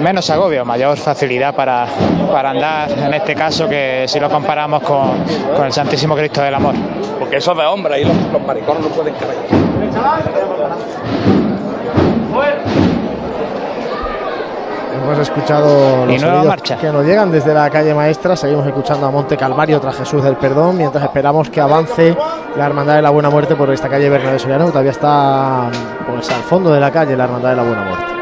menos 0.00 0.28
agobio, 0.30 0.64
mayor 0.64 0.98
facilidad 0.98 1.54
para, 1.54 1.86
para 2.32 2.50
andar, 2.50 2.90
en 2.90 3.14
este 3.14 3.36
caso 3.36 3.68
que 3.68 4.06
si 4.08 4.18
lo 4.18 4.28
comparamos 4.28 4.82
con, 4.82 5.12
con 5.54 5.66
el 5.66 5.72
Santísimo 5.72 6.16
Cristo 6.16 6.42
del 6.42 6.56
Amor. 6.56 6.74
Porque 7.20 7.36
eso 7.36 7.52
es 7.52 7.58
de 7.58 7.66
hombre, 7.66 7.94
ahí 7.94 8.04
los, 8.04 8.16
los 8.32 8.42
maricones 8.42 8.82
no 8.82 8.88
pueden 8.88 9.14
creer. 9.14 9.36
Hemos 15.02 15.18
escuchado 15.18 16.06
los 16.06 16.22
nueva 16.22 16.44
marcha. 16.44 16.76
que 16.76 16.92
nos 16.92 17.04
llegan 17.04 17.32
desde 17.32 17.52
la 17.52 17.68
calle 17.70 17.92
Maestra. 17.92 18.36
Seguimos 18.36 18.66
escuchando 18.66 19.06
a 19.06 19.10
Monte 19.10 19.36
Calvario 19.36 19.80
tras 19.80 19.96
Jesús 19.96 20.22
del 20.22 20.36
Perdón, 20.36 20.76
mientras 20.78 21.02
esperamos 21.02 21.50
que 21.50 21.60
avance 21.60 22.16
la 22.56 22.66
Hermandad 22.66 22.96
de 22.96 23.02
la 23.02 23.10
Buena 23.10 23.28
Muerte 23.28 23.56
por 23.56 23.70
esta 23.70 23.88
calle 23.88 24.08
Bernabé 24.08 24.38
Soriano, 24.38 24.66
que 24.66 24.70
todavía 24.70 24.92
está 24.92 25.70
pues, 26.06 26.30
al 26.30 26.42
fondo 26.42 26.72
de 26.72 26.80
la 26.80 26.90
calle, 26.90 27.16
la 27.16 27.24
Hermandad 27.24 27.50
de 27.50 27.56
la 27.56 27.62
Buena 27.62 27.82
Muerte. 27.82 28.21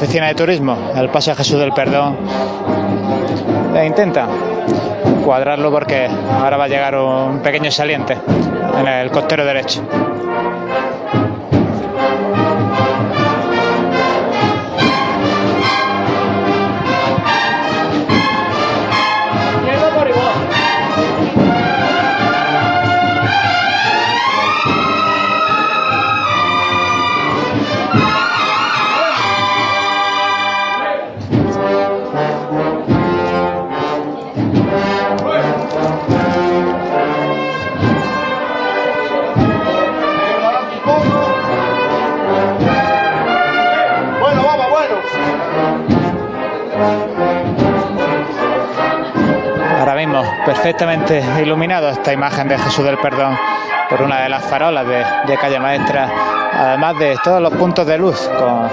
Oficina 0.00 0.28
de 0.28 0.34
turismo, 0.34 0.92
el 0.96 1.10
paso 1.10 1.30
de 1.30 1.36
Jesús 1.36 1.58
del 1.58 1.72
Perdón. 1.72 2.16
E 3.76 3.84
intenta 3.84 4.26
cuadrarlo 5.22 5.70
porque 5.70 6.06
ahora 6.06 6.56
va 6.56 6.64
a 6.64 6.68
llegar 6.68 6.96
un 6.96 7.40
pequeño 7.40 7.70
saliente 7.70 8.16
en 8.78 8.88
el 8.88 9.10
costero 9.10 9.44
derecho. 9.44 9.82
Iluminado 51.42 51.90
esta 51.90 52.10
imagen 52.12 52.48
de 52.48 52.56
Jesús 52.58 52.82
del 52.84 52.96
Perdón 52.98 53.36
por 53.90 54.00
una 54.00 54.20
de 54.22 54.28
las 54.30 54.42
farolas 54.44 54.86
de, 54.86 55.36
calle 55.36 55.60
Maestra, 55.60 56.08
además 56.54 56.98
de 56.98 57.18
todos 57.22 57.42
los 57.42 57.52
puntos 57.52 57.86
de 57.86 57.98
luz 57.98 58.30
con, 58.38 58.68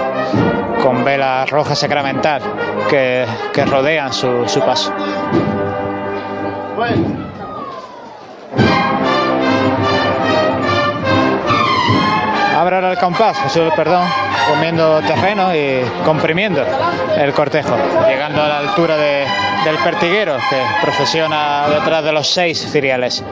con 0.82 1.04
vela 1.04 1.44
roja 1.44 1.74
sacramental 1.74 2.40
que, 2.88 3.26
rodean 3.66 4.10
su, 4.12 4.48
su 4.48 4.60
paso. 4.60 4.90
Abre 12.56 12.74
ahora 12.76 12.90
el 12.92 12.98
compás, 12.98 13.38
Jesús 13.38 13.62
del 13.62 13.72
Perdón, 13.72 14.02
comiendo 14.48 15.00
terreno 15.02 15.54
y 15.54 15.82
comprimiendo 16.04 16.64
el 17.16 17.32
cortejo, 17.32 17.76
llegando 18.08 18.42
a 18.42 18.48
la 18.48 18.58
altura 18.58 18.96
de- 18.96 19.26
del 19.68 19.78
pertiguero 19.84 20.36
que 20.48 20.56
procesiona 20.80 21.68
detrás 21.68 22.02
de 22.02 22.10
los 22.10 22.26
seis 22.26 22.58
ciriales. 22.72 23.22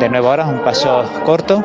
De 0.00 0.08
nuevo 0.08 0.28
ahora 0.28 0.46
un 0.46 0.64
paso 0.64 1.04
corto. 1.24 1.62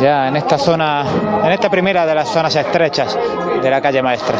Ya 0.00 0.28
en 0.28 0.36
esta 0.36 0.56
zona, 0.56 1.04
en 1.44 1.52
esta 1.52 1.68
primera 1.68 2.06
de 2.06 2.14
las 2.14 2.28
zonas 2.28 2.56
estrechas 2.56 3.18
de 3.62 3.70
la 3.70 3.82
calle 3.82 4.02
maestra. 4.02 4.38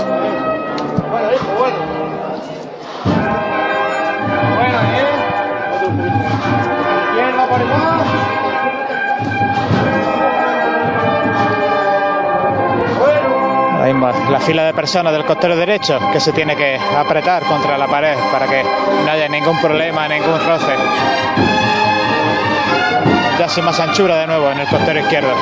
Bueno, 1.10 1.30
¿eh? 7.92 7.95
La 14.00 14.40
fila 14.40 14.64
de 14.64 14.74
personas 14.74 15.10
del 15.12 15.24
costero 15.24 15.56
derecho 15.56 15.98
que 16.12 16.20
se 16.20 16.32
tiene 16.32 16.54
que 16.54 16.76
apretar 16.76 17.44
contra 17.44 17.78
la 17.78 17.86
pared 17.86 18.14
para 18.30 18.46
que 18.46 18.62
no 18.62 19.10
haya 19.10 19.26
ningún 19.26 19.58
problema, 19.58 20.06
ningún 20.06 20.38
roce. 20.46 20.74
Ya 23.38 23.48
sin 23.48 23.64
más 23.64 23.80
anchura 23.80 24.16
de 24.18 24.26
nuevo 24.26 24.50
en 24.50 24.60
el 24.60 24.66
costero 24.68 25.00
izquierdo. 25.00 25.32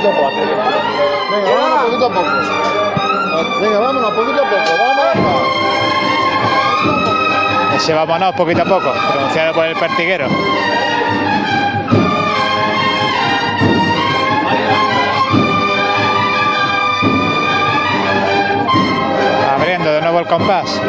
Venga, 0.00 1.50
vámonos 1.54 1.84
poquito 1.84 2.06
a 2.06 2.08
poco. 2.08 2.30
Venga, 3.60 3.78
vámonos 3.78 4.10
poquito 4.12 4.42
a 4.42 4.48
poco. 4.48 4.70
Vámonos. 4.78 5.60
Ese 7.76 7.94
vámonos 7.94 8.34
poquito 8.34 8.62
a 8.62 8.64
poco, 8.64 8.92
pronunciado 9.12 9.54
por 9.54 9.66
el 9.66 9.76
pertiguero. 9.76 10.26
Abriendo 19.54 19.92
de 19.92 20.00
nuevo 20.00 20.18
el 20.20 20.26
compás. 20.26 20.80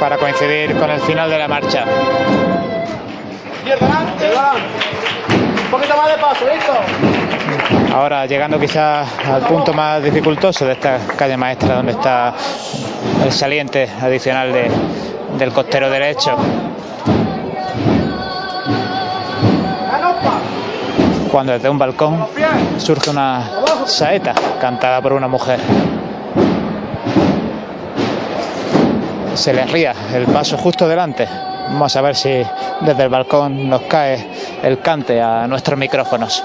Para 0.00 0.16
coincidir 0.16 0.74
con 0.78 0.90
el 0.90 1.00
final 1.00 1.28
de 1.28 1.38
la 1.38 1.48
marcha. 1.48 1.84
Ahora 7.94 8.26
llegando 8.26 8.58
quizás 8.58 9.08
al 9.26 9.42
punto 9.42 9.72
más 9.72 10.02
dificultoso 10.02 10.64
de 10.66 10.72
esta 10.72 10.98
calle 11.16 11.36
maestra 11.36 11.76
donde 11.76 11.92
está 11.92 12.32
el 13.24 13.32
saliente 13.32 13.88
adicional 14.00 14.52
de- 14.52 14.70
del 15.38 15.52
costero 15.52 15.90
derecho. 15.90 16.36
Cuando 21.30 21.52
desde 21.52 21.68
un 21.68 21.78
balcón 21.78 22.26
surge 22.78 23.10
una 23.10 23.42
saeta 23.84 24.32
cantada 24.60 25.00
por 25.02 25.12
una 25.12 25.28
mujer. 25.28 25.60
Se 29.34 29.52
le 29.52 29.64
ría 29.66 29.92
el 30.14 30.24
paso 30.26 30.56
justo 30.56 30.88
delante. 30.88 31.28
Vamos 31.70 31.94
a 31.96 32.00
ver 32.00 32.16
si 32.16 32.30
desde 32.80 33.02
el 33.02 33.08
balcón 33.08 33.68
nos 33.68 33.82
cae 33.82 34.26
el 34.62 34.80
cante 34.80 35.20
a 35.20 35.46
nuestros 35.46 35.78
micrófonos. 35.78 36.42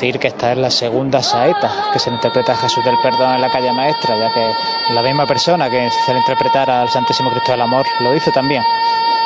Decir 0.00 0.18
que 0.18 0.28
esta 0.28 0.52
es 0.52 0.56
la 0.56 0.70
segunda 0.70 1.22
saeta 1.22 1.90
que 1.92 1.98
se 1.98 2.08
le 2.08 2.16
interpreta 2.16 2.52
a 2.52 2.56
Jesús 2.56 2.82
del 2.86 2.96
Perdón 3.02 3.34
en 3.34 3.40
la 3.42 3.50
calle 3.50 3.70
maestra, 3.70 4.16
ya 4.16 4.32
que 4.32 4.94
la 4.94 5.02
misma 5.02 5.26
persona 5.26 5.68
que 5.68 5.90
se 6.06 6.14
le 6.14 6.20
interpretara 6.20 6.80
al 6.80 6.88
Santísimo 6.88 7.28
Cristo 7.28 7.52
del 7.52 7.60
Amor 7.60 7.84
lo 8.00 8.16
hizo 8.16 8.30
también 8.32 8.62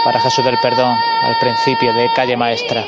para 0.05 0.19
Jesús 0.19 0.45
del 0.45 0.59
Perdón 0.59 0.97
al 1.23 1.39
principio 1.39 1.95
de 1.95 2.11
calle 2.17 2.37
maestra. 2.37 2.85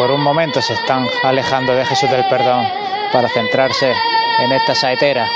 Por 0.00 0.10
un 0.10 0.22
momento 0.22 0.62
se 0.62 0.72
están 0.72 1.06
alejando 1.22 1.74
de 1.74 1.84
Jesús 1.84 2.10
del 2.10 2.24
Perdón 2.24 2.64
para 3.12 3.28
centrarse 3.28 3.92
en 4.38 4.50
esta 4.50 4.74
saetera. 4.74 5.26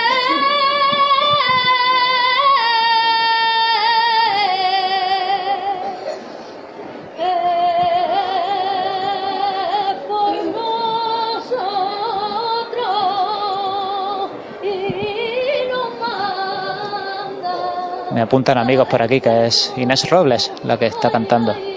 Me 18.13 18.23
apuntan 18.23 18.57
amigos 18.57 18.89
por 18.89 19.03
aquí 19.03 19.21
que 19.21 19.45
es 19.45 19.75
Inés 19.77 20.09
Robles 20.09 20.51
la 20.63 20.79
que 20.79 20.87
está 20.87 21.11
cantando. 21.11 21.74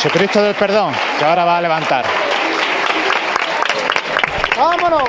Pues 0.00 0.12
su 0.12 0.16
Cristo 0.16 0.40
del 0.40 0.54
Perdón, 0.54 0.92
que 1.18 1.24
ahora 1.24 1.44
va 1.44 1.58
a 1.58 1.60
levantar. 1.60 2.04
¡Vámonos! 4.56 5.02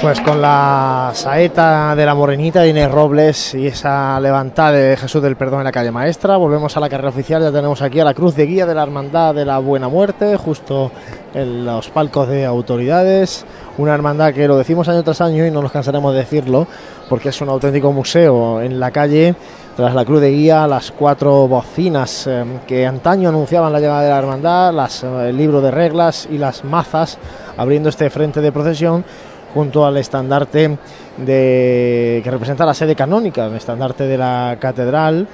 Pues 0.00 0.20
con 0.22 0.42
la 0.42 1.12
saeta 1.14 1.94
de 1.94 2.04
la 2.04 2.16
Morenita 2.16 2.62
de 2.62 2.70
Inés 2.70 2.90
Robles 2.90 3.54
y 3.54 3.68
esa 3.68 4.18
levantada 4.18 4.72
de 4.72 4.96
Jesús 4.96 5.22
del 5.22 5.36
Perdón 5.36 5.60
en 5.60 5.66
la 5.66 5.70
calle 5.70 5.92
Maestra, 5.92 6.36
volvemos 6.36 6.76
a 6.76 6.80
la 6.80 6.88
carrera 6.88 7.10
oficial. 7.10 7.40
Ya 7.40 7.52
tenemos 7.52 7.80
aquí 7.80 8.00
a 8.00 8.04
la 8.04 8.12
cruz 8.12 8.34
de 8.34 8.44
guía 8.44 8.66
de 8.66 8.74
la 8.74 8.82
Hermandad 8.82 9.36
de 9.36 9.44
la 9.44 9.58
Buena 9.58 9.86
Muerte, 9.86 10.36
justo 10.36 10.90
en 11.34 11.64
los 11.64 11.90
palcos 11.90 12.26
de 12.26 12.44
autoridades. 12.44 13.46
Una 13.78 13.94
hermandad 13.94 14.34
que 14.34 14.48
lo 14.48 14.58
decimos 14.58 14.88
año 14.88 15.04
tras 15.04 15.20
año 15.20 15.46
y 15.46 15.52
no 15.52 15.62
nos 15.62 15.70
cansaremos 15.70 16.12
de 16.12 16.18
decirlo, 16.18 16.66
porque 17.12 17.28
es 17.28 17.42
un 17.42 17.50
auténtico 17.50 17.92
museo 17.92 18.62
en 18.62 18.80
la 18.80 18.90
calle. 18.90 19.34
Tras 19.76 19.94
la 19.94 20.02
cruz 20.02 20.22
de 20.22 20.30
guía, 20.30 20.66
las 20.66 20.92
cuatro 20.92 21.46
bocinas 21.46 22.26
eh, 22.26 22.42
que 22.66 22.86
antaño 22.86 23.28
anunciaban 23.28 23.70
la 23.70 23.80
llegada 23.80 24.00
de 24.00 24.08
la 24.08 24.18
hermandad, 24.18 24.88
eh, 25.04 25.28
el 25.28 25.36
libro 25.36 25.60
de 25.60 25.70
reglas 25.70 26.26
y 26.32 26.38
las 26.38 26.64
mazas 26.64 27.18
abriendo 27.58 27.90
este 27.90 28.08
frente 28.08 28.40
de 28.40 28.50
procesión 28.50 29.04
junto 29.52 29.84
al 29.84 29.98
estandarte 29.98 30.78
que 31.26 32.22
representa 32.24 32.64
la 32.64 32.72
sede 32.72 32.96
canónica, 32.96 33.44
el 33.44 33.56
estandarte 33.56 34.04
de 34.04 34.16
la 34.16 34.56
catedral 34.58 35.28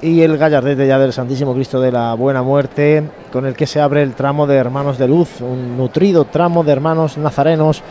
y 0.00 0.22
el 0.22 0.38
gallardete 0.38 0.86
ya 0.86 0.98
del 0.98 1.12
Santísimo 1.12 1.52
Cristo 1.52 1.78
de 1.78 1.92
la 1.92 2.14
Buena 2.14 2.42
Muerte, 2.42 3.02
con 3.30 3.44
el 3.44 3.54
que 3.54 3.66
se 3.66 3.82
abre 3.82 4.02
el 4.02 4.14
tramo 4.14 4.46
de 4.46 4.56
Hermanos 4.56 4.96
de 4.96 5.08
Luz, 5.08 5.42
un 5.42 5.76
nutrido 5.76 6.24
tramo 6.24 6.64
de 6.64 6.72
hermanos 6.72 7.18
nazarenos 7.18 7.82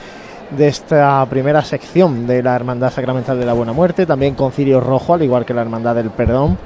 de 0.51 0.67
esta 0.67 1.25
primera 1.29 1.61
sección 1.63 2.25
de 2.25 2.41
la 2.41 2.55
Hermandad 2.55 2.91
Sacramental 2.91 3.39
de 3.39 3.45
la 3.45 3.53
Buena 3.53 3.73
Muerte, 3.73 4.05
también 4.05 4.35
con 4.35 4.51
cirio 4.51 4.79
rojo, 4.79 5.13
al 5.13 5.23
igual 5.23 5.45
que 5.45 5.53
la 5.53 5.61
Hermandad 5.61 5.95
del 5.95 6.09
Perdón. 6.09 6.57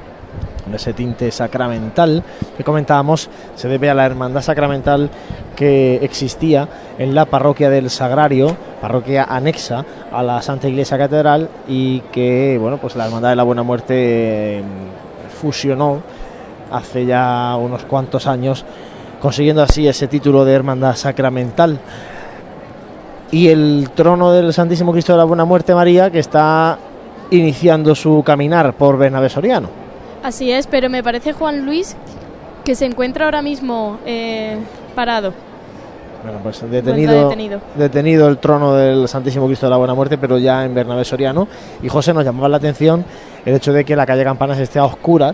ese 0.74 0.94
tinte 0.94 1.32
sacramental 1.32 2.24
que 2.56 2.64
comentábamos 2.64 3.30
se 3.56 3.68
debe 3.68 3.90
a 3.90 3.94
la 3.94 4.06
hermandad 4.06 4.42
sacramental 4.42 5.10
que 5.56 5.96
existía 6.02 6.70
en 6.98 7.14
la 7.14 7.26
parroquia 7.26 7.70
del 7.70 7.90
Sagrario, 7.90 8.56
parroquia 8.80 9.26
anexa 9.26 9.84
a 10.12 10.24
la 10.24 10.42
Santa 10.42 10.70
Iglesia 10.70 10.98
Catedral 10.98 11.50
y 11.68 12.00
que 12.12 12.58
bueno 12.58 12.78
pues 12.78 12.96
la 12.96 13.06
hermandad 13.06 13.32
de 13.32 13.36
la 13.36 13.44
Buena 13.44 13.64
Muerte 13.64 14.60
eh, 14.60 14.64
fusionó 15.42 16.02
hace 16.72 17.06
ya 17.06 17.58
unos 17.60 17.84
cuantos 17.84 18.28
años 18.28 18.64
consiguiendo 19.20 19.62
así 19.62 19.88
ese 19.88 20.08
título 20.08 20.46
de 20.46 20.54
hermandad 20.54 20.96
sacramental 20.96 21.80
y 23.32 23.48
el 23.48 23.90
trono 23.96 24.32
del 24.32 24.54
Santísimo 24.54 24.92
Cristo 24.92 25.14
de 25.14 25.18
la 25.18 25.24
Buena 25.24 25.46
Muerte 25.46 25.74
María 25.74 26.12
que 26.12 26.20
está 26.20 26.78
iniciando 27.32 27.96
su 27.96 28.22
caminar 28.24 28.74
por 28.74 28.98
Bernabé 28.98 29.30
Soriano. 29.30 29.70
Así 30.22 30.52
es, 30.52 30.68
pero 30.68 30.90
me 30.90 31.02
parece 31.02 31.34
Juan 31.34 31.66
Luis 31.66 31.96
que 32.64 32.76
se 32.76 32.86
encuentra 32.86 33.26
ahora 33.26 33.42
mismo 33.42 33.98
eh, 34.06 34.58
parado. 34.94 35.34
Bueno, 36.24 36.40
pues 36.44 36.62
detenido, 36.70 37.30
detenido. 37.30 37.62
detenido 37.76 38.28
el 38.28 38.38
trono 38.38 38.76
del 38.76 39.08
Santísimo 39.08 39.48
Cristo 39.48 39.66
de 39.66 39.72
la 39.72 39.78
Buena 39.78 39.96
Muerte, 39.96 40.20
pero 40.20 40.38
ya 40.38 40.64
en 40.64 40.76
Bernabé 40.76 41.04
Soriano. 41.04 41.48
Y 41.82 41.90
José 41.90 42.14
nos 42.14 42.24
llamaba 42.24 42.48
la 42.48 42.58
atención 42.58 43.04
el 43.44 43.56
hecho 43.56 43.74
de 43.74 43.84
que 43.84 43.96
la 43.96 44.06
calle 44.06 44.24
Campanas 44.24 44.60
esté 44.60 44.78
a 44.78 44.86
oscura. 44.86 45.34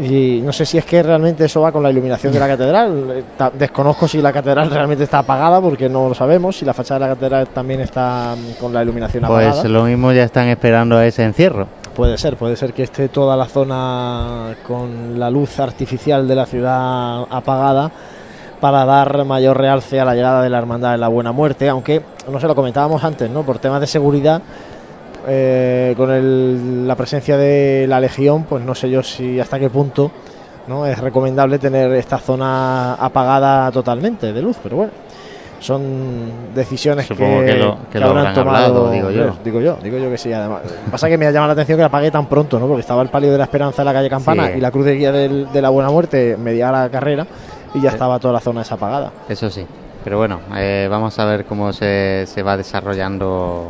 Y 0.00 0.40
no 0.42 0.52
sé 0.52 0.66
si 0.66 0.76
es 0.76 0.84
que 0.84 1.02
realmente 1.02 1.44
eso 1.44 1.60
va 1.60 1.70
con 1.70 1.82
la 1.82 1.90
iluminación 1.90 2.32
de 2.32 2.40
la 2.40 2.48
catedral. 2.48 3.04
Eh, 3.10 3.50
Desconozco 3.56 4.08
si 4.08 4.20
la 4.20 4.32
catedral 4.32 4.70
realmente 4.70 5.04
está 5.04 5.20
apagada, 5.20 5.60
porque 5.60 5.88
no 5.88 6.08
lo 6.08 6.14
sabemos. 6.14 6.56
Si 6.56 6.64
la 6.64 6.74
fachada 6.74 7.00
de 7.00 7.06
la 7.06 7.14
catedral 7.14 7.48
también 7.48 7.80
está 7.80 8.34
mm, 8.36 8.60
con 8.60 8.72
la 8.72 8.82
iluminación 8.82 9.24
apagada. 9.24 9.60
Pues 9.62 9.70
lo 9.70 9.84
mismo 9.84 10.12
ya 10.12 10.24
están 10.24 10.48
esperando 10.48 10.96
a 10.96 11.06
ese 11.06 11.22
encierro. 11.22 11.68
Puede 11.94 12.18
ser, 12.18 12.36
puede 12.36 12.56
ser 12.56 12.72
que 12.72 12.82
esté 12.82 13.08
toda 13.08 13.36
la 13.36 13.46
zona 13.46 14.56
con 14.66 15.18
la 15.18 15.30
luz 15.30 15.60
artificial 15.60 16.26
de 16.26 16.34
la 16.34 16.46
ciudad 16.46 17.22
apagada 17.30 17.92
para 18.60 18.84
dar 18.84 19.24
mayor 19.24 19.58
realce 19.58 20.00
a 20.00 20.04
la 20.04 20.14
llegada 20.14 20.42
de 20.42 20.50
la 20.50 20.58
Hermandad 20.58 20.92
de 20.92 20.98
la 20.98 21.08
Buena 21.08 21.32
Muerte, 21.32 21.68
aunque 21.68 22.02
no 22.30 22.40
se 22.40 22.46
lo 22.48 22.54
comentábamos 22.54 23.04
antes, 23.04 23.30
¿no? 23.30 23.42
Por 23.42 23.58
temas 23.58 23.80
de 23.80 23.86
seguridad, 23.86 24.42
eh, 25.26 25.94
con 25.96 26.10
el- 26.10 26.86
la 26.86 26.94
presencia 26.96 27.36
de 27.36 27.86
la 27.88 28.00
Legión, 28.00 28.44
pues 28.44 28.64
no 28.64 28.74
sé 28.74 28.90
yo 28.90 29.02
si 29.02 29.38
hasta 29.40 29.58
qué 29.58 29.70
punto 29.70 30.10
no 30.68 30.86
es 30.86 30.98
recomendable 30.98 31.58
tener 31.58 31.92
esta 31.94 32.18
zona 32.18 32.94
apagada 32.94 33.70
totalmente 33.70 34.32
de 34.32 34.42
luz, 34.42 34.56
pero 34.62 34.76
bueno. 34.76 34.92
Son 35.60 35.80
decisiones 36.54 37.06
Supongo 37.06 37.40
que, 37.40 37.46
que 37.46 37.54
lo- 37.54 37.78
que 37.90 37.98
lo 37.98 38.08
habrán 38.08 38.34
tomado, 38.34 38.66
hablado, 38.66 38.90
digo 38.90 39.10
yo. 39.10 39.22
hombre, 39.28 39.38
Digo 39.44 39.60
yo, 39.62 39.78
digo 39.82 39.96
yo 39.96 40.10
que 40.10 40.18
sí. 40.18 40.30
Además, 40.30 40.60
pasa 40.90 41.08
que 41.08 41.16
me 41.16 41.26
ha 41.26 41.30
llamado 41.30 41.48
la 41.48 41.52
atención 41.54 41.78
que 41.78 41.82
la 41.82 41.86
apague 41.86 42.10
tan 42.10 42.26
pronto, 42.26 42.58
¿no? 42.60 42.66
Porque 42.66 42.80
estaba 42.82 43.00
el 43.00 43.08
palio 43.08 43.32
de 43.32 43.38
la 43.38 43.44
esperanza 43.44 43.80
en 43.80 43.86
la 43.86 43.92
calle 43.94 44.10
Campana 44.10 44.48
Sí. 44.48 44.58
y 44.58 44.60
la 44.60 44.70
cruz 44.70 44.84
de 44.84 44.94
guía 44.96 45.10
del- 45.10 45.50
de 45.50 45.62
la 45.62 45.70
buena 45.70 45.88
muerte 45.90 46.36
media 46.36 46.70
la 46.70 46.90
carrera 46.90 47.26
y 47.72 47.80
ya 47.80 47.88
Sí. 47.90 47.94
estaba 47.94 48.18
toda 48.18 48.34
la 48.34 48.40
zona 48.40 48.60
esa 48.60 48.74
apagada. 48.74 49.10
Eso 49.26 49.48
sí. 49.48 49.64
Pero 50.02 50.18
bueno, 50.18 50.40
eh, 50.54 50.86
vamos 50.90 51.18
a 51.18 51.24
ver 51.24 51.46
cómo 51.46 51.72
se, 51.72 52.24
se 52.26 52.42
va 52.42 52.58
desarrollando 52.58 53.68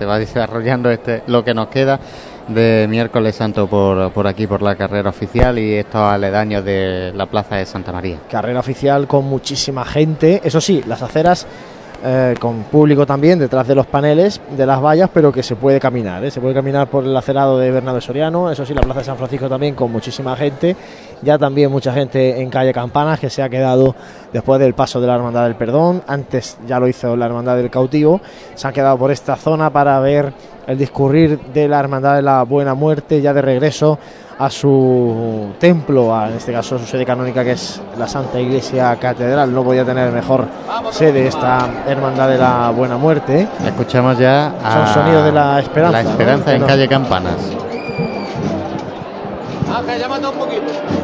se 0.00 0.06
va 0.06 0.18
desarrollando 0.18 0.90
este 0.90 1.22
lo 1.26 1.44
que 1.44 1.52
nos 1.52 1.68
queda 1.68 2.00
de 2.48 2.86
miércoles 2.88 3.36
santo 3.36 3.68
por, 3.68 4.10
por 4.12 4.26
aquí 4.26 4.46
por 4.46 4.62
la 4.62 4.74
carrera 4.74 5.10
oficial 5.10 5.58
y 5.58 5.74
estos 5.74 6.00
aledaños 6.00 6.64
de 6.64 7.12
la 7.14 7.26
plaza 7.26 7.56
de 7.56 7.66
Santa 7.66 7.92
María. 7.92 8.18
Carrera 8.30 8.60
oficial 8.60 9.06
con 9.06 9.26
muchísima 9.26 9.84
gente. 9.84 10.40
Eso 10.42 10.60
sí, 10.60 10.82
las 10.86 11.02
aceras 11.02 11.46
eh, 12.02 12.34
con 12.40 12.62
público 12.62 13.04
también 13.04 13.38
detrás 13.38 13.68
de 13.68 13.74
los 13.74 13.86
paneles 13.86 14.40
de 14.56 14.64
las 14.64 14.80
vallas, 14.80 15.10
pero 15.12 15.30
que 15.30 15.42
se 15.42 15.54
puede 15.54 15.78
caminar. 15.78 16.24
¿eh? 16.24 16.30
Se 16.30 16.40
puede 16.40 16.54
caminar 16.54 16.88
por 16.88 17.04
el 17.04 17.14
acerado 17.14 17.58
de 17.58 17.70
Bernabé 17.70 18.00
Soriano. 18.00 18.50
Eso 18.50 18.64
sí, 18.64 18.72
la 18.72 18.80
plaza 18.80 19.00
de 19.00 19.04
San 19.04 19.18
Francisco 19.18 19.48
también 19.48 19.74
con 19.74 19.92
muchísima 19.92 20.34
gente. 20.34 20.76
Ya 21.20 21.36
también 21.36 21.70
mucha 21.70 21.92
gente 21.92 22.40
en 22.40 22.48
calle 22.48 22.72
Campanas 22.72 23.20
que 23.20 23.28
se 23.28 23.42
ha 23.42 23.50
quedado 23.50 23.94
después 24.32 24.58
del 24.58 24.72
paso 24.72 25.00
de 25.00 25.06
la 25.06 25.16
Hermandad 25.16 25.44
del 25.44 25.56
Perdón. 25.56 26.02
Antes 26.06 26.56
ya 26.66 26.80
lo 26.80 26.88
hizo 26.88 27.14
la 27.16 27.26
Hermandad 27.26 27.56
del 27.56 27.68
Cautivo. 27.68 28.22
Se 28.54 28.66
han 28.66 28.72
quedado 28.72 28.96
por 28.96 29.10
esta 29.10 29.36
zona 29.36 29.70
para 29.70 30.00
ver 30.00 30.32
el 30.66 30.78
discurrir 30.78 31.38
de 31.52 31.68
la 31.68 31.80
Hermandad 31.80 32.16
de 32.16 32.22
la 32.22 32.42
Buena 32.44 32.74
Muerte 32.74 33.20
ya 33.20 33.34
de 33.34 33.42
regreso 33.42 33.98
a 34.40 34.48
su 34.48 35.50
templo, 35.58 36.14
a, 36.16 36.28
en 36.30 36.36
este 36.38 36.50
caso 36.50 36.78
su 36.78 36.86
sede 36.86 37.04
canónica 37.04 37.44
que 37.44 37.52
es 37.52 37.78
la 37.98 38.08
Santa 38.08 38.40
Iglesia 38.40 38.96
Catedral. 38.96 39.52
No 39.54 39.62
podía 39.62 39.84
tener 39.84 40.10
mejor 40.12 40.46
sede 40.90 41.26
esta 41.26 41.68
Hermandad 41.86 42.28
de 42.30 42.38
la 42.38 42.72
Buena 42.74 42.96
Muerte. 42.96 43.46
Escuchamos 43.66 44.16
ya 44.18 44.52
Son 44.62 44.82
a 44.82 44.94
sonidos 44.94 45.24
de 45.26 45.32
la 45.32 45.60
esperanza. 45.60 46.02
La 46.02 46.10
esperanza 46.10 46.54
en 46.54 46.60
no- 46.62 46.66
calle 46.66 46.88
Campanas. 46.88 47.36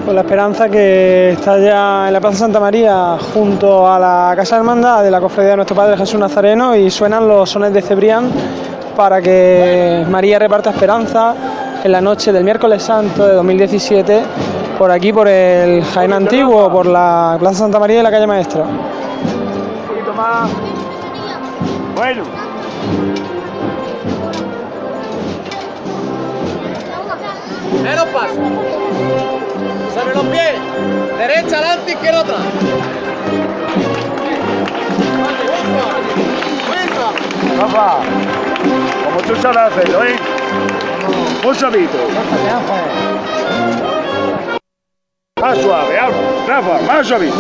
Con 0.04 0.14
la 0.14 0.20
esperanza 0.22 0.68
que 0.68 1.30
está 1.32 1.58
ya 1.58 2.06
en 2.06 2.12
la 2.14 2.20
Plaza 2.20 2.38
Santa 2.38 2.58
María 2.60 3.16
junto 3.34 3.86
a 3.90 3.98
la 3.98 4.32
Casa 4.36 4.56
Hermandad 4.56 5.02
de 5.02 5.10
la 5.10 5.20
Cofradía 5.20 5.50
de 5.50 5.56
Nuestro 5.56 5.76
Padre 5.76 5.96
Jesús 5.96 6.18
Nazareno 6.18 6.74
y 6.74 6.90
suenan 6.90 7.28
los 7.28 7.50
sones 7.50 7.72
de 7.72 7.82
Cebrián 7.82 8.30
para 8.96 9.20
que 9.20 10.06
María 10.08 10.38
reparta 10.38 10.70
esperanza 10.70 11.34
en 11.86 11.92
la 11.92 12.00
noche 12.00 12.32
del 12.32 12.42
miércoles 12.42 12.82
santo 12.82 13.24
de 13.24 13.34
2017 13.34 14.22
por 14.76 14.90
aquí, 14.90 15.12
por 15.12 15.28
el 15.28 15.84
Jaén 15.84 16.12
Antiguo, 16.12 16.68
por 16.68 16.84
la 16.84 17.36
Plaza 17.38 17.60
Santa 17.60 17.78
María 17.78 18.00
y 18.00 18.02
la 18.02 18.10
calle 18.10 18.26
Maestra. 18.26 18.64
Un 18.64 19.88
poquito 19.88 20.12
más. 20.12 20.50
Bueno. 21.94 22.24
Menos 27.84 28.04
paso. 28.06 28.34
Sobre 29.94 30.14
los 30.14 30.24
pies. 30.24 31.18
Derecha, 31.18 31.58
adelante, 31.58 31.92
izquierda, 31.92 32.20
atrás. 32.20 32.38
Rafa, 37.60 37.98
como 39.04 39.20
tú 39.20 39.40
sabes 39.40 39.58
hacerlo, 39.58 40.04
¿eh? 40.04 40.16
Muy 41.47 41.55
suavito. 41.55 41.97
Más 45.40 45.59
suave, 45.59 45.97
Alba. 45.97 46.16
Rafa, 46.48 46.82
más 46.82 47.06
suavito. 47.06 47.36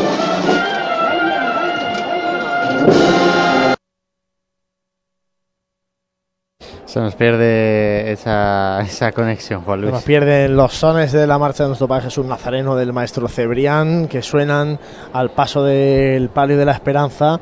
Se 6.84 7.00
nos 7.00 7.16
pierde 7.16 8.12
esa, 8.12 8.80
esa 8.82 9.10
conexión, 9.10 9.62
Juan 9.62 9.80
Luis. 9.80 9.92
Nos 9.92 10.04
pierden 10.04 10.56
los 10.56 10.72
sones 10.72 11.10
de 11.10 11.26
la 11.26 11.36
marcha 11.40 11.64
de 11.64 11.70
nuestro 11.70 11.88
Padre 11.88 12.04
Jesús 12.04 12.24
Nazareno 12.24 12.76
del 12.76 12.92
maestro 12.92 13.26
Cebrián 13.26 14.06
que 14.06 14.22
suenan 14.22 14.78
al 15.12 15.30
paso 15.30 15.64
del 15.64 16.28
palio 16.28 16.56
de 16.56 16.64
la 16.64 16.72
esperanza. 16.72 17.40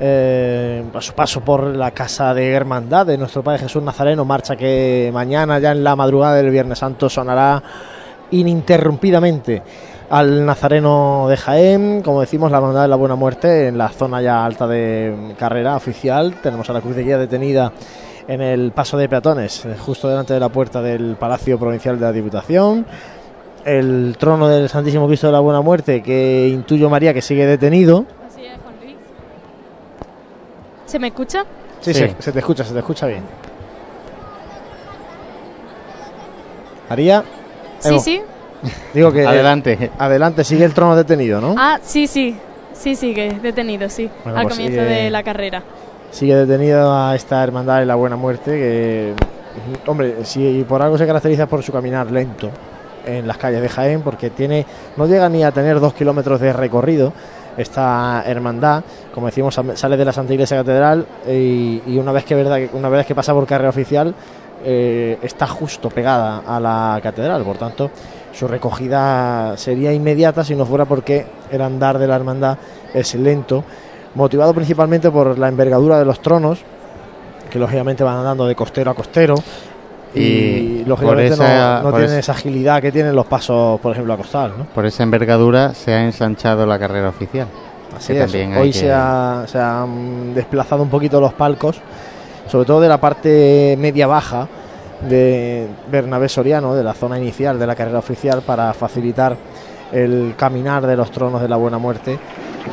Eh, 0.00 0.84
su 1.00 1.12
paso 1.12 1.40
por 1.40 1.64
la 1.64 1.90
casa 1.90 2.34
de 2.34 2.50
hermandad 2.50 3.06
de 3.06 3.18
nuestro 3.18 3.42
Padre 3.42 3.60
Jesús 3.60 3.82
Nazareno, 3.82 4.24
marcha 4.24 4.56
que 4.56 5.10
mañana 5.12 5.58
ya 5.58 5.72
en 5.72 5.84
la 5.84 5.96
madrugada 5.96 6.36
del 6.36 6.50
Viernes 6.50 6.78
Santo 6.78 7.08
sonará 7.08 7.62
ininterrumpidamente 8.30 9.62
al 10.10 10.46
Nazareno 10.46 11.26
de 11.28 11.36
Jaén, 11.36 12.02
como 12.02 12.20
decimos, 12.20 12.50
la 12.50 12.58
hermandad 12.58 12.82
de 12.82 12.88
la 12.88 12.96
Buena 12.96 13.14
Muerte 13.14 13.68
en 13.68 13.76
la 13.76 13.88
zona 13.90 14.22
ya 14.22 14.44
alta 14.44 14.66
de 14.66 15.34
carrera 15.38 15.76
oficial. 15.76 16.34
Tenemos 16.42 16.68
a 16.70 16.72
la 16.72 16.80
Cruz 16.80 16.96
de 16.96 17.04
Guía 17.04 17.18
detenida 17.18 17.72
en 18.26 18.40
el 18.40 18.72
paso 18.72 18.96
de 18.96 19.08
peatones, 19.08 19.66
justo 19.78 20.08
delante 20.08 20.34
de 20.34 20.40
la 20.40 20.48
puerta 20.48 20.80
del 20.82 21.16
Palacio 21.16 21.58
Provincial 21.58 21.98
de 21.98 22.06
la 22.06 22.12
Diputación. 22.12 22.86
El 23.64 24.16
trono 24.18 24.48
del 24.48 24.68
Santísimo 24.68 25.06
Cristo 25.08 25.26
de 25.26 25.32
la 25.32 25.40
Buena 25.40 25.60
Muerte, 25.60 26.02
que 26.02 26.48
intuyo 26.48 26.88
María 26.88 27.12
que 27.12 27.22
sigue 27.22 27.46
detenido. 27.46 28.06
Así 28.26 28.46
es, 28.46 28.58
Juan 28.62 28.74
Luis. 28.82 28.96
¿Se 30.88 30.98
me 30.98 31.08
escucha? 31.08 31.44
Sí, 31.80 31.92
Sí. 31.94 32.00
Se, 32.00 32.16
se 32.18 32.32
te 32.32 32.38
escucha, 32.40 32.64
se 32.64 32.72
te 32.72 32.78
escucha 32.80 33.06
bien. 33.06 33.22
María. 36.88 37.22
Sí, 37.78 37.88
Evo, 37.90 38.00
sí. 38.00 38.20
Digo 38.92 39.12
que 39.12 39.24
Adelante. 39.26 39.90
adelante, 39.98 40.42
sigue 40.42 40.64
el 40.64 40.74
trono 40.74 40.96
detenido, 40.96 41.40
¿no? 41.40 41.54
Ah, 41.56 41.78
sí, 41.82 42.06
sí. 42.06 42.36
Sí, 42.72 42.96
sigue 42.96 43.38
detenido, 43.42 43.88
sí. 43.88 44.10
Bueno, 44.24 44.38
al 44.38 44.44
pues 44.46 44.54
comienzo 44.56 44.80
sigue- 44.82 44.94
de 45.04 45.10
la 45.10 45.22
carrera. 45.22 45.62
Sigue 46.10 46.34
detenido 46.34 46.92
a 46.96 47.14
esta 47.14 47.42
hermandad 47.44 47.80
de 47.80 47.86
la 47.86 47.94
Buena 47.94 48.16
Muerte 48.16 48.52
que, 48.52 49.12
hombre, 49.86 50.24
si 50.24 50.64
por 50.66 50.80
algo 50.82 50.96
se 50.96 51.06
caracteriza 51.06 51.46
por 51.46 51.62
su 51.62 51.70
caminar 51.70 52.10
lento 52.10 52.50
en 53.04 53.26
las 53.28 53.36
calles 53.36 53.60
de 53.60 53.68
Jaén, 53.68 54.00
porque 54.02 54.30
tiene 54.30 54.64
no 54.96 55.06
llega 55.06 55.28
ni 55.28 55.44
a 55.44 55.52
tener 55.52 55.80
dos 55.80 55.92
kilómetros 55.94 56.40
de 56.40 56.52
recorrido 56.52 57.12
esta 57.58 58.22
hermandad, 58.24 58.84
como 59.12 59.26
decimos, 59.26 59.60
sale 59.74 59.96
de 59.96 60.04
la 60.04 60.12
Santa 60.12 60.32
Iglesia 60.32 60.56
Catedral 60.58 61.06
y, 61.28 61.98
una 61.98 62.12
vez 62.12 62.24
que 62.24 62.34
verdad 62.34 62.60
una 62.72 62.88
vez 62.88 63.06
que 63.06 63.14
pasa 63.14 63.34
por 63.34 63.46
carrera 63.46 63.70
oficial 63.70 64.14
eh, 64.64 65.18
está 65.22 65.46
justo 65.46 65.88
pegada 65.88 66.42
a 66.46 66.58
la 66.60 67.00
catedral, 67.02 67.42
por 67.42 67.58
tanto 67.58 67.90
su 68.32 68.46
recogida 68.46 69.56
sería 69.56 69.92
inmediata 69.92 70.44
si 70.44 70.54
no 70.54 70.64
fuera 70.64 70.84
porque 70.84 71.26
el 71.50 71.60
andar 71.60 71.98
de 71.98 72.06
la 72.06 72.16
hermandad 72.16 72.58
es 72.94 73.14
lento, 73.14 73.64
motivado 74.14 74.54
principalmente 74.54 75.10
por 75.10 75.38
la 75.38 75.48
envergadura 75.48 75.98
de 75.98 76.04
los 76.04 76.20
tronos, 76.20 76.60
que 77.50 77.58
lógicamente 77.58 78.04
van 78.04 78.18
andando 78.18 78.46
de 78.46 78.54
costero 78.54 78.90
a 78.90 78.94
costero, 78.94 79.34
Y, 80.14 80.20
Y 80.20 80.84
lógicamente 80.86 81.36
por 81.36 81.44
esa- 81.46 81.82
no, 81.82 81.90
no 81.90 81.96
tienen 81.98 82.18
esa- 82.18 82.32
agilidad 82.32 82.80
que 82.80 82.90
tienen 82.90 83.14
los 83.14 83.26
pasos, 83.26 83.78
por 83.80 83.92
ejemplo, 83.92 84.14
a 84.14 84.16
costal. 84.16 84.52
¿no? 84.56 84.64
Por 84.64 84.86
esa 84.86 85.02
envergadura 85.02 85.74
se 85.74 85.92
ha 85.92 86.02
ensanchado 86.04 86.64
la 86.66 86.78
carrera 86.78 87.08
oficial. 87.10 87.46
Así 87.96 88.12
Que 88.12 88.20
es. 88.20 88.24
también 88.32 88.56
Hoy 88.56 88.70
que- 88.72 88.78
se, 88.78 88.92
ha- 88.92 89.44
se 89.46 89.58
han 89.58 90.34
desplazado 90.34 90.82
un 90.82 90.88
poquito 90.88 91.20
los 91.20 91.32
palcos, 91.34 91.80
sobre 92.50 92.64
todo 92.66 92.80
de 92.80 92.88
la 92.88 92.98
parte 92.98 93.76
media-baja 93.78 94.48
de 95.08 95.66
Bernabé 95.90 96.28
Soriano, 96.28 96.74
de 96.74 96.82
la 96.82 96.94
zona 96.94 97.18
inicial 97.18 97.58
de 97.58 97.66
la 97.66 97.74
carrera 97.76 97.98
oficial, 97.98 98.42
para 98.42 98.72
facilitar 98.72 99.36
el 99.92 100.34
caminar 100.36 100.86
de 100.86 100.96
los 100.96 101.10
tronos 101.10 101.40
de 101.40 101.48
la 101.48 101.56
Buena 101.56 101.78
Muerte 101.78 102.18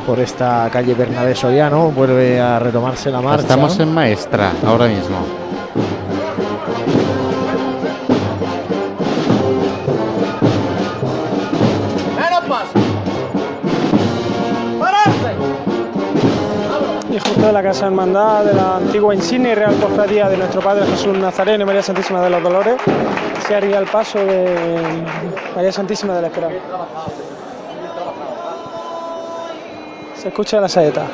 por 0.06 0.18
esta 0.20 0.68
calle 0.72 0.94
Bernabé 0.94 1.34
Soriano. 1.34 1.90
Vuelve 1.90 2.40
a 2.40 2.58
retomarse 2.58 3.10
la 3.10 3.20
marcha. 3.20 3.42
Estamos 3.42 3.78
en 3.80 3.92
maestra 3.94 4.52
ahora 4.66 4.86
mismo. 4.86 5.16
De 17.34 17.52
la 17.52 17.62
Casa 17.62 17.86
Hermandad 17.86 18.44
de 18.44 18.54
la 18.54 18.76
antigua 18.76 19.14
insignia 19.14 19.52
y 19.52 19.54
Real 19.54 19.74
Cofradía 19.76 20.28
de 20.28 20.36
nuestro 20.36 20.60
Padre 20.60 20.86
Jesús 20.86 21.16
Nazareno 21.18 21.64
y 21.64 21.66
María 21.66 21.82
Santísima 21.82 22.22
de 22.22 22.30
los 22.30 22.42
Dolores, 22.42 22.76
se 23.46 23.54
haría 23.54 23.78
el 23.78 23.86
paso 23.86 24.18
de 24.24 25.04
María 25.54 25.72
Santísima 25.72 26.14
de 26.14 26.22
la 26.22 26.28
Esperanza. 26.28 26.58
Se 30.14 30.28
escucha 30.28 30.60
la 30.60 30.68
saeta. 30.68 31.06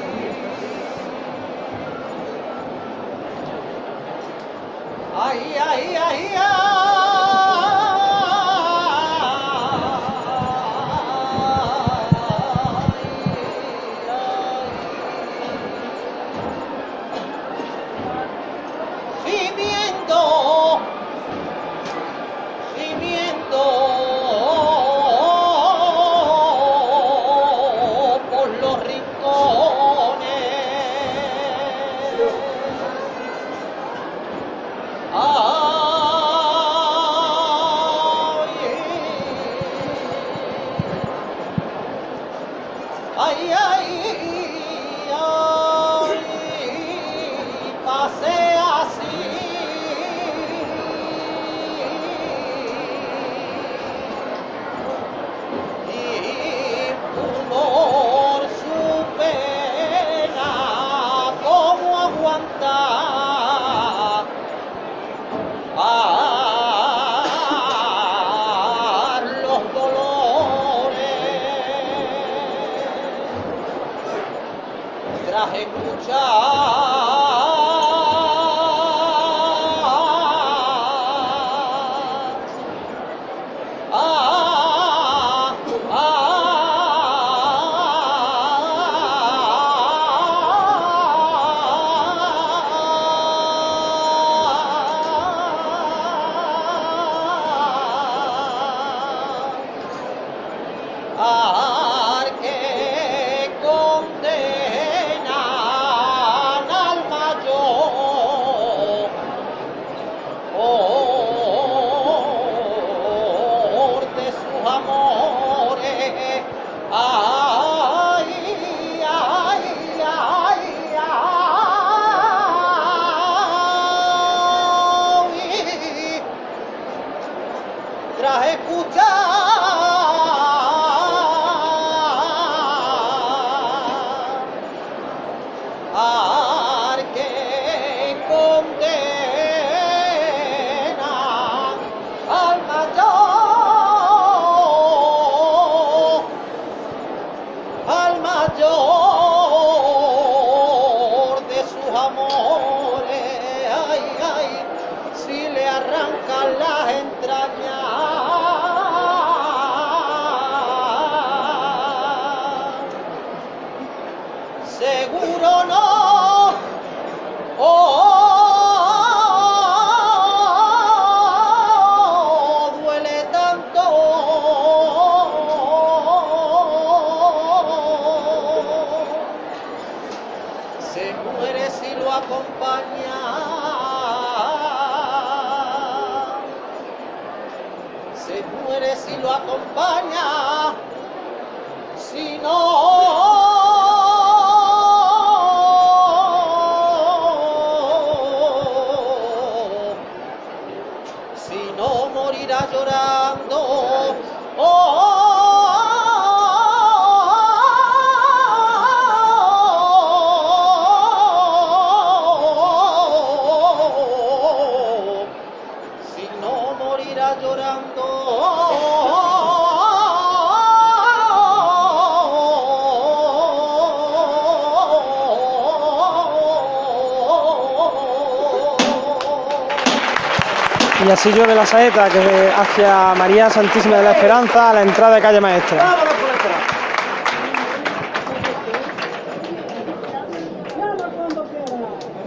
Saeta 231.66 232.08
que 232.08 232.52
hacia 232.56 233.14
María 233.14 233.50
Santísima 233.50 233.96
de 233.98 234.02
la 234.04 234.12
Esperanza 234.12 234.70
a 234.70 234.72
la 234.74 234.82
entrada 234.82 235.16
de 235.16 235.22
calle 235.22 235.40
Maestra. 235.40 235.96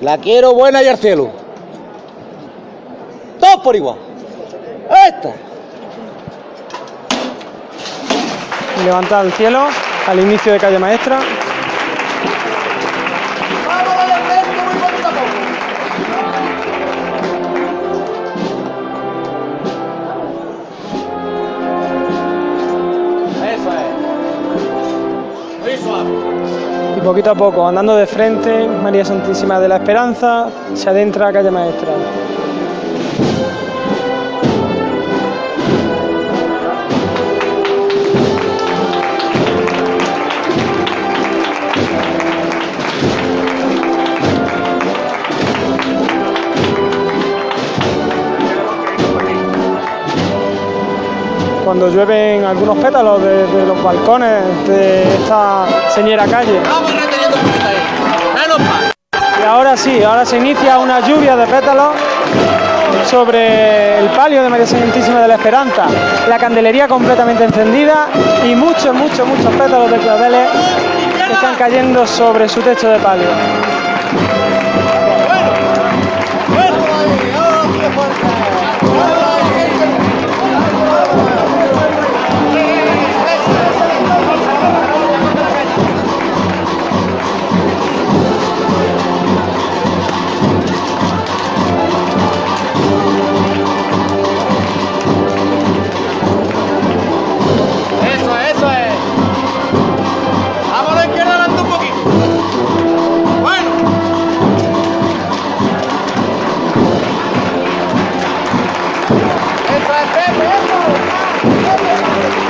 La 0.02 0.18
quiero 0.18 0.54
buena 0.54 0.84
y 0.84 0.88
al 0.88 0.98
cielo. 0.98 1.32
¡Top! 3.40 3.64
por 3.64 3.76
igual. 3.76 3.98
Esta. 5.08 5.34
Levanta 8.84 9.20
al 9.22 9.32
cielo 9.34 9.68
al 10.08 10.20
inicio 10.20 10.54
de 10.54 10.60
calle 10.60 10.78
maestra. 10.78 11.20
Poquito 27.06 27.30
a 27.30 27.36
poco, 27.36 27.68
andando 27.68 27.96
de 27.96 28.08
frente, 28.08 28.68
María 28.68 29.06
Santísima 29.06 29.60
de 29.60 29.68
la 29.68 29.76
Esperanza 29.76 30.48
se 30.74 30.90
adentra 30.90 31.28
a 31.28 31.32
calle 31.34 31.52
maestra. 31.52 31.92
Cuando 51.64 51.90
llueven 51.90 52.46
algunos 52.46 52.80
pétalos 52.80 53.22
de, 53.22 53.46
de 53.46 53.66
los 53.68 53.84
balcones 53.84 54.68
de 54.68 55.04
esta 55.04 55.68
señera 55.94 56.26
calle. 56.26 56.60
Ahora 59.48 59.78
sí, 59.78 60.02
ahora 60.02 60.26
se 60.26 60.38
inicia 60.38 60.80
una 60.80 61.02
lluvia 61.02 61.36
de 61.36 61.46
pétalos 61.46 61.94
sobre 63.10 64.00
el 64.00 64.10
palio 64.10 64.42
de 64.42 64.50
María 64.50 64.66
Santísima 64.66 65.22
de 65.22 65.28
la 65.28 65.36
Esperanza. 65.36 65.86
La 66.28 66.40
candelería 66.40 66.88
completamente 66.88 67.44
encendida 67.44 68.08
y 68.44 68.56
muchos, 68.56 68.94
muchos, 68.94 69.28
muchos 69.28 69.54
pétalos 69.54 69.92
de 69.92 69.98
claveles 70.00 70.50
que 71.28 71.34
están 71.34 71.56
cayendo 71.56 72.08
sobre 72.08 72.50
su 72.50 72.62
techo 72.62 72.90
de 72.90 72.98
palio. 73.00 73.28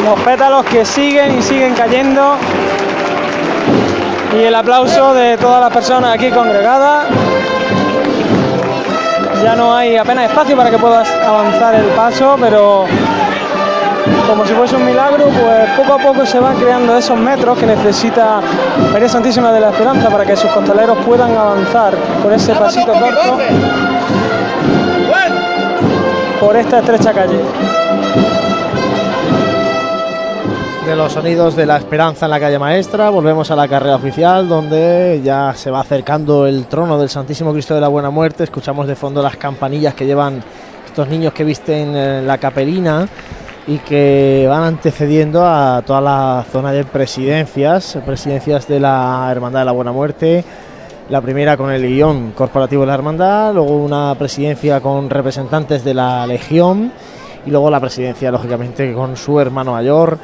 Los 0.06 0.20
pétalos 0.20 0.64
que 0.66 0.86
siguen 0.86 1.40
y 1.40 1.42
siguen 1.42 1.74
cayendo. 1.74 2.36
Y 4.38 4.44
el 4.44 4.54
aplauso 4.54 5.16
de 5.16 5.36
todas 5.38 5.60
las 5.60 5.74
personas 5.74 6.14
aquí 6.14 6.30
congregadas. 6.30 7.08
Ya 9.44 9.56
no 9.56 9.76
hay 9.76 9.98
apenas 9.98 10.30
espacio 10.30 10.56
para 10.56 10.70
que 10.70 10.78
puedas 10.78 11.10
avanzar 11.10 11.74
el 11.74 11.86
paso, 11.88 12.38
pero 12.40 12.86
como 14.28 14.46
si 14.46 14.54
fuese 14.54 14.76
un 14.76 14.86
milagro, 14.86 15.26
pues 15.26 15.70
poco 15.76 15.94
a 15.94 15.98
poco 15.98 16.26
se 16.26 16.40
van 16.40 16.56
creando 16.58 16.96
esos 16.96 17.18
metros 17.18 17.58
que 17.58 17.66
necesita 17.66 18.42
María 18.92 19.10
Santísima 19.10 19.52
de 19.52 19.60
la 19.60 19.70
Esperanza 19.70 20.10
para 20.10 20.24
que 20.24 20.36
sus 20.36 20.52
costaleros 20.52 20.98
puedan 21.06 21.36
avanzar 21.36 21.96
por 22.22 22.32
ese 22.32 22.54
pasito 22.54 22.94
corto 22.94 23.40
por 26.40 26.56
esta 26.56 26.80
estrecha 26.80 27.12
calle. 27.12 27.40
De 30.86 30.96
los 30.96 31.14
sonidos 31.14 31.56
de 31.56 31.66
la 31.66 31.78
esperanza 31.78 32.26
en 32.26 32.30
la 32.32 32.40
calle 32.40 32.60
maestra, 32.60 33.10
volvemos 33.10 33.50
a 33.50 33.56
la 33.56 33.68
carrera 33.68 33.96
oficial 33.96 34.48
donde 34.48 35.20
ya 35.24 35.52
se 35.56 35.72
va 35.72 35.80
acercando 35.80 36.46
el 36.46 36.68
trono 36.68 37.00
del 37.00 37.10
Santísimo 37.10 37.52
Cristo 37.54 37.74
de 37.74 37.82
la 37.82 37.88
Buena 37.88 38.12
Muerte, 38.12 38.44
escuchamos 38.44 38.86
de 38.86 38.96
fondo 38.96 39.24
las 39.24 39.36
campanillas 39.36 39.96
que 39.96 40.06
llevan 40.06 40.44
estos 40.86 41.08
niños 41.08 41.34
que 41.34 41.44
visten 41.44 41.96
eh, 41.96 42.22
la 42.22 42.38
capelina 42.38 43.08
y 43.66 43.80
que 43.80 44.46
van 44.48 44.64
antecediendo 44.64 45.44
a 45.44 45.82
toda 45.84 46.02
la 46.02 46.46
zona 46.52 46.72
de 46.72 46.84
presidencias, 46.84 47.98
presidencias 48.06 48.68
de 48.68 48.80
la 48.80 49.28
Hermandad 49.32 49.62
de 49.62 49.66
la 49.66 49.72
Buena 49.72 49.92
Muerte, 49.92 50.44
la 51.10 51.20
primera 51.20 51.58
con 51.58 51.72
el 51.72 51.82
guion 51.82 52.32
corporativo 52.34 52.82
de 52.82 52.88
la 52.88 52.94
Hermandad, 52.94 53.54
luego 53.56 53.76
una 53.78 54.14
presidencia 54.20 54.80
con 54.82 55.10
representantes 55.10 55.84
de 55.84 55.96
la 55.96 56.28
Legión 56.28 56.92
y 57.44 57.50
luego 57.50 57.70
la 57.70 57.80
presidencia, 57.80 58.32
lógicamente, 58.32 58.94
con 58.94 59.18
su 59.18 59.40
hermano 59.40 59.72
mayor. 59.72 60.18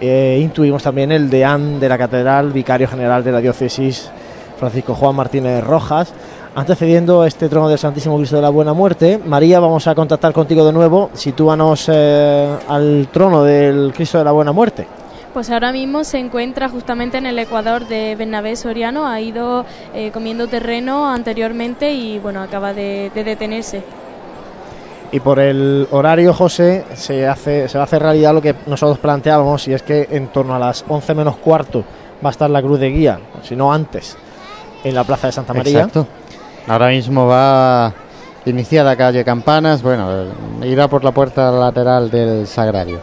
Eh, 0.00 0.38
intuimos 0.42 0.82
también 0.82 1.12
el 1.12 1.28
deán 1.28 1.78
de 1.78 1.88
la 1.88 1.98
Catedral, 1.98 2.52
vicario 2.52 2.88
general 2.88 3.22
de 3.22 3.32
la 3.32 3.40
diócesis, 3.40 4.10
Francisco 4.58 4.94
Juan 4.94 5.14
Martínez 5.14 5.62
Rojas. 5.62 6.12
Antecediendo 6.54 7.24
este 7.24 7.48
trono 7.48 7.68
del 7.68 7.78
Santísimo 7.78 8.16
Cristo 8.16 8.36
de 8.36 8.42
la 8.42 8.48
Buena 8.48 8.72
Muerte, 8.72 9.20
María, 9.24 9.60
vamos 9.60 9.86
a 9.86 9.94
contactar 9.94 10.32
contigo 10.32 10.64
de 10.64 10.72
nuevo. 10.72 11.10
Sitúanos 11.12 11.88
eh, 11.92 12.48
al 12.66 13.08
trono 13.12 13.44
del 13.44 13.92
Cristo 13.94 14.18
de 14.18 14.24
la 14.24 14.32
Buena 14.32 14.52
Muerte. 14.52 14.86
Pues 15.32 15.48
ahora 15.50 15.70
mismo 15.70 16.02
se 16.02 16.18
encuentra 16.18 16.68
justamente 16.68 17.18
en 17.18 17.26
el 17.26 17.38
Ecuador 17.38 17.86
de 17.86 18.16
Bernabé 18.16 18.56
Soriano, 18.56 19.06
ha 19.06 19.20
ido 19.20 19.64
eh, 19.94 20.10
comiendo 20.10 20.48
terreno 20.48 21.08
anteriormente 21.08 21.92
y 21.92 22.18
bueno, 22.18 22.42
acaba 22.42 22.74
de, 22.74 23.12
de 23.14 23.22
detenerse. 23.22 23.84
Y 25.12 25.20
por 25.20 25.40
el 25.40 25.88
horario, 25.90 26.32
José, 26.32 26.84
se, 26.94 27.26
hace, 27.26 27.68
se 27.68 27.78
va 27.78 27.82
a 27.82 27.84
hacer 27.84 28.02
realidad 28.02 28.32
lo 28.32 28.40
que 28.40 28.54
nosotros 28.66 28.98
planteábamos, 28.98 29.66
y 29.66 29.74
es 29.74 29.82
que 29.82 30.06
en 30.10 30.28
torno 30.28 30.54
a 30.54 30.58
las 30.58 30.84
11 30.86 31.14
menos 31.14 31.36
cuarto 31.36 31.84
va 32.24 32.28
a 32.28 32.32
estar 32.32 32.48
la 32.48 32.62
cruz 32.62 32.78
de 32.78 32.90
guía, 32.90 33.18
si 33.42 33.56
no 33.56 33.72
antes, 33.72 34.16
en 34.84 34.94
la 34.94 35.02
Plaza 35.02 35.26
de 35.26 35.32
Santa 35.32 35.52
María. 35.52 35.78
Exacto. 35.78 36.06
Ahora 36.68 36.88
mismo 36.88 37.26
va 37.26 37.92
iniciada 38.46 38.96
calle 38.96 39.24
Campanas, 39.24 39.82
bueno, 39.82 40.26
irá 40.62 40.88
por 40.88 41.04
la 41.04 41.12
puerta 41.12 41.50
lateral 41.50 42.10
del 42.10 42.46
Sagrario. 42.46 43.00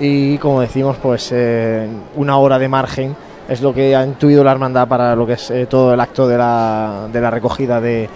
Y 0.00 0.38
como 0.38 0.60
decimos, 0.60 0.96
pues 1.00 1.30
eh, 1.32 1.88
una 2.16 2.36
hora 2.38 2.58
de 2.58 2.68
margen 2.68 3.16
es 3.48 3.62
lo 3.62 3.72
que 3.72 3.94
ha 3.94 4.04
intuido 4.04 4.42
la 4.42 4.52
hermandad 4.52 4.88
para 4.88 5.14
lo 5.14 5.26
que 5.26 5.34
es 5.34 5.50
eh, 5.50 5.66
todo 5.66 5.94
el 5.94 6.00
acto 6.00 6.26
de 6.26 6.36
la, 6.36 7.08
de 7.12 7.20
la 7.20 7.30
recogida 7.30 7.80
de, 7.80 8.08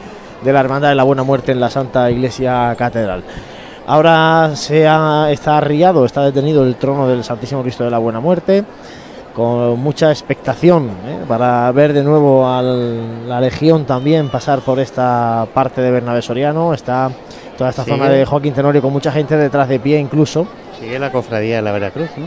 de 0.43 0.53
la 0.53 0.61
hermandad 0.61 0.89
de 0.91 0.95
la 0.95 1.03
Buena 1.03 1.23
Muerte 1.23 1.53
en 1.53 1.61
la 1.61 1.71
Santa 1.71 2.11
Iglesia 2.11 2.75
Catedral. 2.77 3.23
Ahora 3.87 4.53
se 4.55 4.87
ha, 4.87 5.29
está 5.31 5.59
arriado, 5.59 6.05
está 6.05 6.23
detenido 6.23 6.65
el 6.65 6.77
trono 6.77 7.09
del 7.09 7.25
Santísimo 7.25 7.63
Cristo 7.63 7.85
de 7.85 7.91
la 7.91 7.99
Buena 7.99 8.21
Muerte, 8.21 8.65
con 9.35 9.79
mucha 9.81 10.11
expectación 10.11 10.89
¿eh? 11.07 11.19
para 11.27 11.71
ver 11.73 11.93
de 11.93 12.03
nuevo 12.03 12.47
a 12.49 12.63
la 12.63 13.41
Legión 13.41 13.85
también 13.87 14.29
pasar 14.29 14.61
por 14.61 14.79
esta 14.79 15.47
parte 15.53 15.81
de 15.81 15.91
Bernabé 15.91 16.23
Soriano. 16.23 16.75
Está 16.75 17.11
toda 17.57 17.71
esta 17.71 17.85
Sigue. 17.85 17.97
zona 17.97 18.09
de 18.11 18.25
Joaquín 18.25 18.55
Tenorio 18.55 18.83
con 18.83 18.93
mucha 18.93 19.13
gente 19.13 19.37
detrás 19.37 19.69
de 19.69 19.79
pie 19.81 19.99
incluso. 19.99 20.47
Sigue 20.79 20.99
la 20.99 21.11
cofradía 21.13 21.57
de 21.57 21.63
la 21.63 21.73
Veracruz, 21.73 22.11
¿no? 22.17 22.27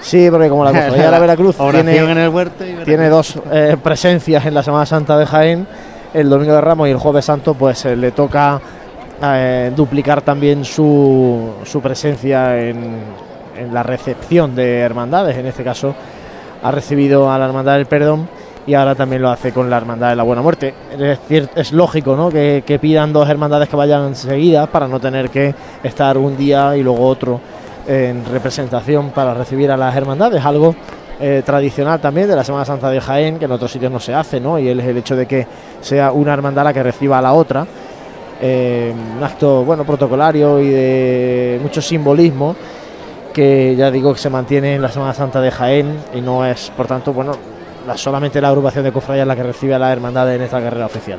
Sí, 0.00 0.28
porque 0.30 0.48
como 0.48 0.64
la 0.64 0.70
cofradía 0.72 1.04
de 1.04 1.10
la 1.10 1.18
Veracruz 1.18 1.56
tiene, 1.56 1.96
en 1.96 2.18
el 2.18 2.28
huerto 2.28 2.64
y 2.64 2.68
Veracruz. 2.68 2.86
tiene 2.86 3.08
dos 3.08 3.38
eh, 3.52 3.76
presencias 3.82 4.44
en 4.46 4.54
la 4.54 4.62
Semana 4.62 4.84
Santa 4.86 5.16
de 5.16 5.26
Jaén, 5.26 5.66
el 6.14 6.28
Domingo 6.28 6.54
de 6.54 6.60
Ramos 6.60 6.88
y 6.88 6.90
el 6.90 6.98
Jueves 6.98 7.24
Santo, 7.24 7.54
pues 7.54 7.84
eh, 7.84 7.96
le 7.96 8.12
toca 8.12 8.60
eh, 9.22 9.72
duplicar 9.74 10.22
también 10.22 10.64
su, 10.64 11.52
presencia 11.82 12.58
en, 12.58 13.32
la 13.72 13.82
recepción 13.82 14.54
de 14.54 14.80
hermandades. 14.80 15.36
En 15.36 15.46
este 15.46 15.62
caso 15.62 15.94
ha 16.62 16.70
recibido 16.70 17.30
a 17.30 17.38
la 17.38 17.46
Hermandad 17.46 17.74
del 17.74 17.86
Perdón 17.86 18.28
y 18.66 18.74
ahora 18.74 18.94
también 18.94 19.22
lo 19.22 19.30
hace 19.30 19.52
con 19.52 19.70
la 19.70 19.76
Hermandad 19.76 20.10
de 20.10 20.16
la 20.16 20.22
Buena 20.22 20.42
Muerte. 20.42 20.74
Es 21.54 21.72
lógico 21.72 22.16
¿no? 22.16 22.30
que, 22.30 22.64
que 22.66 22.78
pidan 22.78 23.12
dos 23.12 23.28
hermandades 23.28 23.68
que 23.68 23.76
vayan 23.76 24.14
seguidas 24.14 24.68
para 24.68 24.88
no 24.88 25.00
tener 25.00 25.30
que 25.30 25.54
estar 25.82 26.18
un 26.18 26.36
día 26.36 26.76
y 26.76 26.82
luego 26.82 27.06
otro 27.06 27.40
en 27.86 28.24
representación 28.24 29.10
para 29.10 29.34
recibir 29.34 29.70
a 29.70 29.76
las 29.76 29.94
hermandades, 29.96 30.44
algo 30.44 30.74
eh, 31.24 31.42
tradicional 31.46 32.00
también 32.00 32.26
de 32.28 32.34
la 32.36 32.42
Semana 32.44 32.64
Santa 32.64 32.90
de 32.90 33.00
Jaén, 33.00 33.38
que 33.38 33.44
en 33.46 33.52
otros 33.52 33.70
sitios 33.70 33.92
no 33.92 34.00
se 34.00 34.12
hace, 34.12 34.40
¿no? 34.40 34.58
Y 34.58 34.68
es 34.68 34.76
el 34.84 34.96
hecho 34.98 35.14
de 35.16 35.24
que 35.26 35.46
sea 35.80 36.10
una 36.12 36.34
hermandad 36.34 36.64
la 36.64 36.72
que 36.74 36.82
reciba 36.82 37.18
a 37.18 37.22
la 37.22 37.32
otra, 37.32 37.64
eh, 38.40 38.92
un 39.16 39.22
acto, 39.22 39.64
bueno, 39.64 39.84
protocolario 39.84 40.60
y 40.60 40.68
de 40.68 41.60
mucho 41.62 41.80
simbolismo, 41.80 42.56
que 43.32 43.74
ya 43.76 43.90
digo 43.90 44.12
que 44.12 44.18
se 44.18 44.28
mantiene 44.28 44.74
en 44.74 44.82
la 44.82 44.88
Semana 44.90 45.14
Santa 45.14 45.40
de 45.40 45.50
Jaén 45.50 45.96
y 46.12 46.20
no 46.20 46.44
es, 46.44 46.70
por 46.76 46.86
tanto, 46.86 47.12
bueno, 47.12 47.32
la- 47.86 47.96
solamente 47.96 48.40
la 48.40 48.48
agrupación 48.48 48.84
de 48.84 48.92
cofradías 48.92 49.26
la 49.26 49.36
que 49.36 49.42
recibe 49.44 49.74
a 49.74 49.78
la 49.78 49.92
hermandad 49.92 50.34
en 50.34 50.42
esta 50.42 50.60
carrera 50.60 50.86
oficial. 50.86 51.18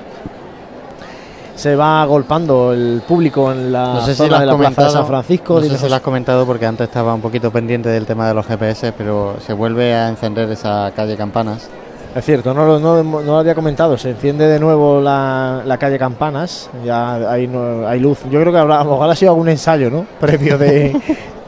Se 1.55 1.75
va 1.75 2.01
agolpando 2.01 2.73
el 2.73 3.01
público 3.07 3.51
en 3.51 3.71
la 3.71 3.93
No 3.93 4.05
sé 4.05 4.15
zona 4.15 4.39
de 4.39 4.45
la 4.45 4.57
plaza 4.57 4.83
de. 4.85 4.89
San 4.89 5.05
Francisco. 5.07 5.55
No 5.59 5.61
sé 5.61 5.77
si 5.77 5.89
lo 5.89 5.95
has 5.95 6.01
comentado 6.01 6.45
porque 6.45 6.65
antes 6.65 6.87
estaba 6.87 7.13
un 7.13 7.21
poquito 7.21 7.51
pendiente 7.51 7.89
del 7.89 8.05
tema 8.05 8.27
de 8.27 8.33
los 8.33 8.45
GPS, 8.45 8.93
pero 8.97 9.35
se 9.45 9.53
vuelve 9.53 9.93
a 9.93 10.09
encender 10.09 10.49
esa 10.51 10.91
calle 10.95 11.15
Campanas. 11.15 11.69
Es 12.15 12.25
cierto, 12.25 12.53
no 12.53 12.63
lo, 12.65 12.79
no, 12.79 13.01
no 13.03 13.21
lo 13.21 13.37
había 13.39 13.55
comentado. 13.55 13.97
Se 13.97 14.11
enciende 14.11 14.47
de 14.47 14.59
nuevo 14.59 15.01
la, 15.01 15.63
la 15.65 15.77
calle 15.79 15.97
Campanas. 15.97 16.69
Ya 16.85 17.15
hay, 17.31 17.47
no- 17.47 17.87
hay 17.87 17.99
luz. 17.99 18.19
Yo 18.29 18.39
creo 18.39 18.51
que 18.53 18.59
habrá, 18.59 18.81
ojalá 18.83 19.13
ha 19.13 19.15
sido 19.15 19.31
algún 19.31 19.49
ensayo, 19.49 19.89
¿no? 19.89 20.05
Previo 20.19 20.57
de, 20.59 20.95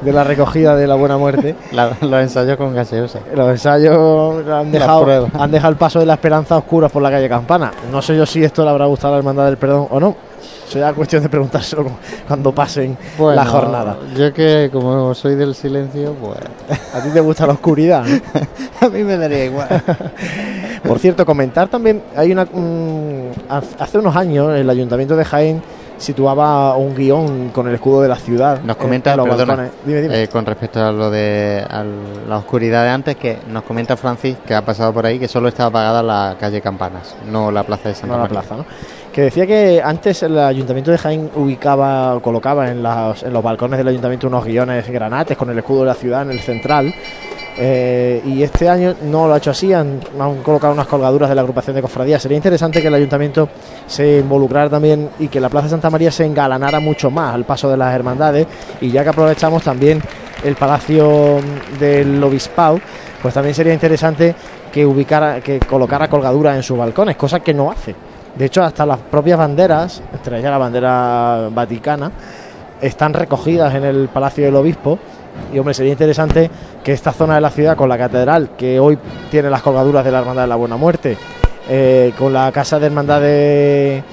de 0.02 0.12
la 0.14 0.24
recogida 0.24 0.76
de 0.76 0.88
la 0.88 0.96
buena 0.96 1.18
muerte. 1.18 1.56
La- 1.72 1.92
los 2.02 2.22
ensayos 2.22 2.58
con 2.58 2.74
gaseosa. 2.74 3.20
Los 3.34 3.50
ensayos 3.50 4.46
han 4.48 4.72
dejado, 4.72 5.28
han 5.40 5.52
dejado 5.52 5.72
el 5.72 5.78
paso 5.78 6.00
de 6.00 6.06
la 6.06 6.14
esperanza 6.14 6.56
a 6.56 6.58
oscuras 6.60 6.92
por 6.92 7.02
la 7.02 7.12
calle 7.12 7.30
Campana. 7.30 7.72
No 7.92 8.02
sé 8.02 8.16
yo 8.16 8.26
si 8.26 8.44
esto 8.44 8.64
le 8.64 8.70
habrá 8.72 8.86
gustado 8.86 9.14
a 9.14 9.18
la 9.18 9.20
Hermandad 9.20 9.46
del 9.46 9.58
Perdón 9.58 9.88
o 9.90 10.00
no. 10.00 10.16
Será 10.68 10.94
cuestión 10.94 11.22
de 11.22 11.30
preguntárselo 11.30 11.84
cu- 11.84 11.92
cuando 12.28 12.52
pasen 12.52 12.98
Bueno, 13.20 13.36
la 13.36 13.46
jornada. 13.48 13.98
Yo 14.18 14.34
que 14.34 14.70
como 14.74 15.14
soy 15.14 15.36
del 15.36 15.54
silencio, 15.54 16.14
pues... 16.14 16.40
A 16.94 17.02
ti 17.04 17.10
te 17.14 17.20
gusta 17.22 17.46
la 17.46 17.54
oscuridad. 17.54 18.04
a 18.82 18.90
mí 18.90 19.04
me 19.04 19.16
daría 19.18 19.46
igual. 19.46 19.68
Por 20.86 20.98
cierto, 21.00 21.24
comentar 21.26 21.68
también, 21.68 22.02
hay 22.16 22.32
una 22.32 22.48
hace 23.80 23.98
unos 24.00 24.16
años 24.16 24.56
el 24.56 24.68
Ayuntamiento 24.70 25.16
de 25.16 25.26
Jaén 25.26 25.62
situaba 25.98 26.76
un 26.76 26.94
guion 26.96 27.50
con 27.50 27.68
el 27.68 27.76
escudo 27.76 28.02
de 28.02 28.08
la 28.10 28.16
ciudad. 28.16 28.60
Nos 28.62 28.76
en- 28.76 28.82
comenta, 28.82 29.16
perdona. 29.16 29.70
Dime, 29.86 30.02
dime. 30.02 30.24
eh, 30.24 30.28
con 30.28 30.46
respecto 30.46 30.84
a 30.84 30.92
lo 30.92 31.10
de 31.10 31.66
a 31.70 31.84
la 32.28 32.38
oscuridad 32.38 32.84
de 32.84 32.90
antes, 32.90 33.16
que 33.16 33.38
nos 33.50 33.64
comenta 33.64 33.96
Francis 33.98 34.38
que 34.46 34.54
ha 34.54 34.64
pasado 34.64 34.94
por 34.94 35.06
ahí 35.06 35.20
que 35.20 35.28
solo 35.28 35.48
está 35.48 35.66
apagada 35.68 36.04
la 36.04 36.36
calle 36.40 36.62
Campanas, 36.62 37.16
no 37.32 37.52
la 37.52 37.64
plaza 37.64 37.90
de 37.90 37.96
Santa 37.96 38.16
No 38.18 38.24
la 38.24 38.30
plaza, 38.30 38.56
¿no? 38.58 38.66
Que 39.12 39.22
decía 39.22 39.48
que 39.48 39.82
antes 39.84 40.22
el 40.24 40.38
Ayuntamiento 40.38 40.92
de 40.92 40.98
Jaén 40.98 41.32
ubicaba, 41.36 42.20
colocaba 42.20 42.70
en, 42.70 42.84
las- 42.84 43.24
en 43.24 43.32
los 43.32 43.42
balcones 43.42 43.78
del 43.78 43.88
Ayuntamiento 43.88 44.28
unos 44.28 44.44
guiones 44.44 44.90
granates 44.90 45.38
con 45.38 45.50
el 45.50 45.58
escudo 45.58 45.82
de 45.82 45.86
la 45.88 45.94
ciudad 45.94 46.24
en 46.24 46.32
el 46.32 46.40
central. 46.42 46.94
Eh, 47.58 48.22
y 48.26 48.44
este 48.44 48.68
año 48.68 48.96
no 49.04 49.28
lo 49.28 49.34
ha 49.34 49.38
hecho 49.38 49.52
así, 49.52 49.72
han, 49.72 50.02
colocado 50.44 50.74
unas 50.74 50.88
colgaduras 50.88 51.30
de 51.30 51.36
la 51.36 51.42
agrupación 51.42 51.76
de 51.76 51.82
cofradías. 51.82 52.22
Sería 52.22 52.38
interesante 52.38 52.82
que 52.82 52.88
el 52.88 52.94
Ayuntamiento 52.94 53.50
se 53.88 54.20
involucrara 54.20 54.70
también 54.70 55.10
y 55.20 55.30
que 55.30 55.40
la 55.40 55.50
Plaza 55.50 55.70
Santa 55.70 55.90
María 55.90 56.12
se 56.12 56.26
engalanara 56.26 56.80
mucho 56.80 57.10
más 57.10 57.34
al 57.34 57.46
paso 57.46 57.70
de 57.70 57.78
las 57.78 57.94
hermandades. 57.96 58.46
Y 58.82 58.92
ya 58.92 59.04
que 59.04 59.10
aprovechamos 59.10 59.64
también 59.64 60.02
el 60.44 60.56
Palacio 60.56 61.40
del 61.80 62.22
Obispado, 62.24 62.80
pues 63.22 63.34
también 63.34 63.56
sería 63.56 63.74
interesante 63.74 64.36
que 64.72 64.86
ubicara, 64.86 65.40
que 65.40 65.60
colocara 65.60 66.10
colgaduras 66.10 66.58
en 66.58 66.64
sus 66.64 66.78
balcones, 66.78 67.16
cosa 67.16 67.40
que 67.40 67.54
no 67.54 67.72
hace. 67.72 67.96
De 68.36 68.46
hecho, 68.46 68.62
hasta 68.64 68.86
las 68.86 69.00
propias 69.00 69.40
banderas, 69.40 70.02
entre 70.14 70.40
ellas 70.40 70.52
la 70.52 70.58
bandera 70.58 71.48
vaticana, 71.52 72.12
están 72.82 73.14
recogidas 73.14 73.74
en 73.76 73.86
el 73.86 74.10
Palacio 74.10 74.44
del 74.44 74.56
Obispo. 74.58 75.00
Y 75.54 75.60
hombre, 75.60 75.74
sería 75.74 75.92
interesante 75.94 76.50
que 76.84 76.92
esta 76.94 77.12
zona 77.12 77.36
de 77.36 77.42
la 77.42 77.50
ciudad, 77.50 77.76
con 77.78 77.88
la 77.90 77.98
catedral, 77.98 78.50
que 78.58 78.80
hoy 78.80 78.98
tiene 79.32 79.50
las 79.50 79.62
colgaduras 79.62 80.04
de 80.04 80.12
la 80.12 80.20
Hermandad 80.20 80.44
de 80.44 80.48
la 80.50 80.56
Buena 80.56 80.78
Muerte, 80.78 81.18
eh, 81.70 82.14
con 82.18 82.34
la 82.34 82.52
Casa 82.52 82.80
de 82.80 82.86
Hermandad 82.88 83.22
de, 83.22 84.04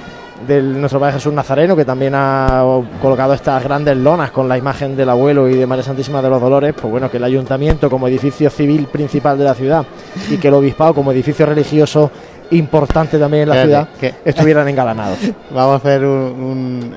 del 0.47 0.79
nuestro 0.81 0.99
Padre 1.01 1.15
Jesús 1.15 1.33
Nazareno, 1.33 1.75
que 1.77 1.85
también 1.85 2.13
ha 2.15 2.65
colocado 3.01 3.35
estas 3.35 3.63
grandes 3.65 3.97
lonas 3.97 4.31
con 4.31 4.49
la 4.49 4.57
imagen 4.59 4.97
del 4.97 5.09
abuelo 5.11 5.49
y 5.49 5.55
de 5.55 5.67
María 5.67 5.83
Santísima 5.85 6.23
de 6.23 6.29
los 6.31 6.41
Dolores, 6.41 6.75
pues 6.81 6.91
bueno, 6.91 7.11
que 7.11 7.17
el 7.19 7.25
ayuntamiento 7.25 7.91
como 7.91 8.09
edificio 8.09 8.49
civil 8.51 8.87
principal 8.87 9.37
de 9.39 9.45
la 9.45 9.55
ciudad 9.55 9.85
y 10.31 10.37
que 10.37 10.49
el 10.49 10.55
obispado 10.55 10.95
como 10.95 11.13
edificio 11.13 11.45
religioso 11.47 12.11
importante 12.51 13.19
también 13.19 13.45
en 13.45 13.49
la 13.49 13.55
ciudad 13.63 13.89
que- 13.99 14.15
estuvieran 14.25 14.69
engalanados. 14.69 15.19
Vamos 15.55 15.73
a 15.75 15.77
hacer 15.77 16.05
un... 16.05 16.95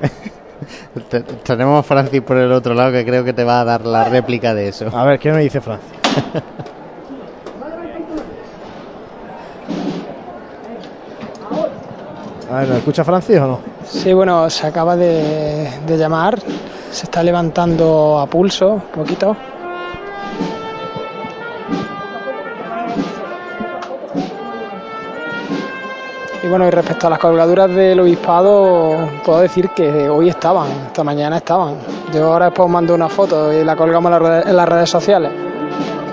Tenemos 1.44 1.80
a 1.80 1.82
Francis 1.82 2.22
por 2.22 2.36
el 2.36 2.52
otro 2.52 2.74
lado 2.74 2.92
que 2.92 3.04
creo 3.04 3.24
que 3.24 3.32
te 3.32 3.44
va 3.44 3.60
a 3.60 3.64
dar 3.64 3.84
la 3.86 4.04
réplica 4.04 4.54
de 4.54 4.68
eso. 4.68 4.88
A 4.96 5.04
ver, 5.04 5.18
¿qué 5.18 5.32
me 5.32 5.42
dice 5.42 5.60
Francia? 5.60 5.96
A 12.50 12.60
ver, 12.60 12.68
¿me 12.68 12.78
escucha 12.78 13.02
Francis 13.04 13.38
o 13.38 13.46
no? 13.46 13.60
Sí, 13.84 14.12
bueno, 14.14 14.48
se 14.48 14.66
acaba 14.66 14.96
de, 14.96 15.68
de 15.84 15.98
llamar, 15.98 16.38
se 16.92 17.04
está 17.04 17.22
levantando 17.22 18.20
a 18.20 18.26
pulso 18.26 18.74
un 18.74 18.80
poquito. 18.82 19.36
Y 26.46 26.48
bueno, 26.48 26.64
y 26.68 26.70
respecto 26.70 27.08
a 27.08 27.10
las 27.10 27.18
colgaduras 27.18 27.68
del 27.74 27.98
obispado, 27.98 28.96
puedo 29.24 29.40
decir 29.40 29.70
que 29.70 30.08
hoy 30.08 30.28
estaban, 30.28 30.68
esta 30.86 31.02
mañana 31.02 31.38
estaban. 31.38 31.74
Yo 32.14 32.32
ahora 32.32 32.44
después 32.46 32.66
os 32.66 32.70
mando 32.70 32.94
una 32.94 33.08
foto 33.08 33.52
y 33.52 33.64
la 33.64 33.74
colgamos 33.74 34.12
en 34.12 34.12
las 34.12 34.22
redes, 34.22 34.46
en 34.46 34.56
las 34.56 34.68
redes 34.68 34.88
sociales. 34.88 35.32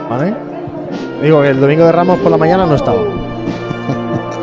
¿Vale? 0.10 0.34
Digo 1.22 1.40
que 1.44 1.50
el 1.50 1.60
domingo 1.60 1.86
de 1.86 1.92
Ramos 1.92 2.18
por 2.18 2.32
la 2.32 2.38
mañana 2.38 2.66
no 2.66 2.74
estaba. 2.74 2.98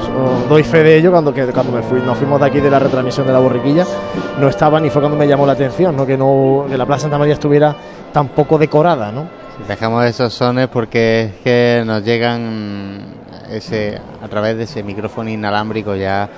So- 0.01 0.49
Doy 0.49 0.63
fe 0.63 0.85
de 0.85 0.97
ello 0.99 1.11
cuando, 1.11 1.35
que, 1.35 1.45
cuando 1.47 1.73
me 1.73 1.83
fui, 1.83 2.01
nos 2.03 2.17
fuimos 2.17 2.39
de 2.41 2.47
aquí 2.47 2.61
de 2.61 2.71
la 2.71 2.79
retransmisión 2.79 3.27
de 3.27 3.33
la 3.33 3.41
borriquilla. 3.41 3.85
No 4.41 4.47
estaban 4.49 4.87
y 4.87 4.91
fue 4.91 5.03
cuando 5.03 5.19
me 5.19 5.27
llamó 5.27 5.45
la 5.45 5.55
atención, 5.55 5.97
¿no? 5.97 6.07
Que, 6.07 6.17
no, 6.17 6.67
que 6.69 6.79
la 6.79 6.87
Plaza 6.87 7.03
Santa 7.03 7.19
María 7.19 7.35
estuviera 7.35 7.75
tan 8.13 8.29
poco 8.29 8.59
decorada, 8.59 9.11
¿no? 9.11 9.25
Dejamos 9.67 10.05
esos 10.05 10.33
sones 10.33 10.69
porque 10.69 11.23
es 11.25 11.33
que 11.43 11.83
nos 11.85 12.05
llegan 12.05 13.20
ese 13.51 14.01
a 14.23 14.29
través 14.29 14.57
de 14.57 14.65
ese 14.65 14.83
micrófono 14.83 15.31
inalámbrico 15.31 15.95
ya 15.97 16.29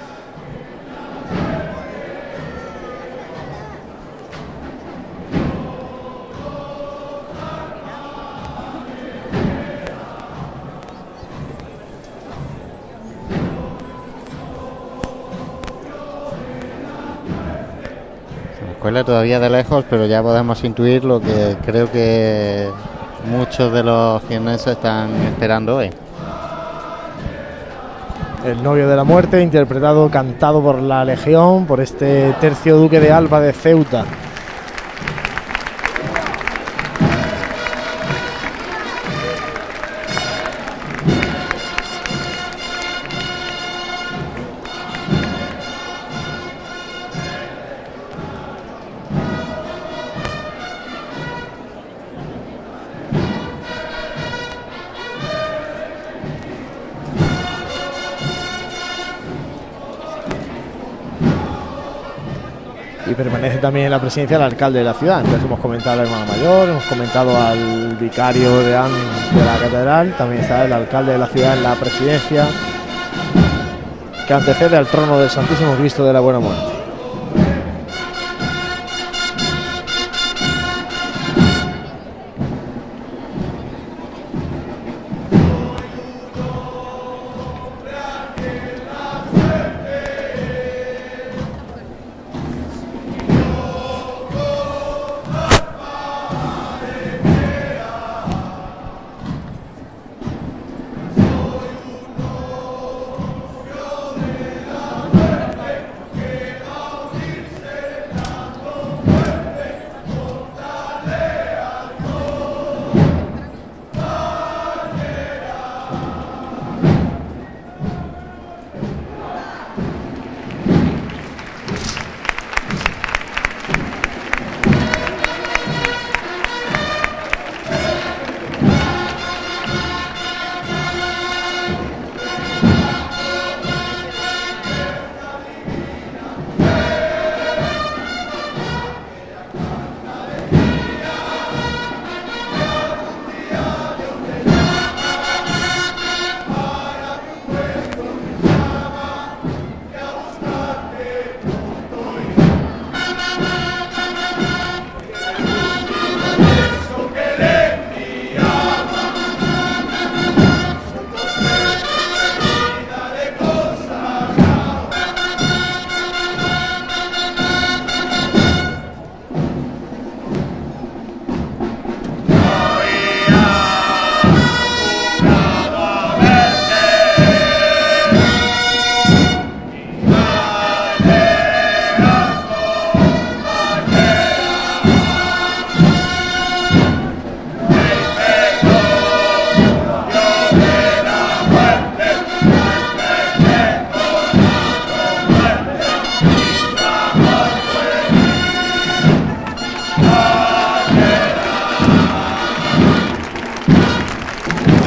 todavía 19.05 19.41
de 19.41 19.51
lejos, 19.51 19.85
pero 19.89 20.07
ya 20.07 20.23
podemos 20.23 20.63
intuir 20.65 21.05
lo 21.05 21.21
que 21.21 21.57
creo 21.65 21.91
que 21.91 22.69
muchos 23.31 23.73
de 23.73 23.83
los 23.83 24.23
jienenses 24.25 24.75
están 24.75 25.11
esperando 25.27 25.77
hoy. 25.77 25.91
El 28.45 28.61
novio 28.61 28.89
de 28.89 28.97
la 28.97 29.05
muerte, 29.05 29.41
interpretado, 29.41 30.11
cantado 30.11 30.61
por 30.61 30.83
la 30.83 31.05
Legión, 31.05 31.65
por 31.65 31.81
este 31.81 32.35
tercio 32.41 32.77
duque 32.77 32.99
de 32.99 33.13
Alba 33.13 33.41
de 33.41 33.53
Ceuta. 33.53 34.05
Permanece 63.23 63.59
también 63.59 63.87
en 63.87 63.93
la 63.93 64.01
presidencia 64.01 64.37
el 64.37 64.43
alcalde 64.43 64.81
de 64.81 64.85
la 64.85 64.95
ciudad. 64.95 65.21
Entonces 65.21 65.45
hemos 65.45 65.61
comentado 65.61 66.01
al 66.01 66.07
hermano 66.07 66.27
mayor, 66.27 66.69
hemos 66.69 66.85
comentado 66.85 67.37
al 67.37 67.97
vicario 67.97 68.59
de, 68.59 68.73
la 68.73 69.59
catedral, 69.61 70.15
también 70.17 70.43
está 70.43 70.65
el 70.65 70.73
alcalde 70.73 71.13
de 71.13 71.19
la 71.19 71.27
ciudad 71.27 71.57
en 71.57 71.63
la 71.63 71.75
presidencia, 71.75 72.47
que 74.27 74.35
antecede 74.35 74.77
al 74.77 74.87
trono 74.87 75.19
del 75.19 75.31
Santísimo 75.31 75.75
Cristo 75.75 76.05
de 76.05 76.13
la 76.13 76.21
Buena 76.21 76.41
Muerte. 76.41 76.72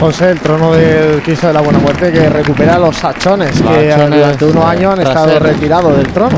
José, 0.06 0.30
el 0.30 0.40
trono 0.40 0.72
del 0.72 1.24
Cristo 1.24 1.48
de 1.48 1.53
la 1.53 1.61
Buena 1.61 1.80
Muerte 1.80 2.11
que 2.11 2.30
recupera 2.30 2.77
los 2.77 2.95
sachones 2.95 3.59
Los 3.59 3.72
que 3.72 3.92
archones, 3.92 4.19
durante 4.19 4.45
unos 4.45 4.66
años 4.66 4.93
han 4.93 5.01
estado 5.01 5.40
retirados 5.40 5.98
del 5.98 6.06
trono. 6.14 6.38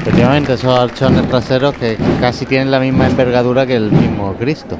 Efectivamente, 0.00 0.54
esos 0.54 0.76
archones 0.76 1.28
traseros 1.28 1.72
que 1.74 1.96
casi 2.20 2.46
tienen 2.46 2.68
la 2.68 2.80
misma 2.80 3.06
envergadura 3.06 3.64
que 3.64 3.76
el 3.76 3.92
mismo 3.92 4.34
Cristo. 4.34 4.76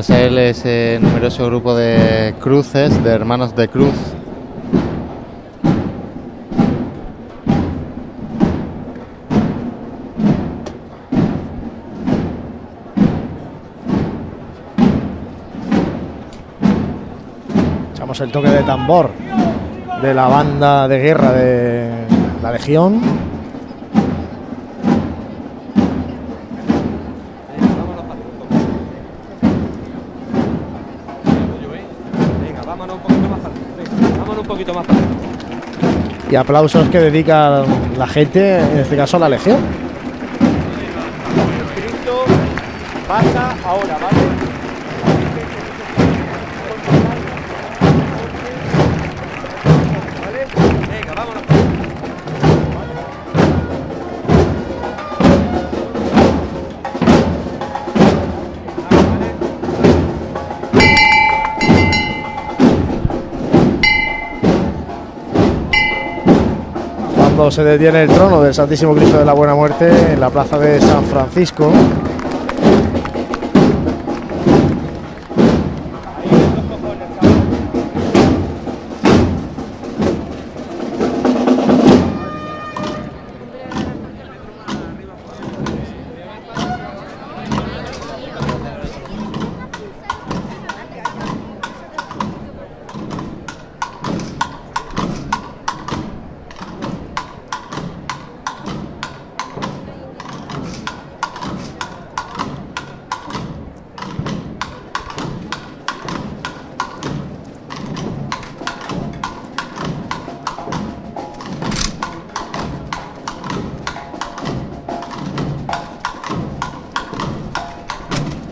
Tras 0.00 0.18
él 0.18 0.38
ese 0.38 0.98
numeroso 0.98 1.44
grupo 1.44 1.74
de 1.74 2.34
cruces, 2.40 3.04
de 3.04 3.10
hermanos 3.10 3.54
de 3.54 3.68
cruz, 3.68 3.92
Echamos 17.92 18.20
el 18.22 18.32
toque 18.32 18.48
de 18.48 18.62
tambor 18.62 19.10
de 20.00 20.14
la 20.14 20.28
banda 20.28 20.88
de 20.88 20.98
guerra 20.98 21.32
de 21.32 21.90
la 22.42 22.52
Legión. 22.52 23.29
Y 36.30 36.36
aplausos 36.36 36.88
que 36.88 37.00
dedica 37.00 37.64
la 37.98 38.06
gente, 38.06 38.60
en 38.60 38.78
este 38.78 38.96
caso 38.96 39.16
a 39.16 39.20
la 39.20 39.28
Legión. 39.28 39.58
Se 67.50 67.64
detiene 67.64 68.02
el 68.02 68.08
trono 68.08 68.42
del 68.42 68.54
Santísimo 68.54 68.94
Cristo 68.94 69.18
de 69.18 69.24
la 69.24 69.32
Buena 69.32 69.54
Muerte 69.54 69.88
en 70.12 70.20
la 70.20 70.30
plaza 70.30 70.58
de 70.58 70.80
San 70.80 71.04
Francisco. 71.04 71.72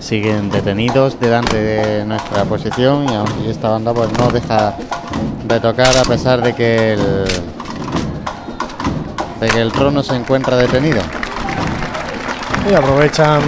Siguen 0.09 0.49
detenidos 0.49 1.21
delante 1.21 1.61
de 1.61 2.05
nuestra 2.07 2.45
posición 2.45 3.05
y 3.45 3.51
esta 3.51 3.69
banda 3.69 3.93
pues 3.93 4.09
no 4.19 4.31
deja 4.31 4.73
de 5.47 5.61
tocar 5.61 5.95
a 5.99 6.03
pesar 6.03 6.41
de 6.41 6.55
que 6.55 6.95
el 6.95 7.25
de 9.39 9.49
que 9.49 9.61
el 9.61 9.71
trono 9.71 10.03
se 10.03 10.17
encuentra 10.17 10.57
detenido. 10.57 11.01
Y 12.71 12.75
aprovechan 12.75 13.41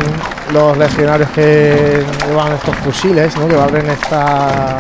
los 0.53 0.77
legionarios 0.77 1.31
que 1.31 2.05
llevan 2.29 2.53
estos 2.53 2.77
fusiles, 2.77 3.35
¿no? 3.39 3.49
que 3.49 3.57
abren 3.59 3.89
esta 3.91 4.77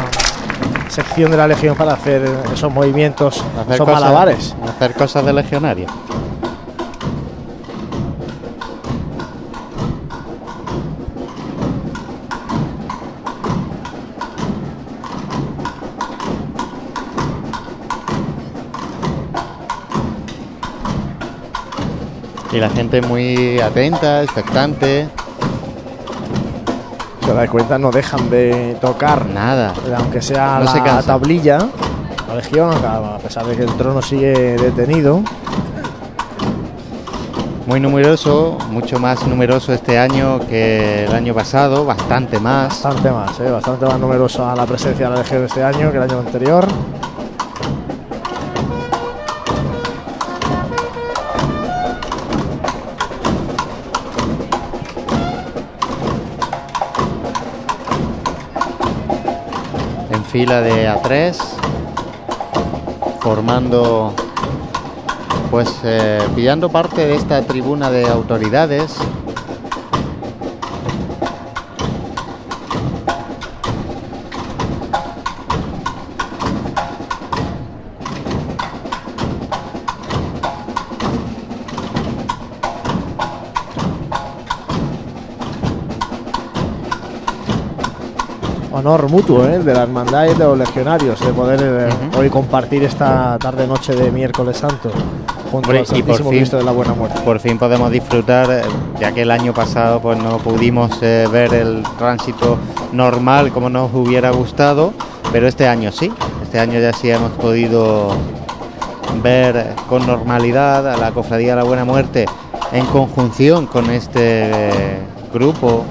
sección 0.88 1.30
de 1.30 1.36
la 1.38 1.46
legión 1.48 1.74
para 1.76 1.94
hacer 1.94 2.22
esos 2.52 2.70
movimientos, 2.72 3.42
Hacer 3.58 3.74
esos 3.74 3.86
cosas- 3.86 4.00
malabares. 4.02 4.54
hacer 4.68 4.92
cosas 4.94 5.24
de 5.24 5.32
legionario. 5.32 5.86
Y 22.52 22.58
la 22.58 22.68
gente 22.68 23.00
muy 23.00 23.60
atenta, 23.60 24.22
expectante. 24.22 25.08
Se 27.24 27.32
da 27.32 27.46
cuenta, 27.46 27.78
no 27.78 27.92
dejan 27.92 28.28
de 28.28 28.76
tocar 28.80 29.26
nada, 29.26 29.72
aunque 29.96 30.20
sea 30.20 30.58
No 30.58 30.64
la 30.64 31.00
se 31.00 31.06
tablilla. 31.06 31.58
La 32.28 32.34
legión, 32.34 32.72
a 32.84 33.18
pesar 33.18 33.46
de 33.46 33.56
que 33.56 33.62
el 33.62 33.72
trono 33.76 34.02
sigue 34.02 34.32
detenido. 34.56 35.22
Muy 37.66 37.78
numeroso, 37.78 38.58
mucho 38.70 38.98
más 38.98 39.24
numeroso 39.28 39.72
este 39.72 39.96
año 39.96 40.40
que 40.48 41.04
el 41.04 41.12
año 41.12 41.32
pasado, 41.34 41.84
bastante 41.84 42.40
más. 42.40 42.82
Bastante 42.82 43.12
más, 43.12 43.38
¿eh? 43.38 43.48
bastante 43.48 43.86
más 43.86 44.00
numerosa 44.00 44.56
la 44.56 44.66
presencia 44.66 45.08
de 45.08 45.14
la 45.14 45.22
legión 45.22 45.44
este 45.44 45.62
año 45.62 45.92
que 45.92 45.98
el 45.98 46.02
año 46.02 46.18
anterior. 46.18 46.66
Fila 60.30 60.60
de 60.60 60.88
A3, 60.88 61.36
formando, 63.20 64.14
pues 65.50 65.68
eh, 65.82 66.20
pillando 66.36 66.68
parte 66.68 67.04
de 67.04 67.16
esta 67.16 67.42
tribuna 67.42 67.90
de 67.90 68.06
autoridades. 68.06 68.94
Honor 88.80 89.10
mutuo 89.10 89.44
¿eh? 89.46 89.58
de 89.58 89.74
la 89.74 89.82
hermandad 89.82 90.24
y 90.24 90.34
de 90.34 90.44
los 90.44 90.56
legionarios 90.58 91.20
de 91.20 91.32
poder 91.32 91.60
eh, 91.62 92.18
hoy 92.18 92.30
compartir 92.30 92.82
esta 92.82 93.38
tarde 93.38 93.66
noche 93.66 93.94
de 93.94 94.10
miércoles 94.10 94.56
santo 94.56 94.90
junto 95.50 95.68
Hombre, 95.68 95.80
al 95.80 95.84
por 95.84 95.96
Santísimo 95.96 96.30
fin, 96.30 96.38
Cristo 96.38 96.56
de 96.56 96.64
la 96.64 96.72
Buena 96.72 96.94
Muerte. 96.94 97.20
por 97.20 97.40
fin 97.40 97.58
podemos 97.58 97.90
disfrutar, 97.90 98.50
eh, 98.50 98.62
ya 98.98 99.12
que 99.12 99.22
el 99.22 99.30
año 99.30 99.52
pasado 99.52 100.00
pues 100.00 100.18
no 100.18 100.38
pudimos 100.38 100.98
eh, 101.02 101.28
ver 101.30 101.52
el 101.52 101.82
tránsito 101.98 102.56
normal 102.92 103.52
como 103.52 103.68
nos 103.68 103.92
hubiera 103.92 104.30
gustado, 104.30 104.94
pero 105.30 105.46
este 105.46 105.68
año 105.68 105.92
sí, 105.92 106.10
este 106.42 106.58
año 106.58 106.80
ya 106.80 106.94
sí 106.94 107.10
hemos 107.10 107.32
podido 107.32 108.08
ver 109.22 109.74
con 109.90 110.06
normalidad 110.06 110.88
a 110.90 110.96
la 110.96 111.10
Cofradía 111.10 111.50
de 111.50 111.56
la 111.56 111.64
Buena 111.64 111.84
Muerte 111.84 112.24
en 112.72 112.86
conjunción 112.86 113.66
con 113.66 113.90
este 113.90 114.70
grupo 115.34 115.84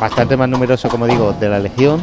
bastante 0.00 0.36
más 0.36 0.48
numeroso, 0.48 0.88
como 0.88 1.06
digo, 1.06 1.34
de 1.38 1.48
la 1.48 1.58
Legión. 1.58 2.00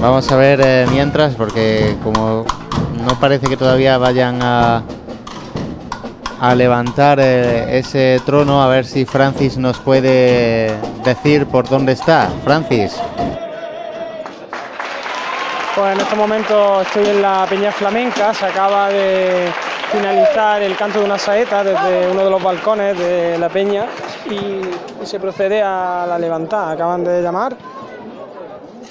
Vamos 0.00 0.30
a 0.32 0.36
ver 0.36 0.60
eh, 0.64 0.86
mientras, 0.90 1.34
porque 1.34 1.96
como 2.02 2.46
no 3.04 3.20
parece 3.20 3.46
que 3.46 3.56
todavía 3.56 3.98
vayan 3.98 4.40
a, 4.42 4.82
a 6.40 6.54
levantar 6.54 7.18
eh, 7.20 7.78
ese 7.78 8.20
trono, 8.24 8.62
a 8.62 8.68
ver 8.68 8.86
si 8.86 9.04
Francis 9.04 9.58
nos 9.58 9.78
puede 9.78 10.72
decir 11.04 11.46
por 11.46 11.68
dónde 11.68 11.92
está. 11.92 12.30
Francis. 12.44 12.96
Pues 15.78 15.94
en 15.94 16.00
este 16.00 16.16
momento 16.16 16.80
estoy 16.80 17.06
en 17.06 17.22
la 17.22 17.46
Peña 17.48 17.70
Flamenca, 17.70 18.34
se 18.34 18.46
acaba 18.46 18.88
de 18.88 19.48
finalizar 19.92 20.60
el 20.60 20.76
canto 20.76 20.98
de 20.98 21.04
una 21.04 21.16
saeta 21.16 21.62
desde 21.62 22.10
uno 22.10 22.24
de 22.24 22.30
los 22.30 22.42
balcones 22.42 22.98
de 22.98 23.38
la 23.38 23.48
peña 23.48 23.86
y, 24.28 24.34
y 24.34 25.06
se 25.06 25.20
procede 25.20 25.62
a 25.62 26.04
la 26.08 26.18
levantada. 26.18 26.72
Acaban 26.72 27.04
de 27.04 27.22
llamar. 27.22 27.56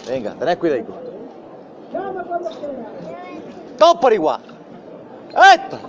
Venga, 0.08 0.32
tened 0.40 0.58
cuidado. 0.58 0.84
Todos 3.78 3.96
por 3.98 4.14
igual. 4.14 4.40
¡Esto! 5.54 5.80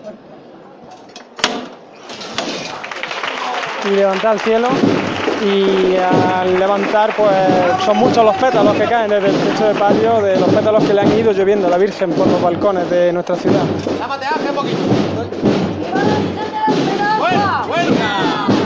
y 3.85 3.91
levantar 3.91 4.33
al 4.33 4.41
cielo 4.41 4.69
y 5.45 5.97
al 5.97 6.59
levantar 6.59 7.15
pues 7.17 7.31
son 7.85 7.97
muchos 7.97 8.25
los 8.25 8.37
pétalos 8.37 8.75
que 8.77 8.85
caen 8.85 9.11
desde 9.11 9.29
el 9.29 9.37
techo 9.37 9.67
de 9.69 9.75
patio 9.75 10.21
de 10.21 10.39
los 10.39 10.49
pétalos 10.49 10.85
que 10.85 10.95
le 10.95 11.01
han 11.01 11.19
ido 11.19 11.33
lloviendo 11.33 11.67
a 11.69 11.71
la 11.71 11.79
Virgen 11.79 12.11
por 12.11 12.27
los 12.27 12.41
balcones 12.43 12.89
de 12.91 13.13
nuestra 13.13 13.37
ciudad. 13.37 13.63
Lámate, 14.01 14.27
Ángel, 14.27 14.51
un 14.51 14.57
poquito. 14.57 14.79
Bueno, 17.19 17.65
bueno. 17.69 18.58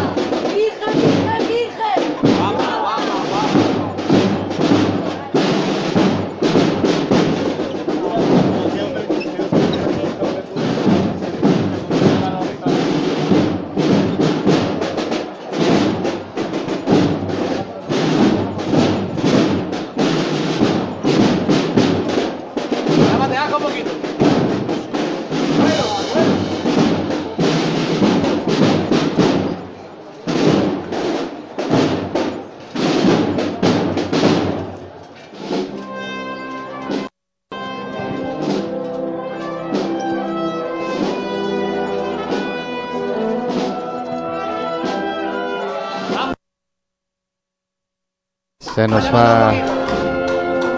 Nos 48.89 49.09
va 49.13 49.53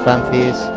Francis. 0.04 0.73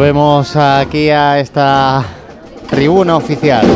Volvemos 0.00 0.56
aquí 0.56 1.10
a 1.10 1.38
esta 1.38 2.02
tribuna 2.70 3.18
oficial. 3.18 3.66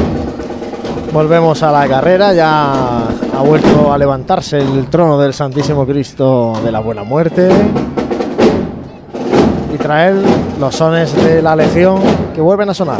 Volvemos 1.12 1.62
a 1.62 1.70
la 1.70 1.86
carrera, 1.86 2.32
ya 2.32 3.02
ha 3.08 3.42
vuelto 3.42 3.92
a 3.92 3.98
levantarse 3.98 4.56
el 4.56 4.86
trono 4.86 5.18
del 5.18 5.34
Santísimo 5.34 5.84
Cristo 5.84 6.54
de 6.64 6.72
la 6.72 6.80
Buena 6.80 7.04
Muerte 7.04 7.50
y 9.74 9.76
traer 9.76 10.14
los 10.58 10.74
sones 10.74 11.14
de 11.14 11.42
la 11.42 11.54
Legión 11.54 12.00
que 12.34 12.40
vuelven 12.40 12.70
a 12.70 12.74
sonar. 12.74 12.96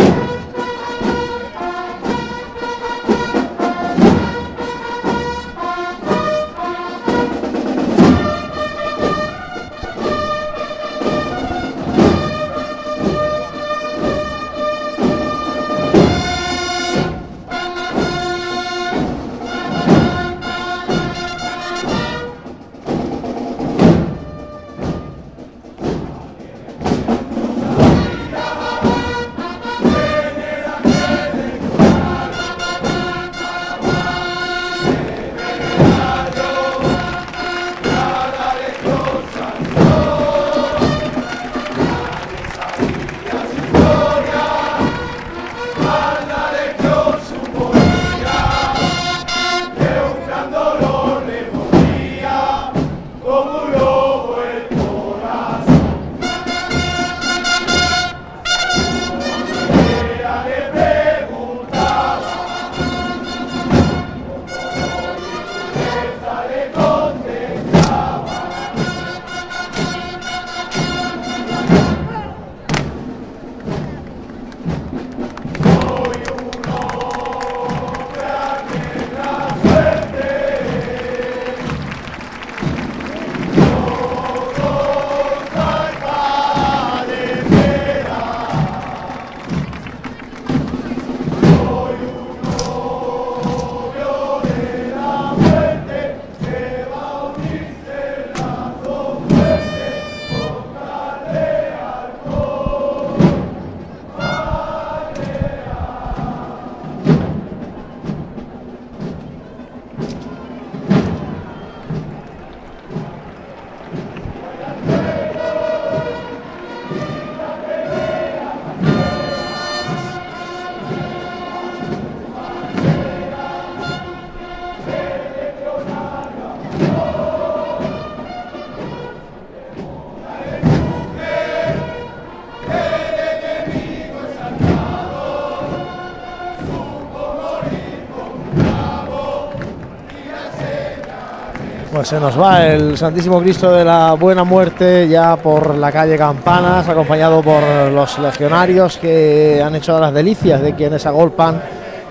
Se 142.05 142.21
nos 142.21 142.39
va 142.39 142.67
el 142.67 142.99
Santísimo 142.99 143.41
Cristo 143.41 143.73
de 143.73 143.83
la 143.83 144.13
Buena 144.13 144.45
Muerte 144.45 145.09
ya 145.09 145.37
por 145.37 145.75
la 145.75 145.91
calle 145.91 146.19
Campanas, 146.19 146.87
acompañado 146.87 147.41
por 147.41 147.63
los 147.91 148.19
legionarios 148.19 148.99
que 148.99 149.63
han 149.65 149.75
hecho 149.75 149.99
las 149.99 150.13
delicias 150.13 150.61
de 150.61 150.75
quienes 150.75 151.07
agolpan 151.07 151.63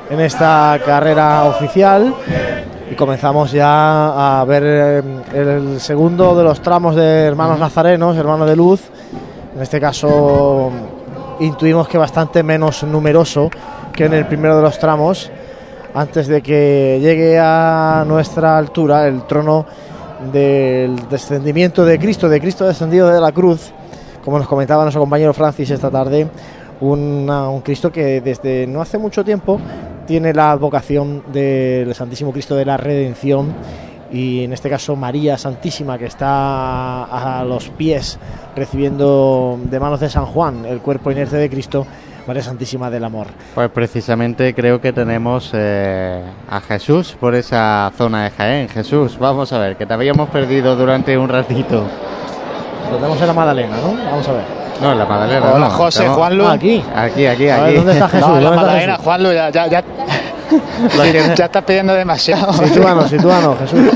en 0.09 0.19
esta 0.19 0.79
carrera 0.83 1.43
oficial. 1.43 2.15
Y 2.89 2.95
comenzamos 2.95 3.51
ya 3.51 4.39
a 4.39 4.45
ver 4.45 4.63
eh, 4.65 5.03
el 5.35 5.79
segundo 5.79 6.35
de 6.35 6.43
los 6.43 6.61
tramos 6.61 6.95
de 6.95 7.25
hermanos 7.25 7.59
nazarenos, 7.59 8.17
hermanos 8.17 8.49
de 8.49 8.55
luz. 8.55 8.81
En 9.55 9.61
este 9.61 9.79
caso 9.79 10.71
intuimos 11.39 11.87
que 11.87 11.99
bastante 11.99 12.41
menos 12.41 12.83
numeroso 12.83 13.51
que 13.93 14.05
en 14.05 14.13
el 14.13 14.25
primero 14.25 14.55
de 14.55 14.63
los 14.63 14.79
tramos 14.79 15.29
antes 15.93 16.27
de 16.27 16.41
que 16.41 16.99
llegue 17.01 17.37
a 17.39 18.03
nuestra 18.07 18.57
altura 18.57 19.07
el 19.07 19.23
trono 19.23 19.65
del 20.31 21.07
descendimiento 21.09 21.85
de 21.85 21.99
Cristo, 21.99 22.29
de 22.29 22.39
Cristo 22.39 22.65
descendido 22.65 23.09
de 23.09 23.19
la 23.19 23.31
cruz, 23.31 23.71
como 24.23 24.37
nos 24.39 24.47
comentaba 24.47 24.83
nuestro 24.83 25.01
compañero 25.01 25.33
Francis 25.33 25.69
esta 25.69 25.91
tarde, 25.91 26.27
una- 26.81 27.49
un 27.49 27.61
Cristo 27.61 27.91
que 27.91 28.21
desde 28.21 28.65
no 28.67 28.81
hace 28.81 28.97
mucho 28.97 29.23
tiempo 29.23 29.59
tiene 30.07 30.33
la 30.33 30.51
advocación 30.51 31.23
del 31.31 31.93
Santísimo 31.93 32.31
Cristo 32.31 32.55
de 32.55 32.65
la 32.65 32.77
Redención 32.77 33.53
y 34.11 34.43
en 34.43 34.53
este 34.53 34.69
caso 34.69 34.95
María 34.95 35.37
Santísima 35.37 35.97
que 35.97 36.05
está 36.05 37.03
a 37.39 37.43
los 37.45 37.69
pies 37.69 38.17
recibiendo 38.55 39.57
de 39.69 39.79
manos 39.79 39.99
de 39.99 40.09
San 40.09 40.25
Juan 40.25 40.65
el 40.65 40.79
cuerpo 40.79 41.11
inerte 41.11 41.37
de 41.37 41.49
Cristo, 41.49 41.85
María 42.27 42.41
Santísima 42.43 42.89
del 42.89 43.03
Amor. 43.03 43.27
Pues 43.53 43.69
precisamente 43.69 44.53
creo 44.53 44.79
que 44.79 44.93
tenemos 44.93 45.51
eh, 45.53 46.21
a 46.49 46.61
Jesús 46.61 47.15
por 47.19 47.35
esa 47.35 47.91
zona 47.97 48.23
de 48.25 48.29
Jaén. 48.31 48.69
Jesús, 48.69 49.17
vamos 49.19 49.51
a 49.51 49.59
ver, 49.59 49.75
que 49.75 49.85
te 49.85 49.93
habíamos 49.93 50.29
perdido 50.29 50.75
durante 50.75 51.17
un 51.17 51.29
ratito. 51.29 51.83
Lo 52.91 52.97
tenemos 52.97 53.19
en 53.19 53.27
la 53.27 53.33
Magdalena, 53.33 53.77
¿no? 53.77 53.93
Vamos 54.11 54.27
a 54.27 54.31
ver. 54.31 54.63
No, 54.81 54.91
en 54.91 54.99
la 54.99 55.05
Madalena. 55.05 55.51
Hola, 55.53 55.67
no, 55.67 55.71
José, 55.71 56.07
Juanlu. 56.07 56.45
Ah, 56.45 56.53
aquí. 56.53 56.83
Aquí, 56.95 57.25
aquí, 57.25 57.49
A 57.49 57.57
ver, 57.57 57.65
aquí. 57.65 57.75
¿dónde 57.75 57.93
está 57.93 58.09
Jesús? 58.09 58.27
No, 58.27 58.33
la 58.35 58.41
¿Dónde 58.41 58.49
está 58.49 58.61
Magdalena, 58.61 58.91
Jesús? 58.93 59.05
Juanlu, 59.05 59.33
ya, 59.33 59.49
ya, 59.49 59.67
ya, 59.67 59.83
ya 61.35 61.45
estás 61.45 61.63
pidiendo 61.63 61.93
demasiado. 61.93 62.53
Sitúanos, 62.53 63.09
sitúanos, 63.09 63.59
Jesús. 63.59 63.91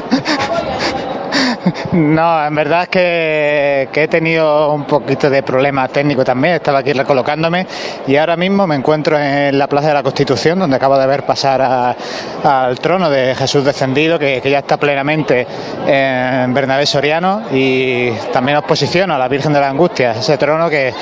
No, 1.94 2.46
en 2.46 2.56
verdad 2.56 2.88
que, 2.88 3.90
he 3.94 4.08
tenido 4.08 4.72
un 4.74 4.86
poquito 4.86 5.30
de 5.30 5.44
problema 5.44 5.88
técnico 5.88 6.24
también. 6.24 6.56
Estaba 6.56 6.80
aquí 6.80 6.94
recolocándome 6.94 7.66
y 8.08 8.16
ahora 8.16 8.36
mismo 8.36 8.68
me 8.68 8.76
encuentro 8.76 9.18
en 9.18 9.58
la 9.58 9.68
Plaza 9.68 9.88
de 9.90 9.94
la 9.96 10.04
Constitución, 10.04 10.60
donde 10.60 10.76
acabo 10.76 10.98
de 10.98 11.08
ver 11.08 11.24
pasar 11.26 11.62
a- 11.62 11.96
al 12.44 12.80
trono 12.80 13.10
de 13.10 13.36
Jesús 13.36 13.64
descendido, 13.66 14.18
que, 14.20 14.42
que 14.42 14.50
ya 14.52 14.60
está 14.60 14.78
plenamente 14.78 15.46
en 15.88 16.54
Bernabé 16.54 16.86
Soriano. 16.86 17.44
Y 17.52 18.12
también 18.32 18.58
os 18.58 18.64
posiciono 18.64 19.16
a 19.16 19.18
la 19.18 19.28
Virgen 19.28 19.54
de 19.54 19.60
la 19.60 19.70
Angustia, 19.70 20.12
ese 20.12 20.38
trono 20.38 20.70
que 20.70 20.94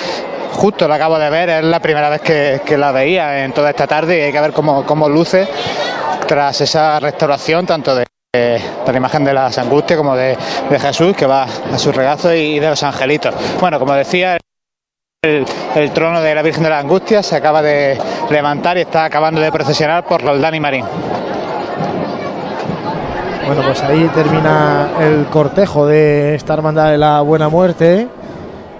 justo 0.53 0.87
lo 0.87 0.93
acabo 0.93 1.19
de 1.19 1.29
ver, 1.29 1.49
es 1.49 1.63
la 1.63 1.79
primera 1.79 2.09
vez 2.09 2.21
que, 2.21 2.61
que 2.65 2.77
la 2.77 2.91
veía 2.91 3.43
en 3.43 3.51
toda 3.51 3.69
esta 3.71 3.87
tarde 3.87 4.17
y 4.19 4.21
hay 4.21 4.31
que 4.31 4.39
ver 4.41 4.53
cómo, 4.53 4.85
cómo 4.85 5.09
luce 5.09 5.47
tras 6.27 6.61
esa 6.61 6.99
restauración 6.99 7.65
tanto 7.65 7.93
de, 7.93 8.05
la 8.87 8.97
imagen 8.97 9.23
de 9.23 9.33
las 9.33 9.57
angustias 9.57 9.97
como 9.97 10.15
de, 10.15 10.37
de 10.69 10.79
Jesús 10.79 11.15
que 11.15 11.25
va 11.25 11.43
a 11.43 11.77
su 11.77 11.91
regazo 11.91 12.33
y 12.33 12.59
de 12.59 12.69
los 12.69 12.83
angelitos. 12.83 13.33
Bueno, 13.59 13.79
como 13.79 13.93
decía, 13.93 14.37
el, 15.23 15.45
el 15.75 15.91
trono 15.91 16.21
de 16.21 16.35
la 16.35 16.41
Virgen 16.41 16.63
de 16.63 16.69
las 16.69 16.83
Angustias 16.83 17.25
se 17.25 17.35
acaba 17.35 17.61
de 17.61 17.97
levantar 18.29 18.77
y 18.77 18.81
está 18.81 19.05
acabando 19.05 19.41
de 19.41 19.51
procesionar 19.51 20.05
por 20.05 20.21
Roldán 20.21 20.55
y 20.55 20.59
Marín. 20.59 20.85
Bueno, 23.45 23.61
pues 23.61 23.83
ahí 23.83 24.09
termina 24.13 24.89
el 24.99 25.25
cortejo 25.27 25.85
de 25.85 26.33
esta 26.33 26.53
hermandad 26.55 26.89
de 26.89 26.97
la 26.97 27.21
Buena 27.21 27.47
Muerte 27.47 28.07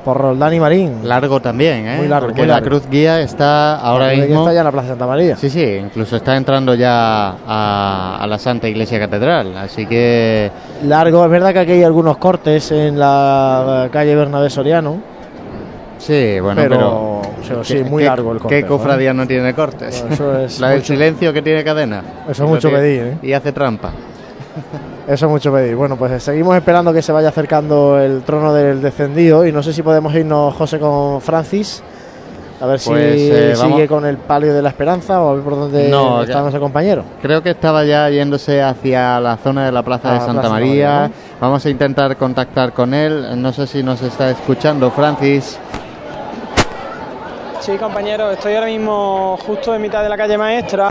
por 0.05 0.17
Roldán 0.17 0.53
y 0.53 0.59
Marín. 0.59 0.99
Largo 1.03 1.41
también, 1.41 1.87
¿eh? 1.87 1.97
Muy 1.97 2.07
largo, 2.07 2.27
Porque 2.27 2.41
muy 2.43 2.47
la 2.47 2.61
cruz 2.61 2.87
guía 2.89 3.19
está 3.21 3.75
ahora 3.77 4.09
mismo. 4.13 4.41
está 4.41 4.53
ya 4.53 4.59
en 4.59 4.65
la 4.65 4.71
Plaza 4.71 4.87
Santa 4.89 5.07
María. 5.07 5.35
Sí, 5.35 5.49
sí, 5.49 5.63
incluso 5.63 6.15
está 6.15 6.37
entrando 6.37 6.75
ya 6.75 7.35
a, 7.47 8.19
a 8.21 8.27
la 8.27 8.37
Santa 8.37 8.67
Iglesia 8.69 8.99
Catedral. 8.99 9.57
Así 9.57 9.85
que. 9.87 10.51
Largo, 10.83 11.25
es 11.25 11.31
verdad 11.31 11.51
que 11.53 11.59
aquí 11.59 11.71
hay 11.71 11.83
algunos 11.83 12.17
cortes 12.17 12.71
en 12.71 12.99
la 12.99 13.89
calle 13.91 14.15
Bernabé 14.15 14.49
Soriano. 14.51 14.97
Sí, 15.97 16.39
bueno, 16.39 16.61
Pero, 16.61 17.21
sí, 17.63 17.73
¿qué- 17.75 17.83
muy 17.83 18.03
qué- 18.03 18.09
largo 18.09 18.31
el 18.33 18.37
¿Qué 18.37 18.41
cortejo, 18.43 18.67
cofradía 18.77 19.11
¿eh? 19.11 19.13
no 19.13 19.25
tiene 19.25 19.53
cortes? 19.55 20.01
Bueno, 20.01 20.13
eso 20.13 20.39
es 20.39 20.59
la 20.59 20.69
del 20.69 20.79
mucho- 20.79 20.93
silencio 20.93 21.33
que 21.33 21.41
tiene 21.41 21.63
cadena. 21.63 22.03
Eso 22.29 22.43
es 22.43 22.49
mucho 22.49 22.69
pedir, 22.69 23.01
¿eh? 23.01 23.17
Y 23.23 23.33
hace 23.33 23.51
trampa. 23.51 23.91
Eso 25.07 25.25
es 25.27 25.31
mucho 25.31 25.51
pedir. 25.53 25.75
Bueno, 25.75 25.97
pues 25.97 26.23
seguimos 26.23 26.55
esperando 26.55 26.91
que 26.91 27.01
se 27.01 27.11
vaya 27.11 27.29
acercando 27.29 27.99
el 27.99 28.23
trono 28.23 28.51
del 28.53 28.81
descendido 28.81 29.45
y 29.45 29.51
no 29.51 29.61
sé 29.61 29.71
si 29.71 29.83
podemos 29.83 30.13
irnos, 30.15 30.53
José, 30.55 30.79
con 30.79 31.21
Francis. 31.21 31.83
A 32.59 32.65
ver 32.67 32.79
Pues, 32.85 33.13
si 33.19 33.29
eh, 33.31 33.53
sigue 33.53 33.69
vamos- 33.69 33.87
con 33.89 34.05
el 34.05 34.17
palio 34.17 34.53
de 34.53 34.61
la 34.61 34.69
esperanza 34.69 35.21
o 35.21 35.29
a 35.29 35.33
ver 35.33 35.43
por 35.43 35.55
dónde 35.57 35.89
No, 35.89 36.23
está 36.23 36.39
nuestro 36.39 36.61
compañero. 36.61 37.03
Creo 37.21 37.43
que 37.43 37.49
estaba 37.51 37.83
ya 37.83 38.09
yéndose 38.09 38.61
hacia 38.63 39.19
la 39.19 39.35
zona 39.37 39.65
de 39.65 39.73
la 39.73 39.83
Plaza 39.83 40.09
Ah, 40.09 40.13
de 40.13 40.19
Santa 40.21 40.33
Plaza 40.41 40.49
María. 40.49 40.89
María, 41.01 41.15
Vamos 41.41 41.65
a 41.65 41.69
intentar 41.69 42.15
contactar 42.15 42.71
con 42.71 42.93
él. 42.93 43.39
No 43.41 43.51
sé 43.51 43.67
si 43.67 43.83
nos 43.83 44.01
está 44.01 44.31
escuchando, 44.31 44.89
Francis. 44.89 45.59
Sí, 47.59 47.77
compañero, 47.77 48.31
estoy 48.31 48.53
ahora 48.55 48.67
mismo 48.67 49.37
justo 49.45 49.75
en 49.75 49.81
mitad 49.81 50.01
de 50.01 50.09
la 50.09 50.17
calle 50.17 50.37
maestra. 50.37 50.89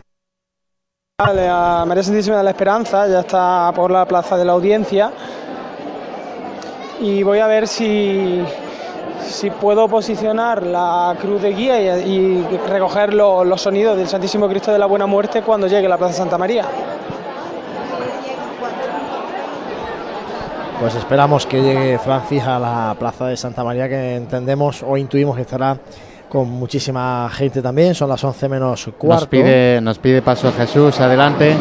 Vale, 1.23 1.47
A 1.49 1.85
María 1.87 2.03
Santísima 2.03 2.39
de 2.39 2.43
la 2.43 2.51
Esperanza, 2.51 3.07
ya 3.07 3.21
está 3.21 3.71
por 3.73 3.89
la 3.89 4.05
plaza 4.05 4.37
de 4.37 4.45
la 4.45 4.51
audiencia. 4.51 5.13
Y 7.01 7.23
voy 7.23 7.39
a 7.39 7.47
ver 7.47 7.69
si, 7.69 8.45
si 9.25 9.49
puedo 9.49 9.87
posicionar 9.87 10.65
la 10.65 11.15
cruz 11.21 11.41
de 11.41 11.53
guía 11.53 11.99
y, 11.99 12.45
recoger 12.69 13.15
lo- 13.15 13.45
los 13.45 13.63
sonidos 13.63 13.97
del 13.97 14.09
Santísimo 14.09 14.49
Cristo 14.49 14.73
de 14.73 14.79
la 14.81 14.87
Buena 14.87 15.07
Muerte 15.07 15.43
cuando 15.43 15.69
llegue 15.69 15.87
a 15.87 15.91
la 15.91 15.99
Plaza 15.99 16.15
Santa 16.15 16.37
María. 16.37 16.65
Pues 20.81 20.97
esperamos 20.97 21.47
que 21.47 21.63
llegue 21.63 21.97
Francis 22.01 22.43
a 22.43 22.59
la 22.59 22.97
plaza 22.99 23.27
de 23.27 23.37
Santa 23.37 23.63
María, 23.63 23.89
que 23.89 24.17
entendemos 24.17 24.83
o 24.83 24.97
intuimos 24.97 25.37
que 25.37 25.43
estará 25.43 25.79
con 26.35 26.51
muchísima 26.51 27.31
gente 27.31 27.63
también. 27.63 27.95
Son 27.95 28.09
las 28.09 28.25
11 28.25 28.49
menos 28.49 28.91
cuarto. 28.99 29.23
Nos 29.23 29.29
pide, 29.29 29.81
nos 29.81 30.01
pide 30.01 30.21
paso 30.21 30.53
Jesús, 30.53 30.99
adelante. 30.99 31.55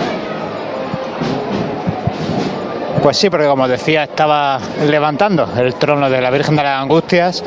Pues 3.03 3.15
sí, 3.17 3.29
porque 3.29 3.45
como 3.45 3.67
decía, 3.67 4.05
estaba 4.05 4.59
levantando 4.89 5.47
el 5.57 5.75
trono 5.75 6.09
de 6.09 6.19
la 6.19 6.31
Virgen 6.31 6.55
de 6.55 6.63
las 6.63 6.81
Angustias 6.81 7.43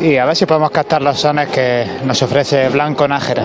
y 0.00 0.16
a 0.16 0.24
ver 0.24 0.34
si 0.34 0.46
podemos 0.46 0.72
captar 0.72 1.00
los 1.00 1.20
sones 1.20 1.48
que 1.48 1.86
nos 2.04 2.20
ofrece 2.22 2.68
Blanco 2.70 3.06
Nájera. 3.06 3.44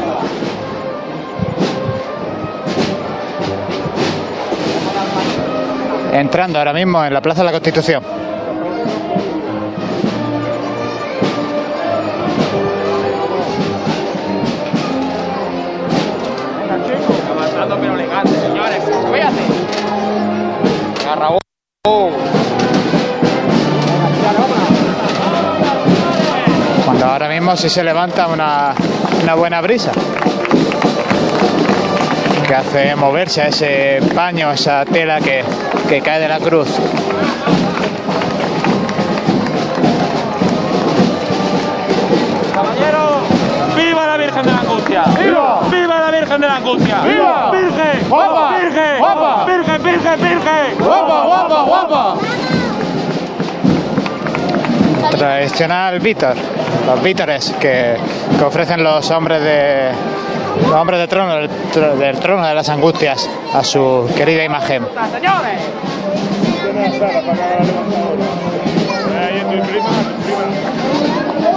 Entrando 6.13 6.57
ahora 6.57 6.73
mismo 6.73 7.05
en 7.05 7.13
la 7.13 7.21
Plaza 7.21 7.41
de 7.41 7.45
la 7.45 7.51
Constitución. 7.51 8.22
Ahora 27.13 27.29
mismo 27.29 27.55
sí 27.55 27.69
se 27.69 27.83
levanta 27.83 28.25
una, 28.25 28.73
una 29.21 29.35
buena 29.35 29.61
brisa 29.61 29.91
que 32.47 32.55
hace 32.55 32.95
moverse 32.95 33.43
a 33.43 33.47
ese 33.49 33.99
paño, 34.15 34.51
esa 34.51 34.83
tela 34.83 35.19
que, 35.21 35.43
que 35.87 36.01
cae 36.01 36.19
de 36.19 36.27
la 36.27 36.39
cruz. 36.39 36.67
Caballero, 42.53 43.21
¡viva 43.75 44.07
la 44.07 44.17
Virgen 44.17 44.43
de 44.43 44.51
la 44.51 44.59
Angustia! 44.59 45.03
¡Viva! 45.19 45.61
¡Viva 45.69 45.99
la 45.99 46.11
Virgen 46.11 46.41
de 46.41 46.47
la 46.47 46.55
Angustia! 46.55 47.01
¡Viva! 47.01 47.51
¡Virgen! 47.51 48.09
¡Guapa! 48.09 48.57
¡Virgen! 48.59 48.99
¡Guapa! 48.99 49.45
¡Virgen, 49.45 49.83
virgen, 49.83 50.21
virgen! 50.21 50.77
¡Guapa, 50.79 51.23
guapa, 51.23 51.61
guapa! 51.61 52.15
Tradicional 55.11 55.99
Vítor, 55.99 56.35
los 56.85 57.03
vítores 57.03 57.53
que, 57.59 57.95
que 58.37 58.43
ofrecen 58.43 58.83
los 58.83 59.09
hombres 59.11 59.41
de 59.41 59.89
los 60.61 60.71
hombres 60.71 60.99
de 60.99 61.07
trono 61.07 61.35
del, 61.35 61.49
del 61.99 62.19
trono 62.19 62.45
de 62.45 62.53
las 62.53 62.69
angustias 62.69 63.29
a 63.53 63.63
su 63.63 64.09
querida 64.15 64.43
imagen. 64.43 64.85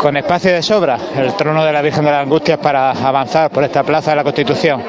Con 0.01 0.17
espacio 0.17 0.53
de 0.53 0.63
sobra, 0.63 0.99
el 1.17 1.35
trono 1.35 1.65
de 1.65 1.73
la 1.73 1.83
Virgen 1.83 2.05
de 2.05 2.11
las 2.11 2.23
Angustias 2.23 2.59
para 2.59 2.91
avanzar 2.91 3.51
por 3.51 3.65
esta 3.65 3.83
plaza 3.83 4.11
de 4.11 4.17
la 4.17 4.25
Constitución. 4.25 4.83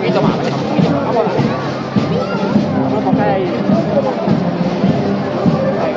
Venga, 0.00 0.20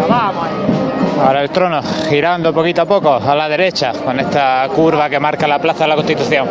vamos 0.08 0.44
ahí. 0.44 0.56
Ahora 1.22 1.42
el 1.42 1.50
trono 1.50 1.82
girando 2.10 2.54
poquito 2.54 2.82
a 2.82 2.86
poco 2.86 3.14
a 3.14 3.36
la 3.36 3.48
derecha 3.48 3.94
con 3.94 4.20
esta 4.20 4.68
curva 4.76 5.10
que 5.10 5.20
marca 5.20 5.48
la 5.48 5.60
Plaza 5.60 5.86
de 5.86 5.88
la 5.88 5.96
Constitución. 5.96 6.48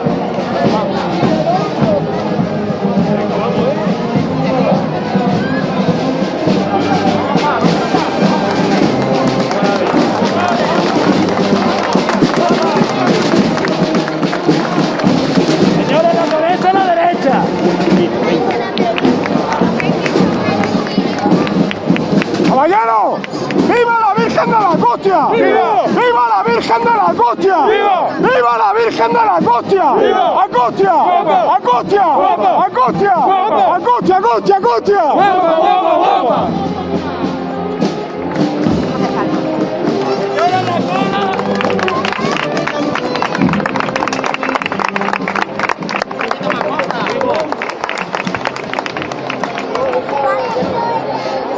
¡Viva 22.65 24.01
la 24.01 24.15
Virgen 24.15 24.47
de 24.47 24.52
la 24.52 24.70
Angustia! 24.70 25.26
¡Viva! 25.33 25.83
¡Viva 25.86 26.28
la 26.31 26.43
Virgen 26.43 26.78
de 26.78 26.91
la 26.91 27.07
Angustia! 27.09 27.67
¡Viva! 27.67 28.09
¡Viva 28.20 28.59
la 28.59 28.73
Virgen 28.73 29.09
de 29.09 29.15
la 29.15 29.36
Angustia! 29.36 29.93
¡Viva! 29.93 30.44
¡Angustia! 30.44 30.93
¡Angustia! 31.57 32.15
¡Angustia! 32.65 33.15
¡Guapa! 33.17 33.75
¡Angustia, 33.75 34.17
angustia, 34.17 34.57
angustia! 34.57 35.02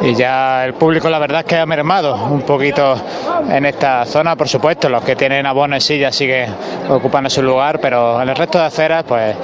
Y 0.07 0.15
ya 0.15 0.65
el 0.65 0.75
público 0.75 1.11
la 1.11 1.19
verdad 1.19 1.41
es 1.41 1.47
que 1.47 1.57
ha 1.57 1.67
mermado 1.67 2.15
un 2.31 2.43
poquito 2.43 2.97
en 3.51 3.67
esta 3.67 4.05
zona, 4.05 4.37
por 4.37 4.49
supuesto, 4.49 4.89
los 4.89 5.03
que 5.03 5.17
tienen 5.17 5.45
abono 5.47 5.75
en 5.75 5.81
silla 5.81 6.13
siguen 6.13 6.55
ocupando 6.89 7.29
su 7.29 7.43
lugar, 7.43 7.81
pero 7.81 8.23
en 8.23 8.29
el 8.29 8.37
resto 8.37 8.59
de 8.59 8.67
aceras, 8.67 9.03
pues 9.03 9.35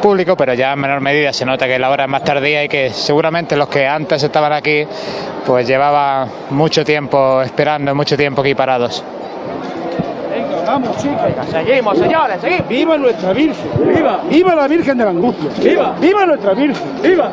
público, 0.00 0.34
pero 0.34 0.54
ya 0.54 0.72
en 0.72 0.78
menor 0.78 1.02
medida 1.02 1.34
se 1.34 1.44
nota 1.44 1.66
que 1.66 1.78
la 1.78 1.90
hora 1.90 2.04
es 2.04 2.10
más 2.10 2.24
tardía 2.24 2.64
y 2.64 2.68
que 2.68 2.88
seguramente 2.94 3.56
los 3.56 3.68
que 3.68 3.86
antes 3.86 4.22
estaban 4.22 4.54
aquí, 4.54 4.86
pues 5.44 5.66
llevaban 5.66 6.30
mucho 6.48 6.82
tiempo 6.82 7.42
esperando, 7.42 7.94
mucho 7.94 8.16
tiempo 8.16 8.40
aquí 8.40 8.54
parados. 8.54 9.04
Venga, 10.76 10.88
vamos, 10.90 11.02
chicos. 11.02 11.46
Seguimos, 11.50 11.98
señores, 11.98 12.40
seguimos. 12.40 12.68
¡Viva 12.68 12.98
nuestra 12.98 13.32
Virgen! 13.32 13.70
¡Viva! 13.94 14.20
¡Viva 14.28 14.54
la 14.54 14.68
Virgen 14.68 14.98
de 14.98 15.04
la 15.04 15.10
Angustia! 15.10 15.50
¡Viva! 15.62 15.94
¡Viva 15.98 16.26
nuestra 16.26 16.52
Virgen! 16.54 17.02
¡Viva! 17.02 17.30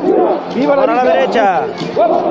¡Viva 0.54 0.76
la 0.76 0.80
Ahora 0.82 0.92
a 0.92 0.96
la 0.96 1.02
Virgen! 1.04 1.20
derecha. 1.20 1.62
¡Vamos 1.96 2.24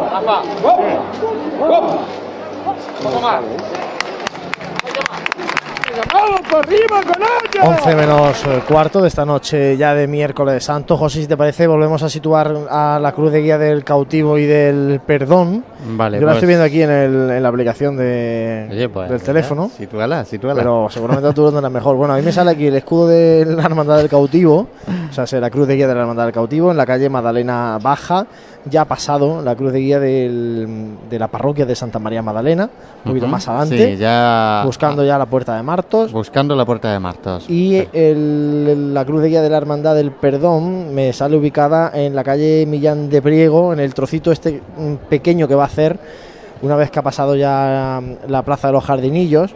por 6.02 6.60
arriba 6.66 7.02
con 7.04 7.22
ella! 7.22 7.78
11 7.78 7.96
menos 7.96 8.44
eh, 8.46 8.62
cuarto 8.68 9.02
de 9.02 9.08
esta 9.08 9.26
noche 9.26 9.78
ya 9.78 9.94
de 9.94 10.08
miércoles 10.08 10.64
santo. 10.64 10.98
José, 10.98 11.22
si 11.22 11.28
te 11.28 11.38
parece, 11.38 11.68
volvemos 11.68 12.02
a 12.04 12.10
situar 12.10 12.54
a 12.70 13.00
la 13.02 13.12
cruz 13.12 13.32
de 13.32 13.42
guía 13.42 13.58
del 13.58 13.84
cautivo 13.84 14.38
y 14.38 14.46
del 14.46 15.02
perdón. 15.06 15.64
Vale, 15.96 16.20
Yo 16.20 16.26
la 16.26 16.32
pues- 16.34 16.38
estoy 16.38 16.48
viendo 16.48 16.66
aquí 16.66 16.82
en, 16.82 16.90
el- 16.92 17.32
en 17.32 17.44
la 17.44 17.50
aplicación 17.50 17.98
de, 17.98 18.68
Oye, 18.72 18.90
pues, 18.90 19.10
del 19.10 19.22
teléfono. 19.22 19.70
Sitúala, 19.78 20.26
sitúala. 20.26 20.56
Pero 20.62 20.88
seguramente 20.90 21.32
tú 21.34 21.44
lo 21.44 21.52
tendrás 21.52 21.72
mejor. 21.72 21.96
Bueno, 21.96 22.14
a 22.14 22.18
mí 22.18 22.24
me 22.24 22.32
sale 22.32 22.52
aquí 22.52 22.68
el 22.68 22.76
escudo 22.76 23.08
de 23.08 23.46
la 23.46 23.64
Hermandad 23.64 23.98
del 23.98 24.10
Cautivo, 24.10 24.68
o 25.10 25.14
sea, 25.14 25.26
es 25.26 25.34
la 25.34 25.50
cruz 25.50 25.68
de 25.68 25.76
guía 25.76 25.88
de 25.88 25.96
la 25.96 26.02
Hermandad 26.02 26.24
del 26.26 26.34
Cautivo, 26.34 26.72
en 26.72 26.78
la 26.78 26.86
calle 26.86 27.10
Magdalena 27.10 27.78
Baja, 27.82 28.26
ya 28.66 28.82
ha 28.82 28.86
pasado 28.86 29.42
la 29.42 29.56
cruz 29.56 29.74
de 29.74 29.80
guía 29.80 30.00
del- 30.00 30.96
de 31.10 31.20
la 31.20 31.28
parroquia 31.28 31.66
de 31.66 31.76
Santa 31.76 32.00
María 32.00 32.22
Magdalena, 32.22 32.70
un 33.04 33.12
poquito 33.12 33.28
más 33.28 33.48
adelante, 33.48 33.92
Sí, 33.94 33.98
ya 33.98 34.62
buscando 34.66 35.04
ya 35.04 35.18
la 35.18 35.26
puerta 35.26 35.56
de 35.58 35.64
Martos. 35.84 36.12
buscando 36.14 36.56
la 36.56 36.66
puerta 36.66 36.92
de 36.94 37.00
Martos. 37.00 37.50
Y 37.50 37.86
el- 37.92 38.94
la 38.94 39.04
cruz 39.06 39.22
de 39.22 39.28
guía 39.30 39.42
de 39.42 39.50
la 39.50 39.58
Hermandad 39.58 39.96
del 39.96 40.12
Perdón 40.12 40.94
me 40.96 41.12
sale 41.14 41.36
ubicada 41.36 41.92
en 41.94 42.16
la 42.16 42.24
calle 42.24 42.66
Millán 42.66 43.10
de 43.10 43.22
Priego, 43.22 43.74
en 43.74 43.80
el 43.80 43.94
trocito 43.94 44.32
este 44.32 44.62
mm, 44.78 44.94
pequeño 45.10 45.48
que 45.48 45.56
va 45.56 45.64
a 45.64 45.68
hacer 45.68 46.00
una 46.62 46.78
vez 46.78 46.90
que 46.90 47.00
ha 47.00 47.04
pasado 47.04 47.36
ya 47.36 48.00
mm, 48.02 48.32
la 48.32 48.44
Plaza 48.44 48.68
de 48.68 48.74
los 48.74 48.84
Jardinillos 48.86 49.54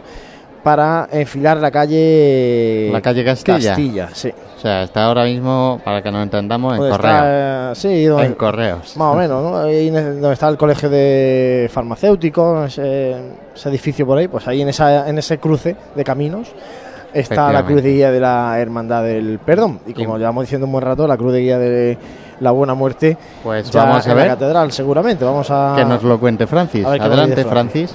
para 0.62 1.08
enfilar 1.12 1.56
la 1.58 1.70
calle 1.70 2.90
La 2.92 3.00
calle 3.00 3.24
Castilla. 3.24 3.58
Castilla, 3.70 4.08
sí. 4.12 4.32
O 4.56 4.60
sea, 4.60 4.82
está 4.82 5.04
ahora 5.04 5.24
mismo, 5.24 5.80
para 5.84 6.02
que 6.02 6.10
nos 6.10 6.22
entendamos, 6.22 6.72
en 6.74 6.78
Donde 6.80 6.96
correo. 6.96 7.10
está, 7.12 7.70
eh, 7.72 7.74
sí, 7.76 8.04
donde- 8.06 8.26
En 8.26 8.34
correos. 8.34 8.96
Más 8.96 9.14
o 9.14 9.16
menos, 9.16 9.42
¿no? 9.42 9.58
Ahí 9.58 9.88
donde 9.90 10.32
está 10.32 10.48
el 10.48 10.56
colegio 10.56 10.90
de 10.90 11.70
farmacéuticos, 11.72 12.66
ese, 12.78 13.14
ese 13.54 13.68
edificio 13.68 14.04
por 14.06 14.18
ahí, 14.18 14.28
pues 14.28 14.46
ahí 14.48 14.62
en, 14.62 14.68
esa, 14.68 15.08
en 15.08 15.18
ese 15.18 15.38
cruce 15.38 15.76
de 15.94 16.04
caminos 16.04 16.48
está 17.14 17.50
la 17.52 17.64
cruz 17.64 17.82
de 17.82 17.92
guía 17.92 18.10
de 18.10 18.20
la 18.20 18.58
Hermandad 18.58 19.02
del 19.04 19.38
Perdón. 19.38 19.80
Y 19.86 19.94
como 19.94 20.18
llevamos 20.18 20.42
diciendo 20.44 20.66
un 20.66 20.72
buen 20.72 20.84
rato, 20.84 21.06
la 21.06 21.16
cruz 21.16 21.32
de 21.32 21.40
guía 21.40 21.58
de 21.58 21.96
la 22.40 22.50
Buena 22.50 22.74
Muerte, 22.74 23.16
Pues 23.42 23.70
ya 23.70 23.84
vamos 23.84 24.06
a 24.06 24.10
en 24.10 24.16
ver. 24.16 24.26
la 24.26 24.32
catedral, 24.34 24.70
seguramente. 24.72 25.24
Vamos 25.24 25.48
a. 25.50 25.74
Que 25.76 25.84
nos 25.84 26.02
lo 26.02 26.18
cuente 26.20 26.46
Francis. 26.46 26.84
Adelante. 26.84 27.44
Francis. 27.44 27.94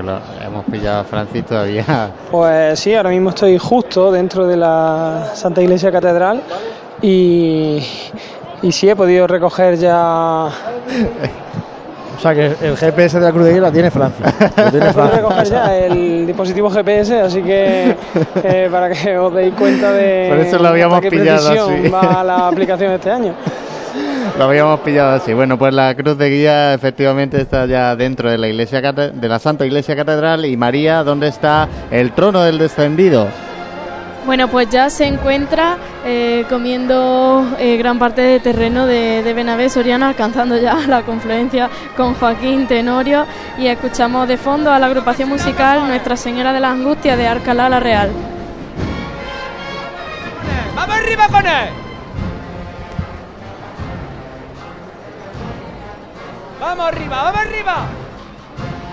Pero 0.00 0.12
lo- 0.12 0.46
hemos 0.46 0.64
pillado 0.66 1.00
a 1.00 1.04
Francis 1.04 1.44
todavía. 1.44 1.84
Pues 2.30 2.78
sí, 2.78 2.94
ahora 2.94 3.10
mismo 3.10 3.30
estoy 3.30 3.58
justo 3.58 4.12
dentro 4.12 4.46
de 4.46 4.56
la 4.56 5.30
Santa 5.34 5.60
Iglesia 5.62 5.90
Catedral 5.90 6.40
y, 7.02 7.82
y 8.62 8.72
sí 8.72 8.88
he 8.88 8.94
podido 8.94 9.26
recoger 9.26 9.76
ya 9.76 10.46
O 12.16 12.20
sea, 12.20 12.34
que 12.34 12.54
el 12.62 12.76
GPS 12.76 13.18
de 13.18 13.24
la 13.26 13.32
cruz 13.32 13.44
de 13.46 13.52
guía 13.52 13.60
la 13.62 13.72
tiene 13.72 13.90
Francia. 13.90 14.26
Lo 14.56 14.70
tiene 14.70 14.88
he 14.88 14.92
Francia. 14.92 15.16
recoger 15.18 15.44
ya 15.46 15.76
el 15.78 16.26
dispositivo 16.26 16.70
GPS, 16.70 17.20
así 17.20 17.42
que 17.42 17.96
eh, 18.44 18.68
para 18.70 18.90
que 18.90 19.16
os 19.18 19.32
deis 19.34 19.54
cuenta 19.54 19.92
de 19.92 20.26
Por 20.28 20.38
eso 20.38 20.58
lo 20.58 20.68
habíamos 20.68 21.00
qué 21.00 21.10
pillado 21.10 21.48
precisión 21.48 21.80
así. 21.80 21.88
va 21.88 22.22
la 22.24 22.48
aplicación 22.48 22.92
este 22.92 23.10
año. 23.10 23.34
Lo 24.38 24.44
habíamos 24.44 24.78
pillado 24.80 25.16
así. 25.16 25.32
Bueno, 25.34 25.58
pues 25.58 25.74
la 25.74 25.96
cruz 25.96 26.16
de 26.16 26.30
guía 26.30 26.72
efectivamente 26.72 27.40
está 27.40 27.66
ya 27.66 27.96
dentro 27.96 28.30
de 28.30 28.38
la 28.38 28.46
iglesia 28.46 28.80
de 28.92 29.28
la 29.28 29.40
Santa 29.40 29.66
Iglesia 29.66 29.96
Catedral. 29.96 30.44
Y 30.44 30.56
María, 30.56 31.02
¿dónde 31.02 31.26
está 31.26 31.68
el 31.90 32.12
trono 32.12 32.42
del 32.42 32.56
descendido? 32.56 33.26
Bueno, 34.26 34.46
pues 34.46 34.70
ya 34.70 34.90
se 34.90 35.06
encuentra 35.06 35.76
eh, 36.04 36.44
comiendo 36.48 37.48
eh, 37.58 37.76
gran 37.78 37.98
parte 37.98 38.20
de 38.20 38.38
terreno 38.38 38.86
de, 38.86 39.24
de 39.24 39.34
Benavés 39.34 39.72
Soriana, 39.72 40.06
alcanzando 40.06 40.56
ya 40.56 40.74
la 40.86 41.02
confluencia 41.02 41.68
con 41.96 42.14
Joaquín 42.14 42.68
Tenorio 42.68 43.26
y 43.58 43.66
escuchamos 43.66 44.28
de 44.28 44.36
fondo 44.36 44.70
a 44.70 44.78
la 44.78 44.86
agrupación 44.86 45.30
musical 45.30 45.88
Nuestra 45.88 46.16
Señora 46.16 46.52
de 46.52 46.60
la 46.60 46.70
Angustia 46.70 47.16
de 47.16 47.26
Arcalá 47.26 47.68
la 47.68 47.80
Real. 47.80 48.10
¡Vamos 50.76 50.96
arriba 50.96 51.26
con 51.26 51.44
él! 51.44 51.87
¡Vamos 56.60 56.88
arriba, 56.88 57.22
vamos 57.22 57.40
arriba! 57.40 57.86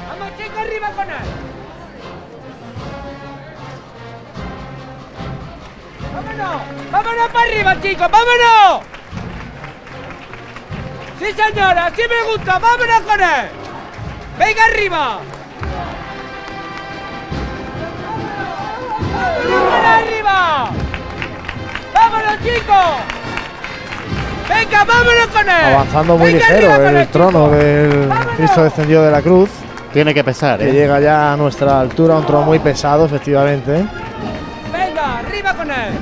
¡Vamos 0.08 0.38
chicos 0.38 0.58
arriba 0.58 0.92
con 0.92 1.10
él! 1.10 1.16
¡Vámonos! 6.14 6.62
¡Vámonos 6.92 7.30
para 7.30 7.46
arriba 7.50 7.82
chicos! 7.82 8.12
¡Vámonos! 8.12 8.84
¡Sí 11.18 11.32
señora! 11.34 11.92
¡Sí 11.96 12.04
me 12.08 12.32
gusta! 12.32 12.60
¡Vámonos 12.60 13.02
con 13.02 13.22
él! 13.22 13.50
¡Venga 14.38 14.66
arriba! 14.66 15.20
¡Vámonos 19.50 19.86
arriba! 19.86 20.70
¡Vámonos 21.94 22.38
chicos! 22.44 23.25
¡Venga, 24.50 24.84
vámonos 24.86 25.28
con 25.28 25.50
él! 25.50 25.74
Avanzando 25.74 26.18
muy 26.18 26.34
Venga, 26.34 26.48
ligero 26.50 26.88
el 26.88 26.98
él, 26.98 27.08
trono 27.08 27.50
del 27.50 28.10
Cristo 28.38 28.64
descendido 28.64 29.04
de 29.04 29.12
la 29.12 29.22
cruz. 29.22 29.50
Tiene 29.92 30.14
que 30.14 30.24
pesar, 30.24 30.60
Que 30.60 30.70
¿eh? 30.70 30.74
llega 30.74 31.00
ya 31.00 31.34
a 31.34 31.38
nuestra 31.38 31.80
altura, 31.80 32.16
un 32.16 32.26
trono 32.26 32.46
muy 32.46 32.60
pesado, 32.60 33.06
efectivamente. 33.06 33.86
¡Venga, 34.72 35.20
arriba 35.20 35.54
con 35.54 35.72
él! 35.72 35.94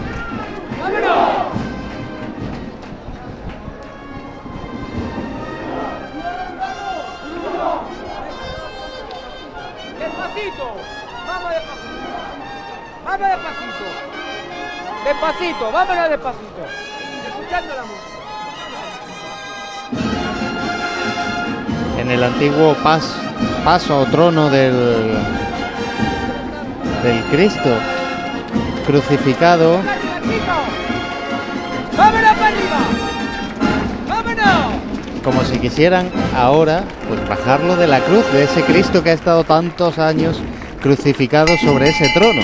¡Vámonos! 0.81 1.43
¡Despacito! 9.99 10.75
¡Vamos 11.27 11.49
despacito! 11.51 12.09
¡Vamos 13.05 13.27
despacito! 13.27 13.85
¡Despacito! 15.05 15.71
¡Vámonos 15.71 16.09
despacito! 16.09 16.61
Escuchando 17.27 17.75
la 17.75 17.83
música. 17.83 18.12
En 21.99 22.11
el 22.11 22.23
antiguo 22.23 22.75
pas- 22.83 23.15
paso 23.63 23.99
o 23.99 24.05
trono 24.05 24.49
del 24.49 24.73
del 27.03 27.19
Cristo 27.31 27.69
crucificado. 28.85 29.79
Como 35.23 35.43
si 35.45 35.57
quisieran 35.59 36.09
ahora 36.35 36.83
pues 37.07 37.25
bajarlo 37.27 37.77
de 37.77 37.87
la 37.87 37.99
cruz 37.99 38.25
de 38.33 38.43
ese 38.43 38.61
Cristo 38.63 39.03
que 39.03 39.11
ha 39.11 39.13
estado 39.13 39.43
tantos 39.45 39.97
años 39.97 40.37
crucificado 40.81 41.47
sobre 41.63 41.89
ese 41.89 42.09
trono. 42.13 42.41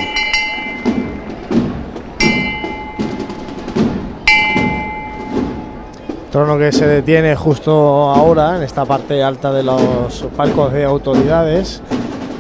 Trono 6.31 6.59
que 6.59 6.71
se 6.71 6.85
detiene 6.85 7.35
justo 7.35 7.71
ahora 8.07 8.55
en 8.57 8.61
esta 8.61 8.85
parte 8.85 9.23
alta 9.23 9.51
de 9.51 9.63
los 9.63 10.27
palcos 10.37 10.71
de 10.71 10.85
autoridades. 10.85 11.81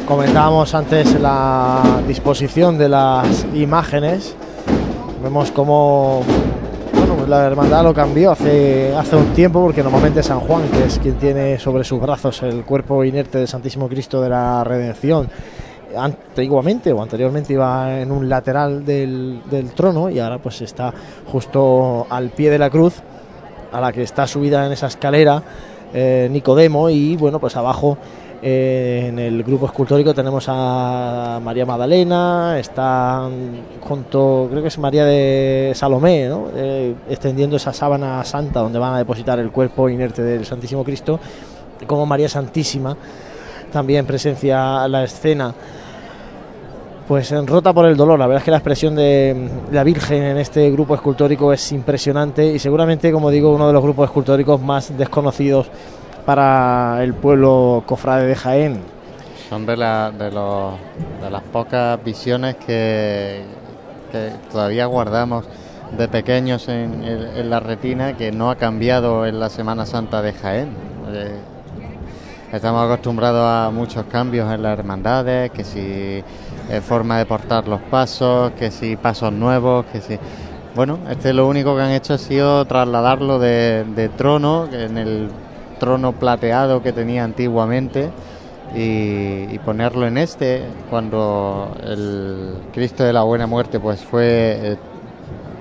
Comentábamos 0.07 0.75
antes 0.75 1.19
la 1.19 1.81
disposición 2.07 2.77
de 2.77 2.87
las 2.87 3.47
imágenes. 3.55 4.35
Vemos 5.23 5.49
cómo 5.49 6.21
bueno, 6.93 7.15
pues 7.15 7.29
la 7.29 7.47
hermandad 7.47 7.83
lo 7.83 7.91
cambió 7.91 8.29
hace, 8.29 8.93
hace 8.95 9.15
un 9.15 9.33
tiempo 9.33 9.59
porque 9.63 9.81
normalmente 9.81 10.21
San 10.21 10.39
Juan, 10.39 10.69
que 10.69 10.83
es 10.83 10.99
quien 10.99 11.15
tiene 11.15 11.57
sobre 11.57 11.83
sus 11.83 11.99
brazos 11.99 12.43
el 12.43 12.63
cuerpo 12.65 13.03
inerte 13.03 13.39
del 13.39 13.47
Santísimo 13.47 13.89
Cristo 13.89 14.21
de 14.21 14.29
la 14.29 14.63
Redención, 14.63 15.27
antiguamente 15.97 16.93
o 16.93 17.01
anteriormente 17.01 17.53
iba 17.53 17.99
en 17.99 18.11
un 18.11 18.29
lateral 18.29 18.85
del, 18.85 19.41
del 19.49 19.71
trono 19.71 20.11
y 20.11 20.19
ahora 20.19 20.37
pues 20.37 20.61
está 20.61 20.93
justo 21.25 22.05
al 22.07 22.29
pie 22.29 22.51
de 22.51 22.59
la 22.59 22.69
cruz 22.69 23.01
a 23.71 23.81
la 23.81 23.91
que 23.91 24.03
está 24.03 24.27
subida 24.27 24.65
en 24.65 24.71
esa 24.71 24.87
escalera 24.87 25.43
eh, 25.93 26.27
Nicodemo 26.31 26.89
y 26.89 27.15
bueno 27.15 27.39
pues 27.39 27.55
abajo 27.55 27.97
eh, 28.41 29.07
en 29.09 29.19
el 29.19 29.43
grupo 29.43 29.65
escultórico 29.65 30.13
tenemos 30.13 30.45
a 30.47 31.41
María 31.43 31.65
Magdalena, 31.65 32.57
está 32.57 33.27
junto, 33.81 34.47
creo 34.49 34.61
que 34.61 34.69
es 34.69 34.77
María 34.77 35.03
de 35.03 35.73
Salomé, 35.75 36.29
¿no? 36.29 36.47
Eh, 36.55 36.95
extendiendo 37.09 37.57
esa 37.57 37.73
sábana 37.73 38.23
santa 38.23 38.61
donde 38.61 38.79
van 38.79 38.93
a 38.93 38.97
depositar 38.97 39.39
el 39.39 39.51
cuerpo 39.51 39.89
inerte 39.89 40.21
del 40.21 40.45
Santísimo 40.45 40.85
Cristo, 40.85 41.19
como 41.85 42.05
María 42.05 42.29
Santísima, 42.29 42.95
también 43.73 44.05
presencia 44.05 44.87
la 44.87 45.03
escena 45.03 45.53
pues 47.09 47.31
rota 47.47 47.73
por 47.73 47.87
el 47.87 47.97
dolor. 47.97 48.19
La 48.19 48.27
verdad 48.27 48.41
es 48.41 48.45
que 48.45 48.51
la 48.51 48.57
expresión 48.57 48.95
de 48.95 49.49
la 49.71 49.83
Virgen 49.83 50.21
en 50.21 50.37
este 50.37 50.69
grupo 50.69 50.93
escultórico 50.93 51.51
es 51.51 51.71
impresionante 51.71 52.45
y 52.45 52.59
seguramente, 52.59 53.11
como 53.11 53.31
digo, 53.31 53.51
uno 53.51 53.65
de 53.65 53.73
los 53.73 53.81
grupos 53.81 54.09
escultóricos 54.09 54.61
más 54.61 54.95
desconocidos 54.95 55.71
para 56.23 56.99
el 57.01 57.15
pueblo 57.15 57.81
cofrade 57.87 58.27
de 58.27 58.35
Jaén. 58.35 58.81
Son 59.49 59.65
de, 59.65 59.75
las 59.75 61.41
pocas 61.51 62.03
visiones 62.03 62.57
que, 62.57 63.41
todavía 64.51 64.85
guardamos 64.85 65.45
de 65.97 66.07
pequeños 66.09 66.69
en, 66.69 67.03
en, 67.03 67.37
en, 67.37 67.49
la 67.49 67.59
retina 67.59 68.15
que 68.17 68.31
no 68.31 68.51
ha 68.51 68.55
cambiado 68.55 69.25
en 69.25 69.39
la 69.39 69.49
Semana 69.49 69.87
Santa 69.87 70.21
de 70.21 70.33
Jaén. 70.33 70.75
Eh, 71.11 71.39
estamos 72.53 72.85
acostumbrados 72.85 73.41
a 73.43 73.71
muchos 73.71 74.05
cambios 74.05 74.53
en 74.53 74.61
las 74.61 74.77
hermandades, 74.77 75.49
que 75.49 75.63
si 75.63 76.23
eh, 76.69 76.81
forma 76.81 77.17
de 77.17 77.25
portar 77.25 77.67
los 77.67 77.81
pasos, 77.81 78.51
que 78.51 78.71
si 78.71 78.95
pasos 78.95 79.31
nuevos, 79.33 79.85
que 79.91 80.01
si... 80.01 80.17
Bueno, 80.75 80.99
este 81.09 81.33
lo 81.33 81.47
único 81.47 81.75
que 81.75 81.81
han 81.81 81.91
hecho 81.91 82.13
ha 82.13 82.17
sido 82.17 82.63
trasladarlo 82.65 83.39
de, 83.39 83.85
de 83.95 84.09
trono, 84.09 84.67
en 84.71 84.97
el 84.97 85.29
trono 85.79 86.13
plateado 86.13 86.81
que 86.83 86.93
tenía 86.93 87.23
antiguamente, 87.23 88.09
y, 88.75 89.47
y, 89.51 89.59
ponerlo 89.65 90.05
en 90.05 90.19
este, 90.19 90.61
cuando 90.91 91.75
el 91.83 92.53
Cristo 92.71 93.03
de 93.03 93.13
la 93.13 93.23
Buena 93.23 93.47
Muerte 93.47 93.79
pues 93.79 94.01
fue... 94.01 94.59
Eh, 94.61 94.77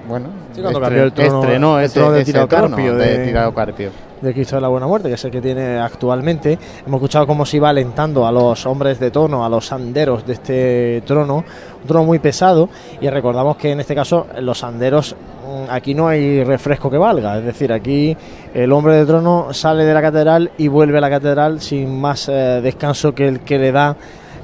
bueno, 0.06 0.26
sí, 0.54 0.60
cuando 0.60 0.80
cambió 0.80 1.04
el 1.04 1.12
trono, 1.12 1.40
estrenó 1.40 1.78
el 1.78 1.84
ese, 1.86 1.94
trono 2.00 2.12
de 2.12 2.20
ese 2.20 2.32
Tirado 2.32 2.48
trono 2.48 2.76
Carpio, 2.76 2.96
de 2.96 3.18
de- 3.18 3.26
Tirado 3.26 3.54
Carpio. 3.54 3.90
De 4.20 4.32
Cristo 4.32 4.56
de 4.56 4.62
la 4.62 4.68
Buena 4.68 4.86
Muerte, 4.86 5.08
que 5.08 5.14
es 5.14 5.24
el 5.24 5.30
que 5.30 5.40
tiene 5.40 5.78
actualmente. 5.78 6.58
Hemos 6.86 6.98
escuchado 6.98 7.26
cómo 7.26 7.44
se 7.46 7.56
iba 7.56 7.68
alentando 7.68 8.26
a 8.26 8.32
los 8.32 8.66
hombres 8.66 8.98
de 8.98 9.10
tono, 9.10 9.44
a 9.44 9.48
los 9.48 9.66
sanderos 9.66 10.26
de 10.26 10.32
este 10.32 11.02
trono, 11.06 11.44
un 11.82 11.86
trono 11.86 12.04
muy 12.04 12.18
pesado, 12.18 12.68
y 13.00 13.08
recordamos 13.08 13.56
que 13.56 13.70
en 13.72 13.80
este 13.80 13.94
caso 13.94 14.26
los 14.40 14.58
sanderos, 14.58 15.14
mm, 15.14 15.70
aquí 15.70 15.94
no 15.94 16.08
hay 16.08 16.44
refresco 16.44 16.90
que 16.90 16.98
valga, 16.98 17.38
es 17.38 17.44
decir, 17.44 17.72
aquí 17.72 18.16
el 18.54 18.72
hombre 18.72 18.96
de 18.96 19.06
trono 19.06 19.52
sale 19.52 19.84
de 19.84 19.94
la 19.94 20.02
catedral 20.02 20.50
y 20.58 20.68
vuelve 20.68 20.98
a 20.98 21.00
la 21.00 21.10
catedral 21.10 21.60
sin 21.60 22.00
más 22.00 22.28
eh, 22.28 22.60
descanso 22.62 23.14
que 23.14 23.28
el 23.28 23.40
que 23.40 23.58
le 23.58 23.72
da 23.72 23.96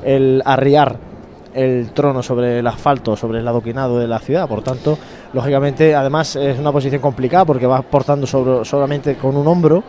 el 0.05 0.43
arriar 0.45 1.14
el 1.55 1.91
trono 1.93 2.23
sobre 2.23 2.59
el 2.59 2.67
asfalto, 2.67 3.17
sobre 3.17 3.39
el 3.39 3.49
adoquinado 3.49 3.99
de 3.99 4.07
la 4.09 4.19
ciudad. 4.19 4.49
Por 4.49 4.63
tanto, 4.63 4.99
lógicamente, 5.33 5.95
además 5.95 6.37
es 6.37 6.59
una 6.59 6.73
posición 6.73 7.01
complicada 7.01 7.45
porque 7.45 7.67
va 7.67 7.81
portando 7.83 8.27
solamente 8.27 9.17
con 9.17 9.37
un 9.37 9.47
hombro 9.47 9.83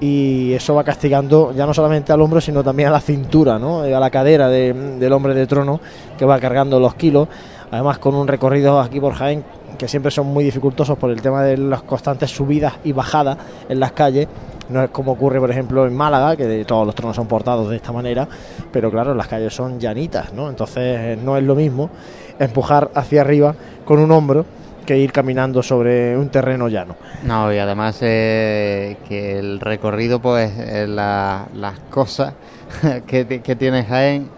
y 0.00 0.52
eso 0.52 0.74
va 0.74 0.82
castigando 0.84 1.52
ya 1.54 1.66
no 1.66 1.72
solamente 1.72 2.12
al 2.12 2.20
hombro, 2.20 2.40
sino 2.40 2.62
también 2.64 2.88
a 2.88 2.92
la 2.92 3.00
cintura, 3.00 3.58
¿no? 3.58 3.80
a 3.82 3.86
la 4.00 4.10
cadera 4.10 4.48
de- 4.48 4.72
del 4.72 5.12
hombre 5.12 5.34
de 5.34 5.46
trono 5.46 5.80
que 6.18 6.24
va 6.24 6.38
cargando 6.40 6.80
los 6.80 6.94
kilos. 6.94 7.28
Además, 7.70 7.98
con 7.98 8.14
un 8.14 8.26
recorrido 8.28 8.80
aquí 8.80 9.00
por 9.00 9.14
Jaén 9.14 9.44
que 9.78 9.88
siempre 9.88 10.10
son 10.12 10.26
muy 10.26 10.44
dificultosos 10.44 10.96
por 10.96 11.10
el 11.10 11.20
tema 11.20 11.42
de 11.42 11.56
las 11.56 11.82
constantes 11.82 12.30
subidas 12.30 12.74
y 12.84 12.92
bajadas 12.92 13.36
en 13.68 13.80
las 13.80 13.92
calles. 13.92 14.28
No 14.68 14.82
es 14.82 14.90
como 14.90 15.12
ocurre, 15.12 15.38
por 15.40 15.50
ejemplo, 15.50 15.86
en 15.86 15.94
Málaga, 15.94 16.36
que 16.36 16.64
todos 16.64 16.86
los 16.86 16.94
tronos 16.94 17.16
son 17.16 17.26
portados 17.26 17.68
de 17.68 17.76
esta 17.76 17.92
manera, 17.92 18.26
pero 18.72 18.90
claro, 18.90 19.14
las 19.14 19.26
calles 19.28 19.54
son 19.54 19.78
llanitas, 19.78 20.32
¿no? 20.32 20.48
Entonces 20.48 21.18
no 21.18 21.36
es 21.36 21.42
lo 21.44 21.54
mismo 21.54 21.90
empujar 22.38 22.90
hacia 22.94 23.20
arriba 23.20 23.54
con 23.84 23.98
un 23.98 24.10
hombro 24.10 24.44
que 24.86 24.98
ir 24.98 25.12
caminando 25.12 25.62
sobre 25.62 26.16
un 26.16 26.28
terreno 26.28 26.68
llano. 26.68 26.96
No, 27.24 27.52
y 27.52 27.58
además 27.58 27.98
eh, 28.02 28.96
que 29.08 29.38
el 29.38 29.60
recorrido, 29.60 30.20
pues 30.20 30.52
eh, 30.58 30.86
la- 30.86 31.46
las 31.54 31.78
cosas 31.90 32.34
que, 33.06 33.26
que 33.42 33.56
tiene 33.56 33.86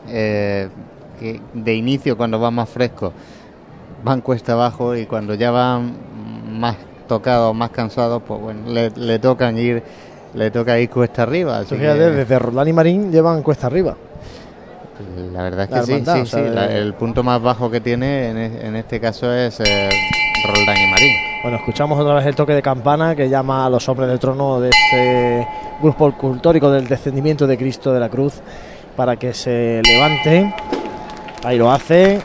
eh, 0.08 0.68
que 1.18 1.40
de 1.52 1.74
inicio 1.74 2.16
cuando 2.16 2.38
van 2.38 2.54
más 2.54 2.68
frescos, 2.68 3.12
van 4.04 4.20
cuesta 4.20 4.52
abajo 4.52 4.94
y 4.94 5.06
cuando 5.06 5.34
ya 5.34 5.50
van 5.50 5.96
más 6.58 6.76
tocados, 7.08 7.54
más 7.54 7.70
cansados, 7.70 8.22
pues 8.26 8.40
bueno, 8.40 8.70
le, 8.70 8.90
le 8.90 9.18
tocan 9.18 9.56
ir, 9.58 9.82
le 10.36 10.50
toca 10.50 10.78
ir 10.78 10.88
cuesta 10.90 11.22
arriba. 11.24 11.58
Así 11.58 11.76
que, 11.76 11.86
desde 11.86 12.38
Roldán 12.38 12.68
y 12.68 12.72
Marín 12.72 13.10
llevan 13.10 13.42
cuesta 13.42 13.66
arriba. 13.66 13.96
la 15.32 15.42
verdad 15.42 15.64
es 15.64 15.68
que 15.68 15.74
la 15.76 15.82
sí, 15.82 15.92
hermandad, 15.92 16.14
sí, 16.14 16.20
o 16.20 16.26
sea, 16.26 16.44
sí, 16.48 16.54
la- 16.54 16.72
el 16.72 16.94
punto 16.94 17.22
más 17.22 17.42
bajo 17.42 17.70
que 17.70 17.80
tiene 17.80 18.28
en, 18.30 18.36
en 18.38 18.76
este 18.76 19.00
caso 19.00 19.32
es 19.32 19.60
eh, 19.60 19.88
Roldán 20.46 20.76
y 20.76 20.86
Marín. 20.90 21.12
Bueno, 21.42 21.58
escuchamos 21.58 21.98
otra 22.00 22.14
vez 22.14 22.26
el 22.26 22.34
toque 22.34 22.54
de 22.54 22.62
campana 22.62 23.14
que 23.14 23.28
llama 23.28 23.66
a 23.66 23.70
los 23.70 23.88
hombres 23.88 24.08
del 24.08 24.18
trono 24.18 24.60
de 24.60 24.70
este 24.70 25.46
grupo 25.82 26.08
escultórico 26.08 26.70
del 26.70 26.86
descendimiento 26.88 27.46
de 27.46 27.56
Cristo 27.58 27.92
de 27.92 28.00
la 28.00 28.08
Cruz 28.08 28.34
para 28.96 29.16
que 29.16 29.32
se 29.34 29.80
levante. 29.84 30.52
Ahí 31.44 31.58
lo 31.58 31.70
hace. 31.70 32.20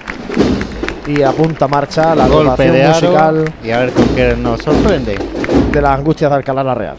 Y 1.08 1.22
a 1.24 1.32
punta 1.32 1.68
marcha 1.68 2.16
la 2.16 2.28
Golpe 2.28 2.72
de 2.72 2.88
musical 2.88 3.52
y 3.64 3.72
a 3.72 3.80
ver 3.80 3.92
con 3.92 4.06
qué 4.16 4.36
nos 4.38 4.62
sorprende. 4.62 5.18
de 5.72 5.82
las 5.82 5.98
angustias 5.98 6.30
de 6.32 6.38
Alcalá 6.38 6.64
la 6.64 6.76
Real. 6.76 6.98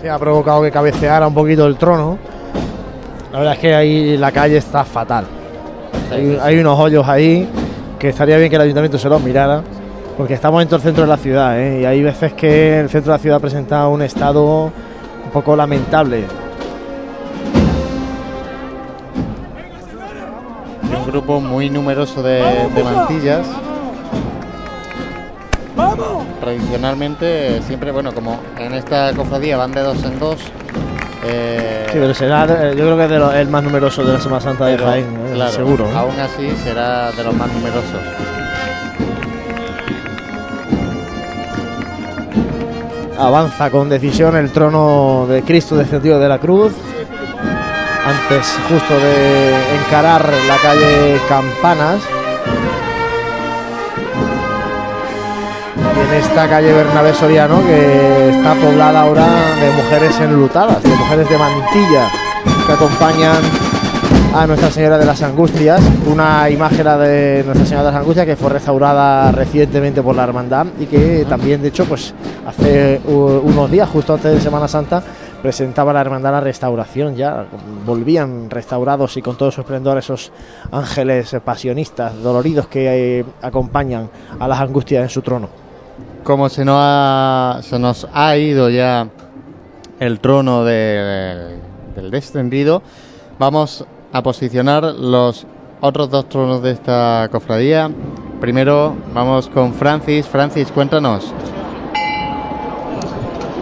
Se 0.00 0.08
ha 0.08 0.18
provocado 0.20 0.62
que 0.62 0.70
cabeceara 0.70 1.26
un 1.26 1.34
poquito 1.34 1.66
el 1.66 1.76
trono. 1.76 2.16
La 3.32 3.38
verdad 3.38 3.54
es 3.54 3.58
que 3.58 3.74
ahí 3.74 4.16
la 4.16 4.30
calle 4.30 4.58
está 4.58 4.84
fatal. 4.84 5.24
Hay, 6.12 6.38
hay 6.40 6.58
unos 6.60 6.78
hoyos 6.78 7.08
ahí 7.08 7.48
que 7.98 8.10
estaría 8.10 8.36
bien 8.36 8.50
que 8.50 8.54
el 8.54 8.62
ayuntamiento 8.62 8.98
se 8.98 9.08
los 9.08 9.20
mirara. 9.20 9.64
Porque 10.16 10.34
estamos 10.34 10.62
en 10.62 10.68
todo 10.68 10.76
el 10.76 10.82
centro 10.82 11.02
de 11.02 11.08
la 11.08 11.16
ciudad 11.16 11.58
¿eh? 11.58 11.80
y 11.80 11.84
hay 11.84 12.04
veces 12.04 12.34
que 12.34 12.78
el 12.80 12.88
centro 12.88 13.12
de 13.12 13.18
la 13.18 13.22
ciudad 13.22 13.40
presenta 13.40 13.88
un 13.88 14.02
estado 14.02 14.66
un 15.24 15.30
poco 15.32 15.56
lamentable. 15.56 16.24
y 20.88 20.94
un 20.94 21.06
grupo 21.06 21.40
muy 21.40 21.68
numeroso 21.68 22.22
de, 22.22 22.68
de 22.74 22.84
mantillas. 22.84 23.46
Tradicionalmente, 26.42 27.62
siempre, 27.68 27.92
bueno, 27.92 28.12
como 28.12 28.40
en 28.58 28.74
esta 28.74 29.12
cofradía 29.14 29.56
van 29.56 29.70
de 29.70 29.80
dos 29.80 30.02
en 30.02 30.18
dos. 30.18 30.40
eh, 31.24 31.86
Sí, 31.86 31.98
pero 32.00 32.12
será, 32.14 32.44
yo 32.72 32.74
creo 32.84 32.96
que 32.96 33.04
es 33.04 33.10
de 33.10 33.18
lo- 33.20 33.32
el 33.32 33.46
más 33.48 33.62
numeroso 33.62 34.02
de 34.04 34.14
la 34.14 34.20
Semana 34.20 34.40
Santa 34.40 34.66
de 34.66 34.76
Jaén, 34.76 35.04
¿eh? 35.04 35.30
claro, 35.34 35.52
seguro. 35.52 35.84
¿eh? 35.84 35.92
Aún 35.94 36.18
así 36.18 36.50
será 36.64 37.12
de 37.12 37.22
los 37.22 37.32
más 37.34 37.46
numerosos. 37.52 38.00
Avanza 43.18 43.70
con 43.70 43.88
decisión 43.88 44.36
el 44.36 44.50
trono 44.50 45.26
de 45.28 45.42
Cristo 45.42 45.76
descendido 45.76 46.18
de 46.18 46.28
la 46.28 46.38
cruz. 46.38 46.72
Antes 48.04 48.58
justo 48.68 48.94
de 48.98 49.54
encarar 49.86 50.28
la 50.48 50.56
calle 50.56 51.20
Campanas. 51.28 52.00
Esta 56.12 56.48
calle 56.48 56.72
Bernabé 56.72 57.14
Soriano 57.14 57.62
que 57.66 58.30
está 58.30 58.54
poblada 58.54 59.02
ahora 59.02 59.26
de 59.60 59.70
mujeres 59.82 60.20
enlutadas, 60.20 60.82
de 60.82 60.90
mujeres 60.90 61.28
de 61.28 61.38
mantilla 61.38 62.10
que 62.66 62.72
acompañan 62.72 63.36
a 64.34 64.46
Nuestra 64.46 64.70
Señora 64.70 64.98
de 64.98 65.04
las 65.04 65.22
Angustias, 65.22 65.80
una 66.06 66.48
imagen 66.50 66.84
de 66.84 67.42
Nuestra 67.44 67.66
Señora 67.66 67.86
de 67.86 67.92
las 67.92 68.00
Angustias 68.00 68.26
que 68.26 68.36
fue 68.36 68.50
restaurada 68.50 69.32
recientemente 69.32 70.02
por 70.02 70.14
la 70.14 70.24
hermandad 70.24 70.66
y 70.78 70.86
que 70.86 71.24
también 71.28 71.62
de 71.62 71.68
hecho 71.68 71.84
pues 71.86 72.14
hace 72.46 73.00
unos 73.06 73.70
días 73.70 73.88
justo 73.88 74.14
antes 74.14 74.34
de 74.34 74.40
Semana 74.40 74.68
Santa 74.68 75.02
presentaba 75.40 75.92
la 75.92 76.02
hermandad 76.02 76.32
la 76.32 76.40
restauración 76.40 77.16
ya 77.16 77.46
volvían 77.84 78.50
restaurados 78.50 79.16
y 79.16 79.22
con 79.22 79.36
todo 79.36 79.50
su 79.50 79.62
esplendor 79.62 79.98
esos 79.98 80.30
ángeles 80.70 81.34
pasionistas 81.44 82.22
doloridos 82.22 82.68
que 82.68 83.20
eh, 83.20 83.24
acompañan 83.40 84.08
a 84.38 84.46
las 84.46 84.60
angustias 84.60 85.02
en 85.02 85.08
su 85.08 85.22
trono. 85.22 85.61
Como 86.24 86.48
se 86.48 86.64
nos 86.64 86.78
ha, 86.80 87.58
se 87.62 87.78
nos 87.78 88.06
ha 88.14 88.36
ido 88.36 88.70
ya 88.70 89.08
el 89.98 90.20
trono 90.20 90.64
de- 90.64 91.58
del 91.96 92.10
descendido, 92.10 92.82
vamos 93.38 93.84
a 94.12 94.22
posicionar 94.22 94.84
los 94.84 95.46
otros 95.80 96.10
dos 96.10 96.28
tronos 96.28 96.62
de 96.62 96.70
esta 96.70 97.28
cofradía. 97.32 97.90
Primero 98.40 98.94
vamos 99.12 99.48
con 99.48 99.74
Francis. 99.74 100.26
Francis, 100.26 100.70
cuéntanos. 100.70 101.32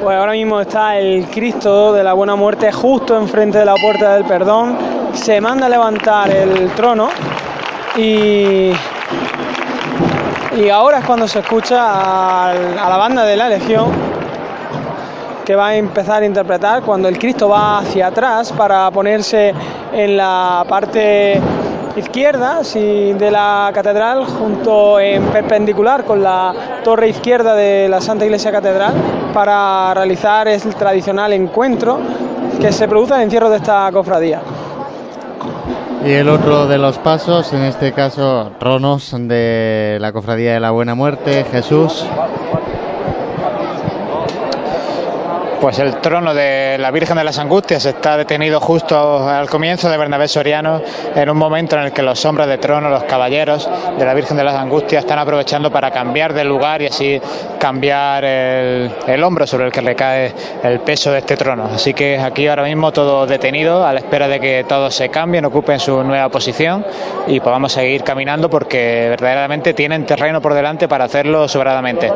Pues 0.03 0.17
ahora 0.17 0.33
mismo 0.33 0.61
está 0.61 0.99
el 0.99 1.27
Cristo 1.27 1.93
de 1.93 2.03
la 2.05 2.13
Buena 2.15 2.35
Muerte 2.37 2.73
justo 2.73 3.19
enfrente 3.19 3.59
de 3.59 3.65
la 3.65 3.75
puerta 3.77 4.15
del 4.15 4.25
perdón. 4.25 4.77
Se 5.15 5.41
manda 5.41 5.67
a 5.67 5.69
levantar 5.69 6.31
el 6.31 6.69
trono 6.71 7.09
y, 7.97 8.71
y 10.61 10.69
ahora 10.69 10.99
es 10.99 11.05
cuando 11.07 11.27
se 11.27 11.39
escucha 11.39 12.51
a 12.51 12.89
la 12.89 12.97
banda 12.99 13.25
de 13.25 13.37
la 13.37 13.49
Legión 13.49 13.91
que 15.45 15.55
va 15.55 15.69
a 15.69 15.77
empezar 15.77 16.23
a 16.23 16.27
interpretar 16.27 16.83
cuando 16.83 17.09
el 17.09 17.19
Cristo 17.19 17.49
va 17.49 17.79
hacia 17.79 18.09
atrás 18.09 18.53
para 18.53 18.91
ponerse 18.91 19.55
en 19.93 20.17
la 20.17 20.65
parte 20.69 21.41
izquierda 21.97 22.61
de 22.63 23.31
la 23.31 23.71
catedral, 23.73 24.27
junto 24.27 25.01
en 25.01 25.25
perpendicular 25.25 26.05
con 26.05 26.23
la 26.23 26.53
torre 26.85 27.09
izquierda 27.09 27.55
de 27.55 27.89
la 27.89 28.01
Santa 28.01 28.27
Iglesia 28.27 28.53
Catedral, 28.53 28.93
para 29.33 29.95
realizar 29.95 30.47
el 30.47 30.61
tradicional 30.75 31.33
encuentro 31.33 31.99
que 32.61 32.71
se 32.71 32.87
produce 32.87 33.15
al 33.15 33.23
encierro 33.23 33.49
de 33.49 33.57
esta 33.57 33.91
cofradía. 33.93 34.41
Y 36.05 36.13
el 36.13 36.31
otro 36.31 36.67
de 36.67 36.79
los 36.79 36.97
pasos, 36.99 37.53
en 37.53 37.63
este 37.63 37.93
caso, 37.93 38.53
tronos 38.59 39.15
de 39.15 39.99
la 40.01 40.13
cofradía 40.13 40.55
de 40.55 40.61
la 40.61 40.71
Buena 40.71 40.95
Muerte, 40.95 41.45
Jesús. 41.53 42.07
Pues 45.61 45.79
el 45.79 45.97
trono 45.97 46.33
de 46.33 46.79
la 46.79 46.91
Virgen 46.91 47.19
de 47.19 47.25
las 47.25 47.39
Angustias 47.39 47.85
está 47.85 48.17
detenido 48.17 48.61
justo 48.61 49.29
al 49.29 49.47
comienzo 49.51 49.91
de 49.91 49.99
Bernabé 49.99 50.27
Soriano, 50.27 50.81
en 51.15 51.29
un 51.29 51.37
momento 51.37 51.77
en 51.77 51.83
el 51.83 51.93
que 51.93 52.03
los 52.03 52.25
hombres 52.25 52.49
de 52.49 52.57
trono, 52.57 52.89
los 52.89 53.05
caballeros 53.05 53.69
de 53.99 54.05
la 54.07 54.15
Virgen 54.15 54.39
de 54.39 54.45
las 54.45 54.55
Angustias, 54.55 55.05
están 55.05 55.19
aprovechando 55.19 55.71
para 55.71 55.91
cambiar 55.91 56.33
de 56.33 56.45
lugar 56.45 56.81
y 56.81 56.87
así 56.87 57.21
cambiar 57.59 58.25
el, 58.25 58.91
el 59.07 59.23
hombro 59.23 59.47
sobre 59.47 59.67
el 59.67 59.73
que 59.73 59.83
recae 59.83 60.33
el 60.63 60.81
peso 60.81 61.13
de 61.13 61.19
este 61.19 61.37
trono. 61.37 61.69
Así 61.75 61.93
que 61.93 62.19
aquí 62.19 62.49
ahora 62.49 62.65
mismo 62.65 62.91
todo 62.91 63.27
detenido, 63.27 63.85
a 63.85 63.93
la 63.93 63.99
espera 63.99 64.29
de 64.29 64.41
que 64.41 64.65
todos 64.67 64.95
se 64.95 65.11
cambien, 65.11 65.45
ocupen 65.45 65.79
su 65.79 66.03
nueva 66.03 66.31
posición 66.31 66.87
y 67.27 67.39
podamos 67.41 67.73
seguir 67.73 68.03
caminando 68.03 68.49
porque 68.49 69.09
verdaderamente 69.11 69.75
tienen 69.75 70.07
terreno 70.07 70.41
por 70.41 70.55
delante 70.55 70.89
para 70.89 71.05
hacerlo 71.05 71.47
sobradamente. 71.49 72.11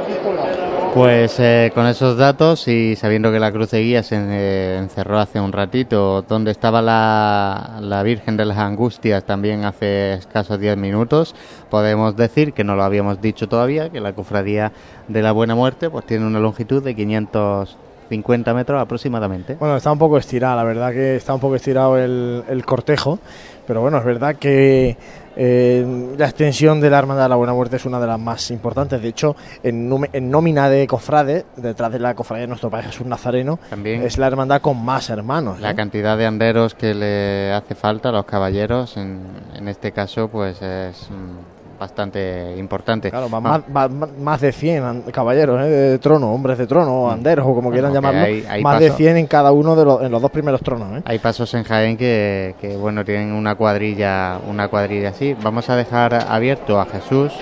Pues 0.94 1.40
eh, 1.40 1.72
con 1.74 1.88
esos 1.88 2.16
datos 2.16 2.68
y 2.68 2.94
sabiendo 2.94 3.32
que 3.32 3.33
la 3.40 3.52
cruz 3.52 3.70
de 3.70 3.82
guía 3.82 4.02
se 4.02 4.16
eh, 4.16 4.78
encerró 4.78 5.18
hace 5.18 5.40
un 5.40 5.52
ratito, 5.52 6.22
donde 6.22 6.50
estaba 6.50 6.82
la, 6.82 7.78
la 7.80 8.02
Virgen 8.02 8.36
de 8.36 8.44
las 8.44 8.58
Angustias 8.58 9.24
también 9.24 9.64
hace 9.64 10.14
escasos 10.14 10.58
10 10.58 10.76
minutos, 10.76 11.34
podemos 11.70 12.16
decir 12.16 12.52
que 12.52 12.64
no 12.64 12.76
lo 12.76 12.84
habíamos 12.84 13.20
dicho 13.20 13.48
todavía, 13.48 13.90
que 13.90 14.00
la 14.00 14.12
cofradía 14.12 14.72
de 15.08 15.22
la 15.22 15.32
Buena 15.32 15.54
Muerte 15.54 15.90
pues 15.90 16.06
tiene 16.06 16.26
una 16.26 16.40
longitud 16.40 16.82
de 16.82 16.94
550 16.94 18.54
metros 18.54 18.80
aproximadamente. 18.80 19.54
Bueno, 19.54 19.76
está 19.76 19.92
un 19.92 19.98
poco 19.98 20.18
estirada, 20.18 20.56
la 20.56 20.64
verdad 20.64 20.92
que 20.92 21.16
está 21.16 21.34
un 21.34 21.40
poco 21.40 21.56
estirado 21.56 21.98
el, 21.98 22.44
el 22.48 22.64
cortejo, 22.64 23.18
pero 23.66 23.80
bueno, 23.80 23.98
es 23.98 24.04
verdad 24.04 24.36
que 24.36 24.96
eh, 25.36 26.14
la 26.16 26.26
extensión 26.26 26.80
de 26.80 26.90
la 26.90 26.98
Hermandad 26.98 27.24
de 27.24 27.28
la 27.30 27.36
Buena 27.36 27.52
Muerte 27.54 27.76
es 27.76 27.84
una 27.84 28.00
de 28.00 28.06
las 28.06 28.18
más 28.18 28.50
importantes. 28.50 29.00
De 29.02 29.08
hecho, 29.08 29.36
en, 29.62 29.90
en 30.12 30.30
nómina 30.30 30.68
de 30.68 30.86
cofrades, 30.86 31.44
detrás 31.56 31.92
de 31.92 31.98
la 31.98 32.14
cofradía 32.14 32.42
de 32.42 32.48
nuestro 32.48 32.70
Padre 32.70 32.86
Jesús 32.86 33.06
Nazareno, 33.06 33.58
También. 33.70 34.02
es 34.02 34.18
la 34.18 34.26
hermandad 34.26 34.60
con 34.60 34.84
más 34.84 35.10
hermanos. 35.10 35.60
La 35.60 35.72
¿eh? 35.72 35.74
cantidad 35.74 36.16
de 36.16 36.26
anderos 36.26 36.74
que 36.74 36.94
le 36.94 37.52
hace 37.52 37.74
falta 37.74 38.08
a 38.10 38.12
los 38.12 38.24
caballeros, 38.24 38.96
en, 38.96 39.20
en 39.54 39.68
este 39.68 39.92
caso, 39.92 40.28
pues 40.28 40.60
es 40.62 41.08
mm, 41.10 41.53
bastante 41.84 42.54
importante. 42.56 43.10
Claro, 43.10 43.28
va 43.30 43.38
Ah, 43.38 43.60
más, 43.68 43.90
más- 43.90 44.10
más 44.18 44.40
de 44.40 44.52
100 44.52 44.82
an- 44.82 45.02
caballeros 45.12 45.60
¿eh? 45.62 45.68
de 45.68 45.98
trono, 45.98 46.32
hombres 46.32 46.56
de 46.58 46.66
trono, 46.66 47.02
o 47.02 47.10
anderos, 47.10 47.46
o 47.46 47.54
como 47.54 47.70
quieran 47.70 47.92
Bueno, 47.92 48.08
llamarlo. 48.08 48.26
hay- 48.26 48.44
hay 48.48 48.62
más 48.62 48.80
de 48.80 48.86
paso- 48.88 48.96
100 48.98 49.16
en 49.18 49.26
cada 49.26 49.52
uno 49.52 49.76
de 49.76 49.84
los, 49.84 50.02
en 50.02 50.10
los 50.10 50.22
dos 50.22 50.30
primeros 50.30 50.60
tronos. 50.62 50.98
¿eh? 50.98 51.02
Hay 51.04 51.18
pasos 51.18 51.52
en 51.54 51.64
Jaén 51.64 51.96
que, 51.96 52.54
que, 52.60 52.76
bueno 52.76 53.04
tienen 53.04 53.32
una 53.32 53.54
cuadrilla, 53.54 54.38
una 54.48 54.68
cuadrilla 54.68 55.10
así. 55.10 55.36
Vamos 55.42 55.68
a 55.70 55.76
dejar 55.76 56.14
abierto 56.28 56.80
a 56.80 56.86
Jesús 56.86 57.32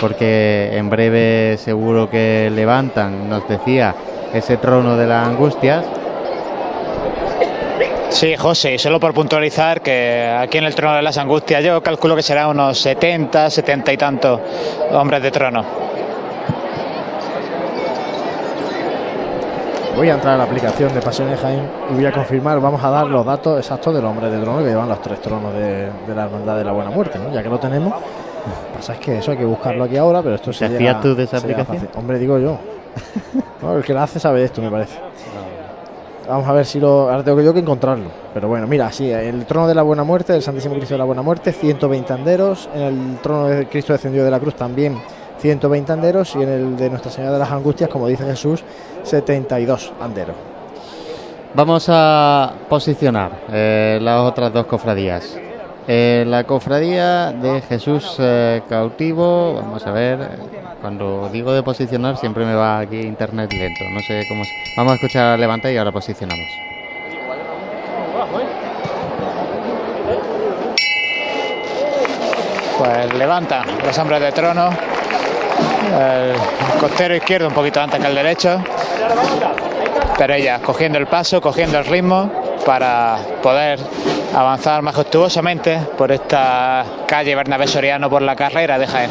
porque 0.00 0.70
en 0.76 0.88
breve 0.90 1.56
seguro 1.58 2.08
que 2.08 2.50
levantan, 2.54 3.28
nos 3.28 3.48
decía, 3.48 3.94
ese 4.32 4.56
trono 4.58 4.96
de 4.96 5.06
las 5.06 5.26
angustias. 5.26 5.84
Sí, 8.10 8.36
José, 8.36 8.74
y 8.74 8.78
solo 8.78 8.98
por 8.98 9.12
puntualizar 9.12 9.80
que 9.82 10.34
aquí 10.40 10.58
en 10.58 10.64
el 10.64 10.74
trono 10.74 10.96
de 10.96 11.02
las 11.02 11.18
angustias 11.18 11.62
yo 11.62 11.82
calculo 11.82 12.16
que 12.16 12.22
será 12.22 12.48
unos 12.48 12.78
70, 12.78 13.50
70 13.50 13.92
y 13.92 13.96
tantos 13.96 14.40
hombres 14.92 15.22
de 15.22 15.30
trono. 15.30 15.64
Voy 19.94 20.08
a 20.08 20.14
entrar 20.14 20.34
a 20.34 20.38
la 20.38 20.44
aplicación 20.44 20.94
de 20.94 21.00
Pasiones 21.02 21.38
Jaén 21.40 21.68
y 21.90 21.94
voy 21.94 22.06
a 22.06 22.12
confirmar, 22.12 22.60
vamos 22.60 22.82
a 22.82 22.90
dar 22.90 23.06
los 23.08 23.26
datos 23.26 23.58
exactos 23.58 23.92
del 23.94 24.04
hombre 24.04 24.30
de 24.30 24.38
trono 24.40 24.60
que 24.60 24.66
llevan 24.70 24.88
los 24.88 25.02
tres 25.02 25.20
tronos 25.20 25.52
de, 25.54 25.90
de 26.06 26.14
la 26.14 26.24
Hermandad 26.24 26.56
de 26.56 26.64
la 26.64 26.72
Buena 26.72 26.90
Muerte, 26.90 27.18
¿no? 27.18 27.32
Ya 27.32 27.42
que 27.42 27.48
lo 27.48 27.58
tenemos. 27.58 27.92
Pasa 28.74 28.94
es 28.94 29.00
que 29.00 29.18
eso 29.18 29.32
hay 29.32 29.36
que 29.38 29.44
buscarlo 29.44 29.84
aquí 29.84 29.96
ahora, 29.96 30.22
pero 30.22 30.36
esto 30.36 30.50
¿Te 30.52 30.56
se 30.56 30.68
llega- 30.68 31.00
tú 31.00 31.14
de 31.14 31.24
esa 31.24 31.38
aplicación? 31.38 31.66
fácil. 31.78 31.88
Hombre, 31.96 32.18
digo 32.18 32.38
yo. 32.38 32.58
No, 33.60 33.76
el 33.76 33.82
que 33.82 33.92
la 33.92 34.04
hace 34.04 34.20
sabe 34.20 34.44
esto, 34.44 34.62
me 34.62 34.70
parece. 34.70 34.94
Vamos 36.28 36.46
a 36.46 36.52
ver 36.52 36.66
si 36.66 36.78
lo. 36.78 37.10
Ahora 37.10 37.24
tengo 37.24 37.40
yo 37.40 37.54
que 37.54 37.60
encontrarlo. 37.60 38.10
Pero 38.34 38.48
bueno, 38.48 38.66
mira, 38.66 38.92
sí, 38.92 39.10
el 39.10 39.46
trono 39.46 39.66
de 39.66 39.74
la 39.74 39.82
Buena 39.82 40.04
Muerte, 40.04 40.34
el 40.34 40.42
Santísimo 40.42 40.74
Cristo 40.74 40.94
de 40.94 40.98
la 40.98 41.04
Buena 41.04 41.22
Muerte, 41.22 41.52
120 41.52 42.12
anderos. 42.12 42.68
En 42.74 42.82
el 42.82 43.18
trono 43.22 43.46
de 43.46 43.66
Cristo 43.66 43.94
descendido 43.94 44.26
de 44.26 44.30
la 44.30 44.38
cruz 44.38 44.54
también 44.54 45.00
120 45.38 45.90
anderos. 45.90 46.36
Y 46.36 46.42
en 46.42 46.48
el 46.50 46.76
de 46.76 46.90
Nuestra 46.90 47.10
Señora 47.10 47.32
de 47.32 47.38
las 47.38 47.50
Angustias, 47.50 47.88
como 47.88 48.06
dice 48.08 48.24
Jesús, 48.24 48.62
72 49.04 49.92
anderos. 50.00 50.36
Vamos 51.54 51.86
a 51.88 52.52
posicionar 52.68 53.32
eh, 53.50 53.98
las 54.02 54.20
otras 54.20 54.52
dos 54.52 54.66
cofradías. 54.66 55.38
Eh, 55.86 56.24
la 56.26 56.44
cofradía 56.44 57.32
de 57.32 57.62
Jesús 57.62 58.16
eh, 58.18 58.60
cautivo, 58.68 59.54
vamos 59.54 59.86
a 59.86 59.90
ver, 59.90 60.18
cuando 60.80 61.28
digo 61.32 61.52
de 61.52 61.62
posicionar 61.62 62.16
siempre 62.16 62.44
me 62.44 62.54
va 62.54 62.78
aquí 62.80 63.00
internet 63.00 63.52
lento, 63.52 63.84
no 63.90 64.00
sé 64.00 64.24
cómo... 64.28 64.44
se- 64.44 64.50
Vamos 64.76 64.92
a 64.92 64.94
escuchar 64.94 65.38
levanta 65.38 65.70
y 65.72 65.76
ahora 65.76 65.90
posicionamos. 65.92 66.46
Pues 72.78 73.12
levanta 73.14 73.64
los 73.84 73.98
hombres 73.98 74.20
de 74.20 74.32
trono. 74.32 74.70
El 75.98 76.34
costero 76.80 77.14
izquierdo 77.16 77.48
un 77.48 77.54
poquito 77.54 77.80
antes 77.80 78.00
que 78.00 78.06
el 78.06 78.14
derecho. 78.14 78.62
Pero 80.16 80.34
ella 80.34 80.60
cogiendo 80.60 80.98
el 80.98 81.06
paso, 81.06 81.40
cogiendo 81.40 81.78
el 81.78 81.84
ritmo 81.86 82.30
para 82.64 83.18
poder 83.42 83.80
avanzar 84.34 84.82
majestuosamente 84.82 85.80
por 85.96 86.12
esta 86.12 86.84
calle 87.06 87.34
Bernabé 87.34 87.66
Soriano 87.66 88.10
por 88.10 88.22
la 88.22 88.36
carrera 88.36 88.78
de 88.78 88.86
Jaén. 88.86 89.10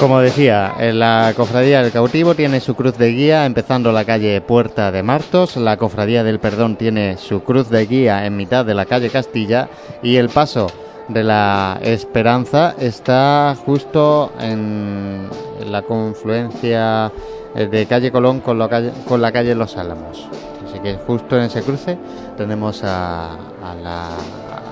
Como 0.00 0.20
decía, 0.20 0.72
la 0.94 1.34
cofradía 1.36 1.82
del 1.82 1.92
cautivo 1.92 2.34
tiene 2.34 2.60
su 2.60 2.74
cruz 2.74 2.96
de 2.96 3.12
guía 3.12 3.44
empezando 3.44 3.92
la 3.92 4.06
calle 4.06 4.40
Puerta 4.40 4.90
de 4.90 5.02
Martos, 5.02 5.58
la 5.58 5.76
cofradía 5.76 6.24
del 6.24 6.40
perdón 6.40 6.76
tiene 6.76 7.18
su 7.18 7.42
cruz 7.42 7.68
de 7.68 7.84
guía 7.84 8.24
en 8.24 8.34
mitad 8.34 8.64
de 8.64 8.72
la 8.72 8.86
calle 8.86 9.10
Castilla 9.10 9.68
y 10.02 10.16
el 10.16 10.30
paso 10.30 10.68
de 11.08 11.22
la 11.22 11.78
Esperanza 11.82 12.74
está 12.78 13.54
justo 13.66 14.32
en, 14.40 15.28
la 15.66 15.82
confluencia 15.82 17.12
eh, 17.54 17.66
de 17.66 17.84
calle 17.84 18.10
Colón 18.10 18.40
con 18.40 18.58
la 18.58 18.70
calle, 18.70 18.92
con 19.06 19.20
la 19.20 19.30
calle 19.32 19.54
Los 19.54 19.76
Álamos. 19.76 20.26
Así 20.66 20.78
que 20.80 20.94
justo 20.94 21.36
en 21.36 21.42
ese 21.42 21.60
cruce 21.60 21.98
tenemos 22.38 22.82
a 22.84 23.36
la, 23.82 24.08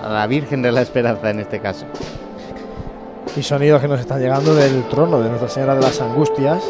a 0.05 0.08
la 0.10 0.26
Virgen 0.26 0.62
de 0.62 0.73
la 0.73 0.81
Esperanza 0.81 1.28
en 1.28 1.40
este 1.40 1.60
caso. 1.60 1.84
Y 3.39 3.42
sonidos 3.44 3.81
que 3.81 3.86
nos 3.86 4.00
están 4.00 4.20
llegando 4.20 4.52
del 4.52 4.89
trono 4.89 5.20
de 5.20 5.28
Nuestra 5.28 5.49
Señora 5.49 5.76
de 5.76 5.83
las 5.83 6.00
Angustias. 6.00 6.60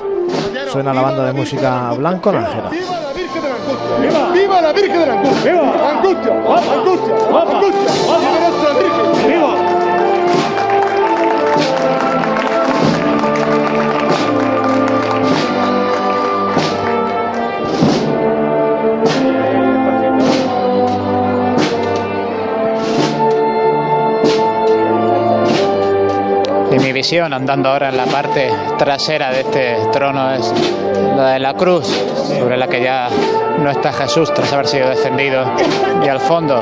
Suena 0.70 0.92
la 0.92 1.00
banda 1.00 1.24
de 1.24 1.32
música 1.32 1.94
Blanco 1.96 2.30
Nájera. 2.30 2.68
¡Viva! 2.68 4.30
¡Viva 4.34 4.60
la 4.60 4.72
Virgen 4.74 5.00
de 5.00 5.06
la 5.06 5.12
Angustia! 5.14 5.50
¡Viva! 5.50 5.90
¡Angustia! 5.90 6.30
¡Angustia! 6.30 7.14
¡Angustia! 7.24 7.88
¡Viva 8.18 8.50
nuestra 8.50 8.70
Virgen! 8.74 9.28
¡Viva! 9.30 9.57
Y 26.98 27.00
mi 27.00 27.02
visión 27.02 27.32
andando 27.32 27.68
ahora 27.68 27.90
en 27.90 27.96
la 27.96 28.06
parte 28.06 28.50
trasera 28.76 29.30
de 29.30 29.42
este 29.42 29.76
trono 29.92 30.32
es 30.32 30.52
la 31.16 31.30
de 31.30 31.38
la 31.38 31.54
cruz, 31.54 31.86
sobre 31.86 32.56
la 32.56 32.66
que 32.66 32.82
ya 32.82 33.08
no 33.60 33.70
está 33.70 33.92
Jesús 33.92 34.34
tras 34.34 34.52
haber 34.52 34.66
sido 34.66 34.88
descendido. 34.88 35.44
Y 36.04 36.08
al 36.08 36.18
fondo 36.18 36.60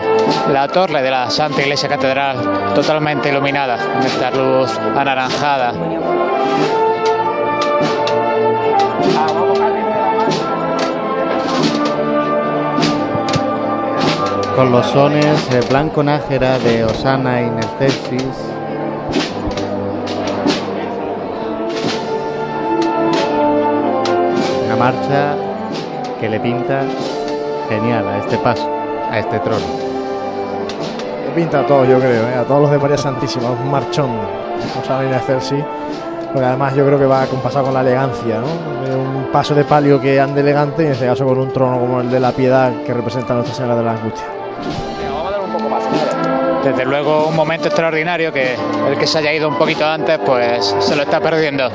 la 0.53 0.69
torre 0.69 1.03
de 1.03 1.11
la 1.11 1.31
Santa 1.31 1.63
Iglesia 1.63 1.89
Catedral 1.89 2.75
totalmente 2.75 3.31
iluminada 3.31 3.79
con 3.79 4.03
esta 4.03 4.31
luz 4.31 4.79
anaranjada. 4.79 5.73
con 14.55 14.73
los 14.73 14.87
sones 14.87 15.69
Blanco 15.69 16.03
Nájera 16.03 16.59
de 16.59 16.85
Osana 16.85 17.43
y 17.43 17.51
Nercesis. 17.51 18.56
Una 24.77 24.93
marcha 24.93 25.35
que 26.21 26.29
le 26.29 26.39
pinta 26.39 26.83
genial 27.67 28.07
a 28.09 28.19
este 28.19 28.37
paso, 28.37 28.71
a 29.11 29.19
este 29.19 29.39
trono. 29.39 29.65
Le 31.25 31.31
pinta 31.35 31.61
a 31.61 31.67
todos, 31.67 31.89
yo 31.89 31.99
creo, 31.99 32.29
¿eh? 32.29 32.35
a 32.35 32.45
todos 32.45 32.61
los 32.61 32.71
de 32.71 32.79
María 32.79 32.99
Santísima. 32.99 33.51
Un 33.53 33.71
marchón. 33.71 34.11
Venir 34.99 35.15
a 35.15 35.17
hacer, 35.17 35.41
sí. 35.41 35.57
Porque 36.31 36.47
además 36.47 36.75
yo 36.75 36.85
creo 36.85 36.99
que 36.99 37.07
va 37.07 37.23
acompasado 37.23 37.67
con 37.67 37.75
la 37.75 37.81
elegancia, 37.81 38.39
¿no? 38.39 38.87
De 38.87 38.95
Un 38.95 39.31
paso 39.33 39.55
de 39.55 39.65
palio 39.65 39.99
que 39.99 40.21
ande 40.21 40.43
elegante 40.43 40.83
y 40.83 40.87
en 40.87 40.93
este 40.93 41.07
caso 41.07 41.25
con 41.25 41.39
un 41.39 41.51
trono 41.53 41.79
como 41.79 42.03
el 42.03 42.11
de 42.11 42.21
la 42.21 42.33
piedad 42.33 42.71
que 42.85 42.93
representa 42.93 43.33
a 43.33 43.37
Nuestra 43.37 43.55
Señora 43.55 43.77
de 43.77 43.83
la 43.83 43.93
Angustia. 43.93 44.27
Desde 46.63 46.85
luego 46.85 47.29
un 47.29 47.37
momento 47.37 47.69
extraordinario 47.69 48.31
que 48.31 48.57
el 48.91 48.99
que 48.99 49.07
se 49.07 49.19
haya 49.19 49.33
ido 49.33 49.49
un 49.49 49.57
poquito 49.57 49.87
antes 49.87 50.19
pues 50.19 50.77
se 50.81 50.95
lo 50.97 51.03
está 51.03 51.19
perdiendo. 51.19 51.71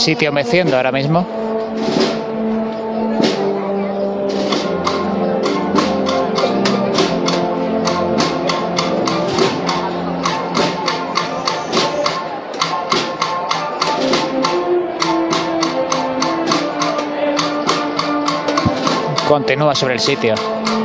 Sitio 0.00 0.32
meciendo 0.32 0.76
ahora 0.76 0.90
mismo. 0.90 1.26
Continúa 19.28 19.76
sobre 19.76 19.94
el 19.94 20.00
sitio. 20.00 20.34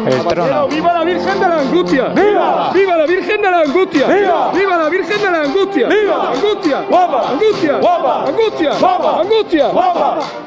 El 0.07 0.25
trono. 0.27 0.67
¡Viva 0.67 0.93
la 0.93 1.03
Virgen 1.03 1.39
de 1.39 1.47
la 1.47 1.59
Angustia! 1.59 2.07
¡Viva! 2.09 2.71
¡Viva 2.73 2.97
la 2.97 3.05
Virgen 3.05 3.41
de 3.41 3.51
la 3.51 3.61
Angustia! 3.61 4.07
¡Viva! 4.07 4.51
¡Viva 4.51 4.77
la 4.77 4.89
Virgen 4.89 5.21
de 5.21 5.31
la 5.31 5.41
Angustia! 5.41 5.87
¡Viva! 5.87 6.31
¡Angustia! 6.31 6.81
¡Guapa! 6.89 7.29
¡Angustia! 7.29 7.77
¡Guapa! 7.79 8.25
¡Angustia! 8.27 8.71
¡Guapa! 8.79 9.21
¡Angustia! 9.21 9.67
¡Guapa! 9.69 10.44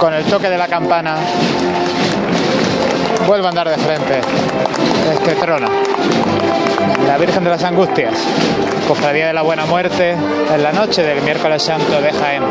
Con 0.00 0.14
el 0.14 0.24
toque 0.24 0.48
de 0.48 0.56
la 0.56 0.66
campana, 0.66 1.14
vuelve 3.26 3.44
a 3.44 3.50
andar 3.50 3.68
de 3.68 3.76
frente 3.76 4.20
este 5.12 5.34
trono. 5.34 5.68
La 7.06 7.18
Virgen 7.18 7.44
de 7.44 7.50
las 7.50 7.62
Angustias, 7.64 8.14
Cofradía 8.88 9.26
de 9.26 9.34
la 9.34 9.42
Buena 9.42 9.66
Muerte, 9.66 10.12
en 10.12 10.62
la 10.62 10.72
noche 10.72 11.02
del 11.02 11.20
miércoles 11.20 11.62
santo 11.62 12.00
de 12.00 12.12
Jaén. 12.12 12.42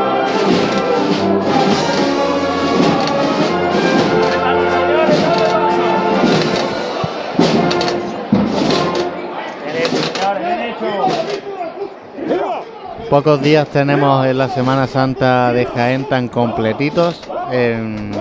Pocos 13.09 13.41
días 13.41 13.67
tenemos 13.69 14.27
en 14.27 14.37
la 14.37 14.49
Semana 14.49 14.85
Santa 14.85 15.51
de 15.51 15.65
Jaén 15.65 16.07
tan 16.07 16.27
completitos 16.27 17.19
en, 17.51 18.11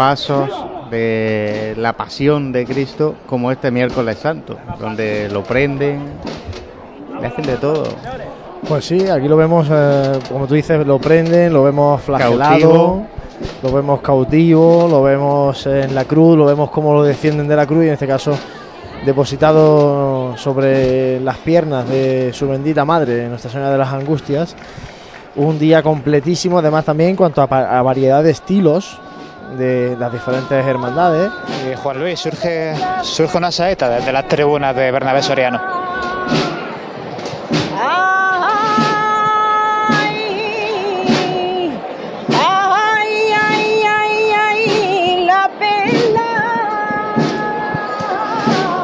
pasos 0.00 0.48
de 0.90 1.74
la 1.76 1.92
pasión 1.92 2.52
de 2.52 2.64
Cristo 2.64 3.16
como 3.26 3.52
este 3.52 3.70
miércoles 3.70 4.16
santo, 4.16 4.56
donde 4.78 5.28
lo 5.28 5.42
prenden, 5.42 6.00
le 7.20 7.26
hacen 7.26 7.44
de 7.44 7.56
todo. 7.56 7.84
Pues 8.66 8.86
sí, 8.86 9.08
aquí 9.08 9.28
lo 9.28 9.36
vemos, 9.36 9.68
eh, 9.70 10.18
como 10.30 10.46
tú 10.46 10.54
dices, 10.54 10.86
lo 10.86 10.98
prenden, 10.98 11.52
lo 11.52 11.64
vemos 11.64 12.00
flagelado, 12.00 12.38
Cautivo. 12.38 13.06
lo 13.62 13.72
vemos 13.72 14.00
cautivo, 14.00 14.88
lo 14.90 15.02
vemos 15.02 15.66
en 15.66 15.94
la 15.94 16.06
cruz, 16.06 16.38
lo 16.38 16.46
vemos 16.46 16.70
cómo 16.70 16.94
lo 16.94 17.02
descienden 17.02 17.46
de 17.46 17.56
la 17.56 17.66
cruz 17.66 17.84
y 17.84 17.88
en 17.88 17.92
este 17.92 18.06
caso 18.06 18.32
depositado 19.04 20.34
sobre 20.38 21.20
las 21.20 21.36
piernas 21.36 21.86
de 21.90 22.32
su 22.32 22.48
bendita 22.48 22.86
madre, 22.86 23.28
Nuestra 23.28 23.50
Señora 23.50 23.70
de 23.70 23.76
las 23.76 23.92
Angustias. 23.92 24.56
Un 25.36 25.58
día 25.58 25.82
completísimo, 25.82 26.58
además 26.58 26.84
también 26.84 27.10
en 27.10 27.16
cuanto 27.16 27.40
a, 27.40 27.82
variedad 27.82 28.22
de 28.22 28.30
estilos 28.30 28.98
de 29.56 29.96
las 29.98 30.12
diferentes 30.12 30.66
hermandades. 30.66 31.30
Y 31.70 31.76
Juan 31.76 32.00
Luis, 32.00 32.18
surge, 32.18 32.74
surge 33.02 33.38
una 33.38 33.52
saeta 33.52 33.88
desde 33.88 34.12
las 34.12 34.26
tribunas 34.26 34.74
de 34.74 34.90
Bernabé 34.90 35.22
Soriano. 35.22 35.60
Ay, 37.78 38.42
ay, 42.32 43.82
ay, 43.86 44.32
ay, 44.36 45.24
la 45.26 45.48
pena. 45.60 46.26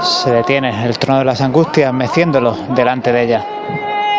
Se 0.03 0.31
detiene 0.31 0.87
el 0.87 0.97
trono 0.99 1.19
de 1.19 1.25
las 1.25 1.41
angustias 1.41 1.93
meciéndolo 1.93 2.57
delante 2.75 3.13
de 3.13 3.23
ella. 3.25 3.45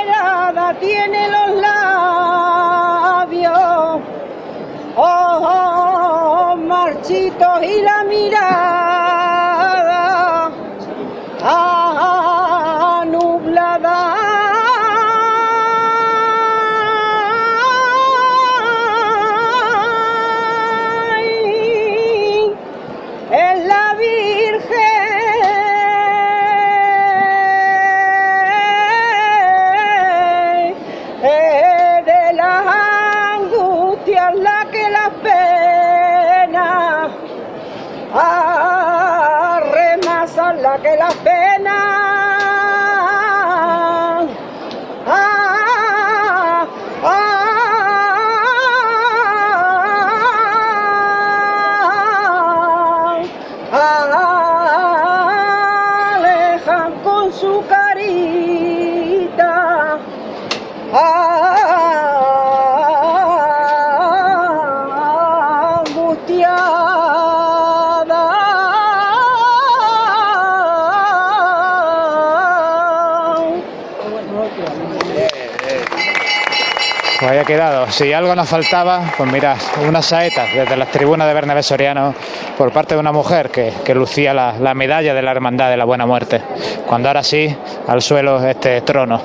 Nada 0.07 0.73
tiene 0.80 1.30
ojos 4.98 6.58
marchitos 6.59 7.64
y 7.64 7.82
la 7.82 8.03
mirada. 8.03 8.42
Ah, 11.43 11.76
quedado. 77.48 77.90
Si 77.90 78.11
algo 78.11 78.35
nos 78.35 78.50
faltaba, 78.50 79.01
pues 79.17 79.32
mirad, 79.32 79.56
unas 79.88 80.06
saetas 80.06 80.53
desde 80.53 80.76
las 80.76 80.90
tribunas 80.90 81.26
de 81.30 81.34
Bernabé 81.34 81.64
Soriano 81.64 82.14
por 82.58 82.74
parte 82.74 82.93
de 82.93 83.00
una 83.00 83.14
mujer 83.14 83.50
que, 83.50 83.72
que 83.85 83.95
lucía 83.95 84.34
la, 84.34 84.59
la 84.59 84.74
medalla 84.74 85.14
de 85.14 85.22
la 85.22 85.32
Hermandad 85.32 85.69
de 85.69 85.77
la 85.77 85.85
Buena 85.85 86.06
Muerte. 86.06 86.42
Cuando 86.85 87.08
ahora 87.08 87.24
sí, 87.24 87.56
al 87.88 88.01
suelo 88.01 88.45
este 88.45 88.82
trono. 88.82 89.22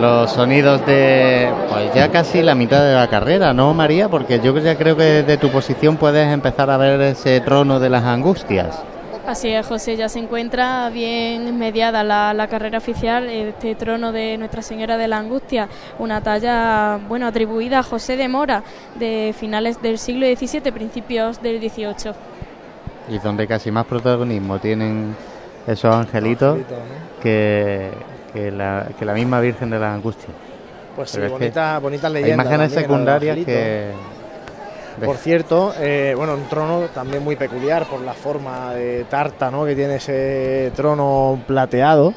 Los 0.00 0.32
sonidos 0.32 0.84
de 0.86 1.50
pues 1.70 1.92
ya 1.94 2.10
casi 2.10 2.42
la 2.42 2.54
mitad 2.54 2.82
de 2.82 2.94
la 2.94 3.08
carrera, 3.08 3.52
¿no, 3.52 3.74
María? 3.74 4.08
Porque 4.08 4.40
yo 4.40 4.56
ya 4.58 4.76
creo 4.76 4.96
que 4.96 5.04
desde 5.04 5.36
tu 5.36 5.50
posición 5.50 5.98
puedes 5.98 6.32
empezar 6.32 6.70
a 6.70 6.78
ver 6.78 6.98
ese 7.02 7.40
trono 7.42 7.78
de 7.78 7.90
las 7.90 8.04
angustias. 8.04 8.82
Así 9.26 9.48
es, 9.48 9.66
José, 9.66 9.96
ya 9.96 10.10
se 10.10 10.18
encuentra 10.18 10.90
bien 10.90 11.56
mediada 11.58 12.04
la, 12.04 12.34
la 12.34 12.46
carrera 12.46 12.76
oficial, 12.76 13.26
este 13.30 13.74
trono 13.74 14.12
de 14.12 14.36
Nuestra 14.36 14.60
Señora 14.60 14.98
de 14.98 15.08
la 15.08 15.16
Angustia, 15.16 15.66
una 15.98 16.20
talla, 16.20 16.98
bueno, 17.08 17.26
atribuida 17.26 17.78
a 17.78 17.82
José 17.82 18.18
de 18.18 18.28
Mora, 18.28 18.62
de 18.96 19.34
finales 19.38 19.80
del 19.80 19.98
siglo 19.98 20.26
XVII, 20.26 20.70
principios 20.72 21.40
del 21.40 21.58
XVIII. 21.58 22.12
Y 23.08 23.18
donde 23.18 23.46
casi 23.46 23.70
más 23.70 23.86
protagonismo 23.86 24.58
tienen 24.58 25.16
esos 25.66 25.94
angelitos 25.94 26.58
que, 27.22 27.90
que, 28.34 28.50
la, 28.50 28.88
que 28.98 29.06
la 29.06 29.14
misma 29.14 29.40
Virgen 29.40 29.70
de 29.70 29.78
las 29.78 29.94
Angustias. 29.94 30.32
Pues 30.96 31.10
sí, 31.10 31.16
Pero 31.16 31.28
que 31.28 31.32
bonita, 31.32 31.78
bonitas 31.78 32.04
hay 32.04 32.22
leyendas. 32.22 32.46
imágenes 32.46 32.72
secundarias 32.72 33.38
el 33.38 33.44
Por 35.02 35.16
cierto, 35.16 35.72
eh, 35.78 36.14
bueno, 36.16 36.34
un 36.34 36.44
trono 36.48 36.80
también 36.94 37.22
muy 37.24 37.36
peculiar 37.36 37.84
por 37.86 38.00
la 38.00 38.12
forma 38.14 38.72
de 38.74 39.04
tarta 39.04 39.50
¿no? 39.50 39.64
que 39.64 39.74
tiene 39.74 39.96
ese 39.96 40.72
trono 40.76 41.40
plateado. 41.46 42.12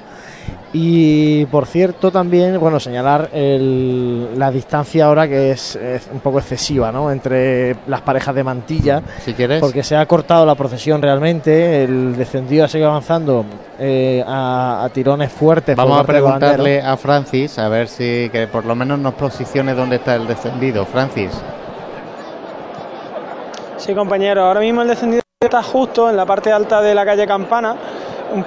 Y 0.73 1.45
por 1.45 1.65
cierto 1.65 2.11
también, 2.11 2.59
bueno, 2.59 2.79
señalar 2.79 3.29
el- 3.33 4.37
la 4.37 4.51
distancia 4.51 5.05
ahora 5.05 5.27
que 5.27 5.51
es, 5.51 5.75
es 5.77 6.07
un 6.11 6.19
poco 6.19 6.39
excesiva, 6.39 6.91
¿no? 6.91 7.09
Entre 7.11 7.75
las 7.87 8.01
parejas 8.01 8.35
de 8.35 8.43
mantilla. 8.43 9.01
Si 9.23 9.33
quieres. 9.33 9.61
Porque 9.61 9.81
se 9.81 9.95
ha 9.95 10.05
cortado 10.05 10.45
la 10.45 10.55
procesión 10.55 11.01
realmente, 11.01 11.83
el 11.85 12.15
descendido 12.17 12.65
ha 12.65 12.67
seguido 12.67 12.89
avanzando 12.89 13.45
eh, 13.79 14.23
a, 14.27 14.83
a 14.83 14.89
tirones 14.89 15.31
fuertes. 15.31 15.75
Vamos 15.75 15.99
a 16.01 16.03
preguntarle 16.03 16.81
a 16.81 16.97
Francis 16.97 17.57
a 17.59 17.69
ver 17.69 17.87
si 17.87 18.29
que 18.31 18.47
por 18.51 18.65
lo 18.65 18.75
menos 18.75 18.99
nos 18.99 19.13
posicione 19.15 19.73
dónde 19.73 19.95
está 19.97 20.15
el 20.15 20.27
descendido. 20.27 20.85
Francis. 20.85 21.31
Sí, 23.87 23.95
compañero, 23.95 24.43
ahora 24.43 24.59
mismo 24.59 24.81
el 24.81 24.89
descendido 24.89 25.21
está 25.39 25.63
justo 25.63 26.09
en 26.09 26.17
la 26.17 26.25
parte 26.25 26.51
alta 26.51 26.81
de 26.81 26.93
la 26.93 27.05
calle 27.05 27.25
Campana, 27.25 27.73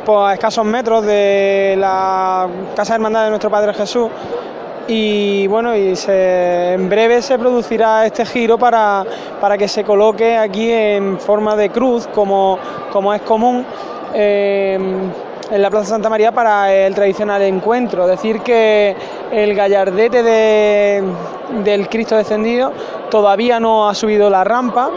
a 0.06 0.34
escasos 0.34 0.66
metros 0.66 1.02
de 1.06 1.76
la 1.78 2.46
Casa 2.76 2.96
Hermandad 2.96 3.24
de 3.24 3.30
nuestro 3.30 3.50
Padre 3.50 3.72
Jesús. 3.72 4.10
Y 4.86 5.46
bueno, 5.46 5.74
y 5.74 5.94
en 6.08 6.88
breve 6.90 7.22
se 7.22 7.38
producirá 7.38 8.04
este 8.04 8.26
giro 8.26 8.58
para, 8.58 9.02
para 9.40 9.56
que 9.56 9.66
se 9.66 9.82
coloque 9.82 10.36
aquí 10.36 10.70
en 10.70 11.18
forma 11.18 11.56
de 11.56 11.70
cruz, 11.70 12.06
como, 12.14 12.58
como 12.92 13.14
es 13.14 13.22
común. 13.22 13.64
eh, 14.12 14.78
en 15.52 15.62
la 15.62 15.68
Plaza 15.68 15.86
Santa 15.86 16.08
María 16.08 16.30
para 16.30 16.72
el 16.72 16.94
tradicional 16.94 17.42
encuentro. 17.42 18.06
Decir 18.06 18.40
que 18.40 18.94
el 19.32 19.52
gallardete 19.56 20.22
de- 20.22 21.02
del 21.64 21.88
Cristo 21.88 22.14
descendido 22.16 22.70
todavía 23.10 23.58
no 23.58 23.88
ha 23.88 23.94
subido 23.96 24.30
la 24.30 24.44
rampa 24.44 24.90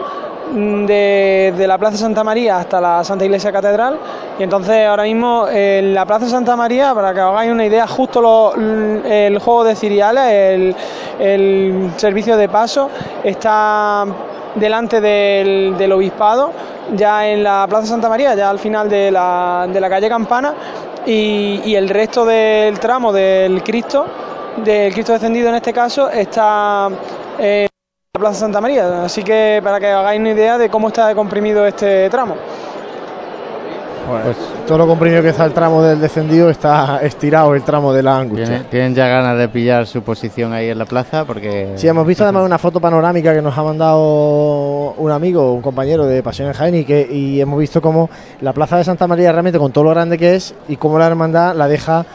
de, 0.54 1.64
la 1.66 1.76
Plaza 1.78 1.96
Santa 1.98 2.22
María 2.22 2.58
hasta 2.58 2.80
la 2.80 3.04
Santa 3.04 3.24
Iglesia 3.24 3.52
Catedral. 3.52 3.98
Y 4.38 4.42
entonces 4.42 4.86
ahora 4.86 5.02
mismo 5.02 5.46
en 5.48 5.94
la 5.94 6.06
Plaza 6.06 6.28
Santa 6.28 6.56
María, 6.56 6.94
para 6.94 7.12
que 7.12 7.20
os 7.20 7.30
hagáis 7.32 7.50
una 7.50 7.66
idea, 7.66 7.86
justo 7.86 8.20
lo- 8.20 8.54
el 8.54 9.38
juego 9.38 9.64
de 9.64 9.74
ciriales, 9.74 10.24
el, 10.32 10.76
el 11.18 11.90
servicio 11.96 12.36
de 12.36 12.48
paso 12.48 12.88
está 13.22 14.06
delante 14.54 15.00
del, 15.00 15.74
del 15.76 15.92
obispado, 15.92 16.52
ya 16.94 17.26
en 17.28 17.42
la 17.42 17.66
Plaza 17.68 17.86
Santa 17.88 18.08
María, 18.08 18.34
ya 18.34 18.50
al 18.50 18.58
final 18.58 18.88
de 18.88 19.10
la, 19.10 19.66
de 19.72 19.80
la 19.80 19.88
calle 19.88 20.08
Campana, 20.08 20.54
y, 21.06 21.60
y 21.64 21.74
el 21.74 21.88
resto 21.88 22.24
del 22.24 22.78
tramo 22.78 23.12
del 23.12 23.62
Cristo, 23.62 24.06
del 24.64 24.92
Cristo 24.92 25.12
descendido 25.12 25.48
en 25.48 25.56
este 25.56 25.72
caso, 25.72 26.08
está 26.08 26.88
en 27.38 27.68
la 28.16 28.20
Plaza 28.20 28.38
Santa 28.38 28.60
María. 28.60 29.02
Así 29.02 29.24
que 29.24 29.60
para 29.64 29.80
que 29.80 29.88
hagáis 29.88 30.20
una 30.20 30.30
idea 30.30 30.56
de 30.56 30.68
cómo 30.68 30.86
está 30.86 31.12
comprimido 31.16 31.66
este 31.66 32.08
tramo. 32.10 32.36
Pues 34.22 34.36
todo 34.68 34.78
lo 34.78 34.86
comprimido 34.86 35.20
que 35.20 35.30
está 35.30 35.44
el 35.44 35.52
tramo 35.52 35.82
del 35.82 36.00
descendido 36.00 36.48
está 36.48 37.00
estirado 37.02 37.56
el 37.56 37.64
tramo 37.64 37.92
de 37.92 38.04
la 38.04 38.20
angustia. 38.20 38.46
¿Tienen, 38.46 38.66
tienen 38.66 38.94
ya 38.94 39.08
ganas 39.08 39.36
de 39.36 39.48
pillar 39.48 39.88
su 39.88 40.02
posición 40.02 40.52
ahí 40.52 40.68
en 40.68 40.78
la 40.78 40.84
plaza 40.84 41.24
porque... 41.24 41.72
Sí, 41.74 41.88
hemos 41.88 42.06
visto 42.06 42.22
además 42.22 42.44
una 42.44 42.58
foto 42.58 42.78
panorámica 42.78 43.34
que 43.34 43.42
nos 43.42 43.58
ha 43.58 43.64
mandado 43.64 44.92
un 44.92 45.10
amigo, 45.10 45.52
un 45.52 45.62
compañero 45.62 46.06
de 46.06 46.22
Pasión 46.22 46.46
en 46.46 46.54
Jaén 46.54 46.74
y, 46.76 46.84
que, 46.84 47.08
y 47.10 47.40
hemos 47.40 47.58
visto 47.58 47.82
cómo 47.82 48.10
la 48.42 48.52
plaza 48.52 48.76
de 48.76 48.84
Santa 48.84 49.08
María 49.08 49.32
realmente 49.32 49.58
con 49.58 49.72
todo 49.72 49.82
lo 49.82 49.90
grande 49.90 50.18
que 50.18 50.36
es 50.36 50.54
y 50.68 50.76
cómo 50.76 51.00
la 51.00 51.08
hermandad 51.08 51.56
la 51.56 51.66
deja 51.66 52.06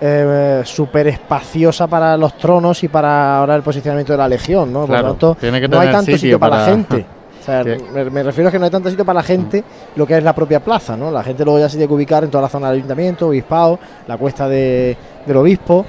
eh, 0.00 0.62
súper 0.64 1.08
espaciosa 1.08 1.86
para 1.86 2.16
los 2.16 2.36
tronos 2.38 2.82
y 2.84 2.88
para 2.88 3.38
ahora 3.38 3.54
el 3.54 3.62
posicionamiento 3.62 4.12
de 4.12 4.18
la 4.18 4.28
legión, 4.28 4.72
¿no? 4.72 4.80
Por 4.86 4.90
lo 4.90 5.02
tanto, 5.04 5.36
tiene 5.40 5.60
que 5.60 5.68
no 5.68 5.80
hay 5.80 5.90
tanto 5.90 6.12
sitio, 6.16 6.38
para, 6.38 6.58
la 6.58 6.64
gente. 6.66 7.06
O 7.40 7.44
sea, 7.44 7.62
Sí. 7.64 7.70
me, 7.94 8.04
me 8.10 8.22
refiero 8.22 8.48
a 8.48 8.52
que 8.52 8.58
no 8.58 8.64
hay 8.66 8.70
tanto 8.70 8.90
sitio 8.90 9.04
para 9.04 9.18
la 9.20 9.22
gente, 9.22 9.64
lo 9.96 10.06
que 10.06 10.16
es 10.18 10.22
la 10.22 10.34
propia 10.34 10.60
plaza, 10.60 10.96
¿no? 10.96 11.10
La 11.10 11.22
gente 11.22 11.44
luego 11.44 11.58
ya 11.58 11.68
se 11.68 11.76
tiene 11.76 11.88
que 11.88 11.94
ubicar 11.94 12.24
en 12.24 12.30
toda 12.30 12.42
la 12.42 12.48
zona 12.48 12.68
del 12.68 12.76
ayuntamiento, 12.78 13.28
obispado, 13.28 13.78
la 14.06 14.16
cuesta 14.16 14.48
de- 14.48 14.96
del 15.26 15.36
obispo 15.36 15.84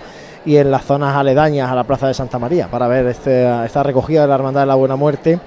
y 0.46 0.56
en 0.56 0.72
las 0.72 0.86
zonas 0.86 1.16
aledañas 1.16 1.70
a 1.70 1.76
la 1.76 1.84
plaza 1.84 2.08
de 2.08 2.14
Santa 2.14 2.40
María 2.40 2.68
para 2.68 2.88
ver 2.88 3.06
este- 3.08 3.66
esta 3.66 3.84
recogida 3.84 4.22
de 4.22 4.28
la 4.28 4.36
Hermandad 4.36 4.62
de 4.62 4.68
la 4.68 4.76
Buena 4.76 4.96
Muerte 4.96 5.40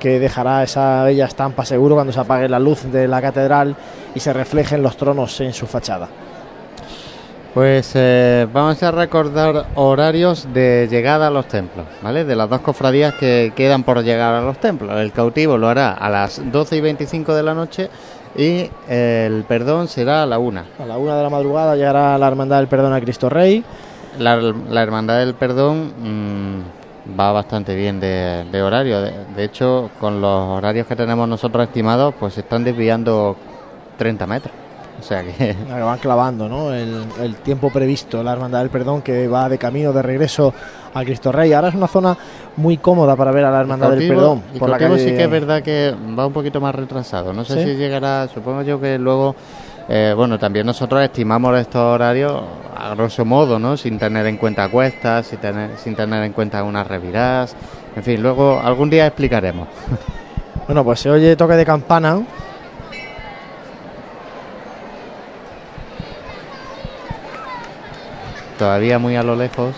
que 0.00 0.18
dejará 0.18 0.64
esa 0.64 1.04
bella 1.04 1.26
estampa 1.26 1.64
seguro 1.64 1.94
cuando 1.94 2.12
se 2.12 2.18
apague 2.18 2.48
la 2.48 2.58
luz 2.58 2.90
de 2.90 3.06
la 3.06 3.22
catedral 3.22 3.76
y 4.16 4.18
se 4.18 4.32
reflejen 4.32 4.82
los 4.82 4.96
tronos 4.96 5.40
en 5.40 5.52
su 5.52 5.64
fachada. 5.68 6.08
Pues 7.54 7.92
eh, 7.94 8.48
vamos 8.50 8.82
a 8.82 8.90
recordar 8.92 9.66
horarios 9.74 10.48
de 10.54 10.88
llegada 10.90 11.26
a 11.26 11.30
los 11.30 11.48
templos, 11.48 11.84
¿vale? 12.02 12.24
De 12.24 12.34
las 12.34 12.48
dos 12.48 12.60
cofradías 12.60 13.12
que 13.14 13.52
quedan 13.54 13.82
por 13.82 14.02
llegar 14.02 14.34
a 14.34 14.40
los 14.40 14.56
templos. 14.58 14.98
El 14.98 15.12
cautivo 15.12 15.58
lo 15.58 15.68
hará 15.68 15.92
a 15.92 16.08
las 16.08 16.40
12 16.50 16.76
y 16.76 16.80
25 16.80 17.34
de 17.34 17.42
la 17.42 17.52
noche 17.52 17.90
y 18.36 18.70
el 18.88 19.44
perdón 19.46 19.88
será 19.88 20.22
a 20.22 20.26
la 20.26 20.38
1. 20.38 20.62
A 20.78 20.86
la 20.86 20.96
una 20.96 21.14
de 21.14 21.22
la 21.22 21.28
madrugada 21.28 21.76
llegará 21.76 22.16
la 22.16 22.26
Hermandad 22.26 22.56
del 22.56 22.68
Perdón 22.68 22.94
a 22.94 23.00
Cristo 23.02 23.28
Rey. 23.28 23.62
La, 24.18 24.36
la 24.36 24.82
Hermandad 24.82 25.18
del 25.18 25.34
Perdón 25.34 25.92
mm, 25.98 27.20
va 27.20 27.32
bastante 27.32 27.74
bien 27.74 28.00
de, 28.00 28.46
de 28.50 28.62
horario. 28.62 29.02
De, 29.02 29.12
de 29.36 29.44
hecho, 29.44 29.90
con 30.00 30.22
los 30.22 30.48
horarios 30.56 30.86
que 30.86 30.96
tenemos 30.96 31.28
nosotros 31.28 31.64
estimados, 31.64 32.14
pues 32.18 32.32
se 32.32 32.40
están 32.40 32.64
desviando 32.64 33.36
30 33.98 34.26
metros. 34.26 34.61
O 35.00 35.02
sea 35.02 35.22
que... 35.22 35.56
Van 35.68 35.98
clavando, 35.98 36.48
¿no? 36.48 36.72
El, 36.72 37.02
el 37.20 37.36
tiempo 37.36 37.70
previsto, 37.70 38.22
la 38.22 38.32
Hermandad 38.32 38.60
del 38.60 38.70
Perdón 38.70 39.02
que 39.02 39.26
va 39.28 39.48
de 39.48 39.58
camino 39.58 39.92
de 39.92 40.00
regreso 40.02 40.52
a 40.94 41.02
Cristo 41.04 41.32
Rey. 41.32 41.52
Ahora 41.52 41.68
es 41.68 41.74
una 41.74 41.88
zona 41.88 42.16
muy 42.56 42.76
cómoda 42.76 43.16
para 43.16 43.32
ver 43.32 43.44
a 43.44 43.50
la 43.50 43.60
Hermandad 43.60 43.90
del 43.90 44.08
Perdón. 44.08 44.42
por 44.58 44.68
la 44.68 44.78
calle- 44.78 44.98
sí 44.98 45.06
que 45.16 45.24
es 45.24 45.30
verdad 45.30 45.62
que 45.62 45.94
va 46.18 46.26
un 46.26 46.32
poquito 46.32 46.60
más 46.60 46.74
retrasado. 46.74 47.32
No 47.32 47.44
sé 47.44 47.64
¿Sí? 47.64 47.70
si 47.70 47.76
llegará, 47.76 48.28
supongo 48.28 48.62
yo 48.62 48.80
que 48.80 48.98
luego, 48.98 49.34
eh, 49.88 50.12
bueno, 50.16 50.38
también 50.38 50.66
nosotros 50.66 51.02
estimamos 51.02 51.58
estos 51.58 51.80
horarios 51.80 52.40
a 52.76 52.94
grosso 52.94 53.24
modo, 53.24 53.58
¿no? 53.58 53.76
Sin 53.76 53.98
tener 53.98 54.26
en 54.26 54.36
cuenta 54.36 54.68
cuestas, 54.68 55.26
sin 55.26 55.38
tener, 55.40 55.70
sin 55.78 55.94
tener 55.96 56.22
en 56.24 56.32
cuenta 56.32 56.62
unas 56.62 56.86
reviradas. 56.86 57.56
En 57.96 58.02
fin, 58.02 58.22
luego 58.22 58.60
algún 58.62 58.88
día 58.90 59.06
explicaremos. 59.06 59.66
Bueno, 60.64 60.84
pues 60.84 61.00
se 61.00 61.10
oye 61.10 61.34
toque 61.34 61.54
de 61.54 61.66
campana. 61.66 62.22
Todavía 68.62 68.96
muy 69.00 69.16
a 69.16 69.24
lo 69.24 69.34
lejos. 69.34 69.74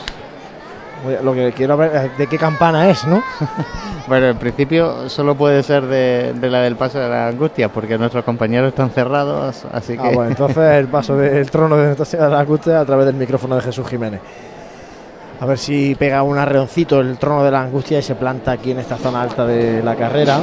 Lo 1.23 1.33
que 1.33 1.55
quiero 1.57 1.75
ver 1.79 1.97
es 1.97 2.19
de 2.19 2.27
qué 2.27 2.37
campana 2.37 2.91
es, 2.91 3.07
¿no? 3.07 3.23
Bueno, 4.07 4.27
en 4.27 4.37
principio 4.37 5.09
solo 5.09 5.35
puede 5.35 5.63
ser 5.63 5.87
de, 5.87 6.35
de 6.35 6.51
la 6.51 6.61
del 6.61 6.77
paso 6.77 6.99
de 6.99 7.09
la 7.09 7.29
angustia, 7.29 7.71
porque 7.71 7.97
nuestros 7.97 8.23
compañeros 8.23 8.69
están 8.69 8.91
cerrados, 8.91 9.65
así 9.73 9.97
que... 9.97 10.07
Ah, 10.07 10.11
bueno, 10.13 10.33
entonces 10.33 10.73
el 10.75 10.89
paso 10.89 11.17
del 11.17 11.51
trono 11.51 11.79
de 11.79 11.97
la 11.97 12.39
Angustia 12.39 12.81
a 12.81 12.85
través 12.85 13.07
del 13.07 13.15
micrófono 13.15 13.57
de 13.57 13.63
Jesús 13.63 13.89
Jiménez. 13.89 14.21
A 15.41 15.47
ver 15.47 15.57
si 15.57 15.95
pega 15.95 16.23
un 16.23 16.37
arreoncito 16.37 17.01
el 17.01 17.17
trono 17.17 17.43
de 17.43 17.51
la 17.51 17.63
angustia 17.63 17.99
y 17.99 18.03
se 18.03 18.15
planta 18.15 18.53
aquí 18.53 18.73
en 18.73 18.81
esta 18.81 18.99
zona 18.99 19.23
alta 19.23 19.47
de 19.47 19.83
la 19.83 19.97
carrera. 19.97 20.41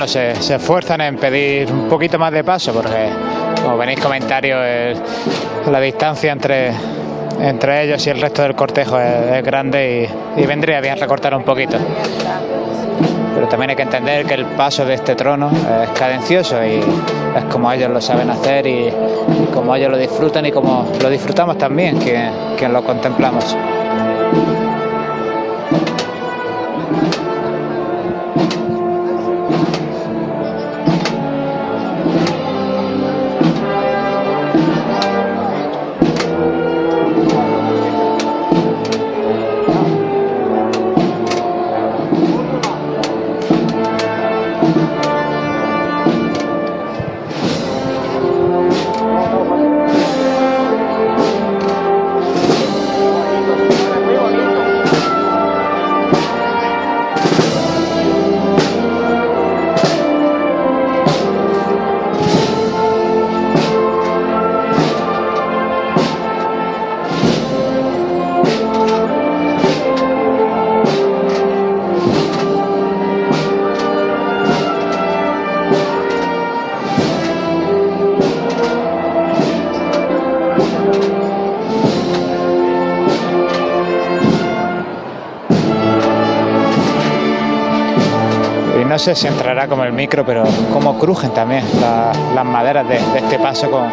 Trono 0.00 0.08
se, 0.08 0.34
se 0.36 0.54
esfuerzan 0.54 1.02
en 1.02 1.16
pedir 1.16 1.70
un 1.70 1.86
poquito 1.86 2.18
más 2.18 2.32
de 2.32 2.42
paso 2.42 2.72
porque, 2.72 3.10
como 3.62 3.76
venéis 3.76 4.00
comentarios, 4.00 4.98
la 5.70 5.78
distancia 5.78 6.32
entre, 6.32 6.72
entre 7.38 7.84
ellos 7.84 8.06
y 8.06 8.10
el 8.10 8.18
resto 8.18 8.42
del 8.42 8.54
cortejo 8.54 8.98
es, 8.98 9.44
grande 9.44 10.08
y, 10.36 10.40
y 10.42 10.46
vendría 10.46 10.80
bien 10.80 10.98
recortar 10.98 11.34
un 11.34 11.42
poquito. 11.42 11.76
Pero 13.34 13.46
también 13.48 13.70
hay 13.70 13.76
que 13.76 13.82
entender 13.82 14.24
que 14.24 14.34
el 14.34 14.46
paso 14.46 14.86
de 14.86 14.94
este 14.94 15.14
trono 15.14 15.50
es 15.50 15.90
cadencioso 15.90 16.64
y 16.64 16.78
es 16.78 17.44
como 17.50 17.70
ellos 17.70 17.90
lo 17.90 18.00
saben 18.00 18.30
hacer 18.30 18.66
y, 18.66 18.88
y 18.88 19.48
como 19.52 19.76
ellos 19.76 19.90
lo 19.90 19.98
disfrutan 19.98 20.46
y 20.46 20.52
como 20.52 20.90
lo 21.02 21.10
disfrutamos 21.10 21.58
también 21.58 21.98
quien, 21.98 22.30
quien 22.56 22.72
lo 22.72 22.82
contemplamos. 22.82 23.54
Si 89.00 89.26
entrará 89.26 89.66
como 89.66 89.82
el 89.84 89.94
micro, 89.94 90.26
pero 90.26 90.44
cómo 90.74 90.98
crujen 90.98 91.30
también 91.30 91.64
la- 91.80 92.12
las 92.34 92.44
maderas 92.44 92.86
de, 92.86 92.96
este 92.96 93.38
paso 93.38 93.70
con 93.70 93.88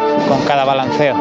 cada 0.46 0.64
balanceo. 0.66 1.16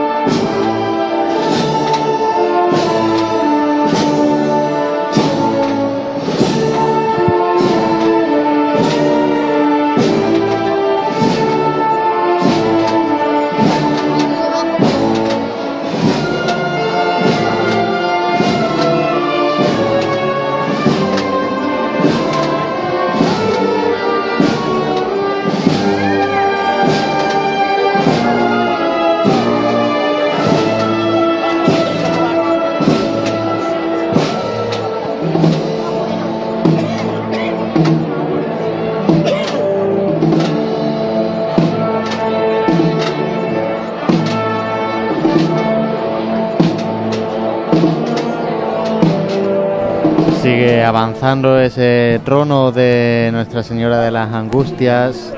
Avanzando 50.87 51.59
ese 51.59 52.21
trono 52.25 52.71
de 52.71 53.29
Nuestra 53.33 53.61
Señora 53.63 53.99
de 54.01 54.11
las 54.11 54.33
Angustias. 54.33 55.33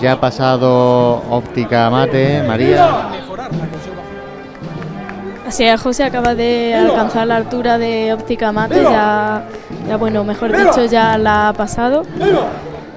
Ya 0.00 0.12
ha 0.12 0.20
pasado 0.20 1.22
óptica 1.30 1.88
mate, 1.90 2.42
María. 2.46 3.08
Así 5.46 5.64
es, 5.64 5.80
José 5.80 6.04
acaba 6.04 6.34
de 6.34 6.74
alcanzar 6.74 7.26
la 7.26 7.36
altura 7.36 7.76
de 7.78 8.12
óptica 8.12 8.52
mate, 8.52 8.82
ya, 8.82 9.44
ya 9.86 9.96
bueno, 9.98 10.24
mejor 10.24 10.50
dicho, 10.56 10.84
ya 10.86 11.18
la 11.18 11.48
ha 11.48 11.52
pasado. 11.52 12.02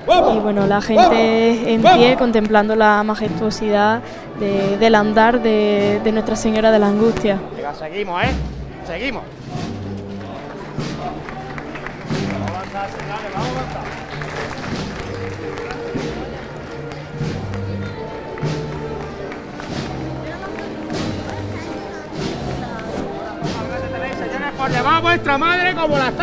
Y 0.07 0.39
bueno, 0.39 0.65
la 0.65 0.81
gente 0.81 1.73
en 1.73 1.81
pie 1.81 2.15
contemplando 2.17 2.75
la 2.75 3.03
majestuosidad 3.03 3.99
de- 4.39 4.77
del 4.77 4.95
andar 4.95 5.41
de, 5.41 5.99
de 6.03 6.11
Nuestra 6.11 6.35
Señora 6.35 6.71
de 6.71 6.79
la 6.79 6.87
Angustia. 6.87 7.37
Venga, 7.55 7.73
seguimos, 7.73 8.23
¿eh? 8.23 8.27
Seguimos. 8.87 9.23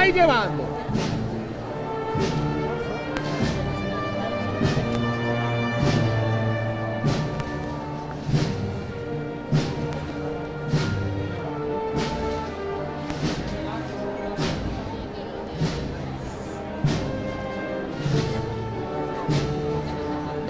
Estáis 0.03 0.15
llevando. 0.15 0.65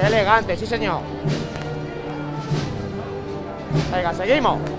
Elegante, 0.02 0.56
sí 0.56 0.66
señor. 0.66 1.00
Venga, 3.92 4.14
seguimos. 4.14 4.71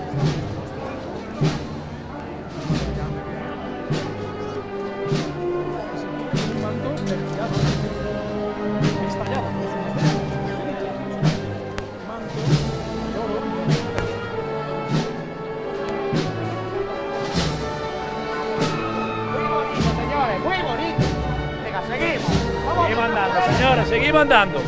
Seguimos. 21.88 22.44
Seguimos 22.82 23.04
andando, 23.04 23.56
señores, 23.56 23.88
seguimos 23.88 24.20
andando. 24.22 24.62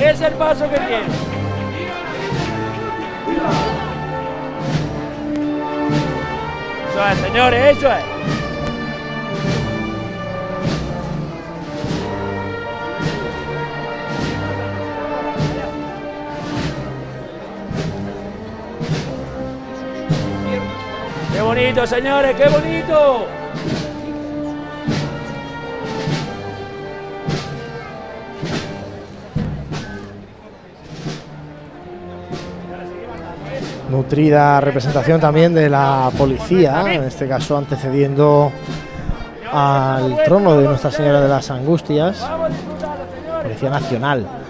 Es 0.00 0.20
el 0.20 0.32
paso 0.34 0.70
que 0.70 0.76
tiene. 0.76 1.04
Eso 6.90 7.08
es, 7.12 7.18
señores, 7.18 7.76
eso 7.76 7.92
es. 7.92 8.15
¡Qué 21.36 21.42
bonito, 21.42 21.86
señores! 21.86 22.34
¡Qué 22.34 22.48
bonito! 22.48 23.26
Nutrida 33.90 34.62
representación 34.62 35.20
también 35.20 35.52
de 35.52 35.68
la 35.68 36.10
policía, 36.16 36.94
en 36.94 37.02
este 37.02 37.28
caso 37.28 37.58
antecediendo 37.58 38.50
al 39.52 40.24
trono 40.24 40.56
de 40.56 40.66
Nuestra 40.66 40.90
Señora 40.90 41.20
de 41.20 41.28
las 41.28 41.50
Angustias, 41.50 42.26
Policía 43.42 43.68
Nacional. 43.68 44.45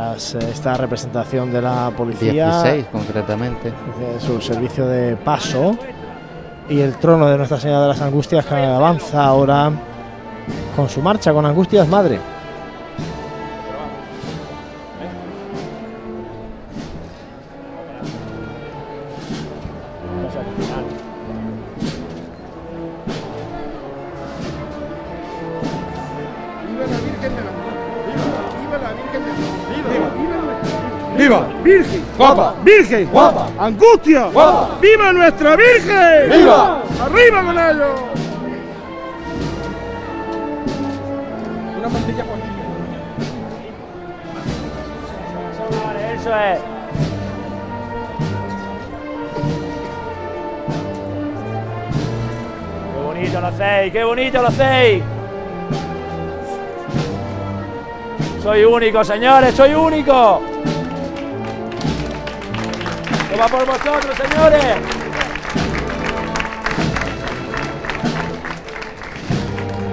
Tras 0.00 0.34
eh, 0.34 0.38
esta 0.50 0.74
representación 0.78 1.52
de 1.52 1.60
la 1.60 1.92
policía, 1.94 2.62
16 2.62 2.86
concretamente. 2.90 3.68
de 3.68 4.18
su 4.18 4.40
servicio 4.40 4.86
de 4.86 5.14
paso 5.16 5.76
y 6.70 6.80
el 6.80 6.94
trono 6.94 7.28
de 7.28 7.36
Nuestra 7.36 7.60
Señora 7.60 7.82
de 7.82 7.88
las 7.88 8.00
Angustias 8.00 8.46
que 8.46 8.54
avanza 8.54 9.22
ahora 9.22 9.70
con 10.74 10.88
su 10.88 11.02
marcha 11.02 11.34
con 11.34 11.44
Angustias 11.44 11.86
Madre. 11.86 12.18
¡Virgen! 32.80 33.10
¡Guapa! 33.12 33.48
¡Angustia! 33.58 34.28
¡Guapa! 34.28 34.78
¡Viva 34.80 35.12
nuestra 35.12 35.54
Virgen! 35.54 36.30
¡Viva! 36.30 36.82
¡Arriba 37.04 37.42
con 37.42 37.58
ellos! 37.58 38.00
Una 41.78 41.88
mantilla 41.90 42.24
por 42.24 42.38
aquí. 42.38 42.46
Eso 46.14 46.30
es. 46.30 46.60
Qué 52.94 53.02
bonito 53.04 53.40
lo 53.42 53.46
hacéis, 53.46 53.92
qué 53.92 54.04
bonito 54.04 54.40
lo 54.40 54.48
hacéis. 54.48 55.02
Soy 58.42 58.64
único, 58.64 59.04
señores, 59.04 59.54
soy 59.54 59.74
único. 59.74 60.49
Toma 63.30 63.46
por 63.46 63.64
vosotros, 63.64 64.16
señores. 64.16 64.64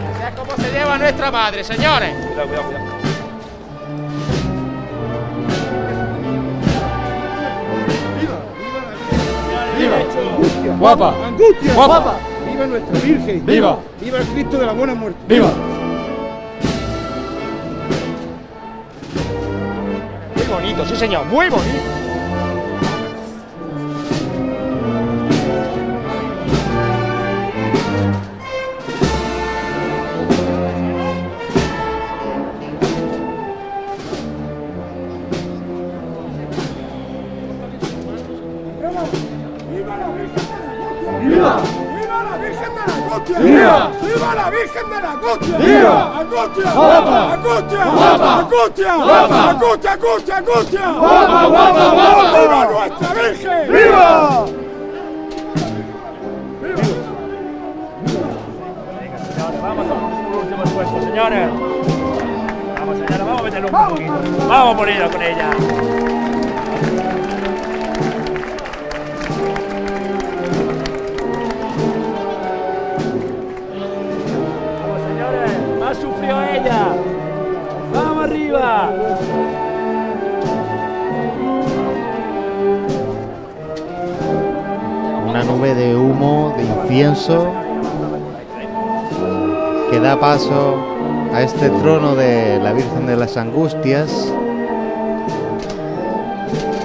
Así 0.09 0.23
es 0.27 0.33
como 0.35 0.55
se 0.55 0.71
lleva 0.71 0.97
nuestra 0.97 1.31
madre, 1.31 1.63
señores. 1.63 2.13
Cuidado, 2.15 2.47
cuidado, 2.47 2.65
cuidado. 2.65 2.87
¡Viva! 9.77 10.77
Guapa. 10.79 11.15
¡Angustia! 11.27 11.73
Guapa. 11.75 12.15
¡Viva 12.51 12.65
nuestra 12.65 12.99
Virgen! 12.99 13.45
Viva. 13.45 13.77
¡Viva 14.01 14.17
el 14.17 14.27
Cristo 14.27 14.57
de 14.57 14.65
la 14.65 14.73
Buena 14.73 14.95
Muerte! 14.95 15.19
¡Viva! 15.27 15.49
Muy 20.35 20.45
bonito, 20.45 20.85
sí 20.87 20.95
señor, 20.95 21.25
muy 21.25 21.49
bonito. 21.49 22.06
Angustia! 45.17 45.57
¡Viva! 45.57 46.19
¡Angustia! 46.19 46.71
¡Guapa! 46.73 47.33
¡Angustia! 47.33 47.85
¡Guapa! 47.85 48.39
¡Angustia! 48.39 48.95
¡Guapa! 48.95 49.49
¡Angustia, 49.49 49.91
angustia, 49.93 50.37
angustia! 50.37 50.91
¡Guapa, 50.91 51.45
guapa, 51.47 51.89
guapa! 51.89 52.39
¡Viva 52.39 52.65
nuestra 52.65 53.13
Virgen! 53.13 53.73
¡Viva! 53.73 54.45
Señores, 59.33 59.61
vamos 59.61 59.85
a 59.87 59.95
por 60.27 60.37
último 60.37 60.63
esfuerzo, 60.63 61.01
señores. 61.01 61.49
Vamos, 62.79 62.95
señores, 62.97 63.19
vamos 63.19 63.39
a 63.39 63.43
meterle 63.43 63.67
un 63.67 63.89
poquito. 63.89 64.13
Vamos 64.47 64.73
a 64.73 64.77
ponerlo 64.77 65.11
con 65.11 65.21
ella. 65.23 65.49
Arriba. 78.77 79.27
nube 85.43 85.73
de 85.75 85.95
humo, 85.95 86.53
de 86.57 86.63
incienso, 86.63 87.47
que 89.89 89.99
da 89.99 90.19
paso 90.19 90.75
a 91.33 91.41
este 91.41 91.69
trono 91.69 92.15
de 92.15 92.59
la 92.59 92.73
Virgen 92.73 93.07
de 93.07 93.15
las 93.15 93.37
Angustias. 93.37 94.33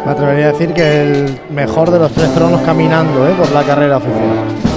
Me 0.05 0.13
atrevería 0.13 0.49
a 0.49 0.53
decir 0.53 0.75
que 0.75 1.03
el 1.03 1.41
mejor 1.51 1.91
de 1.91 1.99
los 1.99 2.13
tres 2.13 2.33
tronos 2.35 2.61
caminando 2.63 3.27
¿eh? 3.27 3.35
por 3.37 3.51
la 3.53 3.63
carrera 3.63 3.97
oficial. 3.97 4.72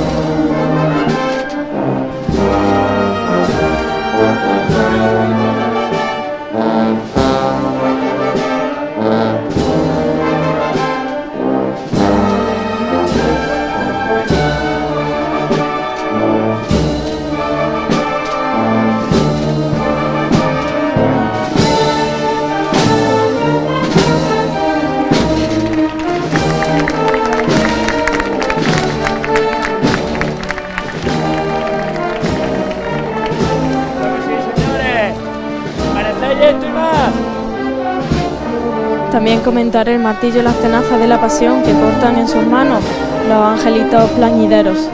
Comentar 39.45 39.87
el 39.87 39.99
martillo 39.99 40.39
y 40.39 40.43
las 40.43 40.55
tenazas 40.55 40.99
de 40.99 41.07
la 41.07 41.21
pasión 41.21 41.61
que 41.61 41.71
portan 41.71 42.17
en 42.17 42.27
sus 42.27 42.43
manos 42.47 42.83
los 43.29 43.37
angelitos 43.37 44.09
plañideros. 44.11 44.89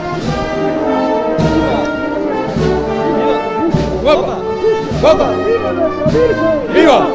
¡Guapa! 4.02 4.36
¡Guapa! 5.00 5.30
¡Viva! 6.74 7.06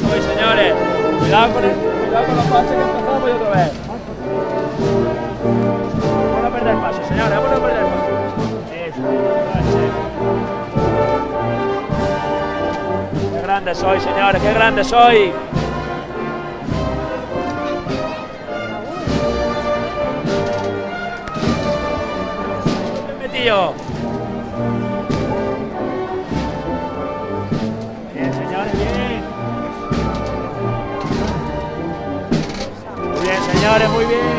Soy, 0.00 0.20
señores. 0.34 0.74
Cuidado 1.20 1.52
con, 1.52 1.64
el, 1.64 1.72
cuidado 1.72 2.26
con 2.26 2.36
los 2.36 2.44
pasos 2.46 2.70
que 2.70 2.80
empezamos 2.80 3.28
y 3.28 3.32
otra 3.32 3.50
vez. 3.50 3.85
Grande 13.66 13.80
soy, 13.80 14.00
señores. 14.00 14.42
Qué 14.42 14.52
grande 14.54 14.84
soy. 14.84 15.32
Metido. 23.20 23.74
Bien, 28.14 28.32
señores, 28.32 28.72
bien. 28.78 29.24
Muy 33.02 33.20
bien, 33.20 33.42
señores, 33.52 33.90
muy 33.90 34.04
bien. 34.04 34.35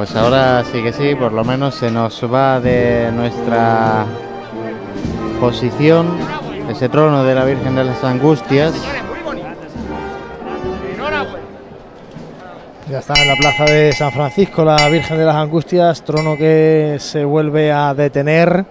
Pues 0.00 0.16
ahora 0.16 0.64
sí 0.64 0.82
que 0.82 0.94
sí, 0.94 1.14
por 1.14 1.30
lo 1.30 1.44
menos 1.44 1.74
se 1.74 1.90
nos 1.90 2.24
va 2.32 2.58
de 2.58 3.12
nuestra 3.12 4.06
posición 5.38 6.06
ese 6.70 6.88
trono 6.88 7.22
de 7.22 7.34
la 7.34 7.44
Virgen 7.44 7.74
de 7.74 7.84
las 7.84 8.02
Angustias. 8.02 8.72
Ya 12.90 12.98
está 13.00 13.12
en 13.20 13.28
la 13.28 13.36
plaza 13.36 13.64
de 13.64 13.92
San 13.92 14.10
Francisco 14.10 14.64
la 14.64 14.88
Virgen 14.88 15.18
de 15.18 15.26
las 15.26 15.36
Angustias, 15.36 16.02
trono 16.02 16.34
que 16.34 16.96
se 16.98 17.22
vuelve 17.22 17.70
a 17.70 17.92
detener. 17.92 18.64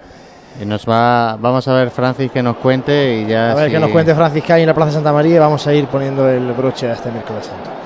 Y 0.59 0.65
nos 0.65 0.89
va, 0.89 1.37
vamos 1.39 1.67
a 1.67 1.73
ver 1.75 1.91
Francis 1.91 2.31
que 2.31 2.41
nos 2.41 2.57
cuente 2.57 3.19
y 3.19 3.27
ya. 3.27 3.51
A 3.51 3.53
ver 3.53 3.67
si- 3.67 3.73
que 3.73 3.79
nos 3.79 3.91
cuente 3.91 4.15
Francis 4.15 4.43
que 4.43 4.51
hay 4.53 4.61
en 4.63 4.67
la 4.67 4.73
plaza 4.73 4.87
de 4.89 4.95
Santa 4.95 5.13
María 5.13 5.35
y 5.35 5.39
vamos 5.39 5.67
a 5.67 5.73
ir 5.75 5.85
poniendo 5.85 6.27
el 6.27 6.51
broche 6.53 6.89
a 6.89 6.93
este 6.93 7.11
miércoles 7.11 7.45
santo. 7.45 7.78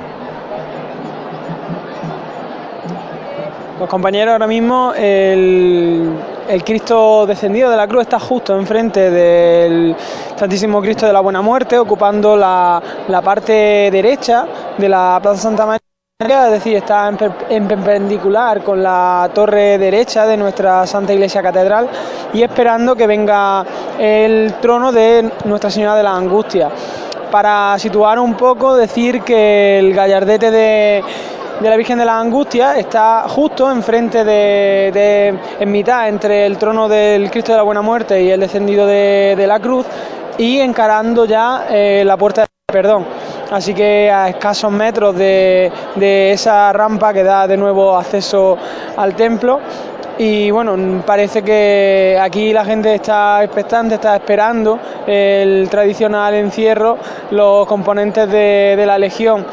Pues 3.83 3.91
compañeros, 3.91 4.31
ahora 4.31 4.47
mismo 4.47 4.93
el, 4.95 6.17
Cristo 6.63 7.25
descendido 7.25 7.69
de 7.69 7.75
la 7.75 7.85
cruz 7.85 8.03
está 8.03 8.17
justo 8.17 8.57
enfrente 8.57 9.11
del 9.11 9.93
Santísimo 10.37 10.81
Cristo 10.81 11.05
de 11.05 11.11
la 11.11 11.19
Buena 11.19 11.41
Muerte, 11.41 11.77
ocupando 11.77 12.37
la, 12.37 12.81
la 13.09 13.21
parte 13.21 13.89
derecha 13.91 14.47
de 14.77 14.87
la 14.87 15.19
Plaza 15.21 15.41
Santa 15.41 15.65
María, 15.65 16.45
es 16.45 16.51
decir, 16.51 16.77
está 16.77 17.11
en 17.49 17.67
perpendicular 17.67 18.63
con 18.63 18.81
la 18.81 19.29
torre 19.33 19.77
derecha 19.77 20.25
de 20.27 20.37
nuestra 20.37 20.87
Santa 20.87 21.11
Iglesia 21.11 21.41
Catedral 21.41 21.89
y 22.31 22.41
esperando 22.41 22.95
que 22.95 23.05
venga 23.05 23.65
el 23.99 24.53
trono 24.61 24.93
de 24.93 25.29
Nuestra 25.43 25.69
Señora 25.69 25.95
de 25.95 26.03
la 26.03 26.15
Angustia. 26.15 26.69
Para 27.29 27.77
situar 27.77 28.17
un 28.17 28.35
poco, 28.35 28.77
decir 28.77 29.23
que 29.23 29.79
el 29.79 29.93
gallardete 29.93 30.51
de, 30.51 31.03
de 31.59 31.69
la 31.69 31.77
Virgen 31.77 31.97
de 31.97 32.05
la 32.05 32.19
Angustia 32.19 32.77
está 32.77 33.25
justo 33.27 33.71
enfrente 33.71 34.23
de, 34.23 34.91
de- 34.93 35.39
en 35.59 35.71
mitad 35.71 36.09
entre 36.09 36.45
el 36.45 36.57
trono 36.57 36.89
del 36.89 37.29
Cristo 37.31 37.51
de 37.53 37.57
la 37.57 37.63
Buena 37.63 37.81
Muerte 37.81 38.21
y 38.21 38.31
el 38.31 38.39
descendido 38.39 38.85
de, 38.85 39.35
de 39.37 39.47
la 39.47 39.59
cruz 39.59 39.85
y 40.37 40.59
encarando 40.59 41.25
ya 41.25 41.65
eh, 41.69 42.03
la 42.05 42.17
puerta 42.17 42.41
del 42.41 42.49
perdón. 42.71 43.05
Así 43.51 43.73
que 43.73 44.09
a 44.11 44.29
escasos 44.29 44.71
metros 44.71 45.15
de, 45.15 45.71
de 45.95 46.31
esa 46.31 46.73
rampa 46.73 47.13
que 47.13 47.23
da 47.23 47.47
de 47.47 47.55
nuevo 47.55 47.95
acceso 47.95 48.57
al 48.97 49.15
templo. 49.15 49.59
Y 50.17 50.51
bueno, 50.51 51.01
parece 51.05 51.41
que 51.43 52.17
aquí 52.21 52.51
la 52.53 52.65
gente 52.65 52.93
está 52.93 53.43
expectante, 53.43 53.95
está 53.95 54.15
esperando 54.15 54.79
el 55.07 55.67
tradicional 55.69 56.33
encierro, 56.35 56.97
los 57.31 57.65
componentes 57.67 58.29
de, 58.29 58.75
de 58.77 58.85
la 58.85 58.97
Legión 58.97 59.45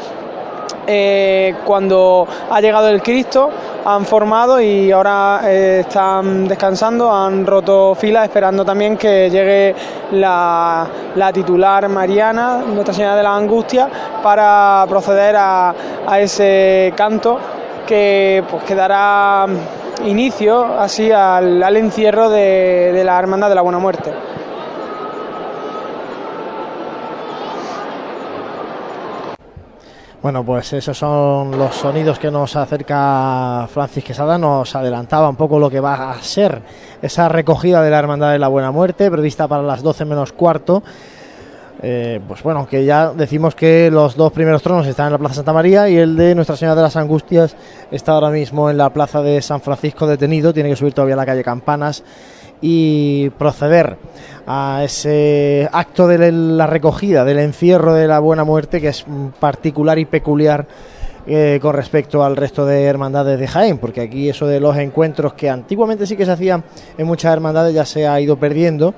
eh, 0.87 1.55
cuando 1.65 2.27
ha 2.49 2.59
llegado 2.59 2.87
el 2.89 3.01
Cristo 3.01 3.49
han 3.85 4.05
formado 4.05 4.59
y 4.59 4.91
ahora 4.91 5.41
eh, 5.45 5.79
están 5.81 6.47
descansando, 6.47 7.11
han 7.11 7.45
roto 7.45 7.95
filas 7.95 8.25
esperando 8.25 8.65
también 8.65 8.97
que 8.97 9.29
llegue 9.29 9.75
la, 10.11 10.87
la 11.15 11.33
titular 11.33 11.87
Mariana, 11.89 12.57
Nuestra 12.57 12.93
Señora 12.93 13.15
de 13.15 13.23
la 13.23 13.35
Angustia, 13.35 13.89
para 14.23 14.85
proceder 14.87 15.35
a, 15.37 15.73
ese 16.19 16.93
canto 16.95 17.39
que, 17.87 18.43
pues, 18.49 18.63
que 18.63 18.75
dará 18.75 19.45
inicio 20.05 20.79
así 20.79 21.11
al, 21.11 21.75
encierro 21.77 22.29
de 22.29 23.01
la 23.03 23.17
Hermandad 23.17 23.49
de 23.49 23.55
la 23.55 23.61
Buena 23.61 23.79
Muerte. 23.79 24.11
Bueno, 30.21 30.45
pues 30.45 30.71
esos 30.73 30.95
son 30.95 31.57
los 31.57 31.73
sonidos 31.73 32.19
que 32.19 32.29
nos 32.29 32.55
acerca 32.55 33.67
Francis 33.73 34.03
Quesada, 34.03 34.37
nos 34.37 34.75
adelantaba 34.75 35.27
un 35.27 35.35
poco 35.35 35.57
lo 35.57 35.67
que 35.67 35.79
va 35.79 36.11
a 36.11 36.21
ser 36.21 36.61
esa 37.01 37.27
recogida 37.27 37.81
de 37.81 37.89
la 37.89 37.97
Hermandad 37.97 38.31
de 38.31 38.37
la 38.37 38.47
Buena 38.47 38.69
Muerte, 38.69 39.09
prevista 39.09 39.47
para 39.47 39.63
las 39.63 39.81
12 39.81 40.05
menos 40.05 40.31
cuarto. 40.31 40.83
Eh, 41.81 42.19
pues 42.27 42.43
bueno, 42.43 42.67
que 42.67 42.85
ya 42.85 43.09
decimos 43.09 43.55
que 43.55 43.89
los 43.89 44.15
dos 44.15 44.31
primeros 44.31 44.61
tronos 44.61 44.85
están 44.85 45.07
en 45.07 45.13
la 45.13 45.17
Plaza 45.17 45.33
Santa 45.33 45.53
María 45.53 45.89
y 45.89 45.97
el 45.97 46.15
de 46.15 46.35
Nuestra 46.35 46.55
Señora 46.55 46.75
de 46.75 46.83
las 46.83 46.95
Angustias 46.97 47.55
está 47.89 48.11
ahora 48.11 48.29
mismo 48.29 48.69
en 48.69 48.77
la 48.77 48.91
Plaza 48.91 49.23
de 49.23 49.41
San 49.41 49.59
Francisco 49.61 50.05
detenido, 50.05 50.53
tiene 50.53 50.69
que 50.69 50.75
subir 50.75 50.93
todavía 50.93 51.15
a 51.15 51.17
la 51.17 51.25
calle 51.25 51.43
Campanas 51.43 52.03
y 52.61 53.29
proceder 53.31 53.97
a 54.45 54.81
ese 54.83 55.67
acto 55.71 56.07
de 56.07 56.31
la 56.31 56.67
recogida, 56.67 57.25
del 57.25 57.39
encierro 57.39 57.93
de 57.93 58.07
la 58.07 58.19
Buena 58.19 58.43
Muerte, 58.43 58.79
que 58.79 58.89
es 58.89 59.05
particular 59.39 59.97
y 59.99 60.05
peculiar 60.05 60.67
eh, 61.27 61.59
con 61.61 61.75
respecto 61.75 62.23
al 62.23 62.35
resto 62.35 62.65
de 62.65 62.83
hermandades 62.83 63.39
de 63.39 63.47
Jaén, 63.47 63.77
porque 63.77 64.01
aquí 64.01 64.29
eso 64.29 64.47
de 64.47 64.59
los 64.59 64.75
encuentros 64.77 65.33
que 65.33 65.49
antiguamente 65.49 66.07
sí 66.07 66.17
que 66.17 66.25
se 66.25 66.31
hacían 66.31 66.63
en 66.97 67.05
muchas 67.05 67.31
hermandades 67.33 67.73
ya 67.73 67.85
se 67.85 68.07
ha 68.07 68.19
ido 68.19 68.37
perdiendo. 68.37 68.93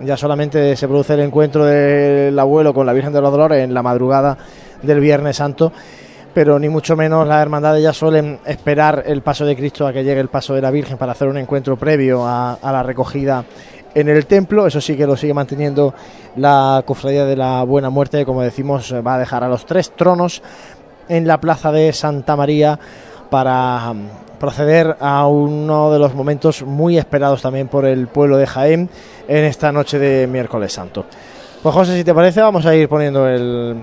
Ya 0.00 0.16
solamente 0.16 0.76
se 0.76 0.86
produce 0.86 1.14
el 1.14 1.20
encuentro 1.20 1.64
del 1.64 2.38
abuelo 2.38 2.72
con 2.72 2.86
la 2.86 2.92
Virgen 2.92 3.12
de 3.12 3.20
los 3.20 3.32
Dolores 3.32 3.64
en 3.64 3.74
la 3.74 3.82
madrugada 3.82 4.38
del 4.82 5.00
Viernes 5.00 5.36
Santo, 5.36 5.72
pero 6.38 6.56
ni 6.56 6.68
mucho 6.68 6.94
menos 6.94 7.26
las 7.26 7.42
hermandades 7.42 7.82
ya 7.82 7.92
suelen 7.92 8.38
esperar 8.46 9.02
el 9.06 9.22
paso 9.22 9.44
de 9.44 9.56
Cristo 9.56 9.88
a 9.88 9.92
que 9.92 10.04
llegue 10.04 10.20
el 10.20 10.28
paso 10.28 10.54
de 10.54 10.62
la 10.62 10.70
Virgen 10.70 10.96
para 10.96 11.10
hacer 11.10 11.26
un 11.26 11.36
encuentro 11.36 11.76
previo 11.76 12.24
a, 12.24 12.56
la 12.62 12.80
recogida 12.84 13.44
en 13.92 14.08
el 14.08 14.24
templo. 14.24 14.64
Eso 14.64 14.80
sí 14.80 14.96
que 14.96 15.04
lo 15.04 15.16
sigue 15.16 15.34
manteniendo 15.34 15.94
la 16.36 16.84
Cofradía 16.86 17.24
de 17.24 17.34
la 17.34 17.64
Buena 17.64 17.90
Muerte, 17.90 18.18
que, 18.18 18.24
como 18.24 18.42
decimos, 18.42 18.94
va 19.04 19.16
a 19.16 19.18
dejar 19.18 19.42
a 19.42 19.48
los 19.48 19.66
tres 19.66 19.90
tronos 19.96 20.40
en 21.08 21.26
la 21.26 21.40
plaza 21.40 21.72
de 21.72 21.92
Santa 21.92 22.36
María 22.36 22.78
para 23.30 23.92
mm, 23.92 24.38
proceder 24.38 24.96
a 25.00 25.26
uno 25.26 25.90
de 25.90 25.98
los 25.98 26.14
momentos 26.14 26.62
muy 26.62 26.98
esperados 26.98 27.42
también 27.42 27.66
por 27.66 27.84
el 27.84 28.06
pueblo 28.06 28.36
de 28.36 28.46
Jaén 28.46 28.88
en 29.26 29.44
esta 29.44 29.72
noche 29.72 29.98
de 29.98 30.28
miércoles 30.28 30.72
santo. 30.72 31.04
Pues 31.62 31.74
José, 31.74 31.96
si 31.96 32.04
te 32.04 32.14
parece, 32.14 32.40
vamos 32.40 32.64
a 32.66 32.74
ir 32.74 32.88
poniendo 32.88 33.26
el 33.28 33.76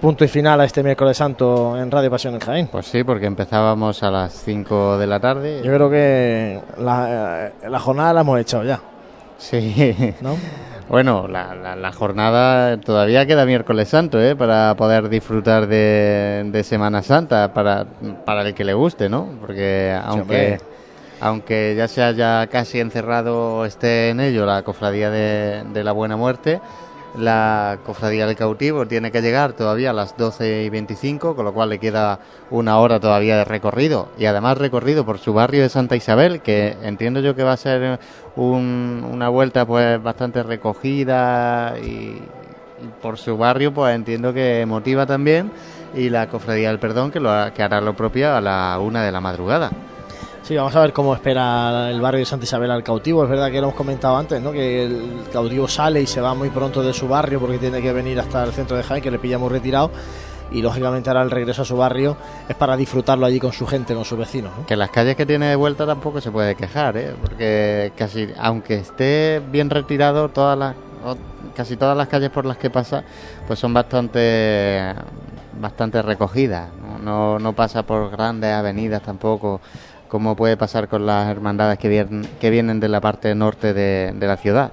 punto 0.00 0.24
y 0.24 0.28
final 0.28 0.60
a 0.60 0.64
este 0.64 0.82
miércoles 0.82 1.16
santo 1.16 1.78
en 1.78 1.90
Radio 1.90 2.10
Pasión 2.10 2.34
en 2.34 2.40
Jaén. 2.40 2.66
Pues 2.68 2.86
sí, 2.86 3.04
porque 3.04 3.26
empezábamos 3.26 4.02
a 4.02 4.10
las 4.10 4.32
5 4.32 4.96
de 4.98 5.06
la 5.06 5.20
tarde. 5.20 5.60
Yo 5.62 5.72
creo 5.74 5.90
que 5.90 6.58
la, 6.78 7.48
eh, 7.48 7.52
la 7.68 7.78
jornada 7.78 8.14
la 8.14 8.20
hemos 8.22 8.40
echado 8.40 8.64
ya. 8.64 8.80
Sí. 9.38 10.14
¿No? 10.20 10.36
Bueno, 10.88 11.28
la, 11.28 11.54
la- 11.54 11.76
la 11.76 11.92
jornada 11.92 12.78
todavía 12.80 13.26
queda 13.26 13.44
miércoles 13.44 13.90
santo, 13.90 14.18
¿eh? 14.22 14.34
Para 14.34 14.74
poder 14.74 15.10
disfrutar 15.10 15.66
de, 15.66 16.48
de 16.50 16.64
Semana 16.64 17.02
Santa, 17.02 17.52
para, 17.52 17.84
para 18.24 18.40
el 18.40 18.54
que 18.54 18.64
le 18.64 18.72
guste, 18.72 19.10
¿no? 19.10 19.28
Porque 19.38 19.94
aunque, 20.02 20.58
aunque 21.20 21.74
ya 21.76 21.88
se 21.88 22.02
haya 22.02 22.46
casi 22.46 22.80
encerrado 22.80 23.66
esté 23.66 24.08
en 24.08 24.20
ello 24.20 24.46
la 24.46 24.62
cofradía 24.62 25.10
de, 25.10 25.62
de 25.74 25.84
la 25.84 25.92
Buena 25.92 26.16
Muerte, 26.16 26.58
la 27.18 27.78
cofradía 27.84 28.26
del 28.26 28.36
cautivo 28.36 28.86
tiene 28.86 29.10
que 29.10 29.20
llegar 29.20 29.52
todavía 29.52 29.90
a 29.90 29.92
las 29.92 30.16
12 30.16 30.62
y 30.64 30.70
25, 30.70 31.34
con 31.34 31.44
lo 31.44 31.52
cual 31.52 31.68
le 31.70 31.78
queda 31.78 32.20
una 32.50 32.78
hora 32.78 33.00
todavía 33.00 33.36
de 33.36 33.44
recorrido. 33.44 34.08
Y 34.18 34.26
además 34.26 34.58
recorrido 34.58 35.04
por 35.04 35.18
su 35.18 35.34
barrio 35.34 35.62
de 35.62 35.68
Santa 35.68 35.96
Isabel, 35.96 36.40
que 36.40 36.76
entiendo 36.82 37.20
yo 37.20 37.34
que 37.34 37.42
va 37.42 37.52
a 37.52 37.56
ser 37.56 37.98
un- 38.36 39.06
una 39.10 39.28
vuelta 39.28 39.66
pues 39.66 40.02
bastante 40.02 40.42
recogida 40.42 41.74
y, 41.78 42.22
por 43.02 43.18
su 43.18 43.36
barrio 43.36 43.74
pues 43.74 43.94
entiendo 43.94 44.32
que 44.32 44.64
motiva 44.66 45.04
también. 45.06 45.50
Y 45.94 46.10
la 46.10 46.28
cofradía 46.28 46.68
del 46.68 46.78
perdón 46.78 47.10
que, 47.10 47.18
lo, 47.18 47.30
que 47.54 47.62
hará 47.62 47.80
lo 47.80 47.94
propio 47.94 48.34
a 48.34 48.40
la 48.40 48.78
una 48.80 49.02
de 49.02 49.10
la 49.12 49.20
madrugada. 49.20 49.70
Sí, 50.48 50.56
vamos 50.56 50.74
a 50.76 50.80
ver 50.80 50.94
cómo 50.94 51.14
espera 51.14 51.90
el 51.90 52.00
barrio 52.00 52.20
de 52.20 52.24
Santa 52.24 52.44
Isabel 52.44 52.70
al 52.70 52.82
cautivo. 52.82 53.22
Es 53.22 53.28
verdad 53.28 53.50
que 53.50 53.60
lo 53.60 53.64
hemos 53.64 53.74
comentado 53.74 54.16
antes, 54.16 54.40
¿no? 54.40 54.50
Que 54.50 54.84
el 54.84 55.24
cautivo 55.30 55.68
sale 55.68 56.00
y 56.00 56.06
se 56.06 56.22
va 56.22 56.32
muy 56.32 56.48
pronto 56.48 56.82
de 56.82 56.94
su 56.94 57.06
barrio 57.06 57.38
porque 57.38 57.58
tiene 57.58 57.82
que 57.82 57.92
venir 57.92 58.18
hasta 58.18 58.44
el 58.44 58.52
centro 58.52 58.74
de 58.74 58.82
Jaén, 58.82 59.02
que 59.02 59.10
le 59.10 59.18
pilla 59.18 59.36
muy 59.36 59.50
retirado. 59.50 59.90
Y 60.50 60.62
lógicamente 60.62 61.10
ahora 61.10 61.20
el 61.20 61.30
regreso 61.30 61.60
a 61.60 61.64
su 61.66 61.76
barrio 61.76 62.16
es 62.48 62.56
para 62.56 62.78
disfrutarlo 62.78 63.26
allí 63.26 63.38
con 63.38 63.52
su 63.52 63.66
gente, 63.66 63.94
con 63.94 64.06
sus 64.06 64.18
vecinos. 64.18 64.52
¿no? 64.56 64.64
Que 64.64 64.74
las 64.74 64.88
calles 64.88 65.16
que 65.16 65.26
tiene 65.26 65.48
de 65.48 65.56
vuelta 65.56 65.84
tampoco 65.84 66.18
se 66.22 66.30
puede 66.30 66.54
quejar, 66.54 66.96
¿eh? 66.96 67.14
Porque 67.20 67.92
casi, 67.94 68.30
aunque 68.38 68.76
esté 68.76 69.42
bien 69.52 69.68
retirado, 69.68 70.30
todas 70.30 70.58
las, 70.58 70.74
casi 71.54 71.76
todas 71.76 71.94
las 71.94 72.08
calles 72.08 72.30
por 72.30 72.46
las 72.46 72.56
que 72.56 72.70
pasa, 72.70 73.04
pues 73.46 73.58
son 73.58 73.74
bastante, 73.74 74.94
bastante 75.60 76.00
recogidas. 76.00 76.70
No, 77.04 77.38
no 77.38 77.52
pasa 77.52 77.82
por 77.82 78.10
grandes 78.10 78.50
avenidas 78.50 79.02
tampoco, 79.02 79.60
como 80.08 80.34
puede 80.36 80.56
pasar 80.56 80.88
con 80.88 81.06
las 81.06 81.28
hermandades 81.28 81.78
que 81.78 81.88
vienen, 81.88 82.28
que 82.40 82.50
vienen 82.50 82.80
de 82.80 82.88
la 82.88 83.00
parte 83.00 83.34
norte 83.34 83.74
de, 83.74 84.12
de 84.14 84.26
la 84.26 84.36
ciudad. 84.36 84.72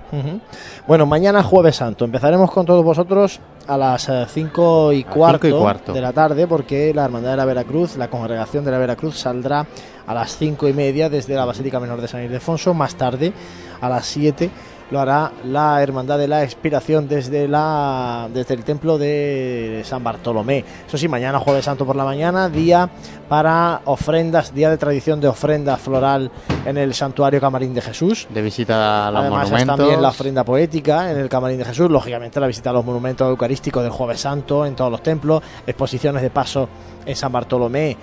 Bueno, 0.87 1.05
mañana 1.05 1.43
Jueves 1.43 1.75
Santo. 1.75 2.05
Empezaremos 2.05 2.51
con 2.51 2.65
todos 2.65 2.83
vosotros 2.83 3.39
a 3.67 3.77
las 3.77 4.09
5 4.27 4.93
y, 4.93 5.03
cuarto 5.03 5.47
cinco 5.47 5.57
y 5.57 5.59
cuarto. 5.59 5.93
de 5.93 6.01
la 6.01 6.13
tarde 6.13 6.47
porque 6.47 6.93
la 6.93 7.05
Hermandad 7.05 7.31
de 7.31 7.37
la 7.37 7.45
Veracruz, 7.45 7.97
la 7.97 8.09
Congregación 8.09 8.63
de 8.63 8.71
la 8.71 8.77
Veracruz 8.77 9.17
saldrá 9.17 9.65
a 10.05 10.13
las 10.13 10.37
5 10.37 10.67
y 10.67 10.73
media 10.73 11.09
desde 11.09 11.35
la 11.35 11.45
Basílica 11.45 11.79
Menor 11.79 12.01
de 12.01 12.07
San 12.07 12.23
Ildefonso. 12.23 12.73
Más 12.73 12.95
tarde, 12.95 13.33
a 13.81 13.89
las 13.89 14.05
7, 14.05 14.49
lo 14.91 14.99
hará 14.99 15.31
la 15.43 15.81
Hermandad 15.81 16.17
de 16.17 16.27
la 16.27 16.43
Expiración 16.43 17.07
desde, 17.07 17.47
la, 17.47 18.29
desde 18.33 18.53
el 18.53 18.63
Templo 18.63 18.97
de 18.97 19.81
San 19.83 20.03
Bartolomé. 20.03 20.63
Eso 20.87 20.97
sí, 20.97 21.07
mañana 21.07 21.39
Jueves 21.39 21.65
Santo 21.65 21.85
por 21.85 21.95
la 21.95 22.05
mañana, 22.05 22.49
día 22.49 22.89
para 23.27 23.81
ofrendas, 23.85 24.53
día 24.53 24.69
de 24.69 24.77
tradición 24.77 25.19
de 25.19 25.27
ofrenda 25.27 25.77
floral 25.77 26.31
en 26.65 26.77
el 26.77 26.93
Santuario 26.93 27.41
Camarín 27.41 27.73
de 27.73 27.81
Jesús. 27.81 28.27
De 28.29 28.41
visita 28.41 29.07
a 29.07 29.11
los 29.11 29.21
Además, 29.21 29.45
monumentos. 29.45 29.77
también 29.77 30.01
la 30.01 30.09
ofrenda 30.09 30.43
poética 30.43 31.11
en 31.11 31.17
el 31.17 31.29
Camarín 31.29 31.57
de 31.57 31.65
Jesús, 31.65 31.89
lógicamente 31.89 32.39
la 32.39 32.47
visita 32.47 32.69
a 32.69 32.73
los 32.73 32.85
monumentos 32.85 33.27
eucarísticos 33.27 33.83
del 33.83 33.91
Jueves 33.91 34.19
Santo 34.19 34.65
en 34.65 34.75
todos 34.75 34.91
los 34.91 35.01
templos, 35.01 35.41
exposiciones 35.65 36.21
de 36.21 36.29
paso 36.29 36.69
en 37.05 37.15
San 37.15 37.31
Bartolomé, 37.31 37.97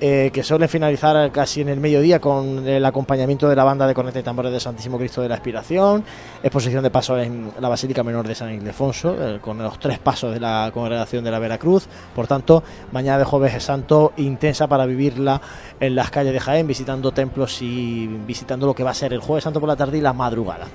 eh, 0.00 0.30
que 0.32 0.42
suelen 0.42 0.68
finalizar 0.68 1.30
casi 1.32 1.60
en 1.60 1.68
el 1.68 1.80
mediodía 1.80 2.20
con 2.20 2.66
el 2.68 2.84
acompañamiento 2.84 3.48
de 3.48 3.56
la 3.56 3.64
banda 3.64 3.86
de 3.86 3.94
corneta 3.94 4.20
y 4.20 4.22
tambores 4.22 4.52
de 4.52 4.60
Santísimo 4.60 4.96
Cristo 4.98 5.22
de 5.22 5.28
la 5.28 5.34
Expiración, 5.34 6.04
exposición 6.42 6.82
de 6.82 6.90
paso 6.90 7.18
en 7.18 7.50
la 7.58 7.68
Basílica 7.68 8.02
Menor 8.02 8.26
de 8.28 8.34
San 8.34 8.52
Ildefonso, 8.52 9.16
eh, 9.18 9.38
con 9.40 9.58
los 9.58 9.78
tres 9.78 9.98
pasos 9.98 10.32
de 10.32 10.40
la 10.40 10.70
congregación 10.72 11.24
de 11.24 11.30
la 11.30 11.38
Veracruz. 11.38 11.88
Por 12.14 12.26
tanto, 12.26 12.62
mañana 12.92 13.18
de 13.18 13.24
Jueves 13.24 13.62
Santo 13.62 14.12
intensa 14.16 14.66
para 14.68 14.86
vivirla 14.86 15.40
en 15.80 15.94
las 15.94 16.10
calles 16.10 16.32
de 16.32 16.40
Jaén, 16.40 16.66
visitando 16.66 17.12
templos 17.12 17.60
y 17.62 18.06
visitando 18.06 18.66
lo 18.66 18.74
que 18.74 18.84
va 18.84 18.90
a 18.90 18.94
ser 18.94 19.12
el 19.12 19.20
Jueves 19.20 19.44
Santo 19.44 19.60
por 19.60 19.68
la 19.68 19.76
tarde 19.76 19.98
y 19.98 20.00
la 20.00 20.12
madrugada. 20.12 20.66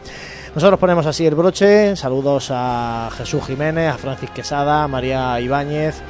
Nosotros 0.54 0.80
ponemos 0.80 1.06
así 1.06 1.26
el 1.26 1.34
broche. 1.34 1.96
Saludos 1.96 2.50
a 2.52 3.10
Jesús 3.18 3.44
Jiménez, 3.46 3.94
a 3.94 3.98
Francis 3.98 4.30
Quesada, 4.30 4.84
a 4.84 4.88
María 4.88 5.40
Ibáñez. 5.40 6.02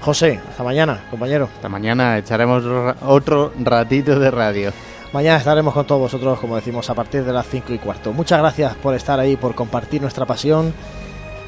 José, 0.00 0.40
hasta 0.48 0.62
mañana, 0.62 1.00
compañero. 1.10 1.48
Hasta 1.54 1.68
mañana 1.68 2.18
echaremos 2.18 2.64
ra- 2.64 2.96
otro 3.06 3.52
ratito 3.62 4.18
de 4.18 4.30
radio. 4.30 4.72
Mañana 5.12 5.38
estaremos 5.38 5.74
con 5.74 5.86
todos 5.86 6.00
vosotros, 6.02 6.38
como 6.38 6.56
decimos, 6.56 6.88
a 6.90 6.94
partir 6.94 7.24
de 7.24 7.32
las 7.32 7.46
5 7.46 7.72
y 7.72 7.78
cuarto. 7.78 8.12
Muchas 8.12 8.38
gracias 8.40 8.74
por 8.76 8.94
estar 8.94 9.18
ahí, 9.18 9.36
por 9.36 9.54
compartir 9.54 10.00
nuestra 10.02 10.26
pasión. 10.26 10.72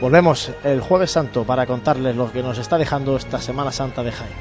Volvemos 0.01 0.51
el 0.65 0.81
jueves 0.81 1.11
santo 1.11 1.45
para 1.45 1.67
contarles 1.67 2.17
lo 2.17 2.33
que 2.33 2.43
nos 2.43 2.57
está 2.59 2.79
dejando 2.79 3.17
esta 3.17 3.39
Semana 3.41 3.70
Santa 3.70 4.03
de 4.03 4.12
Jaén. 4.12 4.33